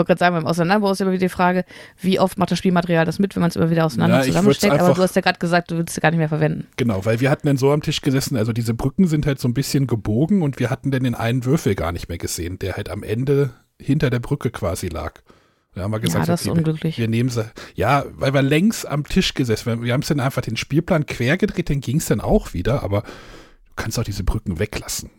Ich 0.00 0.08
wollte 0.08 0.08
gerade 0.08 0.18
sagen, 0.18 0.36
beim 0.36 0.46
Auseinanderbau 0.46 0.92
ist 0.92 1.00
immer 1.00 1.12
wieder 1.12 1.26
die 1.26 1.28
Frage, 1.28 1.64
wie 2.00 2.18
oft 2.18 2.38
macht 2.38 2.50
das 2.50 2.58
Spielmaterial 2.58 3.04
das 3.04 3.18
mit, 3.18 3.36
wenn 3.36 3.40
man 3.40 3.50
es 3.50 3.56
immer 3.56 3.70
wieder 3.70 3.84
auseinander 3.84 4.18
ja, 4.18 4.24
zusammensteckt. 4.24 4.80
Aber 4.80 4.94
du 4.94 5.02
hast 5.02 5.16
ja 5.16 5.22
gerade 5.22 5.38
gesagt, 5.38 5.70
du 5.70 5.76
würdest 5.76 5.96
es 5.96 6.00
gar 6.00 6.10
nicht 6.10 6.18
mehr 6.18 6.28
verwenden. 6.28 6.66
Genau, 6.76 7.04
weil 7.04 7.20
wir 7.20 7.30
hatten 7.30 7.46
dann 7.46 7.56
so 7.56 7.70
am 7.72 7.82
Tisch 7.82 8.00
gesessen, 8.00 8.36
also 8.36 8.52
diese 8.52 8.74
Brücken 8.74 9.06
sind 9.06 9.26
halt 9.26 9.40
so 9.40 9.48
ein 9.48 9.54
bisschen 9.54 9.86
gebogen 9.86 10.42
und 10.42 10.58
wir 10.58 10.70
hatten 10.70 10.90
dann 10.90 11.04
den 11.04 11.14
einen 11.14 11.44
Würfel 11.44 11.74
gar 11.74 11.92
nicht 11.92 12.08
mehr 12.08 12.18
gesehen, 12.18 12.58
der 12.58 12.76
halt 12.76 12.88
am 12.88 13.02
Ende 13.02 13.50
hinter 13.80 14.10
der 14.10 14.20
Brücke 14.20 14.50
quasi 14.50 14.88
lag. 14.88 15.20
Da 15.74 15.82
haben 15.82 15.92
wir 15.92 16.00
gesagt, 16.00 16.26
ja, 16.26 16.32
das 16.32 16.42
okay, 16.42 16.50
ist 16.50 16.58
unglücklich. 16.58 16.98
Wir, 16.98 17.02
wir 17.02 17.08
nehmen 17.08 17.28
sie. 17.28 17.50
Ja, 17.74 18.04
weil 18.12 18.34
wir 18.34 18.42
längs 18.42 18.84
am 18.84 19.04
Tisch 19.04 19.34
gesessen 19.34 19.66
Wir, 19.66 19.82
wir 19.82 19.92
haben 19.92 20.02
es 20.02 20.08
dann 20.08 20.20
einfach 20.20 20.42
den 20.42 20.56
Spielplan 20.56 21.06
quer 21.06 21.36
gedreht, 21.36 21.70
dann 21.70 21.80
ging 21.80 21.98
es 21.98 22.06
dann 22.06 22.20
auch 22.20 22.54
wieder, 22.54 22.82
aber 22.82 23.02
du 23.02 23.72
kannst 23.76 23.98
auch 23.98 24.04
diese 24.04 24.24
Brücken 24.24 24.58
weglassen. 24.58 25.10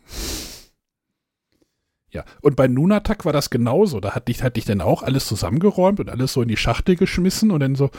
Ja, 2.12 2.26
und 2.42 2.58
bei 2.58 2.68
Nunatak 2.68 3.24
war 3.24 3.32
das 3.32 3.50
genauso. 3.50 4.02
Da 4.02 4.12
hatte 4.14 4.32
ich, 4.32 4.44
hatte 4.44 4.60
ich 4.60 4.66
dann 4.66 4.82
auch 4.82 5.02
alles 5.02 5.26
zusammengeräumt 5.28 6.00
und 6.00 6.10
alles 6.10 6.34
so 6.34 6.42
in 6.42 6.50
die 6.50 6.58
Schachtel 6.58 6.98
geschmissen 6.98 7.52
und 7.52 7.62
dann 7.62 7.76
so, 7.76 7.90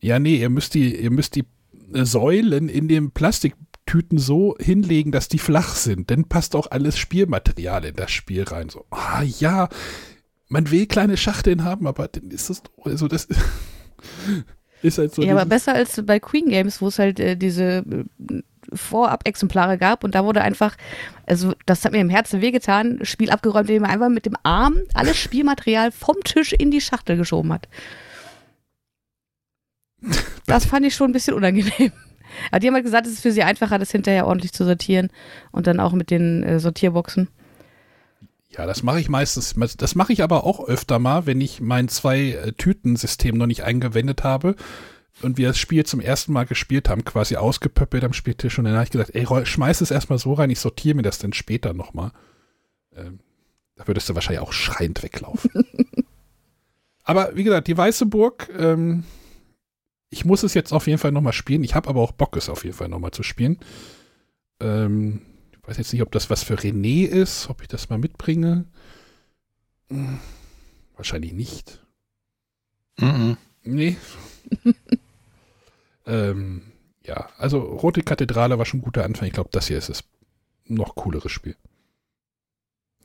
ja, 0.00 0.18
nee, 0.18 0.36
ihr 0.36 0.50
müsst 0.50 0.74
die, 0.74 0.94
ihr 0.94 1.10
müsst 1.10 1.36
die 1.36 1.44
Säulen 1.92 2.68
in 2.68 2.86
den 2.86 3.12
Plastiktüten 3.12 4.18
so 4.18 4.56
hinlegen, 4.60 5.10
dass 5.10 5.28
die 5.28 5.38
flach 5.38 5.74
sind. 5.74 6.10
Dann 6.10 6.24
passt 6.24 6.54
auch 6.54 6.70
alles 6.70 6.98
Spielmaterial 6.98 7.84
in 7.86 7.96
das 7.96 8.10
Spiel 8.10 8.42
rein. 8.42 8.68
So, 8.68 8.84
ah 8.90 9.22
ja, 9.22 9.70
man 10.48 10.70
will 10.70 10.86
kleine 10.86 11.16
Schachteln 11.16 11.64
haben, 11.64 11.86
aber 11.86 12.08
dann 12.08 12.30
ist 12.30 12.50
das, 12.50 12.62
also 12.84 13.08
das 13.08 13.26
ist 14.82 14.98
halt 14.98 15.14
so. 15.14 15.22
Ja, 15.22 15.32
aber 15.32 15.46
besser 15.46 15.74
als 15.74 16.02
bei 16.04 16.20
Queen 16.20 16.48
Games, 16.48 16.82
wo 16.82 16.88
es 16.88 16.98
halt 16.98 17.18
äh, 17.20 17.36
diese 17.36 17.84
äh, 17.88 18.42
Vorab-Exemplare 18.72 19.78
gab 19.78 20.04
und 20.04 20.14
da 20.14 20.24
wurde 20.24 20.42
einfach, 20.42 20.76
also 21.26 21.54
das 21.66 21.84
hat 21.84 21.92
mir 21.92 22.00
im 22.00 22.10
Herzen 22.10 22.40
wehgetan, 22.40 23.00
Spiel 23.02 23.30
abgeräumt, 23.30 23.68
indem 23.68 23.82
man 23.82 23.90
einfach 23.90 24.08
mit 24.08 24.26
dem 24.26 24.36
Arm 24.42 24.76
alles 24.94 25.16
Spielmaterial 25.16 25.92
vom 25.92 26.16
Tisch 26.24 26.52
in 26.52 26.70
die 26.70 26.80
Schachtel 26.80 27.16
geschoben 27.16 27.52
hat. 27.52 27.68
Das 30.46 30.64
fand 30.64 30.86
ich 30.86 30.94
schon 30.94 31.10
ein 31.10 31.12
bisschen 31.12 31.34
unangenehm. 31.34 31.92
Aber 32.50 32.60
die 32.60 32.68
haben 32.68 32.74
halt 32.74 32.84
gesagt, 32.84 33.06
es 33.06 33.14
ist 33.14 33.22
für 33.22 33.32
sie 33.32 33.42
einfacher, 33.42 33.78
das 33.78 33.90
hinterher 33.90 34.26
ordentlich 34.26 34.52
zu 34.52 34.64
sortieren 34.64 35.08
und 35.50 35.66
dann 35.66 35.80
auch 35.80 35.92
mit 35.92 36.10
den 36.10 36.42
äh, 36.42 36.60
Sortierboxen. 36.60 37.28
Ja, 38.50 38.66
das 38.66 38.82
mache 38.82 39.00
ich 39.00 39.08
meistens. 39.08 39.54
Das 39.76 39.94
mache 39.94 40.12
ich 40.12 40.22
aber 40.22 40.44
auch 40.44 40.66
öfter 40.66 40.98
mal, 40.98 41.26
wenn 41.26 41.40
ich 41.40 41.60
mein 41.60 41.88
Zwei-Tüten-System 41.88 43.36
noch 43.36 43.46
nicht 43.46 43.62
eingewendet 43.62 44.24
habe 44.24 44.56
und 45.22 45.36
wir 45.36 45.48
das 45.48 45.58
Spiel 45.58 45.84
zum 45.84 46.00
ersten 46.00 46.32
Mal 46.32 46.46
gespielt 46.46 46.88
haben, 46.88 47.04
quasi 47.04 47.36
ausgepöppelt 47.36 48.04
am 48.04 48.12
Spieltisch. 48.12 48.58
Und 48.58 48.64
dann 48.64 48.74
habe 48.74 48.84
ich 48.84 48.90
gesagt, 48.90 49.14
ey, 49.14 49.26
schmeiß 49.44 49.80
es 49.80 49.90
erstmal 49.90 50.18
so 50.18 50.32
rein, 50.32 50.50
ich 50.50 50.60
sortiere 50.60 50.96
mir 50.96 51.02
das 51.02 51.18
dann 51.18 51.32
später 51.32 51.72
nochmal. 51.72 52.12
Ähm, 52.94 53.20
da 53.76 53.86
würdest 53.86 54.08
du 54.08 54.14
wahrscheinlich 54.14 54.40
auch 54.40 54.52
schreiend 54.52 55.02
weglaufen. 55.02 55.50
aber 57.04 57.36
wie 57.36 57.44
gesagt, 57.44 57.68
die 57.68 57.76
Weiße 57.76 58.06
Burg, 58.06 58.50
ähm, 58.58 59.04
ich 60.10 60.24
muss 60.24 60.42
es 60.42 60.54
jetzt 60.54 60.72
auf 60.72 60.86
jeden 60.86 60.98
Fall 60.98 61.12
nochmal 61.12 61.32
spielen. 61.32 61.64
Ich 61.64 61.74
habe 61.74 61.88
aber 61.88 62.00
auch 62.00 62.12
Bock, 62.12 62.36
es 62.36 62.48
auf 62.48 62.64
jeden 62.64 62.76
Fall 62.76 62.88
nochmal 62.88 63.12
zu 63.12 63.22
spielen. 63.22 63.58
Ähm, 64.60 65.22
ich 65.52 65.68
weiß 65.68 65.76
jetzt 65.76 65.92
nicht, 65.92 66.02
ob 66.02 66.12
das 66.12 66.30
was 66.30 66.42
für 66.42 66.56
René 66.56 67.06
ist, 67.06 67.48
ob 67.48 67.62
ich 67.62 67.68
das 67.68 67.88
mal 67.90 67.98
mitbringe. 67.98 68.64
Hm, 69.88 70.18
wahrscheinlich 70.96 71.32
nicht. 71.32 71.80
Mhm. 72.98 73.36
Nee. 73.62 73.96
Ähm, 76.06 76.62
ja, 77.04 77.28
also 77.38 77.60
Rote 77.60 78.02
Kathedrale 78.02 78.58
war 78.58 78.66
schon 78.66 78.80
ein 78.80 78.84
guter 78.84 79.04
Anfang. 79.04 79.28
Ich 79.28 79.34
glaube, 79.34 79.50
das 79.52 79.68
hier 79.68 79.78
ist 79.78 79.88
das 79.88 80.04
noch 80.66 80.96
coolere 80.96 81.28
Spiel. 81.28 81.56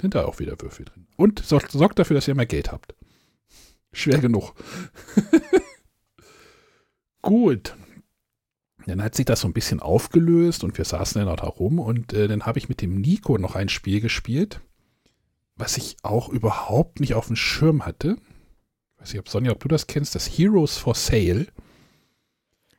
Sind 0.02 0.16
da 0.16 0.26
auch 0.26 0.40
wieder 0.40 0.60
Würfel 0.60 0.86
drin. 0.86 1.08
Und 1.16 1.40
sorgt, 1.40 1.72
sorgt 1.72 2.00
dafür, 2.00 2.16
dass 2.16 2.28
ihr 2.28 2.36
mehr 2.36 2.46
Geld 2.46 2.72
habt. 2.72 2.96
Schwer 3.94 4.20
genug. 4.20 4.54
Gut. 7.22 7.76
Dann 8.88 9.02
hat 9.02 9.16
sich 9.16 9.26
das 9.26 9.40
so 9.40 9.48
ein 9.48 9.54
bisschen 9.54 9.80
aufgelöst 9.80 10.64
und 10.64 10.78
wir 10.78 10.86
saßen 10.86 11.20
dann 11.20 11.30
auch 11.30 11.38
da 11.38 11.48
und 11.48 12.14
äh, 12.14 12.28
dann 12.28 12.46
habe 12.46 12.60
ich 12.60 12.70
mit 12.70 12.82
dem 12.82 13.02
Nico 13.02 13.38
noch 13.38 13.56
ein 13.56 13.70
Spiel 13.70 14.00
gespielt, 14.00 14.62
was 15.56 15.78
ich 15.78 15.98
auch 16.04 16.30
überhaupt 16.30 17.00
nicht 17.00 17.16
auf 17.16 17.28
dem 17.28 17.36
Schirm 17.36 17.86
hatte. 17.86 18.18
Ich 19.06 19.10
weiß 19.10 19.14
nicht, 19.14 19.20
ob 19.20 19.30
Sonja, 19.30 19.52
ob 19.52 19.60
du 19.60 19.68
das 19.68 19.86
kennst, 19.86 20.16
das 20.16 20.26
Heroes 20.26 20.80
for 20.80 20.96
Sale. 20.96 21.46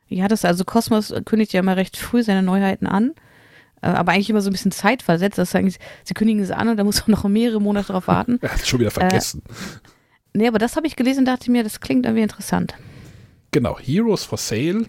Ja, 0.09 0.27
das 0.27 0.43
also 0.43 0.65
Cosmos 0.65 1.13
kündigt 1.23 1.53
ja 1.53 1.61
immer 1.61 1.77
recht 1.77 1.95
früh 1.95 2.21
seine 2.21 2.43
Neuheiten 2.43 2.85
an, 2.85 3.13
äh, 3.81 3.87
aber 3.87 4.11
eigentlich 4.11 4.29
immer 4.29 4.41
so 4.41 4.49
ein 4.49 4.51
bisschen 4.51 4.73
zeitversetzt. 4.73 5.37
Das 5.37 5.49
ist 5.49 5.55
eigentlich, 5.55 5.79
sie 6.03 6.13
kündigen 6.13 6.43
es 6.43 6.51
an 6.51 6.67
und 6.67 6.75
da 6.75 6.83
muss 6.83 7.07
man 7.07 7.11
noch 7.15 7.23
mehrere 7.29 7.61
Monate 7.61 7.93
drauf 7.93 8.07
warten. 8.07 8.39
Er 8.41 8.51
hat 8.51 8.59
es 8.59 8.67
schon 8.67 8.81
wieder 8.81 8.91
vergessen. 8.91 9.41
Äh, 9.47 9.87
nee, 10.33 10.47
aber 10.49 10.59
das 10.59 10.75
habe 10.75 10.85
ich 10.85 10.97
gelesen 10.97 11.19
und 11.19 11.25
dachte 11.27 11.49
mir, 11.49 11.63
das 11.63 11.79
klingt 11.79 12.05
irgendwie 12.05 12.23
interessant. 12.23 12.73
Genau, 13.51 13.79
Heroes 13.79 14.25
for 14.25 14.37
Sale. 14.37 14.85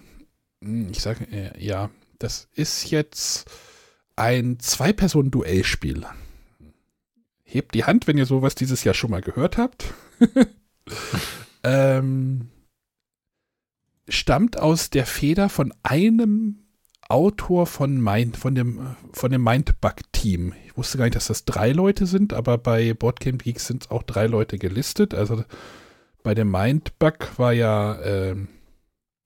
Hm, 0.61 0.89
ich 0.91 1.01
sage, 1.01 1.25
äh, 1.31 1.65
ja, 1.65 1.89
das 2.19 2.49
ist 2.57 2.91
jetzt 2.91 3.49
ein 4.17 4.59
Zwei-Personen-Duellspiel. 4.59 6.05
Hebt 7.45 7.77
die 7.77 7.85
Hand, 7.85 8.09
wenn 8.09 8.19
ihr 8.19 8.27
sowas 8.27 8.57
dieses 8.57 8.83
Jahr 8.83 8.95
schon 8.95 9.13
mal 9.13 9.23
gehört 9.23 9.57
habt. 9.57 9.85
ähm, 11.63 12.49
stammt 14.09 14.59
aus 14.59 14.91
der 14.91 15.07
Feder 15.07 15.49
von 15.49 15.73
einem 15.83 16.65
Autor 17.09 17.67
von, 17.67 18.03
Mind, 18.03 18.37
von 18.37 18.55
dem, 18.55 18.97
von 19.13 19.31
dem 19.31 19.43
Mindbug-Team. 19.43 20.53
Ich 20.67 20.77
wusste 20.77 20.99
gar 20.99 21.05
nicht, 21.05 21.17
dass 21.17 21.29
das 21.29 21.47
drei 21.47 21.73
Leute 21.73 22.07
sind, 22.07 22.35
aber 22.35 22.59
bei 22.59 22.93
Boardgame 22.93 23.39
Geeks 23.39 23.67
sind 23.67 23.91
auch 23.91 24.03
drei 24.03 24.27
Leute 24.27 24.59
gelistet. 24.59 25.15
Also 25.15 25.43
bei 26.23 26.35
dem 26.35 26.51
Mindbug 26.51 27.39
war 27.39 27.53
ja 27.53 27.95
äh, 27.95 28.37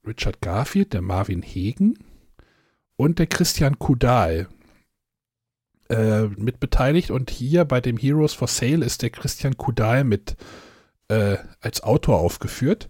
Richard 0.07 0.41
Garfield, 0.41 0.93
der 0.93 1.03
Marvin 1.03 1.43
Hegen 1.43 1.99
und 2.97 3.19
der 3.19 3.27
Christian 3.27 3.81
Kudal 3.81 4.49
äh, 5.89 6.23
mit 6.23 6.61
beteiligt. 6.61 7.11
Und 7.11 7.31
hier 7.31 7.65
bei 7.65 7.81
dem 7.81 7.97
Heroes 7.97 8.35
for 8.35 8.47
Sale 8.49 8.85
ist 8.85 9.03
der 9.03 9.11
Christian 9.11 9.57
Kudal 9.57 10.05
mit 10.05 10.37
äh, 11.13 11.39
als 11.61 11.83
Autor 11.83 12.19
aufgeführt. 12.19 12.89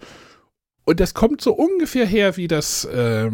Und 0.84 1.00
das 1.00 1.14
kommt 1.14 1.40
so 1.40 1.52
ungefähr 1.52 2.06
her 2.06 2.36
wie 2.36 2.48
das, 2.48 2.84
äh, 2.84 3.30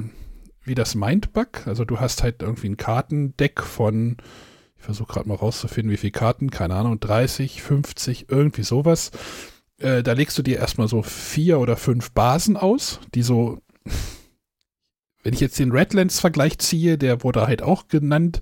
wie 0.63 0.75
das 0.75 0.95
Mindbug. 0.95 1.67
Also 1.67 1.85
du 1.85 2.01
hast 2.01 2.23
halt 2.23 2.43
irgendwie 2.43 2.69
ein 2.69 2.77
Kartendeck 2.77 3.63
von, 3.63 4.17
ich 4.77 4.85
versuche 4.85 5.13
gerade 5.13 5.29
mal 5.29 5.35
rauszufinden, 5.35 5.93
wie 5.93 5.97
viele 5.97 6.13
Karten, 6.13 6.51
keine 6.51 6.75
Ahnung, 6.75 7.01
30, 7.01 7.63
50, 7.63 8.27
irgendwie 8.29 8.63
sowas. 8.63 9.11
Äh, 9.79 10.03
da 10.03 10.13
legst 10.13 10.37
du 10.39 10.43
dir 10.43 10.59
erstmal 10.59 10.89
so 10.89 11.03
vier 11.03 11.59
oder 11.59 11.77
fünf 11.77 12.11
Basen 12.13 12.57
aus, 12.57 13.01
die 13.15 13.23
so, 13.23 13.59
wenn 15.23 15.35
ich 15.35 15.41
jetzt 15.41 15.59
den 15.59 15.73
Redlands-Vergleich 15.73 16.59
ziehe, 16.59 16.99
der 16.99 17.23
wurde 17.23 17.47
halt 17.47 17.63
auch 17.63 17.89
genannt. 17.89 18.41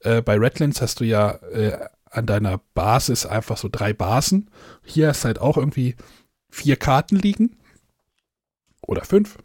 Äh, 0.00 0.22
bei 0.22 0.36
Redlands 0.36 0.82
hast 0.82 1.00
du 1.00 1.04
ja 1.04 1.32
äh, 1.52 1.78
an 2.12 2.26
deiner 2.26 2.58
Basis 2.74 3.26
einfach 3.26 3.56
so 3.56 3.68
drei 3.70 3.92
Basen. 3.92 4.50
Hier 4.84 5.10
du 5.10 5.24
halt 5.24 5.40
auch 5.40 5.56
irgendwie 5.56 5.96
vier 6.50 6.76
Karten 6.76 7.16
liegen 7.16 7.56
oder 8.82 9.04
fünf. 9.04 9.38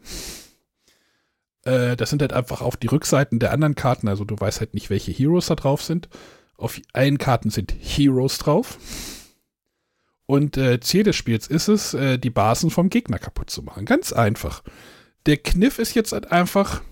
Äh, 1.64 1.96
das 1.96 2.10
sind 2.10 2.22
halt 2.22 2.32
einfach 2.32 2.60
auf 2.60 2.76
die 2.76 2.86
Rückseiten 2.86 3.38
der 3.38 3.52
anderen 3.52 3.74
Karten, 3.74 4.08
also 4.08 4.24
du 4.24 4.38
weißt 4.38 4.60
halt 4.60 4.74
nicht, 4.74 4.90
welche 4.90 5.12
Heroes 5.12 5.46
da 5.46 5.54
drauf 5.54 5.82
sind. 5.82 6.08
Auf 6.56 6.80
allen 6.92 7.18
Karten 7.18 7.50
sind 7.50 7.74
Heroes 7.78 8.38
drauf. 8.38 8.78
Und 10.26 10.58
äh, 10.58 10.78
Ziel 10.80 11.04
des 11.04 11.16
Spiels 11.16 11.46
ist 11.46 11.68
es, 11.68 11.94
äh, 11.94 12.18
die 12.18 12.30
Basen 12.30 12.70
vom 12.70 12.90
Gegner 12.90 13.18
kaputt 13.18 13.48
zu 13.48 13.62
machen. 13.62 13.86
Ganz 13.86 14.12
einfach. 14.12 14.62
Der 15.24 15.38
Kniff 15.38 15.78
ist 15.78 15.94
jetzt 15.94 16.12
halt 16.12 16.30
einfach, 16.30 16.82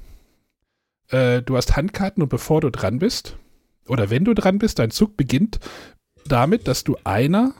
äh, 1.08 1.42
du 1.42 1.56
hast 1.56 1.76
Handkarten 1.76 2.22
und 2.22 2.30
bevor 2.30 2.62
du 2.62 2.70
dran 2.70 2.98
bist, 2.98 3.36
oder 3.88 4.10
wenn 4.10 4.24
du 4.24 4.34
dran 4.34 4.58
bist, 4.58 4.78
dein 4.78 4.90
Zug 4.90 5.16
beginnt 5.16 5.58
damit, 6.26 6.68
dass 6.68 6.84
du 6.84 6.96
einer 7.04 7.54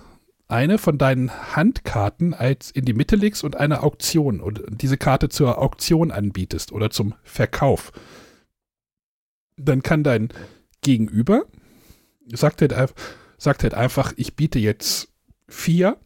eine 0.48 0.78
von 0.78 0.96
deinen 0.96 1.56
Handkarten 1.56 2.32
als 2.32 2.70
in 2.70 2.84
die 2.84 2.92
Mitte 2.92 3.16
legst 3.16 3.42
und 3.42 3.56
eine 3.56 3.82
Auktion 3.82 4.40
und 4.40 4.62
diese 4.68 4.96
Karte 4.96 5.28
zur 5.28 5.60
Auktion 5.60 6.12
anbietest 6.12 6.70
oder 6.70 6.90
zum 6.90 7.14
Verkauf, 7.24 7.90
dann 9.56 9.82
kann 9.82 10.04
dein 10.04 10.28
Gegenüber 10.82 11.46
sagt 12.32 12.62
halt, 12.62 12.94
sagt 13.38 13.62
halt 13.62 13.74
einfach, 13.74 14.12
ich 14.16 14.34
biete 14.36 14.58
jetzt 14.58 15.08
vier. 15.48 15.96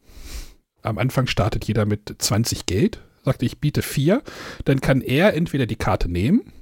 Am 0.82 0.98
Anfang 0.98 1.26
startet 1.26 1.64
jeder 1.66 1.86
mit 1.86 2.14
20 2.18 2.66
Geld. 2.66 3.02
Sagt, 3.24 3.42
ich 3.42 3.60
biete 3.60 3.82
vier. 3.82 4.22
Dann 4.64 4.80
kann 4.80 5.00
er 5.00 5.34
entweder 5.34 5.66
die 5.66 5.76
Karte 5.76 6.10
nehmen 6.10 6.52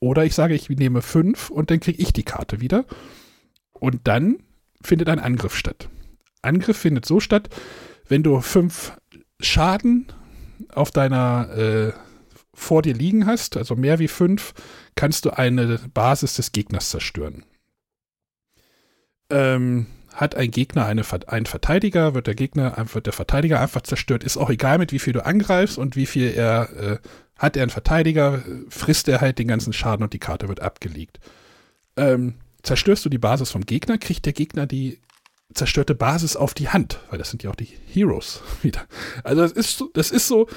oder 0.00 0.24
ich 0.24 0.34
sage, 0.34 0.54
ich 0.54 0.68
nehme 0.68 1.02
fünf 1.02 1.50
und 1.50 1.70
dann 1.70 1.80
kriege 1.80 2.02
ich 2.02 2.12
die 2.12 2.24
Karte 2.24 2.60
wieder. 2.60 2.84
Und 3.72 4.00
dann 4.04 4.38
findet 4.82 5.08
ein 5.08 5.18
Angriff 5.18 5.56
statt. 5.56 5.88
Angriff 6.42 6.76
findet 6.76 7.06
so 7.06 7.20
statt, 7.20 7.48
wenn 8.08 8.22
du 8.22 8.40
fünf 8.40 8.92
Schaden 9.40 10.06
auf 10.72 10.90
deiner 10.90 11.50
äh, 11.56 11.92
vor 12.54 12.82
dir 12.82 12.94
liegen 12.94 13.26
hast, 13.26 13.56
also 13.56 13.76
mehr 13.76 13.98
wie 13.98 14.08
fünf, 14.08 14.54
kannst 14.94 15.24
du 15.24 15.30
eine 15.30 15.78
Basis 15.92 16.34
des 16.34 16.52
Gegners 16.52 16.90
zerstören. 16.90 17.44
Ähm, 19.28 19.86
hat 20.14 20.34
ein 20.34 20.50
Gegner 20.50 20.86
eine, 20.86 21.02
einen 21.26 21.46
Verteidiger, 21.46 22.14
wird 22.14 22.26
der 22.26 22.34
Gegner, 22.34 22.74
wird 22.94 23.04
der 23.04 23.12
Verteidiger 23.12 23.60
einfach 23.60 23.82
zerstört. 23.82 24.24
Ist 24.24 24.38
auch 24.38 24.48
egal, 24.48 24.78
mit 24.78 24.92
wie 24.92 24.98
viel 24.98 25.12
du 25.12 25.24
angreifst 25.26 25.76
und 25.76 25.94
wie 25.96 26.06
viel 26.06 26.32
er 26.34 26.70
äh, 26.76 26.98
hat 27.36 27.56
er 27.56 27.62
einen 27.62 27.70
Verteidiger, 27.70 28.42
frisst 28.68 29.08
er 29.08 29.20
halt 29.20 29.38
den 29.38 29.48
ganzen 29.48 29.72
Schaden 29.72 30.02
und 30.02 30.12
die 30.12 30.18
Karte 30.18 30.48
wird 30.48 30.60
abgelegt. 30.60 31.20
Ähm, 31.96 32.34
zerstörst 32.62 33.04
du 33.04 33.08
die 33.08 33.18
Basis 33.18 33.50
vom 33.50 33.66
Gegner, 33.66 33.98
kriegt 33.98 34.26
der 34.26 34.32
Gegner 34.32 34.66
die 34.66 35.00
zerstörte 35.54 35.94
Basis 35.94 36.36
auf 36.36 36.54
die 36.54 36.68
Hand, 36.68 37.00
weil 37.10 37.18
das 37.18 37.30
sind 37.30 37.42
ja 37.42 37.50
auch 37.50 37.56
die 37.56 37.68
Heroes 37.92 38.42
wieder. 38.62 38.86
Also 39.22 39.42
das 39.42 39.52
ist 39.52 39.78
so, 39.78 39.90
das 39.94 40.10
ist 40.10 40.28
so, 40.28 40.48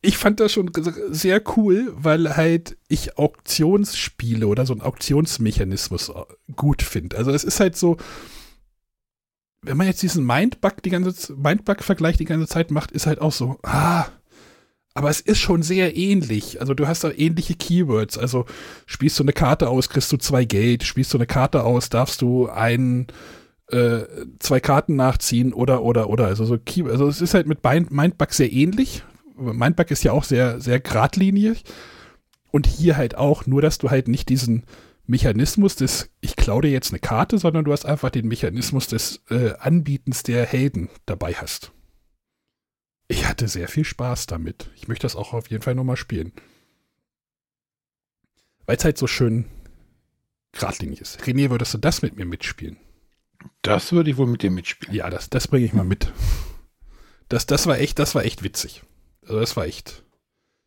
ich 0.00 0.16
fand 0.16 0.38
das 0.40 0.52
schon 0.52 0.70
sehr 1.10 1.42
cool, 1.56 1.92
weil 1.96 2.36
halt 2.36 2.76
ich 2.88 3.18
Auktionsspiele 3.18 4.46
oder 4.46 4.64
so 4.64 4.72
einen 4.72 4.82
Auktionsmechanismus 4.82 6.10
äh, 6.10 6.24
gut 6.54 6.82
finde. 6.82 7.16
Also 7.18 7.32
es 7.32 7.42
ist 7.42 7.58
halt 7.58 7.76
so, 7.76 7.96
wenn 9.62 9.76
man 9.76 9.88
jetzt 9.88 10.02
diesen 10.02 10.24
Mindbug 10.24 10.82
die 10.84 10.90
ganze 10.90 11.34
Mindbug-Vergleich 11.34 12.16
die 12.16 12.24
ganze 12.24 12.46
Zeit 12.46 12.70
macht, 12.70 12.92
ist 12.92 13.06
halt 13.06 13.20
auch 13.20 13.32
so, 13.32 13.58
ah, 13.64 14.06
aber 14.94 15.10
es 15.10 15.20
ist 15.20 15.38
schon 15.38 15.62
sehr 15.62 15.96
ähnlich. 15.96 16.60
Also 16.60 16.74
du 16.74 16.88
hast 16.88 17.04
da 17.04 17.10
ähnliche 17.10 17.54
Keywords. 17.54 18.18
Also 18.18 18.46
spielst 18.86 19.18
du 19.18 19.22
eine 19.22 19.32
Karte 19.32 19.68
aus, 19.68 19.88
kriegst 19.88 20.10
du 20.12 20.16
zwei 20.16 20.44
Geld, 20.44 20.82
spielst 20.82 21.12
du 21.14 21.18
eine 21.18 21.26
Karte 21.26 21.62
aus, 21.62 21.88
darfst 21.88 22.20
du 22.20 22.48
einen 22.48 23.06
äh, 23.70 24.00
zwei 24.38 24.60
Karten 24.60 24.96
nachziehen 24.96 25.52
oder, 25.52 25.82
oder, 25.82 26.08
oder. 26.08 26.26
Also, 26.26 26.44
so 26.44 26.58
Key 26.58 26.82
also 26.84 27.06
es 27.06 27.20
ist 27.20 27.34
halt 27.34 27.46
mit 27.46 27.62
Mindbug 27.62 28.32
sehr 28.32 28.52
ähnlich. 28.52 29.02
Mindbug 29.36 29.90
ist 29.90 30.04
ja 30.04 30.12
auch 30.12 30.24
sehr, 30.24 30.60
sehr 30.60 30.80
geradlinig. 30.80 31.64
Und 32.50 32.66
hier 32.66 32.96
halt 32.96 33.14
auch, 33.14 33.46
nur 33.46 33.62
dass 33.62 33.78
du 33.78 33.90
halt 33.90 34.08
nicht 34.08 34.28
diesen 34.30 34.64
Mechanismus 35.06 35.76
des, 35.76 36.10
ich 36.20 36.36
klaue 36.36 36.62
dir 36.62 36.70
jetzt 36.70 36.92
eine 36.92 36.98
Karte, 36.98 37.38
sondern 37.38 37.64
du 37.64 37.72
hast 37.72 37.86
einfach 37.86 38.10
den 38.10 38.26
Mechanismus 38.26 38.88
des 38.88 39.22
äh, 39.30 39.52
Anbietens 39.58 40.22
der 40.22 40.44
Helden 40.44 40.88
dabei 41.06 41.34
hast. 41.34 41.72
Ich 43.08 43.26
hatte 43.26 43.48
sehr 43.48 43.68
viel 43.68 43.84
Spaß 43.84 44.26
damit. 44.26 44.70
Ich 44.76 44.86
möchte 44.86 45.06
das 45.06 45.16
auch 45.16 45.32
auf 45.32 45.50
jeden 45.50 45.62
Fall 45.62 45.74
nochmal 45.74 45.96
spielen. 45.96 46.32
Weil 48.66 48.76
es 48.76 48.84
halt 48.84 48.98
so 48.98 49.06
schön 49.06 49.46
geradlinig 50.52 51.00
ist. 51.00 51.20
René, 51.22 51.50
würdest 51.50 51.72
du 51.72 51.78
das 51.78 52.02
mit 52.02 52.16
mir 52.16 52.26
mitspielen? 52.26 52.76
Das 53.62 53.92
würde 53.92 54.10
ich 54.10 54.18
wohl 54.18 54.26
mit 54.26 54.42
dir 54.42 54.50
mitspielen. 54.50 54.94
Ja, 54.94 55.08
das, 55.08 55.30
das 55.30 55.48
bringe 55.48 55.64
ich 55.64 55.72
mal 55.72 55.84
mit. 55.84 56.12
Das, 57.28 57.46
das 57.46 57.66
war 57.66 57.78
echt, 57.78 57.98
das 57.98 58.14
war 58.14 58.24
echt 58.24 58.42
witzig. 58.42 58.82
Also 59.22 59.40
das 59.40 59.56
war 59.56 59.66
echt 59.66 60.04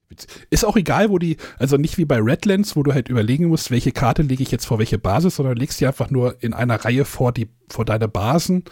witzig. 0.09 0.29
Ist 0.49 0.65
auch 0.65 0.77
egal, 0.77 1.09
wo 1.09 1.19
die, 1.19 1.37
also 1.59 1.77
nicht 1.77 1.97
wie 1.97 2.05
bei 2.05 2.19
Redlands, 2.19 2.75
wo 2.75 2.83
du 2.83 2.93
halt 2.93 3.09
überlegen 3.09 3.45
musst, 3.45 3.69
welche 3.69 3.91
Karte 3.91 4.23
lege 4.23 4.41
ich 4.41 4.51
jetzt 4.51 4.65
vor 4.65 4.79
welche 4.79 4.97
Basis, 4.97 5.35
sondern 5.35 5.57
legst 5.57 5.79
die 5.79 5.87
einfach 5.87 6.09
nur 6.09 6.41
in 6.41 6.53
einer 6.53 6.83
Reihe 6.83 7.05
vor 7.05 7.31
die, 7.31 7.49
vor 7.69 7.85
deine 7.85 8.07
Basen 8.07 8.63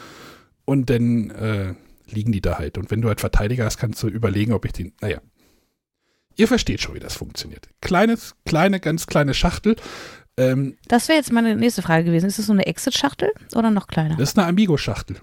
und 0.65 0.89
dann 0.89 1.29
äh, 1.31 1.75
liegen 2.11 2.31
die 2.31 2.41
da 2.41 2.57
halt. 2.57 2.77
Und 2.77 2.91
wenn 2.91 3.01
du 3.01 3.07
halt 3.07 3.19
Verteidiger 3.19 3.65
hast, 3.65 3.77
kannst 3.77 4.01
du 4.03 4.07
überlegen, 4.07 4.53
ob 4.53 4.65
ich 4.65 4.73
den, 4.73 4.93
naja. 5.01 5.21
Ihr 6.35 6.47
versteht 6.47 6.81
schon, 6.81 6.95
wie 6.95 6.99
das 6.99 7.15
funktioniert. 7.15 7.67
Kleines, 7.81 8.35
kleine, 8.45 8.79
ganz 8.79 9.07
kleine 9.07 9.33
Schachtel, 9.33 9.75
ähm, 10.39 10.77
das 10.87 11.09
wäre 11.09 11.17
jetzt 11.17 11.33
meine 11.33 11.55
nächste 11.55 11.81
Frage 11.81 12.05
gewesen. 12.05 12.27
Ist 12.27 12.39
das 12.39 12.45
so 12.45 12.53
eine 12.53 12.65
Exit-Schachtel 12.65 13.29
oder 13.55 13.71
noch 13.71 13.87
kleiner? 13.87 14.15
Das 14.15 14.29
ist 14.29 14.39
eine 14.39 14.47
Amigo-Schachtel. 14.47 15.17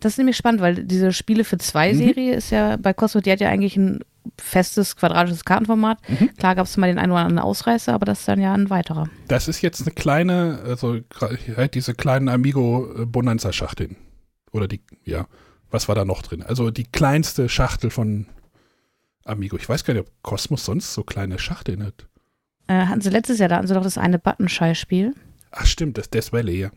Das 0.00 0.12
ist 0.12 0.18
nämlich 0.18 0.36
spannend, 0.36 0.60
weil 0.60 0.84
diese 0.84 1.12
Spiele 1.12 1.44
für 1.44 1.58
zwei 1.58 1.92
mhm. 1.92 1.98
Serie 1.98 2.34
ist 2.34 2.50
ja 2.50 2.76
bei 2.76 2.94
Cosmo, 2.94 3.20
die 3.20 3.30
hat 3.30 3.40
ja 3.40 3.50
eigentlich 3.50 3.76
ein 3.76 4.00
festes 4.38 4.96
quadratisches 4.96 5.44
Kartenformat. 5.44 5.98
Mhm. 6.08 6.34
Klar 6.36 6.54
gab 6.54 6.66
es 6.66 6.76
mal 6.76 6.86
den 6.86 6.98
einen 6.98 7.12
oder 7.12 7.22
anderen 7.22 7.38
Ausreißer, 7.38 7.92
aber 7.92 8.06
das 8.06 8.20
ist 8.20 8.28
dann 8.28 8.40
ja 8.40 8.54
ein 8.54 8.70
weiterer. 8.70 9.08
Das 9.28 9.46
ist 9.46 9.62
jetzt 9.62 9.82
eine 9.82 9.92
kleine, 9.92 10.60
also 10.64 10.98
halt 11.56 11.74
diese 11.74 11.94
kleinen 11.94 12.28
Amigo 12.28 12.92
äh, 12.96 13.06
Bonanza 13.06 13.52
Schachteln. 13.52 13.96
Oder 14.56 14.68
die, 14.68 14.80
ja, 15.04 15.26
was 15.70 15.88
war 15.88 15.94
da 15.94 16.04
noch 16.04 16.22
drin? 16.22 16.42
Also 16.42 16.70
die 16.70 16.84
kleinste 16.84 17.48
Schachtel 17.48 17.90
von 17.90 18.26
Amigo. 19.24 19.56
Ich 19.56 19.68
weiß 19.68 19.84
gar 19.84 19.94
nicht, 19.94 20.06
ob 20.06 20.22
Cosmos 20.22 20.64
sonst 20.64 20.94
so 20.94 21.02
kleine 21.02 21.38
Schachteln 21.38 21.84
hat. 21.84 22.08
Äh, 22.68 22.86
hatten 22.86 23.00
sie 23.00 23.10
letztes 23.10 23.38
Jahr, 23.38 23.48
da 23.48 23.56
hatten 23.56 23.66
sie 23.66 23.74
doch 23.74 23.82
das 23.82 23.98
eine 23.98 24.18
Buttonschei-Spiel. 24.18 25.14
Ach 25.50 25.66
stimmt, 25.66 25.98
das 25.98 26.10
Death 26.10 26.32
Valley, 26.32 26.60
ja. 26.60 26.70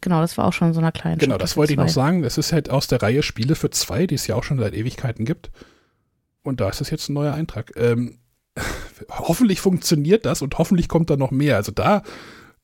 Genau, 0.00 0.20
das 0.20 0.38
war 0.38 0.46
auch 0.46 0.52
schon 0.52 0.72
so 0.72 0.80
einer 0.80 0.92
kleinen 0.92 1.18
Genau, 1.18 1.34
Schachtel 1.34 1.44
das 1.44 1.56
wollte 1.56 1.72
ich 1.74 1.78
noch 1.78 1.88
sagen. 1.88 2.22
Das 2.22 2.38
ist 2.38 2.52
halt 2.52 2.70
aus 2.70 2.86
der 2.86 3.02
Reihe 3.02 3.22
Spiele 3.22 3.54
für 3.54 3.70
zwei, 3.70 4.06
die 4.06 4.14
es 4.14 4.26
ja 4.26 4.34
auch 4.34 4.44
schon 4.44 4.58
seit 4.58 4.74
Ewigkeiten 4.74 5.24
gibt. 5.24 5.50
Und 6.42 6.60
da 6.60 6.70
ist 6.70 6.80
es 6.80 6.90
jetzt 6.90 7.08
ein 7.08 7.14
neuer 7.14 7.34
Eintrag. 7.34 7.72
Ähm, 7.76 8.18
hoffentlich 9.10 9.60
funktioniert 9.60 10.24
das 10.24 10.40
und 10.42 10.56
hoffentlich 10.58 10.88
kommt 10.88 11.10
da 11.10 11.16
noch 11.16 11.30
mehr. 11.30 11.56
Also 11.56 11.72
da, 11.72 12.02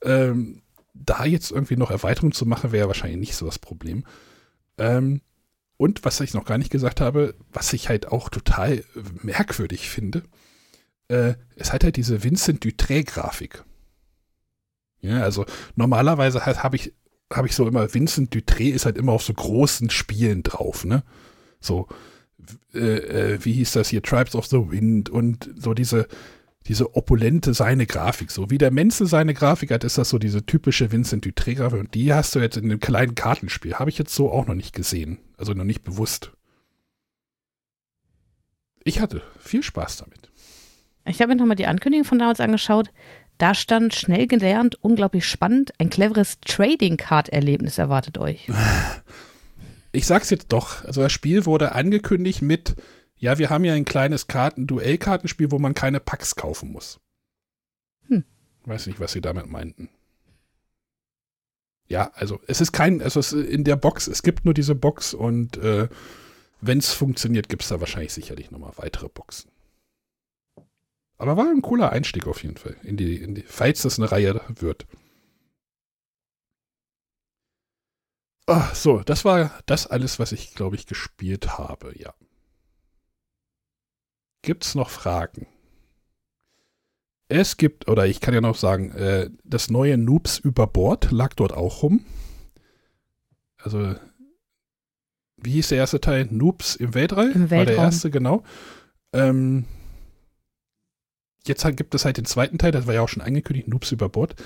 ähm, 0.03 0.63
da 1.05 1.25
jetzt 1.25 1.51
irgendwie 1.51 1.77
noch 1.77 1.91
Erweiterung 1.91 2.33
zu 2.33 2.47
machen, 2.47 2.73
wäre 2.73 2.89
wahrscheinlich 2.89 3.19
nicht 3.19 3.37
so 3.37 3.47
das 3.47 3.59
Problem. 3.59 4.05
Ähm, 4.79 5.21
und 5.77 6.05
was 6.05 6.21
ich 6.21 6.35
noch 6.35 6.45
gar 6.45 6.59
nicht 6.59 6.71
gesagt 6.71 7.01
habe, 7.01 7.35
was 7.53 7.73
ich 7.73 7.89
halt 7.89 8.09
auch 8.09 8.29
total 8.29 8.85
merkwürdig 9.23 9.89
finde, 9.89 10.23
äh, 11.09 11.35
es 11.55 11.73
hat 11.73 11.85
halt 11.85 11.97
diese 11.97 12.25
Vincent 12.25 12.65
Dutré-Grafik. 12.65 13.65
Ja, 15.01 15.23
also 15.23 15.45
normalerweise 15.75 16.47
halt 16.47 16.63
habe 16.63 16.77
ich 16.77 16.93
habe 17.33 17.49
ich 17.49 17.55
so 17.57 17.67
immer, 17.67 17.93
Vincent 17.93 18.35
Dutré 18.35 18.71
ist 18.71 18.87
halt 18.87 18.97
immer 18.97 19.13
auf 19.13 19.23
so 19.23 19.35
großen 19.35 19.91
Spielen 19.91 20.43
drauf, 20.43 20.85
ne? 20.85 21.03
So, 21.61 21.89
äh, 22.73 22.79
äh, 23.35 23.45
wie 23.45 23.53
hieß 23.55 23.73
das 23.73 23.89
hier, 23.89 24.03
Tribes 24.03 24.37
of 24.37 24.47
the 24.47 24.71
Wind 24.71 25.11
und 25.11 25.51
so 25.57 25.75
diese, 25.75 26.07
diese 26.69 26.95
opulente 26.97 27.55
seine 27.55 27.87
Grafik. 27.87 28.31
So 28.31 28.51
wie 28.51 28.59
der 28.59 28.71
Menzel 28.71 29.07
seine 29.07 29.35
Grafik 29.35 29.71
hat, 29.71 29.85
ist 29.85 29.99
das 29.99 30.11
so 30.11 30.19
diese 30.19 30.45
typische 30.45 30.93
Vincent 30.93 31.25
Dutré-Grafik 31.25 31.81
und 31.81 31.95
die 31.95 32.13
hast 32.13 32.35
du 32.35 32.41
jetzt 32.41 32.57
in 32.57 32.69
dem 32.69 32.81
kleinen 32.81 33.15
Kartenspiel. 33.15 33.75
Habe 33.75 33.91
ich 33.91 33.99
jetzt 33.99 34.15
so 34.15 34.31
auch 34.31 34.47
noch 34.47 34.55
nicht 34.55 34.75
gesehen. 34.75 35.19
Also 35.37 35.53
noch 35.53 35.65
nicht 35.65 35.85
bewusst. 35.85 36.33
Ich 38.85 39.01
hatte 39.01 39.23
viel 39.39 39.63
Spaß 39.63 39.99
damit. 39.99 40.31
Ich 41.05 41.21
habe 41.21 41.35
mir 41.35 41.37
nochmal 41.37 41.57
die 41.57 41.67
Ankündigung 41.67 42.05
von 42.05 42.19
damals 42.19 42.41
angeschaut. 42.41 42.91
Da 43.39 43.55
stand 43.55 43.95
schnell 43.95 44.27
gelernt, 44.27 44.77
unglaublich 44.81 45.27
spannend, 45.27 45.73
ein 45.79 45.91
cleveres 45.91 46.41
Trading-Card-Erlebnis 46.41 47.79
erwartet 47.79 48.19
euch. 48.19 48.49
Ich 49.93 50.05
sag's 50.05 50.29
jetzt 50.29 50.53
doch. 50.53 50.85
Also 50.85 51.01
das 51.01 51.11
Spiel 51.11 51.47
wurde 51.47 51.73
angekündigt 51.73 52.43
mit, 52.43 52.77
ja, 53.19 53.39
wir 53.39 53.51
haben 53.51 53.65
ja 53.65 53.75
ein 53.75 53.85
kleines 53.85 54.27
Karten 54.27 54.67
Duellkartenspiel, 54.67 55.51
wo 55.51 55.59
man 55.59 55.75
keine 55.75 56.01
Packs 56.01 56.37
kaufen 56.37 56.73
muss. 56.73 57.01
Hm. 58.09 58.25
Weiß 58.65 58.87
nicht, 58.87 59.01
was 59.01 59.13
sie 59.13 59.21
damit 59.21 59.47
meinten. 59.47 59.89
Ja, 61.89 62.11
also 62.15 62.41
es 62.47 62.61
ist 62.61 62.73
kein, 62.73 63.01
also 63.01 63.21
es 63.21 63.33
ist 63.33 63.49
in 63.49 63.65
der 63.65 63.77
Box, 63.77 64.09
es 64.09 64.23
gibt 64.23 64.45
nur 64.45 64.55
diese 64.55 64.75
Box 64.75 65.15
und 65.15 65.57
äh, 65.59 65.89
wenn 66.61 66.79
es 66.79 66.93
funktioniert, 66.93 67.49
gibt 67.49 67.63
es 67.63 67.69
da 67.69 67.81
wahrscheinlich 67.81 68.13
sicherlich 68.13 68.51
nochmal 68.51 68.73
weitere 68.77 69.09
Boxen. 69.09 69.51
Aber 71.19 71.37
war 71.37 71.49
ein 71.49 71.63
cooler 71.63 71.91
Einstieg 71.91 72.27
auf 72.27 72.43
jeden 72.43 72.57
Fall, 72.57 72.77
in 72.83 72.97
die, 72.97 73.17
in 73.17 73.35
die, 73.37 73.43
falls 73.43 73.83
das 73.83 73.99
eine 73.99 74.11
Reihe 74.11 74.41
wird. 74.49 74.87
Ah, 78.47 78.75
so, 78.75 79.01
das 79.01 79.25
war 79.25 79.59
das 79.67 79.87
alles, 79.87 80.19
was 80.19 80.33
ich, 80.33 80.55
glaube 80.55 80.77
ich, 80.77 80.87
gespielt 80.87 81.59
habe, 81.59 81.93
ja. 81.99 82.15
Gibt's 84.43 84.75
noch 84.75 84.91
Fragen? 84.91 85.47
Es 87.29 87.57
gibt, 87.57 87.89
oder 87.89 88.07
ich 88.07 88.21
kann 88.21 88.35
ja 88.35 88.41
noch 88.41 88.57
sagen, 88.57 88.93
äh, 88.93 89.31
das 89.45 89.69
neue 89.71 89.99
Noobs 89.99 90.39
über 90.39 90.67
Bord 90.67 91.11
lag 91.11 91.35
dort 91.35 91.53
auch 91.53 91.83
rum. 91.83 92.05
Also, 93.59 93.97
wie 95.37 95.53
hieß 95.53 95.69
der 95.69 95.79
erste 95.79 96.01
Teil? 96.01 96.29
Noobs 96.31 96.77
im 96.77 96.95
Weltall? 96.95 97.33
Im 97.33 97.51
War 97.51 97.59
der 97.59 97.67
Weltraum. 97.69 97.85
erste, 97.85 98.11
genau. 98.11 98.45
Ähm, 99.13 99.65
jetzt 101.47 101.65
halt 101.65 101.77
gibt 101.77 101.95
es 101.95 102.05
halt 102.05 102.17
den 102.17 102.25
zweiten 102.27 102.59
Teil, 102.59 102.71
das 102.71 102.87
war 102.87 102.95
ja 102.95 103.03
auch 103.03 103.09
schon 103.09 103.23
angekündigt, 103.23 103.67
Noobs 103.67 103.91
über 103.91 104.09
Bord. 104.09 104.37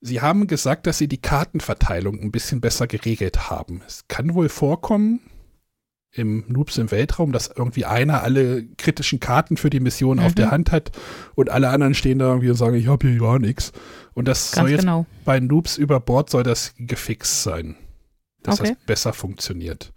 Sie 0.00 0.20
haben 0.20 0.46
gesagt, 0.46 0.86
dass 0.86 0.98
sie 0.98 1.08
die 1.08 1.20
Kartenverteilung 1.22 2.20
ein 2.20 2.32
bisschen 2.32 2.60
besser 2.60 2.86
geregelt 2.86 3.50
haben. 3.50 3.82
Es 3.86 4.06
kann 4.08 4.34
wohl 4.34 4.48
vorkommen, 4.48 5.20
im 6.10 6.44
Noobs 6.48 6.78
im 6.78 6.90
Weltraum, 6.90 7.32
dass 7.32 7.48
irgendwie 7.54 7.84
einer 7.84 8.22
alle 8.22 8.64
kritischen 8.76 9.20
Karten 9.20 9.56
für 9.56 9.70
die 9.70 9.80
Mission 9.80 10.18
auf 10.18 10.32
Mhm. 10.32 10.36
der 10.36 10.50
Hand 10.50 10.72
hat 10.72 10.90
und 11.34 11.50
alle 11.50 11.68
anderen 11.68 11.94
stehen 11.94 12.18
da 12.18 12.28
irgendwie 12.28 12.48
und 12.50 12.56
sagen, 12.56 12.76
ich 12.76 12.86
habe 12.86 13.08
hier 13.08 13.18
gar 13.20 13.38
nichts. 13.38 13.72
Und 14.14 14.26
das 14.26 14.52
Ganz 14.52 14.62
soll 14.64 14.70
jetzt 14.70 14.80
genau. 14.80 15.06
bei 15.24 15.38
Noobs 15.38 15.76
über 15.76 16.00
Bord 16.00 16.30
soll 16.30 16.42
das 16.42 16.74
gefixt 16.78 17.42
sein. 17.42 17.76
Dass 18.42 18.60
Okay. 18.60 18.74
das 18.76 18.86
besser 18.86 19.12
funktioniert. 19.12 19.92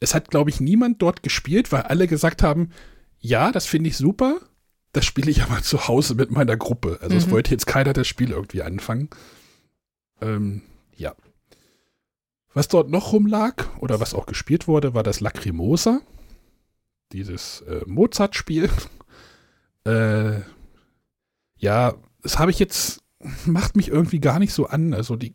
Es 0.00 0.14
hat, 0.14 0.30
glaube 0.30 0.50
ich, 0.50 0.60
niemand 0.60 1.02
dort 1.02 1.22
gespielt, 1.22 1.70
weil 1.72 1.82
alle 1.82 2.06
gesagt 2.06 2.42
haben, 2.42 2.70
ja, 3.18 3.52
das 3.52 3.66
finde 3.66 3.88
ich 3.90 3.96
super, 3.96 4.38
das 4.92 5.04
spiele 5.04 5.30
ich 5.30 5.42
aber 5.42 5.62
zu 5.62 5.86
Hause 5.88 6.14
mit 6.14 6.30
meiner 6.30 6.56
Gruppe. 6.56 6.98
Also 7.02 7.16
es 7.16 7.26
Mhm. 7.26 7.30
wollte 7.32 7.50
jetzt 7.50 7.66
keiner 7.66 7.92
das 7.92 8.06
Spiel 8.08 8.30
irgendwie 8.30 8.62
anfangen. 8.62 9.10
Ähm, 10.20 10.62
ja. 10.96 11.14
Was 12.56 12.68
dort 12.68 12.88
noch 12.88 13.12
rumlag 13.12 13.66
oder 13.80 14.00
was 14.00 14.14
auch 14.14 14.24
gespielt 14.24 14.66
wurde, 14.66 14.94
war 14.94 15.02
das 15.02 15.20
Lacrimosa. 15.20 16.00
Dieses 17.12 17.60
äh, 17.60 17.82
Mozart-Spiel. 17.84 18.70
äh, 19.86 20.40
ja, 21.58 21.94
das 22.22 22.38
habe 22.38 22.50
ich 22.50 22.58
jetzt, 22.58 23.02
macht 23.44 23.76
mich 23.76 23.88
irgendwie 23.88 24.20
gar 24.20 24.38
nicht 24.38 24.54
so 24.54 24.68
an. 24.68 24.94
Also 24.94 25.16
die, 25.16 25.34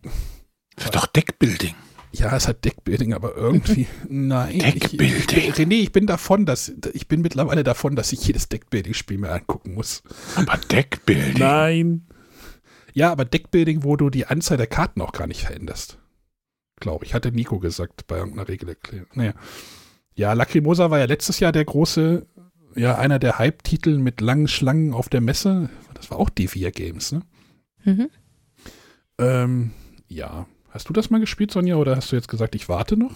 Das 0.75 0.85
ist 0.85 0.95
doch 0.95 1.05
Deckbuilding. 1.05 1.75
ja, 2.11 2.35
es 2.35 2.47
hat 2.47 2.65
Deckbuilding, 2.65 3.13
aber 3.13 3.35
irgendwie, 3.35 3.85
nein. 4.09 4.57
Deckbuilding. 4.57 5.49
Ich, 5.49 5.53
René, 5.53 5.75
ich 5.75 5.91
bin 5.91 6.07
davon, 6.07 6.47
dass, 6.47 6.73
ich 6.91 7.07
bin 7.07 7.21
mittlerweile 7.21 7.63
davon, 7.63 7.95
dass 7.95 8.11
ich 8.13 8.25
jedes 8.25 8.49
Deckbuilding-Spiel 8.49 9.19
mir 9.19 9.31
angucken 9.31 9.75
muss. 9.75 10.01
Aber 10.33 10.57
Deckbuilding. 10.57 11.37
Nein. 11.37 12.07
Ja, 12.93 13.11
aber 13.11 13.25
Deckbuilding, 13.25 13.83
wo 13.83 13.95
du 13.95 14.09
die 14.09 14.25
Anzahl 14.25 14.57
der 14.57 14.65
Karten 14.65 15.01
auch 15.01 15.11
gar 15.11 15.27
nicht 15.27 15.41
veränderst. 15.43 15.99
Glaube 16.81 17.05
ich, 17.05 17.13
hatte 17.13 17.31
Nico 17.31 17.59
gesagt 17.59 18.07
bei 18.07 18.17
irgendeiner 18.17 18.49
Regelerklärung. 18.49 19.07
Naja. 19.13 19.33
Ja, 20.15 20.33
Lacrimosa 20.33 20.91
war 20.91 20.99
ja 20.99 21.05
letztes 21.05 21.39
Jahr 21.39 21.53
der 21.53 21.63
große, 21.63 22.27
ja, 22.75 22.97
einer 22.97 23.19
der 23.19 23.39
Hype-Titel 23.39 23.97
mit 23.97 24.19
langen 24.19 24.49
Schlangen 24.49 24.93
auf 24.93 25.07
der 25.07 25.21
Messe. 25.21 25.69
Das 25.93 26.11
war 26.11 26.19
auch 26.19 26.29
Devia 26.29 26.71
Games, 26.71 27.13
ne? 27.13 27.21
Mhm. 27.85 28.09
Ähm, 29.19 29.71
ja. 30.07 30.47
Hast 30.69 30.89
du 30.89 30.93
das 30.93 31.09
mal 31.09 31.19
gespielt, 31.19 31.51
Sonja, 31.51 31.75
oder 31.75 31.95
hast 31.95 32.11
du 32.11 32.15
jetzt 32.15 32.27
gesagt, 32.27 32.55
ich 32.55 32.67
warte 32.67 32.97
noch? 32.97 33.13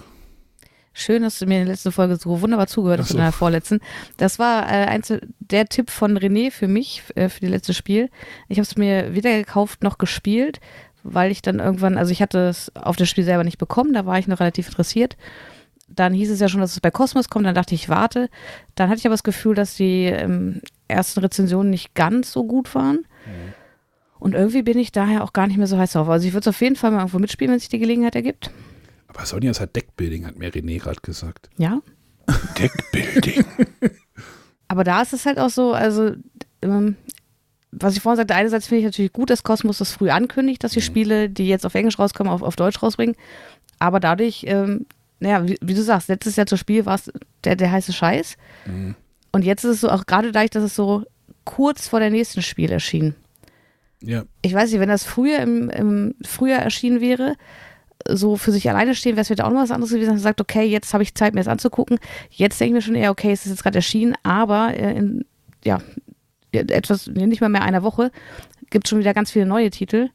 Schön, 0.93 1.23
dass 1.23 1.39
du 1.39 1.45
mir 1.45 1.59
in 1.59 1.65
der 1.65 1.73
letzten 1.73 1.91
Folge 1.91 2.15
so 2.15 2.39
wunderbar 2.41 2.67
zugehört 2.67 3.01
hast 3.01 3.09
so. 3.09 3.17
in 3.17 3.23
der 3.23 3.33
vorletzten. 3.33 3.81
Das 4.17 4.39
war 4.39 4.63
äh, 4.63 4.85
eins 4.85 5.11
der 5.39 5.67
Tipp 5.67 5.89
von 5.89 6.17
René 6.17 6.51
für 6.51 6.67
mich, 6.67 7.03
äh, 7.15 7.29
für 7.29 7.41
die 7.41 7.47
letzte 7.47 7.73
Spiel. 7.73 8.09
Ich 8.47 8.57
habe 8.59 8.63
es 8.63 8.77
mir 8.77 9.13
weder 9.13 9.35
gekauft 9.35 9.83
noch 9.83 9.97
gespielt, 9.97 10.61
weil 11.05 11.31
ich 11.31 11.41
dann 11.41 11.59
irgendwann, 11.59 11.97
also 11.97 12.11
ich 12.11 12.21
hatte 12.21 12.47
es 12.47 12.75
auf 12.75 12.95
das 12.95 13.09
Spiel 13.09 13.23
selber 13.23 13.43
nicht 13.43 13.57
bekommen, 13.57 13.93
da 13.93 14.05
war 14.05 14.19
ich 14.19 14.27
noch 14.27 14.39
relativ 14.39 14.67
interessiert. 14.67 15.17
Dann 15.87 16.13
hieß 16.13 16.31
es 16.31 16.39
ja 16.39 16.49
schon, 16.49 16.61
dass 16.61 16.73
es 16.73 16.79
bei 16.79 16.91
Cosmos 16.91 17.29
kommt, 17.29 17.45
dann 17.45 17.55
dachte 17.55 17.75
ich, 17.75 17.89
warte. 17.89 18.29
Dann 18.73 18.89
hatte 18.89 18.99
ich 18.99 19.05
aber 19.05 19.13
das 19.13 19.23
Gefühl, 19.23 19.53
dass 19.53 19.75
die 19.75 20.05
ähm, 20.05 20.61
ersten 20.87 21.19
Rezensionen 21.19 21.69
nicht 21.69 21.93
ganz 21.93 22.31
so 22.31 22.43
gut 22.43 22.73
waren. 22.73 23.05
Und 24.17 24.33
irgendwie 24.33 24.63
bin 24.63 24.79
ich 24.79 24.91
daher 24.91 25.23
auch 25.23 25.33
gar 25.33 25.45
nicht 25.45 25.57
mehr 25.57 25.67
so 25.67 25.77
heiß 25.77 25.93
drauf. 25.93 26.09
Also 26.09 26.27
ich 26.27 26.33
würde 26.33 26.49
es 26.49 26.55
auf 26.55 26.61
jeden 26.61 26.75
Fall 26.75 26.89
mal 26.89 26.99
irgendwo 26.99 27.19
mitspielen, 27.19 27.51
wenn 27.51 27.59
sich 27.59 27.69
die 27.69 27.79
Gelegenheit 27.79 28.15
ergibt. 28.15 28.49
Aber 29.07 29.25
Sonja 29.25 29.51
ist 29.51 29.59
halt 29.59 29.75
Deckbuilding, 29.75 30.25
hat 30.25 30.37
mir 30.37 30.51
René 30.51 30.79
gerade 30.79 30.99
gesagt. 31.01 31.49
Ja, 31.57 31.81
Deckbuilding. 32.57 33.45
Aber 34.67 34.83
da 34.83 35.01
ist 35.01 35.13
es 35.13 35.25
halt 35.25 35.39
auch 35.39 35.49
so, 35.49 35.73
also 35.73 36.13
ähm, 36.61 36.95
was 37.79 37.95
ich 37.95 38.01
vorhin 38.01 38.17
sagte, 38.17 38.35
einerseits 38.35 38.67
finde 38.67 38.79
ich 38.79 38.85
natürlich 38.85 39.13
gut, 39.13 39.29
dass 39.29 39.43
Cosmos 39.43 39.79
das 39.79 39.91
früh 39.91 40.09
ankündigt, 40.09 40.63
dass 40.63 40.71
die 40.71 40.81
Spiele, 40.81 41.29
die 41.29 41.47
jetzt 41.47 41.65
auf 41.65 41.75
Englisch 41.75 41.99
rauskommen, 41.99 42.31
auf, 42.31 42.41
auf 42.41 42.55
Deutsch 42.55 42.81
rausbringen. 42.81 43.15
Aber 43.79 43.99
dadurch, 43.99 44.45
ähm, 44.47 44.85
naja, 45.19 45.47
wie, 45.47 45.57
wie 45.61 45.73
du 45.73 45.81
sagst, 45.81 46.07
letztes 46.07 46.35
Jahr 46.35 46.47
zu 46.47 46.57
Spiel 46.57 46.85
war 46.85 46.95
es 46.95 47.11
der, 47.43 47.55
der 47.55 47.71
heiße 47.71 47.93
Scheiß. 47.93 48.37
Mhm. 48.65 48.95
Und 49.31 49.43
jetzt 49.43 49.63
ist 49.63 49.71
es 49.71 49.81
so, 49.81 49.89
auch 49.89 50.05
gerade 50.05 50.31
dadurch, 50.31 50.51
dass 50.51 50.63
es 50.63 50.75
so 50.75 51.03
kurz 51.43 51.87
vor 51.87 51.99
der 51.99 52.09
nächsten 52.09 52.41
Spiel 52.41 52.71
erschien. 52.71 53.15
Ja, 54.01 54.23
Ich 54.41 54.53
weiß 54.53 54.71
nicht, 54.71 54.79
wenn 54.79 54.89
das 54.89 55.03
früher 55.03 55.39
im, 55.39 55.69
im 55.69 56.15
Frühjahr 56.23 56.61
erschienen 56.61 57.01
wäre, 57.01 57.35
so 58.07 58.35
für 58.37 58.51
sich 58.51 58.69
alleine 58.69 58.93
stehen, 58.93 59.15
wäre 59.15 59.23
es 59.23 59.29
wieder 59.29 59.47
auch 59.47 59.51
noch 59.51 59.61
was 59.61 59.71
anderes 59.71 59.91
gewesen, 59.91 60.09
dass 60.09 60.15
man 60.15 60.23
sagt, 60.23 60.41
okay, 60.41 60.63
jetzt 60.63 60.93
habe 60.93 61.03
ich 61.03 61.15
Zeit, 61.15 61.33
mir 61.33 61.39
das 61.39 61.47
anzugucken. 61.47 61.97
Jetzt 62.29 62.59
denke 62.59 62.69
ich 62.69 62.73
mir 62.75 62.81
schon 62.81 62.95
eher, 62.95 63.11
okay, 63.11 63.31
es 63.31 63.45
ist 63.45 63.51
jetzt 63.51 63.63
gerade 63.63 63.77
erschienen, 63.77 64.15
aber 64.23 64.73
äh, 64.75 64.95
in, 64.95 65.25
ja, 65.63 65.79
etwas, 66.57 67.07
nicht 67.07 67.41
mal 67.41 67.49
mehr 67.49 67.63
einer 67.63 67.83
Woche, 67.83 68.11
gibt 68.69 68.87
schon 68.87 68.99
wieder 68.99 69.13
ganz 69.13 69.31
viele 69.31 69.45
neue 69.45 69.69
Titel. 69.69 70.09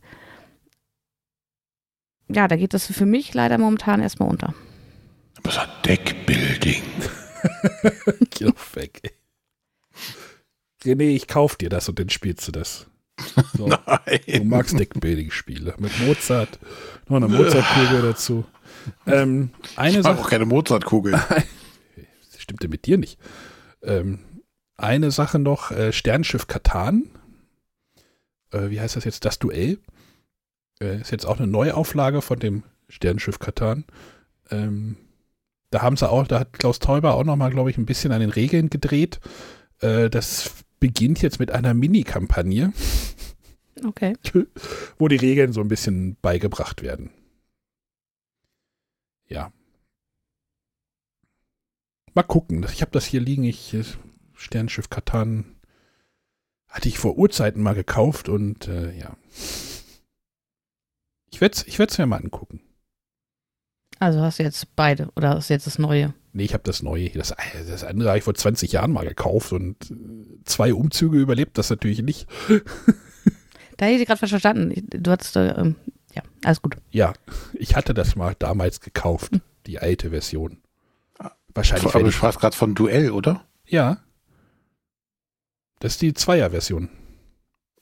Ja, 2.28 2.46
da 2.48 2.56
geht 2.56 2.74
das 2.74 2.86
für 2.86 3.06
mich 3.06 3.34
leider 3.34 3.58
momentan 3.58 4.00
erstmal 4.00 4.28
unter. 4.28 4.54
Aber 5.38 5.50
so 5.50 5.60
Deckbuilding. 5.84 6.82
geh 8.30 8.44
doch 8.44 8.76
weg, 8.76 9.00
ey. 9.02 9.10
René, 10.84 11.14
ich 11.14 11.26
kauf 11.26 11.56
dir 11.56 11.68
das 11.68 11.88
und 11.88 11.98
dann 11.98 12.08
spielst 12.08 12.46
du 12.48 12.52
das. 12.52 12.86
So. 13.56 13.68
Du 13.68 13.68
Nein. 13.68 14.48
magst 14.48 14.78
Deckbuilding-Spiele. 14.78 15.74
Mit 15.78 15.98
Mozart. 16.00 16.58
Noch 17.08 17.16
eine 17.16 17.28
Mozartkugel 17.28 18.02
dazu. 18.02 18.44
Ähm, 19.06 19.50
eine 19.76 19.98
Ich 19.98 20.04
mag 20.04 20.16
Sache. 20.16 20.24
auch 20.24 20.30
keine 20.30 20.46
Mozartkugel. 20.46 21.20
Das 22.32 22.40
stimmte 22.42 22.68
mit 22.68 22.86
dir 22.86 22.96
nicht. 22.96 23.18
Ähm, 23.82 24.20
eine 24.82 25.10
Sache 25.10 25.38
noch: 25.38 25.70
äh, 25.70 25.92
Sternschiff 25.92 26.46
Katan. 26.46 27.10
Äh, 28.52 28.70
wie 28.70 28.80
heißt 28.80 28.96
das 28.96 29.04
jetzt? 29.04 29.24
Das 29.24 29.38
Duell. 29.38 29.78
Äh, 30.82 31.00
ist 31.00 31.10
jetzt 31.12 31.26
auch 31.26 31.38
eine 31.38 31.46
Neuauflage 31.46 32.22
von 32.22 32.38
dem 32.38 32.62
Sternschiff 32.88 33.38
Katan. 33.38 33.84
Ähm, 34.50 34.96
da 35.70 35.82
haben 35.82 35.96
sie 35.96 36.08
auch, 36.08 36.26
da 36.26 36.40
hat 36.40 36.52
Klaus 36.54 36.80
Teuber 36.80 37.14
auch 37.14 37.24
nochmal, 37.24 37.50
glaube 37.50 37.70
ich, 37.70 37.78
ein 37.78 37.86
bisschen 37.86 38.12
an 38.12 38.20
den 38.20 38.30
Regeln 38.30 38.70
gedreht. 38.70 39.20
Äh, 39.80 40.10
das 40.10 40.50
beginnt 40.80 41.22
jetzt 41.22 41.38
mit 41.38 41.50
einer 41.52 41.74
Mini-Kampagne, 41.74 42.72
Okay. 43.84 44.14
wo 44.98 45.08
die 45.08 45.16
Regeln 45.16 45.52
so 45.52 45.60
ein 45.60 45.68
bisschen 45.68 46.16
beigebracht 46.20 46.82
werden. 46.82 47.10
Ja. 49.28 49.52
Mal 52.14 52.22
gucken. 52.24 52.66
Ich 52.72 52.82
habe 52.82 52.90
das 52.90 53.06
hier 53.06 53.20
liegen. 53.20 53.44
Ich 53.44 53.76
Sternschiff 54.40 54.88
Katan 54.88 55.56
hatte 56.68 56.88
ich 56.88 56.98
vor 56.98 57.18
Urzeiten 57.18 57.62
mal 57.62 57.74
gekauft 57.74 58.28
und 58.28 58.68
äh, 58.68 58.96
ja. 58.96 59.16
Ich 61.30 61.40
werde 61.40 61.56
es 61.56 61.66
ich 61.66 61.78
werd's 61.78 61.98
mir 61.98 62.06
mal 62.06 62.16
angucken. 62.16 62.60
Also 63.98 64.20
hast 64.20 64.38
du 64.38 64.42
jetzt 64.42 64.74
beide 64.76 65.10
oder 65.14 65.30
hast 65.30 65.50
du 65.50 65.54
jetzt 65.54 65.66
das 65.66 65.78
Neue? 65.78 66.14
Nee, 66.32 66.44
ich 66.44 66.54
habe 66.54 66.62
das 66.62 66.82
neue. 66.82 67.10
Das, 67.10 67.34
das 67.68 67.82
andere 67.82 68.10
habe 68.10 68.18
ich 68.18 68.24
vor 68.24 68.34
20 68.34 68.70
Jahren 68.70 68.92
mal 68.92 69.04
gekauft 69.04 69.52
und 69.52 69.90
äh, 69.90 70.44
zwei 70.44 70.72
Umzüge 70.72 71.18
überlebt 71.18 71.58
das 71.58 71.70
natürlich 71.70 72.02
nicht. 72.02 72.28
Da 73.76 73.86
hätte 73.86 74.02
ich 74.02 74.06
gerade 74.06 74.18
falsch 74.18 74.32
verstanden. 74.32 74.74
Du 74.90 75.10
hattest, 75.10 75.36
äh, 75.36 75.52
ähm, 75.52 75.74
ja, 76.14 76.20
alles 76.44 76.60
gut. 76.60 76.76
Ja, 76.90 77.14
ich 77.54 77.76
hatte 77.76 77.94
das 77.94 78.14
mal 78.14 78.34
damals 78.38 78.82
gekauft, 78.82 79.40
die 79.64 79.78
alte 79.78 80.10
Version. 80.10 80.58
Wahrscheinlich. 81.54 81.94
Aber 81.94 82.04
du 82.04 82.12
sprachst 82.12 82.40
gerade 82.40 82.54
von 82.54 82.74
Duell, 82.74 83.10
oder? 83.10 83.46
ja. 83.64 83.96
Das 85.80 85.92
ist 85.92 86.02
die 86.02 86.14
Zweier-Version. 86.14 86.88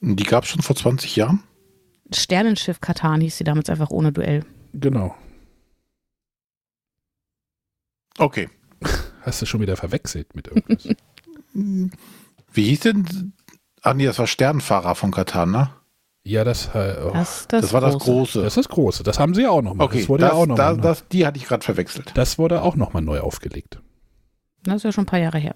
Die 0.00 0.22
gab 0.22 0.44
es 0.44 0.50
schon 0.50 0.62
vor 0.62 0.76
20 0.76 1.16
Jahren? 1.16 1.42
Sternenschiff 2.12 2.80
Katan 2.80 3.20
hieß 3.20 3.36
sie 3.36 3.44
damals 3.44 3.68
einfach 3.68 3.90
ohne 3.90 4.12
Duell. 4.12 4.44
Genau. 4.72 5.14
Okay. 8.18 8.48
Hast 9.22 9.42
du 9.42 9.46
schon 9.46 9.60
wieder 9.60 9.76
verwechselt 9.76 10.34
mit 10.34 10.48
irgendwas? 10.48 10.88
Wie 12.52 12.62
hieß 12.68 12.80
denn? 12.80 13.32
Ach 13.82 13.94
nee, 13.94 14.06
das 14.06 14.18
war 14.18 14.26
Sternfahrer 14.26 14.94
von 14.94 15.10
Katana. 15.10 15.74
ja, 16.24 16.44
das, 16.44 16.68
äh, 16.74 16.96
oh, 17.04 17.10
Das, 17.12 17.46
Das, 17.48 17.62
das, 17.62 17.72
war 17.72 17.80
das 17.80 17.94
Große. 17.94 18.04
große. 18.10 18.38
das 18.42 18.56
ist 18.56 18.56
das 18.56 18.68
Große. 18.68 19.02
Das 19.02 19.18
haben 19.18 19.34
sie 19.34 19.42
ja 19.42 19.50
auch 19.50 19.62
noch 19.62 19.74
mal. 19.74 19.84
okay, 19.84 20.00
das 20.00 20.08
wurde 20.08 20.22
das, 20.22 20.32
ja 20.32 20.36
auch 20.36 20.46
noch 20.46 20.56
da, 20.56 20.72
mal, 20.72 20.80
das, 20.80 21.08
die 21.08 21.26
hatte 21.26 21.38
ich 21.38 21.46
gerade 21.46 21.64
verwechselt. 21.64 22.12
das 22.14 22.38
wurde 22.38 22.62
auch 22.62 22.76
noch 22.76 22.92
mal 22.92 23.00
neu 23.00 23.20
aufgelegt. 23.20 23.80
Das 24.62 24.76
ist 24.76 24.82
ja 24.84 24.92
schon 24.92 25.02
ein 25.02 25.06
paar 25.06 25.18
Jahre 25.18 25.38
her. 25.38 25.54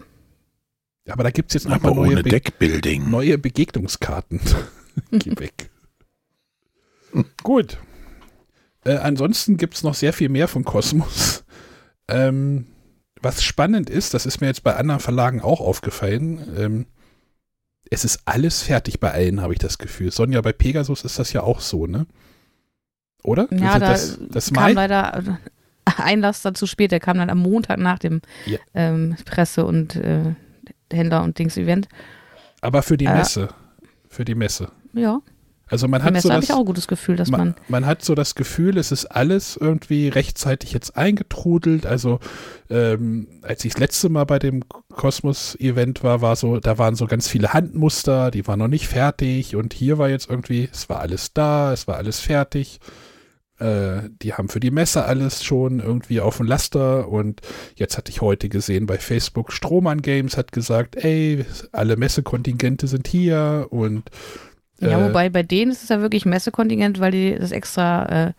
Aber 1.08 1.24
da 1.24 1.30
gibt 1.30 1.50
es 1.50 1.54
jetzt 1.54 1.68
noch 1.68 1.76
Aber 1.76 1.94
mal 1.94 2.06
neue, 2.06 2.22
Be 2.22 2.30
Deckbuilding. 2.30 3.10
neue 3.10 3.38
Begegnungskarten. 3.38 4.40
Geh 5.10 5.36
weg. 5.38 5.70
Gut. 7.42 7.78
Äh, 8.84 8.96
ansonsten 8.96 9.56
gibt 9.56 9.74
es 9.74 9.82
noch 9.82 9.94
sehr 9.94 10.12
viel 10.12 10.28
mehr 10.28 10.48
von 10.48 10.64
Kosmos. 10.64 11.44
Ähm, 12.08 12.66
was 13.20 13.42
spannend 13.42 13.90
ist, 13.90 14.14
das 14.14 14.26
ist 14.26 14.40
mir 14.40 14.46
jetzt 14.48 14.62
bei 14.64 14.74
anderen 14.76 15.00
Verlagen 15.00 15.40
auch 15.40 15.60
aufgefallen, 15.60 16.40
ähm, 16.56 16.86
es 17.90 18.04
ist 18.04 18.20
alles 18.24 18.62
fertig 18.62 19.00
bei 19.00 19.12
allen, 19.12 19.42
habe 19.42 19.52
ich 19.52 19.58
das 19.58 19.76
Gefühl. 19.78 20.10
Sonja, 20.10 20.40
bei 20.40 20.52
Pegasus 20.52 21.04
ist 21.04 21.18
das 21.18 21.32
ja 21.34 21.42
auch 21.42 21.60
so, 21.60 21.86
ne? 21.86 22.06
Oder? 23.22 23.46
Ja, 23.52 23.78
da 23.78 23.90
das, 23.92 24.18
das 24.30 24.52
kam 24.52 24.62
Mai? 24.62 24.72
leider 24.72 25.38
äh, 25.84 25.90
Einlass 26.02 26.40
dazu 26.42 26.66
spät. 26.66 26.90
Der 26.90 27.00
kam 27.00 27.18
dann 27.18 27.28
am 27.28 27.38
Montag 27.38 27.78
nach 27.78 27.98
dem 27.98 28.22
Ja. 28.46 28.58
ähm, 28.74 29.14
Presse- 29.26 29.66
und 29.66 29.94
äh, 29.96 30.34
Händler- 30.92 31.22
und 31.22 31.38
Dings-Event. 31.38 31.88
Aber 32.60 32.82
für 32.82 32.96
die 32.96 33.06
Äh, 33.06 33.14
Messe. 33.14 33.48
Für 34.08 34.24
die 34.24 34.34
Messe. 34.34 34.68
Ja, 34.92 35.20
Also 35.68 35.88
man 35.88 36.00
die 36.02 36.04
hat 36.06 36.12
Messe 36.12 36.28
so 36.28 36.32
habe 36.34 36.40
das, 36.42 36.50
ich 36.50 36.54
auch 36.54 36.58
ein 36.60 36.64
gutes 36.66 36.86
Gefühl, 36.86 37.16
dass 37.16 37.30
man, 37.30 37.40
man, 37.40 37.54
man 37.68 37.86
hat 37.86 38.04
so 38.04 38.14
das 38.14 38.34
Gefühl, 38.34 38.76
es 38.76 38.92
ist 38.92 39.06
alles 39.06 39.56
irgendwie 39.56 40.08
rechtzeitig 40.08 40.72
jetzt 40.74 40.96
eingetrudelt. 40.98 41.86
Also 41.86 42.20
ähm, 42.68 43.26
als 43.42 43.64
ich 43.64 43.72
das 43.72 43.80
letzte 43.80 44.08
Mal 44.10 44.24
bei 44.24 44.38
dem 44.38 44.64
Kosmos-Event 44.90 46.02
war, 46.04 46.20
war 46.20 46.36
so, 46.36 46.60
da 46.60 46.76
waren 46.78 46.94
so 46.94 47.06
ganz 47.06 47.26
viele 47.28 47.52
Handmuster, 47.54 48.30
die 48.30 48.46
waren 48.46 48.58
noch 48.58 48.68
nicht 48.68 48.86
fertig 48.86 49.56
und 49.56 49.72
hier 49.72 49.98
war 49.98 50.08
jetzt 50.10 50.28
irgendwie, 50.28 50.68
es 50.70 50.88
war 50.88 51.00
alles 51.00 51.32
da, 51.32 51.72
es 51.72 51.88
war 51.88 51.96
alles 51.96 52.20
fertig. 52.20 52.78
Äh, 53.62 54.10
die 54.22 54.34
haben 54.34 54.48
für 54.48 54.58
die 54.58 54.72
Messe 54.72 55.04
alles 55.04 55.44
schon 55.44 55.78
irgendwie 55.78 56.20
auf 56.20 56.38
dem 56.38 56.46
Laster. 56.46 57.08
Und 57.08 57.40
jetzt 57.76 57.96
hatte 57.96 58.10
ich 58.10 58.20
heute 58.20 58.48
gesehen 58.48 58.86
bei 58.86 58.98
Facebook, 58.98 59.52
Strohmann 59.52 60.02
Games 60.02 60.36
hat 60.36 60.50
gesagt, 60.50 60.96
ey, 60.96 61.44
alle 61.70 61.96
Messekontingente 61.96 62.88
sind 62.88 63.06
hier. 63.06 63.68
Und 63.70 64.10
ja, 64.80 64.98
äh, 64.98 65.08
wobei 65.08 65.30
bei 65.30 65.44
denen 65.44 65.70
ist 65.70 65.84
es 65.84 65.90
ja 65.90 66.00
wirklich 66.00 66.24
Messekontingent, 66.26 66.98
weil 66.98 67.12
die 67.12 67.36
das 67.38 67.52
extra 67.52 68.28
äh, 68.28 68.32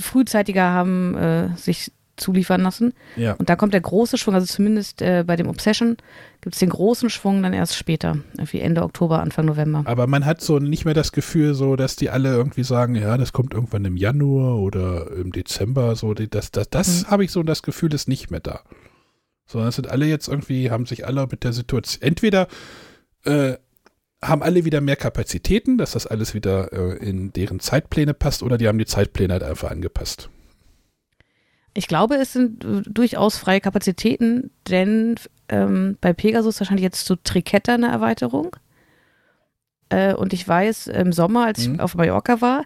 frühzeitiger 0.00 0.70
haben 0.70 1.16
äh, 1.16 1.56
sich 1.56 1.90
zuliefern 2.22 2.62
lassen. 2.62 2.94
ja. 3.16 3.32
Und 3.34 3.48
da 3.50 3.56
kommt 3.56 3.74
der 3.74 3.80
große 3.82 4.16
Schwung, 4.16 4.34
also 4.34 4.46
zumindest 4.46 5.02
äh, 5.02 5.24
bei 5.26 5.36
dem 5.36 5.48
Obsession 5.48 5.96
gibt 6.40 6.54
es 6.54 6.60
den 6.60 6.70
großen 6.70 7.10
Schwung 7.10 7.42
dann 7.42 7.52
erst 7.52 7.76
später, 7.76 8.16
irgendwie 8.38 8.60
Ende 8.60 8.82
Oktober, 8.82 9.20
Anfang 9.20 9.44
November. 9.44 9.82
Aber 9.84 10.06
man 10.06 10.24
hat 10.24 10.40
so 10.40 10.58
nicht 10.58 10.84
mehr 10.84 10.94
das 10.94 11.12
Gefühl, 11.12 11.54
so 11.54 11.76
dass 11.76 11.96
die 11.96 12.10
alle 12.10 12.30
irgendwie 12.34 12.64
sagen, 12.64 12.94
ja, 12.94 13.16
das 13.18 13.32
kommt 13.32 13.54
irgendwann 13.54 13.84
im 13.84 13.96
Januar 13.96 14.56
oder 14.58 15.10
im 15.12 15.30
Dezember, 15.32 15.94
so 15.96 16.14
die- 16.14 16.30
das, 16.30 16.50
das, 16.50 16.70
das 16.70 17.02
Mhm. 17.02 17.10
habe 17.10 17.24
ich 17.24 17.30
so 17.30 17.42
das 17.42 17.62
Gefühl, 17.62 17.92
ist 17.94 18.08
nicht 18.08 18.30
mehr 18.30 18.40
da. 18.40 18.60
Sondern 19.46 19.68
es 19.68 19.76
sind 19.76 19.90
alle 19.90 20.06
jetzt 20.06 20.28
irgendwie, 20.28 20.70
haben 20.70 20.86
sich 20.86 21.06
alle 21.06 21.26
mit 21.30 21.44
der 21.44 21.52
Situation, 21.52 22.02
entweder 22.02 22.48
äh, 23.24 23.54
haben 24.24 24.42
alle 24.42 24.64
wieder 24.64 24.80
mehr 24.80 24.94
Kapazitäten, 24.96 25.78
dass 25.78 25.92
das 25.92 26.06
alles 26.06 26.32
wieder 26.32 26.72
äh, 26.72 26.96
in 27.04 27.32
deren 27.32 27.58
Zeitpläne 27.60 28.14
passt, 28.14 28.42
oder 28.44 28.56
die 28.56 28.68
haben 28.68 28.78
die 28.78 28.86
Zeitpläne 28.86 29.32
halt 29.32 29.42
einfach 29.42 29.70
angepasst. 29.70 30.30
Ich 31.74 31.88
glaube, 31.88 32.16
es 32.16 32.32
sind 32.32 32.64
äh, 32.64 32.82
durchaus 32.86 33.38
freie 33.38 33.60
Kapazitäten, 33.60 34.50
denn 34.68 35.14
ähm, 35.48 35.96
bei 36.00 36.12
Pegasus 36.12 36.60
wahrscheinlich 36.60 36.84
jetzt 36.84 37.06
zu 37.06 37.16
Triketta 37.16 37.74
eine 37.74 37.88
Erweiterung. 37.88 38.54
Äh, 39.88 40.14
und 40.14 40.32
ich 40.32 40.46
weiß, 40.46 40.88
im 40.88 41.12
Sommer, 41.12 41.46
als 41.46 41.66
Mhm. 41.66 41.74
ich 41.74 41.80
auf 41.80 41.94
Mallorca 41.94 42.40
war, 42.40 42.64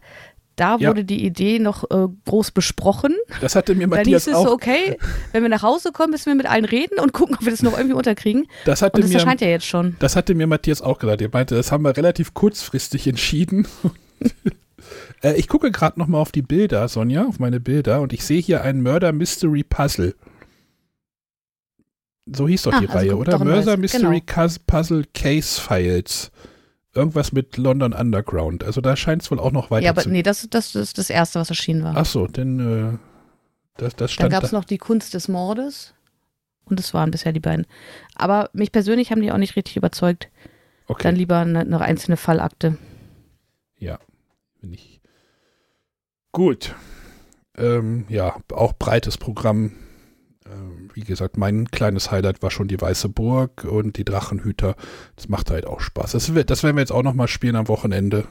da 0.56 0.76
Ja. 0.78 0.88
wurde 0.88 1.04
die 1.04 1.24
Idee 1.24 1.58
noch 1.58 1.84
äh, 1.90 2.08
groß 2.24 2.50
besprochen. 2.52 3.14
Das 3.42 3.54
hatte 3.56 3.74
mir 3.74 3.86
Da 3.88 3.96
Matthias 3.96 4.24
hieß 4.24 4.32
es 4.32 4.38
auch, 4.38 4.46
so, 4.46 4.52
okay, 4.52 4.96
wenn 5.32 5.42
wir 5.42 5.50
nach 5.50 5.62
Hause 5.62 5.92
kommen, 5.92 6.12
müssen 6.12 6.26
wir 6.26 6.34
mit 6.34 6.46
allen 6.46 6.64
reden 6.64 6.98
und 6.98 7.12
gucken, 7.12 7.36
ob 7.36 7.44
wir 7.44 7.50
das 7.50 7.62
noch 7.62 7.76
irgendwie 7.76 7.94
unterkriegen. 7.96 8.46
das 8.64 8.80
hatte 8.82 8.96
Und 8.96 9.02
das 9.04 9.10
mir, 9.10 9.18
erscheint 9.18 9.40
ja 9.42 9.48
jetzt 9.48 9.66
schon. 9.66 9.96
Das 9.98 10.16
hatte 10.16 10.34
mir 10.34 10.46
Matthias 10.46 10.80
auch 10.82 10.98
gesagt. 10.98 11.20
Er 11.20 11.28
meinte, 11.32 11.54
das 11.54 11.70
haben 11.72 11.84
wir 11.84 11.96
relativ 11.96 12.32
kurzfristig 12.34 13.06
entschieden. 13.06 13.68
äh, 15.22 15.34
ich 15.34 15.48
gucke 15.48 15.70
gerade 15.70 15.98
noch 15.98 16.06
mal 16.06 16.18
auf 16.18 16.32
die 16.32 16.42
Bilder, 16.42 16.86
Sonja, 16.88 17.26
auf 17.26 17.38
meine 17.38 17.60
Bilder, 17.60 18.00
und 18.00 18.12
ich 18.12 18.24
sehe 18.24 18.40
hier 18.40 18.62
ein 18.62 18.82
Murder 18.82 19.12
Mystery 19.12 19.62
Puzzle. 19.64 20.14
So 22.26 22.48
hieß 22.48 22.62
doch 22.62 22.72
Ah, 22.72 22.80
die 22.80 22.88
also 22.88 22.98
Reihe, 22.98 23.16
oder? 23.16 23.38
Murder 23.38 23.76
Mystery 23.76 24.22
genau. 24.26 24.48
Puzzle 24.66 25.04
Case 25.14 25.60
Files. 25.60 26.32
Irgendwas 26.92 27.32
mit 27.32 27.56
London 27.56 27.92
Underground. 27.92 28.64
Also 28.64 28.80
da 28.80 28.96
scheint 28.96 29.22
es 29.22 29.30
wohl 29.30 29.38
auch 29.38 29.52
noch 29.52 29.70
weiter 29.70 29.84
Ja, 29.84 29.90
aber 29.90 30.02
zu 30.02 30.08
nee, 30.08 30.22
das, 30.22 30.48
das 30.50 30.74
ist 30.74 30.98
das 30.98 31.10
Erste, 31.10 31.38
was 31.38 31.50
erschienen 31.50 31.84
war. 31.84 31.94
Ach 31.96 32.06
so, 32.06 32.26
denn 32.26 32.58
äh, 32.58 32.98
das, 33.76 33.94
das 33.94 33.96
Dann 33.96 34.08
stand 34.08 34.32
gab 34.32 34.44
es 34.44 34.50
da. 34.50 34.56
noch 34.56 34.64
die 34.64 34.78
Kunst 34.78 35.14
des 35.14 35.28
Mordes. 35.28 35.92
Und 36.64 36.80
das 36.80 36.94
waren 36.94 37.12
bisher 37.12 37.32
die 37.32 37.38
beiden. 37.40 37.66
Aber 38.16 38.50
mich 38.52 38.72
persönlich 38.72 39.12
haben 39.12 39.20
die 39.20 39.30
auch 39.30 39.36
nicht 39.36 39.54
richtig 39.54 39.76
überzeugt. 39.76 40.28
Okay. 40.88 41.02
Dann 41.04 41.14
lieber 41.16 41.38
eine, 41.38 41.60
eine 41.60 41.80
einzelne 41.80 42.16
Fallakte. 42.16 42.76
Ja, 43.78 43.98
bin 44.60 44.72
ich. 44.72 44.95
Gut. 46.36 46.74
Ähm, 47.56 48.04
ja, 48.10 48.36
auch 48.52 48.74
breites 48.74 49.16
Programm. 49.16 49.72
Ähm, 50.44 50.90
wie 50.92 51.00
gesagt, 51.00 51.38
mein 51.38 51.70
kleines 51.70 52.10
Highlight 52.10 52.42
war 52.42 52.50
schon 52.50 52.68
die 52.68 52.78
Weiße 52.78 53.08
Burg 53.08 53.64
und 53.64 53.96
die 53.96 54.04
Drachenhüter. 54.04 54.76
Das 55.16 55.30
macht 55.30 55.50
halt 55.50 55.64
auch 55.64 55.80
Spaß. 55.80 56.12
Das, 56.12 56.30
das 56.46 56.62
werden 56.62 56.76
wir 56.76 56.82
jetzt 56.82 56.92
auch 56.92 57.02
nochmal 57.02 57.28
spielen 57.28 57.56
am 57.56 57.68
Wochenende. 57.68 58.28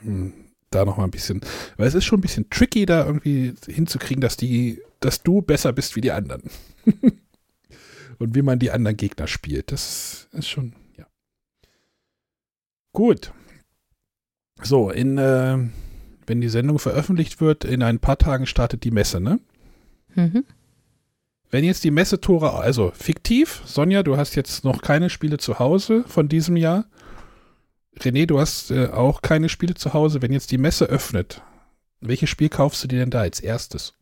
Hm, 0.00 0.34
Da 0.68 0.84
nochmal 0.84 1.06
ein 1.06 1.12
bisschen. 1.12 1.40
Weil 1.78 1.86
es 1.88 1.94
ist 1.94 2.04
schon 2.04 2.18
ein 2.18 2.20
bisschen 2.20 2.50
tricky, 2.50 2.84
da 2.84 3.06
irgendwie 3.06 3.54
hinzukriegen, 3.68 4.20
dass 4.20 4.36
die, 4.36 4.82
dass 5.00 5.22
du 5.22 5.40
besser 5.40 5.72
bist 5.72 5.96
wie 5.96 6.02
die 6.02 6.12
anderen. 6.12 6.42
und 8.18 8.34
wie 8.34 8.42
man 8.42 8.58
die 8.58 8.70
anderen 8.70 8.98
Gegner 8.98 9.28
spielt. 9.28 9.72
Das 9.72 10.28
ist 10.32 10.50
schon, 10.50 10.74
ja. 10.98 11.06
Gut. 12.92 13.32
So, 14.62 14.90
in, 14.90 15.16
äh, 15.16 15.56
wenn 16.26 16.40
die 16.40 16.48
Sendung 16.48 16.78
veröffentlicht 16.78 17.40
wird, 17.40 17.64
in 17.64 17.82
ein 17.82 17.98
paar 17.98 18.18
Tagen 18.18 18.46
startet 18.46 18.84
die 18.84 18.90
Messe, 18.90 19.20
ne? 19.20 19.40
Mhm. 20.14 20.44
Wenn 21.50 21.64
jetzt 21.64 21.84
die 21.84 21.90
Messetore, 21.90 22.54
also 22.54 22.92
fiktiv, 22.96 23.62
Sonja, 23.64 24.02
du 24.02 24.16
hast 24.16 24.34
jetzt 24.34 24.64
noch 24.64 24.82
keine 24.82 25.08
Spiele 25.08 25.38
zu 25.38 25.58
Hause 25.58 26.04
von 26.08 26.28
diesem 26.28 26.56
Jahr. 26.56 26.86
René, 28.00 28.26
du 28.26 28.40
hast 28.40 28.72
äh, 28.72 28.88
auch 28.88 29.22
keine 29.22 29.48
Spiele 29.48 29.74
zu 29.74 29.92
Hause. 29.92 30.20
Wenn 30.20 30.32
jetzt 30.32 30.50
die 30.50 30.58
Messe 30.58 30.86
öffnet, 30.86 31.42
welches 32.00 32.28
Spiel 32.28 32.48
kaufst 32.48 32.82
du 32.82 32.88
dir 32.88 32.98
denn 32.98 33.10
da 33.10 33.20
als 33.20 33.38
erstes? 33.40 33.94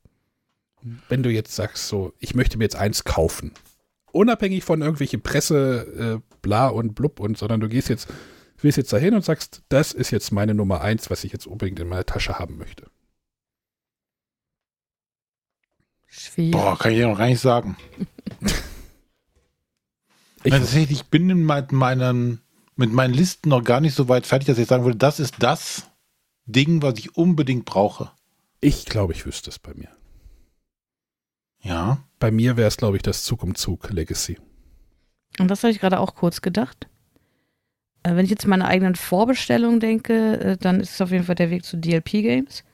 Wenn 1.08 1.22
du 1.22 1.30
jetzt 1.30 1.54
sagst, 1.54 1.88
so, 1.88 2.14
ich 2.18 2.34
möchte 2.34 2.56
mir 2.56 2.64
jetzt 2.64 2.76
eins 2.76 3.04
kaufen. 3.04 3.52
Unabhängig 4.12 4.64
von 4.64 4.80
irgendwelchen 4.80 5.20
Presse, 5.20 6.20
äh, 6.22 6.36
bla 6.40 6.68
und 6.68 6.94
blub 6.94 7.20
und, 7.20 7.38
sondern 7.38 7.60
du 7.60 7.68
gehst 7.68 7.88
jetzt, 7.88 8.08
willst 8.64 8.78
jetzt 8.78 8.92
dahin 8.92 9.14
und 9.14 9.24
sagst, 9.24 9.62
das 9.68 9.92
ist 9.92 10.10
jetzt 10.10 10.32
meine 10.32 10.54
Nummer 10.54 10.80
eins, 10.80 11.10
was 11.10 11.24
ich 11.24 11.32
jetzt 11.32 11.46
unbedingt 11.46 11.80
in 11.80 11.88
meiner 11.88 12.06
Tasche 12.06 12.38
haben 12.38 12.58
möchte. 12.58 12.90
Schwierig. 16.06 16.52
Boah, 16.52 16.78
kann 16.78 16.92
ich 16.92 16.98
ja 16.98 17.08
noch 17.08 17.18
gar 17.18 17.26
nicht 17.26 17.40
sagen. 17.40 17.76
Ich, 20.44 20.50
Tatsächlich, 20.50 20.90
ich 21.02 21.06
bin 21.06 21.30
in 21.30 21.44
mein- 21.44 21.68
meinen, 21.70 22.40
mit 22.74 22.92
meinen 22.92 23.14
Listen 23.14 23.48
noch 23.50 23.62
gar 23.62 23.80
nicht 23.80 23.94
so 23.94 24.08
weit 24.08 24.26
fertig, 24.26 24.48
dass 24.48 24.58
ich 24.58 24.66
sagen 24.66 24.82
würde, 24.84 24.98
das 24.98 25.20
ist 25.20 25.36
das 25.38 25.88
Ding, 26.46 26.82
was 26.82 26.98
ich 26.98 27.16
unbedingt 27.16 27.64
brauche. 27.64 28.10
ich 28.60 28.86
glaube, 28.86 29.12
ich 29.12 29.24
wüsste 29.24 29.50
es 29.50 29.60
bei 29.60 29.72
mir. 29.74 29.88
Ja. 31.60 32.02
Bei 32.18 32.32
mir 32.32 32.56
wäre 32.56 32.66
es, 32.66 32.76
glaube 32.76 32.96
ich, 32.96 33.04
das 33.04 33.22
Zug 33.22 33.44
um 33.44 33.54
Zug 33.54 33.88
Legacy. 33.90 34.40
Und 35.38 35.46
das 35.46 35.62
habe 35.62 35.70
ich 35.70 35.78
gerade 35.78 36.00
auch 36.00 36.16
kurz 36.16 36.40
gedacht. 36.40 36.88
Äh, 38.02 38.16
wenn 38.16 38.24
ich 38.24 38.30
jetzt 38.30 38.46
meine 38.46 38.66
eigenen 38.66 38.94
Vorbestellungen 38.94 39.80
denke, 39.80 40.40
äh, 40.40 40.56
dann 40.56 40.80
ist 40.80 40.92
es 40.92 41.00
auf 41.00 41.10
jeden 41.10 41.24
Fall 41.24 41.34
der 41.34 41.50
Weg 41.50 41.64
zu 41.64 41.76
DLP 41.76 42.10
Games. 42.22 42.64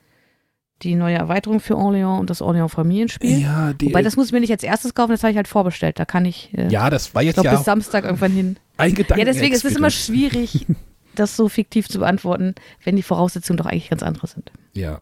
Die 0.82 0.94
neue 0.94 1.16
Erweiterung 1.16 1.58
für 1.58 1.74
Orléans 1.74 2.20
und 2.20 2.30
das 2.30 2.40
Orléans 2.40 2.68
Familienspiel. 2.68 3.40
Ja, 3.40 3.72
die, 3.72 3.86
Wobei, 3.86 4.02
das 4.02 4.16
muss 4.16 4.26
ich 4.26 4.32
mir 4.32 4.40
nicht 4.40 4.52
als 4.52 4.62
erstes 4.62 4.94
kaufen, 4.94 5.10
das 5.10 5.22
habe 5.24 5.32
ich 5.32 5.36
halt 5.36 5.48
vorbestellt. 5.48 5.98
Da 5.98 6.04
kann 6.04 6.24
ich, 6.24 6.56
äh, 6.56 6.68
ja, 6.68 6.88
das 6.88 7.14
war 7.14 7.22
ich 7.22 7.26
jetzt 7.26 7.34
glaube, 7.34 7.48
ja 7.48 7.56
bis 7.56 7.64
Samstag 7.64 8.04
irgendwann 8.04 8.30
hin. 8.30 8.56
ein 8.76 8.94
Gedanke. 8.94 9.20
Ja, 9.20 9.24
deswegen 9.24 9.54
ist 9.54 9.64
es 9.64 9.74
immer 9.74 9.90
schwierig, 9.90 10.66
das 11.16 11.36
so 11.36 11.48
fiktiv 11.48 11.88
zu 11.88 11.98
beantworten, 11.98 12.54
wenn 12.84 12.94
die 12.94 13.02
Voraussetzungen 13.02 13.56
doch 13.56 13.66
eigentlich 13.66 13.90
ganz 13.90 14.04
andere 14.04 14.28
sind. 14.28 14.52
Ja. 14.74 15.00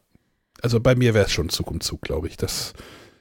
Also 0.63 0.81
bei 0.81 0.95
mir 0.95 1.13
wäre 1.13 1.27
es 1.27 1.33
schon 1.33 1.51
Zug 1.51 1.71
um 1.71 1.81
Zug, 1.81 2.01
glaube 2.01 2.29
ich. 2.29 2.39
Das, 2.39 2.73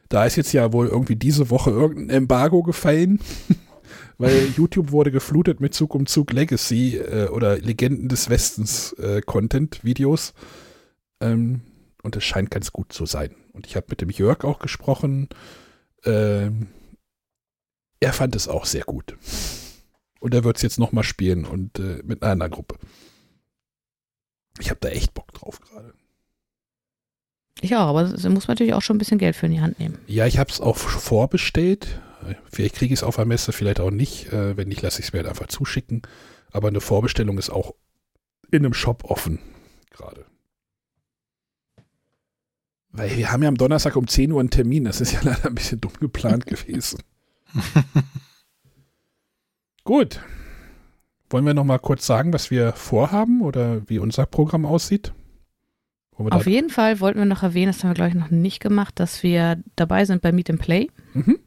da 0.07 0.25
ist 0.25 0.37
jetzt 0.37 0.53
ja 0.53 0.71
wohl 0.71 0.87
irgendwie 0.87 1.17
diese 1.17 1.49
Woche 1.49 1.71
irgendein 1.71 2.17
Embargo 2.17 2.63
gefallen, 2.63 3.19
weil 4.17 4.47
YouTube 4.55 4.91
wurde 4.91 5.11
geflutet 5.11 5.59
mit 5.59 5.73
Zug 5.73 5.95
um 5.95 6.05
Zug 6.05 6.31
Legacy 6.31 6.97
äh, 6.97 7.27
oder 7.27 7.57
Legenden 7.57 8.09
des 8.09 8.29
Westens 8.29 8.93
äh, 8.93 9.21
Content-Videos. 9.21 10.33
Ähm, 11.21 11.61
und 12.03 12.15
es 12.15 12.23
scheint 12.23 12.51
ganz 12.51 12.71
gut 12.71 12.93
zu 12.93 13.05
sein. 13.05 13.35
Und 13.53 13.65
ich 13.65 13.75
habe 13.75 13.87
mit 13.89 14.01
dem 14.01 14.09
Jörg 14.09 14.43
auch 14.43 14.59
gesprochen. 14.59 15.29
Ähm, 16.03 16.67
er 17.99 18.13
fand 18.13 18.35
es 18.35 18.47
auch 18.47 18.65
sehr 18.65 18.83
gut. 18.83 19.17
Und 20.19 20.33
er 20.33 20.43
wird 20.43 20.57
es 20.57 20.61
jetzt 20.61 20.79
nochmal 20.79 21.03
spielen 21.03 21.45
und 21.45 21.79
äh, 21.79 22.01
mit 22.03 22.21
einer 22.21 22.33
anderen 22.33 22.51
Gruppe. 22.51 22.77
Ich 24.59 24.69
habe 24.69 24.79
da 24.79 24.89
echt 24.89 25.13
Bock 25.13 25.33
drauf 25.33 25.59
gerade. 25.59 25.93
Ich 27.61 27.75
auch, 27.75 27.87
aber 27.87 28.03
da 28.03 28.29
muss 28.29 28.47
man 28.47 28.53
natürlich 28.53 28.73
auch 28.73 28.81
schon 28.81 28.97
ein 28.97 28.99
bisschen 28.99 29.17
Geld 29.17 29.35
für 29.35 29.45
in 29.45 29.53
die 29.53 29.61
Hand 29.61 29.79
nehmen. 29.79 29.97
Ja, 30.07 30.25
ich 30.25 30.37
habe 30.37 30.51
es 30.51 30.61
auch 30.61 30.77
vorbestellt. 30.77 31.99
Vielleicht 32.51 32.75
kriege 32.75 32.93
ich 32.93 32.99
es 32.99 33.03
auf 33.03 33.15
der 33.15 33.25
Messe, 33.25 33.51
vielleicht 33.51 33.79
auch 33.79 33.91
nicht. 33.91 34.31
Äh, 34.33 34.57
wenn 34.57 34.67
nicht, 34.67 34.81
lasse 34.81 34.99
ich 34.99 35.07
es 35.07 35.13
mir 35.13 35.19
halt 35.19 35.29
einfach 35.29 35.47
zuschicken. 35.47 36.01
Aber 36.51 36.67
eine 36.67 36.81
Vorbestellung 36.81 37.37
ist 37.37 37.49
auch 37.49 37.75
in 38.51 38.63
einem 38.65 38.73
Shop 38.73 39.03
offen 39.05 39.39
gerade. 39.91 40.25
Weil 42.91 43.17
wir 43.17 43.31
haben 43.31 43.43
ja 43.43 43.49
am 43.49 43.57
Donnerstag 43.57 43.95
um 43.97 44.07
10 44.07 44.31
Uhr 44.31 44.39
einen 44.39 44.49
Termin. 44.49 44.85
Das 44.85 45.01
ist 45.01 45.11
ja 45.11 45.19
leider 45.23 45.45
ein 45.45 45.55
bisschen 45.55 45.81
dumm 45.81 45.93
geplant 45.99 46.45
gewesen. 46.47 46.99
Gut. 49.83 50.21
Wollen 51.29 51.45
wir 51.45 51.53
noch 51.53 51.63
mal 51.63 51.79
kurz 51.79 52.05
sagen, 52.05 52.33
was 52.33 52.51
wir 52.51 52.73
vorhaben 52.73 53.41
oder 53.41 53.87
wie 53.89 53.99
unser 53.99 54.25
Programm 54.25 54.65
aussieht? 54.65 55.13
Auf 56.17 56.47
jeden 56.47 56.69
Fall 56.69 57.01
wollten 57.01 57.19
wir 57.19 57.25
noch 57.25 57.43
erwähnen, 57.43 57.73
das 57.73 57.83
haben 57.83 57.89
wir 57.89 57.95
glaube 57.95 58.09
ich 58.09 58.15
noch 58.15 58.29
nicht 58.29 58.61
gemacht, 58.61 58.99
dass 59.01 59.21
wir 59.21 59.61
dabei 59.75 60.05
sind 60.05 60.21
bei 60.21 60.31
Meet 60.31 60.49
and 60.51 60.61
Play 60.61 60.89
Mhm. 61.13 61.39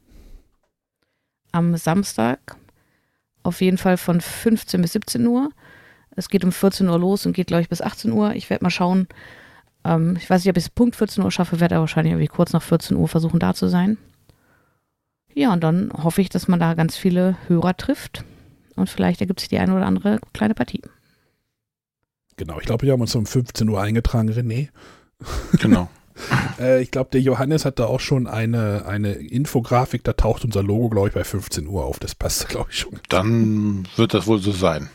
Am 1.59 1.77
Samstag. 1.77 2.57
Auf 3.43 3.61
jeden 3.61 3.79
Fall 3.79 3.97
von 3.97 4.21
15 4.21 4.81
bis 4.81 4.93
17 4.93 5.27
Uhr. 5.27 5.51
Es 6.17 6.29
geht 6.29 6.45
um 6.45 6.53
14 6.53 6.89
Uhr 6.89 6.99
los 6.99 7.27
und 7.27 7.33
geht 7.33 7.49
glaube 7.49 7.63
ich 7.63 7.69
bis 7.69 7.83
18 7.83 8.13
Uhr. 8.13 8.33
Ich 8.35 8.49
werde 8.49 8.65
mal 8.65 8.71
schauen. 8.71 9.09
Ähm, 9.85 10.17
ich 10.17 10.29
weiß 10.29 10.45
nicht, 10.45 10.51
ob 10.51 10.57
ich 10.57 10.65
es 10.65 10.71
Punkt 10.71 10.97
14 10.97 11.23
Uhr 11.23 11.31
schaffe, 11.31 11.61
werde 11.61 11.77
aber 11.77 11.83
wahrscheinlich 11.83 12.13
irgendwie 12.13 12.29
kurz 12.29 12.53
nach 12.53 12.63
14 12.63 12.97
Uhr 12.97 13.09
versuchen 13.09 13.41
da 13.41 13.55
zu 13.55 13.69
sein. 13.69 13.99
Ja, 15.35 15.53
und 15.53 15.63
dann 15.63 15.93
hoffe 15.93 16.21
ich, 16.21 16.29
dass 16.29 16.49
man 16.49 16.59
da 16.59 16.75
ganz 16.75 16.97
viele 16.97 17.37
Hörer 17.47 17.77
trifft. 17.77 18.25
Und 18.75 18.89
vielleicht 18.89 19.21
ergibt 19.21 19.41
sich 19.41 19.49
die 19.49 19.59
eine 19.59 19.75
oder 19.75 19.87
andere 19.87 20.21
kleine 20.33 20.55
Partie. 20.55 20.83
Genau, 22.37 22.59
ich 22.61 22.67
glaube, 22.67 22.87
wir 22.87 22.93
haben 22.93 23.01
uns 23.01 23.15
um 23.15 23.27
15 23.27 23.69
Uhr 23.69 23.81
eingetragen, 23.81 24.31
René. 24.31 24.69
Genau. 25.59 25.91
Äh, 26.59 26.82
ich 26.82 26.90
glaube, 26.90 27.11
der 27.12 27.20
Johannes 27.20 27.65
hat 27.65 27.78
da 27.78 27.86
auch 27.86 28.01
schon 28.01 28.27
eine, 28.27 28.85
eine 28.86 29.12
Infografik, 29.12 30.05
da 30.05 30.12
taucht 30.15 30.45
unser 30.45 30.62
Logo, 30.62 30.89
glaube 30.90 31.09
ich, 31.09 31.15
bei 31.15 31.24
15 31.24 31.66
Uhr 31.66 31.85
auf. 31.85 31.99
Das 31.99 32.15
passt, 32.15 32.49
glaube 32.49 32.69
ich, 32.70 32.78
schon. 32.78 32.99
Dann 33.09 33.86
wird 33.97 34.15
das 34.15 34.27
wohl 34.27 34.40
so 34.40 34.53
sein. 34.53 34.90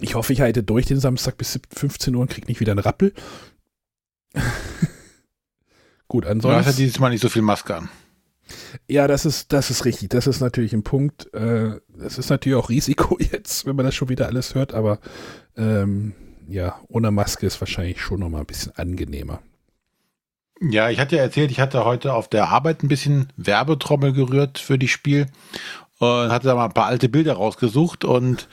Ich 0.00 0.14
hoffe, 0.14 0.32
ich 0.32 0.40
halte 0.40 0.62
durch 0.62 0.86
den 0.86 1.00
Samstag 1.00 1.36
bis 1.38 1.58
15 1.74 2.14
Uhr 2.14 2.20
und 2.22 2.30
kriege 2.30 2.46
nicht 2.46 2.60
wieder 2.60 2.72
einen 2.72 2.78
Rappel. 2.80 3.12
Gut, 6.08 6.24
Du 6.24 6.28
hast 6.28 6.42
ja 6.44 6.50
ansonsten. 6.50 6.76
dieses 6.76 6.98
Mal 7.00 7.10
nicht 7.10 7.20
so 7.20 7.28
viel 7.28 7.42
Maske 7.42 7.76
an. 7.76 7.88
Ja, 8.86 9.06
das 9.06 9.26
ist, 9.26 9.52
das 9.52 9.70
ist 9.70 9.84
richtig. 9.84 10.08
Das 10.08 10.26
ist 10.26 10.40
natürlich 10.40 10.72
ein 10.72 10.82
Punkt. 10.82 11.32
Äh, 11.34 11.80
das 11.98 12.16
ist 12.16 12.30
natürlich 12.30 12.56
auch 12.56 12.70
Risiko 12.70 13.18
jetzt, 13.32 13.66
wenn 13.66 13.76
man 13.76 13.84
das 13.84 13.94
schon 13.94 14.08
wieder 14.08 14.26
alles 14.26 14.54
hört, 14.54 14.72
aber 14.72 15.00
ähm, 15.56 16.14
ja, 16.48 16.80
ohne 16.88 17.10
Maske 17.10 17.46
ist 17.46 17.60
wahrscheinlich 17.60 18.00
schon 18.00 18.20
nochmal 18.20 18.40
ein 18.40 18.46
bisschen 18.46 18.72
angenehmer. 18.76 19.42
Ja, 20.60 20.90
ich 20.90 20.98
hatte 20.98 21.16
ja 21.16 21.22
erzählt, 21.22 21.50
ich 21.50 21.60
hatte 21.60 21.84
heute 21.84 22.14
auf 22.14 22.28
der 22.28 22.48
Arbeit 22.48 22.82
ein 22.82 22.88
bisschen 22.88 23.32
Werbetrommel 23.36 24.12
gerührt 24.12 24.58
für 24.58 24.78
die 24.78 24.88
Spiel 24.88 25.26
und 25.98 26.30
hatte 26.30 26.48
da 26.48 26.54
mal 26.54 26.66
ein 26.66 26.72
paar 26.72 26.86
alte 26.86 27.08
Bilder 27.08 27.34
rausgesucht 27.34 28.04
und 28.04 28.48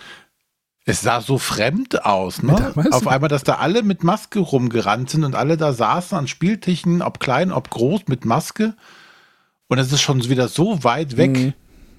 es 0.87 1.01
sah 1.01 1.19
so 1.19 1.39
fremd 1.39 2.05
aus, 2.05 2.43
ne? 2.43 2.53
Auf 2.91 3.07
einmal, 3.07 3.27
dass 3.29 3.43
da 3.43 3.55
alle 3.55 3.81
mit 3.81 4.03
Maske 4.03 4.37
rumgerannt 4.39 5.09
sind 5.09 5.23
und 5.23 5.33
alle 5.33 5.57
da 5.57 5.73
saßen 5.73 6.15
an 6.15 6.27
Spieltischen, 6.27 7.01
ob 7.01 7.19
klein, 7.19 7.51
ob 7.51 7.71
groß, 7.71 8.01
mit 8.07 8.23
Maske. 8.23 8.75
Und 9.67 9.79
es 9.79 9.91
ist 9.91 10.01
schon 10.01 10.23
wieder 10.29 10.47
so 10.47 10.83
weit 10.83 11.17
weg, 11.17 11.31
Mhm. 11.31 11.53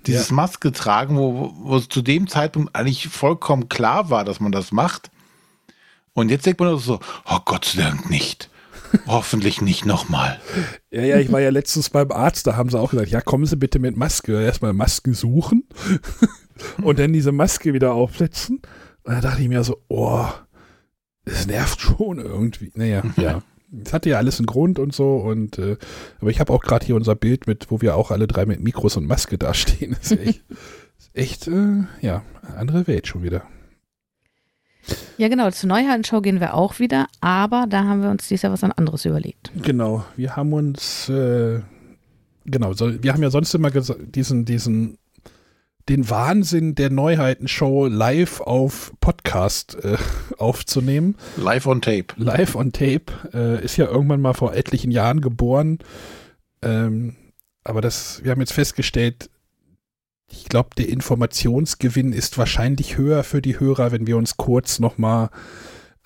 dieses 0.07 0.31
Maske 0.31 0.71
tragen, 0.71 1.17
wo, 1.17 1.53
wo 1.59 1.77
es 1.77 1.89
zu 1.89 2.01
dem 2.01 2.29
Zeitpunkt 2.29 2.77
eigentlich 2.77 3.09
vollkommen 3.09 3.69
klar 3.69 4.09
war, 4.09 4.25
dass 4.25 4.39
man 4.39 4.53
das 4.53 4.71
macht. 4.71 5.11
Und 6.13 6.31
jetzt 6.31 6.47
denkt 6.47 6.61
man 6.61 6.79
so, 6.79 7.01
oh 7.29 7.39
Gott 7.45 7.65
sei 7.65 7.83
Dank 7.83 8.09
nicht. 8.09 8.51
Hoffentlich 9.07 9.61
nicht 9.61 9.85
nochmal. 9.85 10.41
Ja, 10.91 11.03
ja, 11.03 11.19
ich 11.19 11.31
war 11.33 11.41
ja 11.41 11.51
letztens 11.51 11.91
beim 11.91 12.11
Arzt, 12.11 12.47
da 12.47 12.57
haben 12.57 12.71
sie 12.71 12.79
auch 12.79 12.91
gesagt, 12.91 13.11
ja, 13.11 13.21
kommen 13.21 13.47
Sie 13.47 13.57
bitte 13.57 13.79
mit 13.79 13.97
Maske. 13.97 14.43
Erstmal 14.43 14.73
Masken 14.73 15.15
suchen 15.15 15.65
und 16.83 16.99
dann 16.99 17.13
diese 17.13 17.33
Maske 17.33 17.75
wieder 17.75 17.93
aufsetzen. 17.93 18.61
Und 19.03 19.15
da 19.15 19.21
dachte 19.21 19.43
ich 19.43 19.49
mir 19.49 19.63
so, 19.63 19.83
oh, 19.89 20.27
das 21.25 21.47
nervt 21.47 21.81
schon 21.81 22.19
irgendwie. 22.19 22.73
Naja, 22.75 23.03
ja. 23.17 23.43
Es 23.85 23.93
hatte 23.93 24.09
ja 24.09 24.19
alles 24.19 24.39
einen 24.39 24.47
Grund 24.47 24.79
und 24.79 24.95
so 24.95 25.17
und 25.17 25.59
äh, 25.59 25.77
aber 26.21 26.31
ich 26.31 26.39
habe 26.39 26.53
auch 26.53 26.63
gerade 26.63 26.87
hier 26.87 26.95
unser 26.95 27.17
Bild 27.17 27.49
mit, 27.49 27.67
wo 27.69 27.81
wir 27.81 27.97
auch 27.97 28.13
alle 28.13 28.29
drei 28.29 28.47
mit 28.47 28.63
Mikros 28.63 28.97
und 28.97 29.07
Maske 29.07 29.39
dastehen. 29.39 29.97
Das 29.99 30.13
ist 30.13 30.21
echt, 30.21 30.45
ist 30.99 31.11
echt 31.15 31.49
äh, 31.49 31.85
ja, 32.01 32.23
eine 32.43 32.57
andere 32.59 32.87
Welt 32.87 33.09
schon 33.09 33.25
wieder. 33.25 33.43
Ja, 35.19 35.29
genau. 35.29 35.51
Zur 35.51 35.69
Neuheitenshow 35.69 36.21
gehen 36.21 36.41
wir 36.41 36.55
auch 36.55 36.79
wieder, 36.79 37.07
aber 37.21 37.67
da 37.69 37.85
haben 37.85 38.03
wir 38.03 38.11
uns 38.11 38.29
dieses 38.29 38.43
Jahr 38.43 38.53
was 38.53 38.63
anderes 38.63 39.05
überlegt. 39.05 39.51
Genau, 39.63 40.05
wir 40.17 40.37
haben 40.37 40.53
uns, 40.53 41.09
äh, 41.09 41.61
genau, 42.45 42.73
so, 42.73 43.03
wir 43.03 43.13
haben 43.13 43.23
ja 43.23 43.31
sonst 43.31 43.55
immer 43.55 43.71
diesen, 43.71 44.45
diesen, 44.45 44.99
den 45.89 46.11
Wahnsinn 46.11 46.75
der 46.75 46.91
Neuheitenshow 46.91 47.87
live 47.87 48.41
auf 48.41 48.93
Podcast 49.01 49.77
äh, 49.83 49.97
aufzunehmen. 50.39 51.17
Live 51.37 51.67
on 51.67 51.81
Tape. 51.81 52.07
Live 52.17 52.55
on 52.55 52.73
Tape 52.73 53.07
äh, 53.33 53.65
ist 53.65 53.77
ja 53.77 53.87
irgendwann 53.87 54.21
mal 54.21 54.35
vor 54.35 54.55
etlichen 54.55 54.91
Jahren 54.91 55.21
geboren. 55.21 55.79
Ähm, 56.63 57.17
aber 57.65 57.81
das, 57.81 58.23
wir 58.23 58.31
haben 58.31 58.41
jetzt 58.41 58.53
festgestellt, 58.53 59.31
ich 60.29 60.47
glaube, 60.47 60.71
der 60.77 60.89
Informationsgewinn 60.89 62.13
ist 62.13 62.39
wahrscheinlich 62.39 62.97
höher 62.97 63.25
für 63.25 63.43
die 63.43 63.61
Hörer, 63.61 63.93
wenn 63.93 64.07
wir 64.07 64.17
uns 64.17 64.37
kurz 64.37 64.79
nochmal 64.79 65.31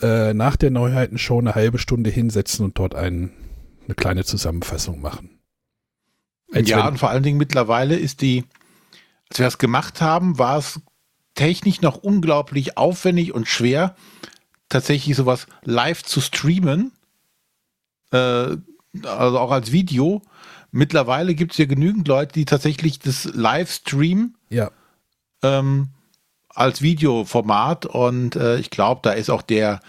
äh, 0.01 0.35
nach 0.35 0.57
der 0.57 0.71
Neuheitenshow 0.71 1.39
eine 1.39 1.55
halbe 1.55 1.79
Stunde 1.79 2.11
hinsetzen 2.11 2.65
und 2.65 2.79
dort 2.79 2.95
ein, 2.95 3.33
eine 3.85 3.95
kleine 3.95 4.25
Zusammenfassung 4.25 5.01
machen. 5.01 5.41
Als 6.53 6.69
ja, 6.69 6.87
und 6.89 6.99
vor 6.99 7.11
allen 7.11 7.23
Dingen 7.23 7.39
mittlerweile 7.39 7.97
ist 7.97 8.21
die, 8.21 8.45
als 9.29 9.39
wir 9.39 9.47
das 9.47 9.59
gemacht 9.59 10.01
haben, 10.01 10.39
war 10.39 10.59
es 10.59 10.81
technisch 11.35 11.81
noch 11.81 11.97
unglaublich 11.97 12.77
aufwendig 12.77 13.33
und 13.33 13.47
schwer, 13.47 13.95
tatsächlich 14.69 15.17
sowas 15.17 15.47
live 15.63 16.03
zu 16.03 16.21
streamen, 16.21 16.93
äh, 18.11 18.57
also 19.05 19.39
auch 19.39 19.53
als 19.53 19.73
Video, 19.73 20.23
mittlerweile 20.73 21.35
gibt 21.35 21.53
es 21.53 21.59
ja 21.59 21.67
genügend 21.67 22.07
Leute, 22.09 22.33
die 22.33 22.45
tatsächlich 22.45 22.99
das 22.99 23.25
Livestream 23.35 24.35
Ja. 24.49 24.71
ähm, 25.43 25.89
als 26.49 26.83
Videoformat 26.83 27.87
und 27.87 28.37
äh, 28.37 28.59
ich 28.59 28.71
glaube, 28.71 29.01
da 29.03 29.13
ist 29.13 29.31
auch 29.31 29.43
der 29.43 29.81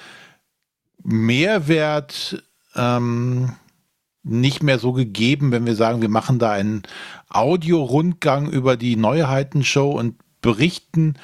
Mehrwert 1.04 2.44
ähm, 2.76 3.54
nicht 4.24 4.62
mehr 4.62 4.78
so 4.78 4.94
gegeben, 4.94 5.52
wenn 5.52 5.66
wir 5.66 5.76
sagen, 5.76 6.02
wir 6.02 6.10
machen 6.10 6.38
da 6.38 6.52
einen 6.52 6.84
Audio-Rundgang 7.30 8.50
über 8.50 8.78
die 8.78 8.96
Neuheitenshow 8.96 9.90
und 9.92 10.16
berichten 10.42 11.16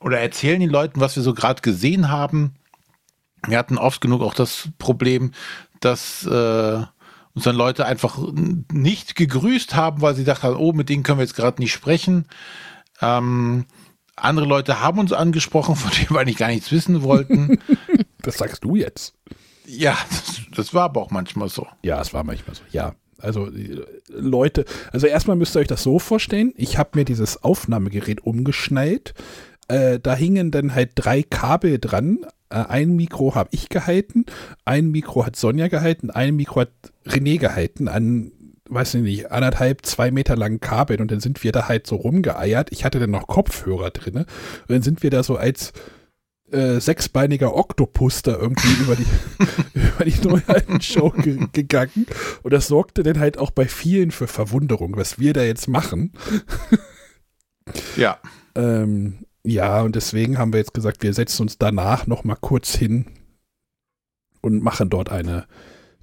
oder 0.00 0.20
erzählen 0.20 0.60
den 0.60 0.70
Leuten, 0.70 1.00
was 1.00 1.16
wir 1.16 1.22
so 1.22 1.34
gerade 1.34 1.62
gesehen 1.62 2.08
haben. 2.08 2.54
Wir 3.46 3.58
hatten 3.58 3.78
oft 3.78 4.00
genug 4.00 4.22
auch 4.22 4.34
das 4.34 4.68
Problem, 4.78 5.32
dass 5.80 6.24
äh, 6.26 6.82
uns 7.36 7.44
dann 7.44 7.54
Leute 7.54 7.84
einfach 7.84 8.18
nicht 8.72 9.14
gegrüßt 9.14 9.76
haben, 9.76 10.00
weil 10.00 10.14
sie 10.14 10.24
dachten, 10.24 10.56
oh, 10.56 10.72
mit 10.72 10.88
denen 10.88 11.02
können 11.02 11.18
wir 11.18 11.24
jetzt 11.24 11.36
gerade 11.36 11.60
nicht 11.60 11.72
sprechen. 11.72 12.24
Ähm, 13.02 13.66
andere 14.16 14.46
Leute 14.46 14.80
haben 14.80 14.98
uns 14.98 15.12
angesprochen, 15.12 15.76
von 15.76 15.90
denen 15.92 16.10
wir 16.10 16.20
eigentlich 16.20 16.38
gar 16.38 16.48
nichts 16.48 16.72
wissen 16.72 17.02
wollten. 17.02 17.60
Das 18.22 18.38
sagst 18.38 18.64
du 18.64 18.74
jetzt. 18.74 19.14
ja, 19.66 19.96
das, 20.10 20.40
das 20.52 20.74
war 20.74 20.82
aber 20.86 21.00
auch 21.00 21.12
manchmal 21.12 21.48
so. 21.48 21.64
Ja, 21.84 22.00
es 22.00 22.12
war 22.12 22.24
manchmal 22.24 22.56
so. 22.56 22.62
Ja. 22.72 22.96
Also 23.18 23.46
äh, 23.46 23.84
Leute, 24.08 24.64
also 24.90 25.06
erstmal 25.06 25.36
müsst 25.36 25.54
ihr 25.54 25.60
euch 25.60 25.68
das 25.68 25.84
so 25.84 26.00
vorstellen. 26.00 26.52
Ich 26.56 26.76
habe 26.76 26.98
mir 26.98 27.04
dieses 27.04 27.44
Aufnahmegerät 27.44 28.26
umgeschnallt. 28.26 29.14
Äh, 29.68 30.00
da 30.00 30.16
hingen 30.16 30.50
dann 30.50 30.74
halt 30.74 30.92
drei 30.96 31.22
Kabel 31.22 31.78
dran. 31.78 32.26
Äh, 32.50 32.56
ein 32.56 32.96
Mikro 32.96 33.34
habe 33.34 33.50
ich 33.52 33.68
gehalten, 33.68 34.26
ein 34.64 34.90
Mikro 34.90 35.26
hat 35.26 35.36
Sonja 35.36 35.68
gehalten, 35.68 36.10
ein 36.10 36.36
Mikro 36.36 36.60
hat 36.62 36.72
René 37.06 37.38
gehalten 37.38 37.88
an, 37.88 38.32
weiß 38.68 38.94
ich 38.94 39.02
nicht, 39.02 39.32
anderthalb, 39.32 39.84
zwei 39.86 40.10
Meter 40.10 40.36
langen 40.36 40.60
Kabeln 40.60 41.00
und 41.00 41.10
dann 41.10 41.20
sind 41.20 41.42
wir 41.44 41.52
da 41.52 41.68
halt 41.68 41.86
so 41.86 41.96
rumgeeiert. 41.96 42.72
Ich 42.72 42.84
hatte 42.84 42.98
dann 42.98 43.10
noch 43.10 43.26
Kopfhörer 43.26 43.90
drinne 43.90 44.20
und 44.20 44.70
dann 44.70 44.82
sind 44.82 45.02
wir 45.02 45.10
da 45.10 45.22
so 45.22 45.36
als 45.36 45.72
äh, 46.52 46.80
sechsbeiniger 46.80 47.54
Oktopus 47.56 48.22
da 48.22 48.36
irgendwie 48.36 48.72
über 48.80 48.96
die, 48.96 49.06
über 49.74 50.04
die 50.04 50.28
Neuheitenshow 50.28 51.10
ge 51.10 51.38
gegangen. 51.52 52.06
Und 52.42 52.52
das 52.52 52.68
sorgte 52.68 53.02
dann 53.02 53.18
halt 53.18 53.38
auch 53.38 53.50
bei 53.50 53.66
vielen 53.66 54.10
für 54.10 54.28
Verwunderung, 54.28 54.96
was 54.96 55.18
wir 55.18 55.32
da 55.32 55.42
jetzt 55.42 55.68
machen. 55.68 56.12
Ja. 57.96 58.18
Ähm, 58.54 59.25
ja, 59.46 59.82
und 59.82 59.96
deswegen 59.96 60.38
haben 60.38 60.52
wir 60.52 60.60
jetzt 60.60 60.74
gesagt, 60.74 61.02
wir 61.02 61.12
setzen 61.14 61.42
uns 61.42 61.58
danach 61.58 62.06
noch 62.06 62.24
mal 62.24 62.36
kurz 62.36 62.74
hin 62.74 63.06
und 64.42 64.62
machen 64.62 64.90
dort 64.90 65.08
eine 65.10 65.46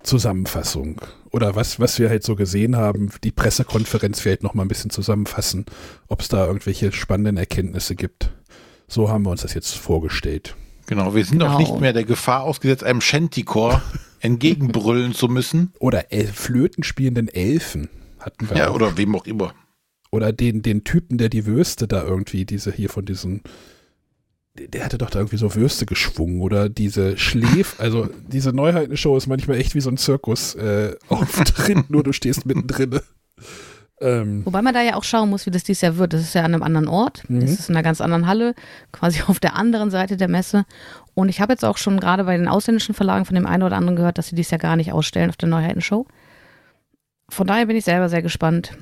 Zusammenfassung. 0.01 0.99
Oder 1.31 1.55
was, 1.55 1.79
was 1.79 1.97
wir 1.99 2.09
halt 2.09 2.23
so 2.23 2.35
gesehen 2.35 2.75
haben, 2.75 3.09
die 3.23 3.31
Pressekonferenz 3.31 4.19
vielleicht 4.19 4.43
noch 4.43 4.53
mal 4.53 4.63
ein 4.63 4.67
bisschen 4.67 4.89
zusammenfassen, 4.89 5.65
ob 6.07 6.21
es 6.21 6.27
da 6.27 6.45
irgendwelche 6.45 6.91
spannenden 6.91 7.37
Erkenntnisse 7.37 7.95
gibt. 7.95 8.31
So 8.87 9.09
haben 9.09 9.23
wir 9.25 9.31
uns 9.31 9.41
das 9.43 9.53
jetzt 9.53 9.75
vorgestellt. 9.75 10.55
Genau, 10.87 11.15
wir 11.15 11.23
sind 11.23 11.41
auch 11.41 11.57
Genau. 11.57 11.59
nicht 11.59 11.79
mehr 11.79 11.93
der 11.93 12.03
Gefahr 12.03 12.43
ausgesetzt, 12.43 12.83
einem 12.83 12.99
Shantycore 13.01 13.81
entgegenbrüllen 14.19 15.13
zu 15.13 15.29
müssen. 15.29 15.71
Oder 15.79 16.11
El 16.11 16.27
Flöten 16.27 16.83
spielenden 16.83 17.29
Elfen 17.29 17.89
hatten 18.19 18.49
wir 18.49 18.57
Ja, 18.57 18.69
auch. 18.69 18.75
oder 18.75 18.97
wem 18.97 19.15
auch 19.15 19.25
immer. 19.25 19.53
Oder 20.13 20.31
den, 20.31 20.61
den 20.61 20.83
Typen, 20.83 21.17
der 21.17 21.29
die 21.29 21.47
Würste 21.47 21.87
da 21.87 22.03
irgendwie, 22.03 22.45
diese 22.45 22.71
hier 22.71 22.89
von 22.89 23.03
diesen, 23.03 23.41
der, 24.53 24.85
hatte 24.85 24.99
doch 24.99 25.09
da 25.09 25.17
irgendwie 25.17 25.37
so 25.37 25.55
Würste 25.55 25.87
geschwungen 25.87 26.41
oder 26.41 26.69
diese 26.69 27.17
Schläf, 27.17 27.75
also 27.79 28.07
diese 28.27 28.53
Neuheitenshow 28.53 29.17
ist 29.17 29.25
manchmal 29.25 29.57
echt 29.57 29.73
wie 29.73 29.81
so 29.81 29.89
ein 29.89 29.97
Zirkus 29.97 30.53
äh, 30.53 30.95
Auftritt, 31.09 31.89
nur 31.89 32.03
du 32.03 32.13
stehst 32.13 32.45
mittendrin. 32.45 32.99
Ähm, 34.01 34.45
Wobei 34.45 34.61
man 34.61 34.75
da 34.75 34.83
ja 34.83 34.97
auch 34.97 35.03
schauen 35.03 35.31
muss, 35.31 35.47
wie 35.47 35.51
das 35.51 35.63
dieses 35.63 35.81
Jahr 35.81 35.97
wird. 35.97 36.13
Das 36.13 36.21
ist 36.21 36.35
ja 36.35 36.43
an 36.43 36.53
einem 36.53 36.61
anderen 36.61 36.87
Ort. 36.87 37.27
Mhm. 37.27 37.39
Das 37.39 37.49
ist 37.49 37.69
in 37.69 37.75
einer 37.75 37.81
ganz 37.81 37.99
anderen 37.99 38.27
Halle, 38.27 38.53
quasi 38.91 39.23
auf 39.25 39.39
der 39.39 39.55
anderen 39.55 39.89
Seite 39.89 40.15
der 40.15 40.27
Messe. 40.27 40.65
Und 41.15 41.29
ich 41.29 41.41
habe 41.41 41.53
jetzt 41.53 41.65
auch 41.65 41.77
schon 41.77 41.99
gerade 41.99 42.25
bei 42.25 42.37
den 42.37 42.47
ausländischen 42.47 42.93
Verlagen 42.93 43.25
von 43.25 43.33
dem 43.33 43.47
einen 43.47 43.63
oder 43.63 43.77
anderen 43.77 43.95
gehört, 43.95 44.19
dass 44.19 44.27
sie 44.27 44.35
dies 44.35 44.51
Jahr 44.51 44.59
gar 44.59 44.75
nicht 44.75 44.91
ausstellen 44.91 45.31
auf 45.31 45.37
der 45.37 45.49
Neuheitenshow. 45.49 46.05
Von 47.31 47.47
daher 47.47 47.65
bin 47.65 47.77
ich 47.77 47.85
selber 47.85 48.09
sehr 48.09 48.21
gespannt, 48.21 48.77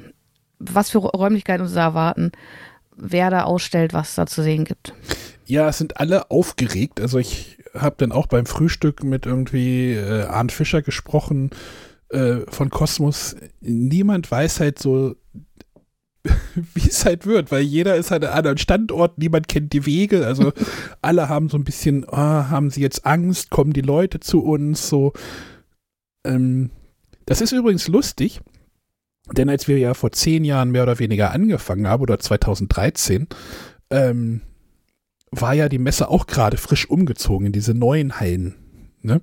was 0.70 0.90
für 0.90 1.00
Räumlichkeiten 1.00 1.64
uns 1.64 1.74
da 1.74 1.82
erwarten, 1.82 2.32
wer 2.96 3.30
da 3.30 3.44
ausstellt, 3.44 3.94
was 3.94 4.10
es 4.10 4.16
da 4.16 4.26
zu 4.26 4.44
sehen 4.44 4.66
gibt. 4.66 4.94
ja, 5.46 5.70
es 5.70 5.78
sind 5.78 6.00
alle 6.00 6.30
aufgeregt. 6.32 7.00
Also 7.00 7.20
ich 7.20 7.58
habe 7.74 7.96
dann 7.98 8.12
auch 8.12 8.28
beim 8.28 8.46
Frühstück 8.46 9.04
mit 9.04 9.26
irgendwie 9.26 9.94
äh, 9.94 10.24
Arndt 10.24 10.52
Fischer 10.52 10.82
gesprochen 10.82 11.52
äh, 12.10 12.40
von 12.50 12.70
Kosmos. 12.70 13.36
Niemand 13.62 14.30
weiß 14.30 14.60
halt 14.60 14.80
so, 14.80 15.16
wie 16.74 16.88
es 16.88 17.06
halt 17.06 17.26
wird, 17.26 17.52
weil 17.52 17.62
jeder 17.62 17.96
ist 17.96 18.12
halt 18.12 18.24
an 18.24 18.30
einem 18.30 18.38
anderen 18.38 18.58
Standort, 18.58 19.18
niemand 19.18 19.48
kennt 19.48 19.74
die 19.74 19.86
Wege, 19.86 20.26
also 20.26 20.54
alle 21.02 21.30
haben 21.30 21.50
so 21.50 21.58
ein 21.58 21.64
bisschen, 21.64 22.06
ah, 22.10 22.50
haben 22.50 22.70
sie 22.70 22.82
jetzt 22.82 23.06
Angst, 23.06 23.50
kommen 23.50 23.74
die 23.74 23.82
Leute 23.82 24.20
zu 24.20 24.44
uns, 24.44 24.88
so. 24.88 25.14
Ähm, 26.24 26.70
das 27.26 27.42
ist 27.42 27.52
übrigens 27.52 27.88
lustig, 27.88 28.42
denn 29.34 29.50
als 29.50 29.68
wir 29.68 29.78
ja 29.78 29.94
vor 29.94 30.12
zehn 30.12 30.44
Jahren 30.44 30.72
mehr 30.72 30.84
oder 30.84 31.00
weniger 31.00 31.32
angefangen 31.32 31.88
haben, 31.88 32.02
oder 32.02 32.20
2013, 32.20 33.28
ähm, 33.90 34.42
war 35.32 35.54
ja 35.54 35.70
die 35.70 35.80
Messe 35.80 36.10
auch 36.10 36.28
gerade 36.28 36.58
frisch 36.58 36.90
umgezogen 36.90 37.48
in 37.48 37.54
diese 37.54 37.74
neuen 37.74 38.20
Hallen. 38.20 38.56
Ne? 39.02 39.22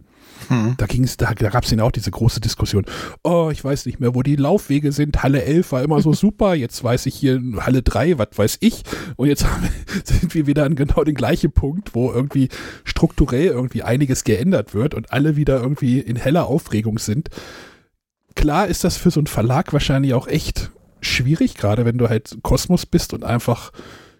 Hm. 0.48 0.74
Da 0.76 0.86
ging 0.86 1.05
es, 1.05 1.16
da, 1.16 1.35
da 1.35 1.51
gab 1.51 1.64
es 1.64 1.70
ja 1.70 1.82
auch 1.82 1.90
diese 1.90 2.10
große 2.10 2.40
Diskussion. 2.40 2.86
Oh, 3.22 3.51
ich 3.52 3.62
weiß 3.62 3.86
nicht 3.86 4.01
mehr, 4.01 4.14
wo 4.14 4.22
die 4.22 4.36
Laufwege 4.36 4.93
sind. 4.93 5.22
Halle 5.22 5.43
11 5.43 5.72
war 5.72 5.82
immer 5.82 6.01
so 6.01 6.12
super. 6.14 6.55
Jetzt 6.55 6.82
weiß 6.82 7.06
ich 7.06 7.14
hier 7.14 7.40
Halle 7.59 7.82
3, 7.82 8.18
was 8.18 8.28
weiß 8.36 8.59
ich. 8.60 8.82
Und 9.16 9.28
jetzt 9.28 9.44
haben, 9.44 9.68
sind 10.05 10.35
wir 10.35 10.47
wieder 10.47 10.64
an 10.64 10.76
genau 10.76 11.05
den 11.05 11.14
gleichen 11.14 11.52
Punkt, 11.52 11.94
wo 11.94 12.12
irgendwie 12.12 12.48
strukturell 12.85 13.47
irgendwie 13.47 13.82
einiges 13.82 14.24
geändert 14.24 14.74
wird 14.74 14.94
und 14.94 15.12
alle 15.12 15.36
wieder 15.36 15.60
irgendwie 15.60 16.01
in 16.01 16.16
heller 16.16 16.47
Aufregung 16.47 16.98
sind. 16.98 17.28
Klar 18.39 18.69
ist 18.69 18.85
das 18.85 18.97
für 18.97 19.10
so 19.10 19.19
einen 19.19 19.27
Verlag 19.27 19.73
wahrscheinlich 19.73 20.15
auch 20.15 20.28
echt 20.28 20.70
schwierig, 21.01 21.56
gerade 21.56 21.85
wenn 21.85 21.98
du 21.98 22.09
halt 22.09 22.39
Kosmos 22.43 22.86
bist 22.86 23.12
und 23.12 23.24
einfach 23.24 23.73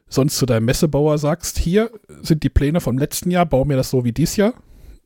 sonst 0.09 0.39
zu 0.39 0.45
deinem 0.45 0.65
Messebauer 0.65 1.19
sagst, 1.19 1.57
hier 1.57 1.93
sind 2.21 2.43
die 2.43 2.49
Pläne 2.49 2.81
vom 2.81 2.99
letzten 2.99 3.31
Jahr, 3.31 3.47
bau 3.47 3.65
mir 3.65 3.77
das 3.77 3.91
so 3.91 4.05
wie 4.05 4.11
dies 4.11 4.35
Jahr. 4.35 4.55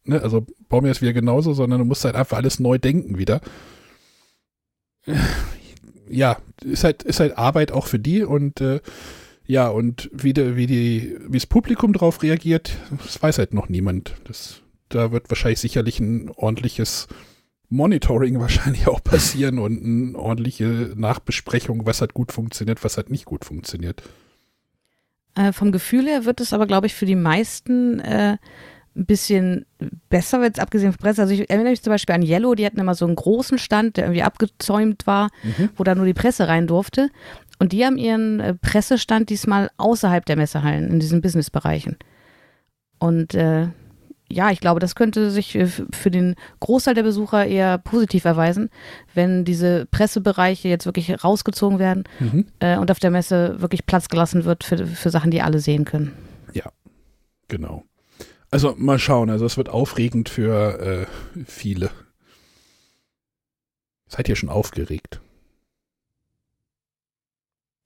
Ne, 0.04 0.22
also 0.22 0.46
bau 0.70 0.80
mir 0.80 0.88
das 0.88 1.02
wieder 1.02 1.12
genauso, 1.12 1.52
sondern 1.52 1.80
du 1.80 1.84
musst 1.84 2.06
halt 2.06 2.14
einfach 2.14 2.38
alles 2.38 2.58
neu 2.58 2.78
denken 2.78 3.18
wieder. 3.18 3.42
Ja, 6.08 6.36
ist 6.62 6.84
halt, 6.84 7.04
ist 7.04 7.20
halt 7.20 7.38
Arbeit 7.38 7.72
auch 7.72 7.86
für 7.86 7.98
die 7.98 8.22
und 8.22 8.60
äh, 8.60 8.80
ja, 9.46 9.68
und 9.68 10.10
wie, 10.12 10.34
de, 10.34 10.56
wie, 10.56 10.66
die, 10.66 11.16
wie 11.26 11.38
das 11.38 11.46
Publikum 11.46 11.94
darauf 11.94 12.22
reagiert, 12.22 12.76
das 13.02 13.22
weiß 13.22 13.38
halt 13.38 13.54
noch 13.54 13.70
niemand. 13.70 14.14
Das, 14.24 14.60
da 14.90 15.10
wird 15.10 15.30
wahrscheinlich 15.30 15.60
sicherlich 15.60 16.00
ein 16.00 16.30
ordentliches 16.30 17.08
Monitoring 17.72 18.38
wahrscheinlich 18.40 18.86
auch 18.86 19.02
passieren 19.02 19.58
und 19.58 19.82
eine 19.82 20.18
ordentliche 20.18 20.92
Nachbesprechung, 20.94 21.86
was 21.86 22.00
hat 22.00 22.14
gut 22.14 22.32
funktioniert, 22.32 22.84
was 22.84 22.96
hat 22.96 23.10
nicht 23.10 23.24
gut 23.24 23.44
funktioniert. 23.44 24.02
Äh, 25.34 25.52
vom 25.52 25.72
Gefühl 25.72 26.06
her 26.06 26.24
wird 26.24 26.40
es 26.40 26.52
aber, 26.52 26.66
glaube 26.66 26.86
ich, 26.86 26.94
für 26.94 27.06
die 27.06 27.16
meisten 27.16 28.00
äh, 28.00 28.36
ein 28.94 29.06
bisschen 29.06 29.64
besser, 30.10 30.42
jetzt 30.42 30.60
abgesehen 30.60 30.92
von 30.92 30.98
Presse. 30.98 31.22
Also 31.22 31.32
ich 31.32 31.48
erinnere 31.48 31.70
mich 31.70 31.82
zum 31.82 31.92
Beispiel 31.92 32.14
an 32.14 32.22
Yellow, 32.22 32.54
die 32.54 32.66
hatten 32.66 32.78
immer 32.78 32.94
so 32.94 33.06
einen 33.06 33.16
großen 33.16 33.56
Stand, 33.56 33.96
der 33.96 34.04
irgendwie 34.04 34.22
abgezäumt 34.22 35.06
war, 35.06 35.30
wo 35.76 35.84
da 35.84 35.94
nur 35.94 36.04
die 36.04 36.12
Presse 36.12 36.48
rein 36.48 36.66
durfte. 36.66 37.08
Und 37.58 37.72
die 37.72 37.84
haben 37.86 37.96
ihren 37.96 38.40
äh, 38.40 38.54
Pressestand 38.54 39.30
diesmal 39.30 39.70
außerhalb 39.78 40.26
der 40.26 40.36
Messehallen, 40.36 40.90
in 40.90 41.00
diesen 41.00 41.22
Businessbereichen. 41.22 41.96
Und 42.98 43.34
äh, 43.34 43.68
ja, 44.32 44.50
ich 44.50 44.60
glaube, 44.60 44.80
das 44.80 44.94
könnte 44.94 45.30
sich 45.30 45.54
äh, 45.54 45.66
für 45.66 46.10
den 46.10 46.34
Großteil 46.60 46.94
der 46.94 47.02
Besucher 47.02 47.46
eher 47.46 47.78
positiv 47.78 48.24
erweisen, 48.24 48.70
wenn 49.14 49.44
diese 49.44 49.86
Pressebereiche 49.86 50.68
jetzt 50.68 50.86
wirklich 50.86 51.22
rausgezogen 51.22 51.78
werden 51.78 52.04
Mhm. 52.20 52.46
äh, 52.60 52.78
und 52.78 52.90
auf 52.90 52.98
der 52.98 53.10
Messe 53.10 53.60
wirklich 53.60 53.86
Platz 53.86 54.08
gelassen 54.08 54.44
wird 54.44 54.64
für, 54.64 54.86
für 54.86 55.10
Sachen, 55.10 55.30
die 55.30 55.42
alle 55.42 55.60
sehen 55.60 55.84
können. 55.84 56.12
Genau. 57.48 57.84
Also 58.50 58.74
mal 58.78 58.98
schauen, 58.98 59.28
also 59.28 59.44
es 59.44 59.58
wird 59.58 59.68
aufregend 59.68 60.30
für 60.30 61.06
äh, 61.36 61.44
viele. 61.44 61.90
Seid 64.08 64.26
ihr 64.30 64.36
schon 64.36 64.48
aufgeregt? 64.48 65.20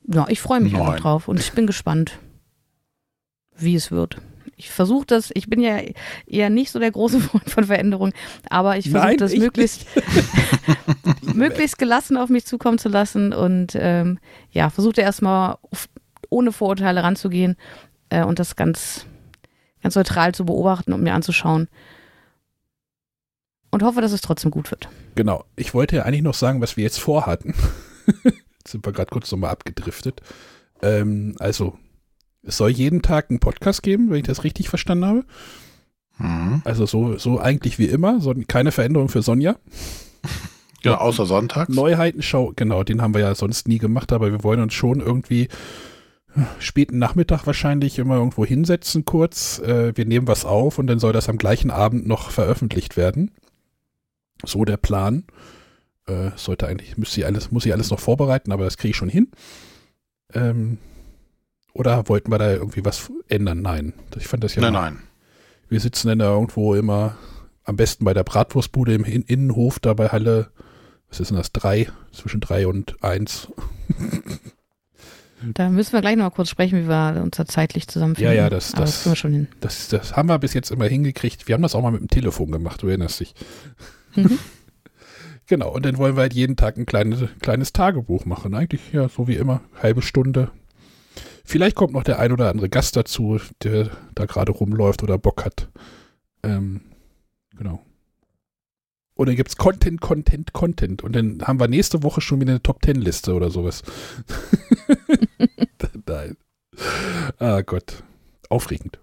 Ja, 0.06 0.26
ich 0.28 0.40
freue 0.40 0.60
mich 0.60 0.72
Nein. 0.72 0.82
einfach 0.82 1.00
drauf 1.00 1.26
und 1.26 1.40
ich 1.40 1.50
bin 1.52 1.66
gespannt, 1.66 2.18
wie 3.56 3.74
es 3.74 3.90
wird. 3.90 4.18
Ich 4.56 4.70
versuche 4.70 5.06
das, 5.06 5.30
ich 5.34 5.48
bin 5.48 5.60
ja 5.60 5.78
eher 6.26 6.48
nicht 6.48 6.70
so 6.70 6.78
der 6.78 6.90
große 6.90 7.20
Freund 7.20 7.50
von 7.50 7.64
Veränderung, 7.64 8.12
aber 8.48 8.76
ich 8.78 8.90
versuche 8.90 9.16
das 9.16 9.32
ich 9.32 9.40
möglichst, 9.40 9.86
möglichst 11.34 11.78
gelassen 11.78 12.16
auf 12.16 12.30
mich 12.30 12.46
zukommen 12.46 12.78
zu 12.78 12.88
lassen 12.88 13.32
und 13.32 13.72
ähm, 13.74 14.18
ja, 14.50 14.70
versuche 14.70 15.00
erstmal 15.00 15.58
ohne 16.30 16.52
Vorurteile 16.52 17.02
ranzugehen 17.02 17.56
äh, 18.08 18.24
und 18.24 18.38
das 18.38 18.56
ganz, 18.56 19.06
ganz 19.82 19.94
neutral 19.94 20.34
zu 20.34 20.46
beobachten 20.46 20.92
und 20.92 21.02
mir 21.02 21.14
anzuschauen. 21.14 21.68
Und 23.70 23.82
hoffe, 23.82 24.00
dass 24.00 24.12
es 24.12 24.22
trotzdem 24.22 24.50
gut 24.50 24.70
wird. 24.70 24.88
Genau. 25.16 25.44
Ich 25.56 25.74
wollte 25.74 25.96
ja 25.96 26.02
eigentlich 26.04 26.22
noch 26.22 26.34
sagen, 26.34 26.62
was 26.62 26.76
wir 26.78 26.84
jetzt 26.84 26.98
vorhatten. 26.98 27.54
jetzt 28.24 28.68
sind 28.68 28.86
wir 28.86 28.92
gerade 28.92 29.10
kurz 29.10 29.30
nochmal 29.30 29.50
abgedriftet. 29.50 30.22
Ähm, 30.82 31.34
also, 31.40 31.76
es 32.46 32.56
soll 32.56 32.70
jeden 32.70 33.02
Tag 33.02 33.30
einen 33.30 33.40
Podcast 33.40 33.82
geben, 33.82 34.10
wenn 34.10 34.18
ich 34.18 34.26
das 34.26 34.44
richtig 34.44 34.68
verstanden 34.68 35.04
habe. 35.04 35.24
Mhm. 36.18 36.62
Also 36.64 36.86
so, 36.86 37.18
so 37.18 37.38
eigentlich 37.38 37.78
wie 37.78 37.86
immer. 37.86 38.20
So, 38.20 38.34
keine 38.48 38.72
Veränderung 38.72 39.08
für 39.08 39.22
Sonja. 39.22 39.56
Genau, 40.82 40.98
außer 40.98 41.26
sonntags. 41.26 41.74
Neuheitenschau, 41.74 42.52
genau, 42.54 42.84
den 42.84 43.02
haben 43.02 43.12
wir 43.12 43.20
ja 43.20 43.34
sonst 43.34 43.66
nie 43.66 43.78
gemacht, 43.78 44.12
aber 44.12 44.30
wir 44.30 44.44
wollen 44.44 44.60
uns 44.60 44.72
schon 44.72 45.00
irgendwie 45.00 45.48
späten 46.58 46.98
Nachmittag 46.98 47.46
wahrscheinlich 47.46 47.98
immer 47.98 48.16
irgendwo 48.16 48.44
hinsetzen 48.44 49.04
kurz. 49.04 49.58
Äh, 49.58 49.96
wir 49.96 50.04
nehmen 50.04 50.28
was 50.28 50.44
auf 50.44 50.78
und 50.78 50.86
dann 50.86 50.98
soll 50.98 51.12
das 51.12 51.28
am 51.28 51.38
gleichen 51.38 51.70
Abend 51.70 52.06
noch 52.06 52.30
veröffentlicht 52.30 52.96
werden. 52.96 53.32
So 54.44 54.64
der 54.64 54.76
Plan. 54.76 55.24
Äh, 56.06 56.30
sollte 56.36 56.68
eigentlich, 56.68 56.96
müsste 56.96 57.20
ich 57.20 57.26
alles, 57.26 57.50
muss 57.50 57.66
ich 57.66 57.72
alles 57.72 57.90
noch 57.90 57.98
vorbereiten, 57.98 58.52
aber 58.52 58.64
das 58.64 58.76
kriege 58.76 58.90
ich 58.90 58.96
schon 58.96 59.08
hin. 59.08 59.28
Ähm, 60.34 60.78
oder 61.76 62.08
wollten 62.08 62.30
wir 62.30 62.38
da 62.38 62.52
irgendwie 62.52 62.84
was 62.84 63.10
ändern? 63.28 63.62
Nein. 63.62 63.92
Ich 64.16 64.26
fand 64.26 64.44
das 64.44 64.54
ja. 64.54 64.62
Nein, 64.62 64.72
nein. 64.72 64.98
Wir 65.68 65.80
sitzen 65.80 66.08
dann 66.08 66.18
da 66.18 66.32
irgendwo 66.32 66.74
immer 66.74 67.16
am 67.64 67.76
besten 67.76 68.04
bei 68.04 68.14
der 68.14 68.24
Bratwurstbude 68.24 68.94
im 68.94 69.04
In 69.04 69.22
Innenhof, 69.22 69.78
da 69.80 69.94
bei 69.94 70.08
Halle, 70.08 70.50
was 71.08 71.20
ist 71.20 71.28
denn 71.30 71.36
das, 71.36 71.52
drei, 71.52 71.88
zwischen 72.12 72.40
drei 72.40 72.66
und 72.66 73.02
eins. 73.02 73.48
Da 75.54 75.68
müssen 75.68 75.92
wir 75.92 76.00
gleich 76.00 76.16
noch 76.16 76.24
mal 76.24 76.30
kurz 76.30 76.48
sprechen, 76.48 76.82
wie 76.84 76.88
wir 76.88 77.20
uns 77.22 77.36
da 77.36 77.44
zeitlich 77.44 77.88
zusammenfinden. 77.88 78.34
Ja, 78.34 78.42
ja, 78.44 78.50
das- 78.50 78.72
das- 78.72 79.02
kriegen 79.02 79.10
wir 79.12 79.16
schon 79.16 79.32
hin. 79.32 79.48
Das, 79.60 79.88
das 79.88 80.16
haben 80.16 80.28
wir 80.28 80.38
bis 80.38 80.54
jetzt 80.54 80.70
immer 80.70 80.86
hingekriegt. 80.86 81.46
Wir 81.46 81.54
haben 81.54 81.62
das 81.62 81.74
auch 81.74 81.82
mal 81.82 81.90
mit 81.92 82.00
dem 82.00 82.08
Telefon 82.08 82.50
gemacht, 82.50 82.82
du 82.82 82.88
erinnerst 82.88 83.20
dich. 83.20 83.34
Mhm. 84.14 84.38
Genau, 85.48 85.72
und 85.72 85.86
dann 85.86 85.96
wollen 85.96 86.16
wir 86.16 86.22
halt 86.22 86.34
jeden 86.34 86.56
Tag 86.56 86.76
ein 86.76 86.86
kleines, 86.86 87.20
kleines 87.40 87.72
Tagebuch 87.72 88.24
machen. 88.24 88.52
Eigentlich 88.52 88.92
ja 88.92 89.08
so 89.08 89.28
wie 89.28 89.36
immer, 89.36 89.60
halbe 89.80 90.02
Stunde. 90.02 90.50
Vielleicht 91.46 91.76
kommt 91.76 91.92
noch 91.92 92.02
der 92.02 92.18
ein 92.18 92.32
oder 92.32 92.50
andere 92.50 92.68
Gast 92.68 92.96
dazu, 92.96 93.38
der 93.62 93.90
da 94.14 94.26
gerade 94.26 94.52
rumläuft 94.52 95.02
oder 95.02 95.16
Bock 95.16 95.44
hat. 95.44 95.68
Ähm, 96.42 96.80
genau. 97.56 97.80
Oder 99.14 99.34
gibt 99.34 99.50
es 99.50 99.56
Content, 99.56 100.00
Content, 100.00 100.52
Content. 100.52 101.02
Und 101.02 101.14
dann 101.14 101.40
haben 101.42 101.60
wir 101.60 101.68
nächste 101.68 102.02
Woche 102.02 102.20
schon 102.20 102.40
wieder 102.40 102.50
eine 102.50 102.62
Top-Ten-Liste 102.62 103.32
oder 103.32 103.50
sowas. 103.50 103.82
Nein. 106.06 106.36
Ah 107.38 107.62
Gott. 107.62 108.02
Aufregend. 108.48 108.98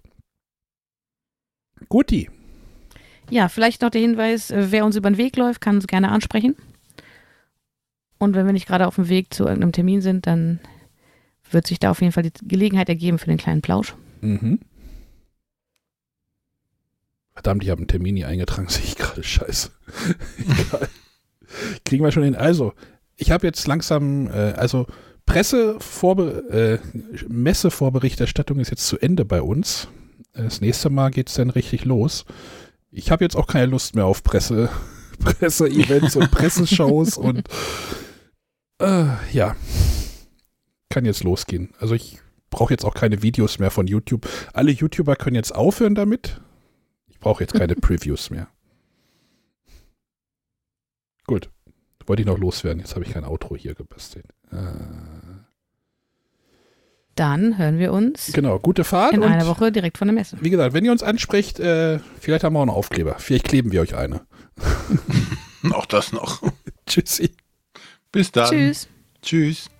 Guti. 1.88 2.30
Ja, 3.30 3.48
vielleicht 3.48 3.82
noch 3.82 3.90
der 3.90 4.02
Hinweis, 4.02 4.50
äh, 4.50 4.70
wer 4.70 4.84
uns 4.84 4.96
über 4.96 5.10
den 5.10 5.16
Weg 5.16 5.36
läuft, 5.36 5.60
kann 5.60 5.76
uns 5.76 5.86
gerne 5.86 6.10
ansprechen. 6.10 6.56
Und 8.18 8.34
wenn 8.34 8.46
wir 8.46 8.52
nicht 8.52 8.66
gerade 8.66 8.86
auf 8.86 8.96
dem 8.96 9.08
Weg 9.08 9.32
zu 9.32 9.44
irgendeinem 9.44 9.72
Termin 9.72 10.00
sind, 10.00 10.26
dann 10.26 10.60
wird 11.54 11.66
sich 11.66 11.78
da 11.78 11.90
auf 11.90 12.00
jeden 12.00 12.12
Fall 12.12 12.24
die 12.24 12.32
Gelegenheit 12.46 12.88
ergeben 12.88 13.18
für 13.18 13.26
den 13.26 13.38
kleinen 13.38 13.62
Plausch. 13.62 13.94
Mhm. 14.20 14.60
Verdammt, 17.32 17.64
ich 17.64 17.70
habe 17.70 17.80
einen 17.80 17.88
Termin 17.88 18.16
hier 18.16 18.28
eingetragen, 18.28 18.68
sehe 18.68 18.84
ich 18.84 18.96
gerade. 18.96 19.22
Scheiße. 19.22 19.70
Egal. 20.38 20.88
Kriegen 21.84 22.04
wir 22.04 22.12
schon 22.12 22.24
hin. 22.24 22.36
Also, 22.36 22.72
ich 23.16 23.30
habe 23.30 23.46
jetzt 23.46 23.66
langsam, 23.66 24.28
äh, 24.28 24.52
also 24.56 24.86
Pressevorbe 25.26 26.80
äh, 26.82 27.24
Messevorberichterstattung 27.28 28.58
ist 28.58 28.70
jetzt 28.70 28.86
zu 28.86 28.98
Ende 28.98 29.24
bei 29.24 29.40
uns. 29.40 29.88
Das 30.34 30.60
nächste 30.60 30.90
Mal 30.90 31.10
geht 31.10 31.28
es 31.28 31.34
dann 31.34 31.50
richtig 31.50 31.84
los. 31.84 32.24
Ich 32.90 33.10
habe 33.10 33.24
jetzt 33.24 33.36
auch 33.36 33.46
keine 33.46 33.66
Lust 33.66 33.94
mehr 33.94 34.06
auf 34.06 34.22
Presse, 34.22 34.68
Presse-Events 35.18 36.16
und 36.16 36.30
Presseshows 36.30 37.16
und 37.16 37.48
äh, 38.80 39.06
ja, 39.32 39.56
kann 40.94 41.04
jetzt 41.04 41.24
losgehen. 41.24 41.70
Also 41.78 41.94
ich 41.94 42.20
brauche 42.50 42.72
jetzt 42.72 42.84
auch 42.84 42.94
keine 42.94 43.22
Videos 43.22 43.58
mehr 43.58 43.70
von 43.70 43.86
YouTube. 43.86 44.28
Alle 44.52 44.70
YouTuber 44.70 45.16
können 45.16 45.36
jetzt 45.36 45.54
aufhören 45.54 45.94
damit. 45.94 46.40
Ich 47.08 47.18
brauche 47.18 47.42
jetzt 47.42 47.54
keine 47.54 47.74
Previews 47.80 48.30
mehr. 48.30 48.48
Gut. 51.26 51.50
Wollte 52.06 52.22
ich 52.22 52.26
noch 52.26 52.38
loswerden. 52.38 52.80
Jetzt 52.80 52.94
habe 52.94 53.04
ich 53.04 53.12
kein 53.12 53.24
Outro 53.24 53.56
hier 53.56 53.74
gebastelt. 53.74 54.26
Äh, 54.52 54.56
Dann 57.14 57.58
hören 57.58 57.78
wir 57.78 57.92
uns 57.92 58.30
genau, 58.32 58.58
gute 58.58 58.84
Fahrt. 58.84 59.14
in 59.14 59.22
und 59.22 59.32
einer 59.32 59.46
Woche 59.46 59.72
direkt 59.72 59.98
von 59.98 60.06
der 60.08 60.14
Messe. 60.14 60.36
Wie 60.40 60.50
gesagt, 60.50 60.74
wenn 60.74 60.84
ihr 60.84 60.92
uns 60.92 61.02
ansprecht, 61.02 61.58
äh, 61.60 61.98
vielleicht 62.20 62.44
haben 62.44 62.52
wir 62.52 62.58
auch 62.58 62.62
einen 62.64 62.70
Aufkleber. 62.70 63.16
Vielleicht 63.18 63.46
kleben 63.46 63.72
wir 63.72 63.80
euch 63.80 63.94
eine. 63.96 64.20
Auch 65.72 65.86
das 65.86 66.12
noch. 66.12 66.42
Tschüssi. 66.86 67.30
Bis 68.12 68.30
dann. 68.30 68.50
Tschüss. 68.50 68.88
Tschüss. 69.22 69.70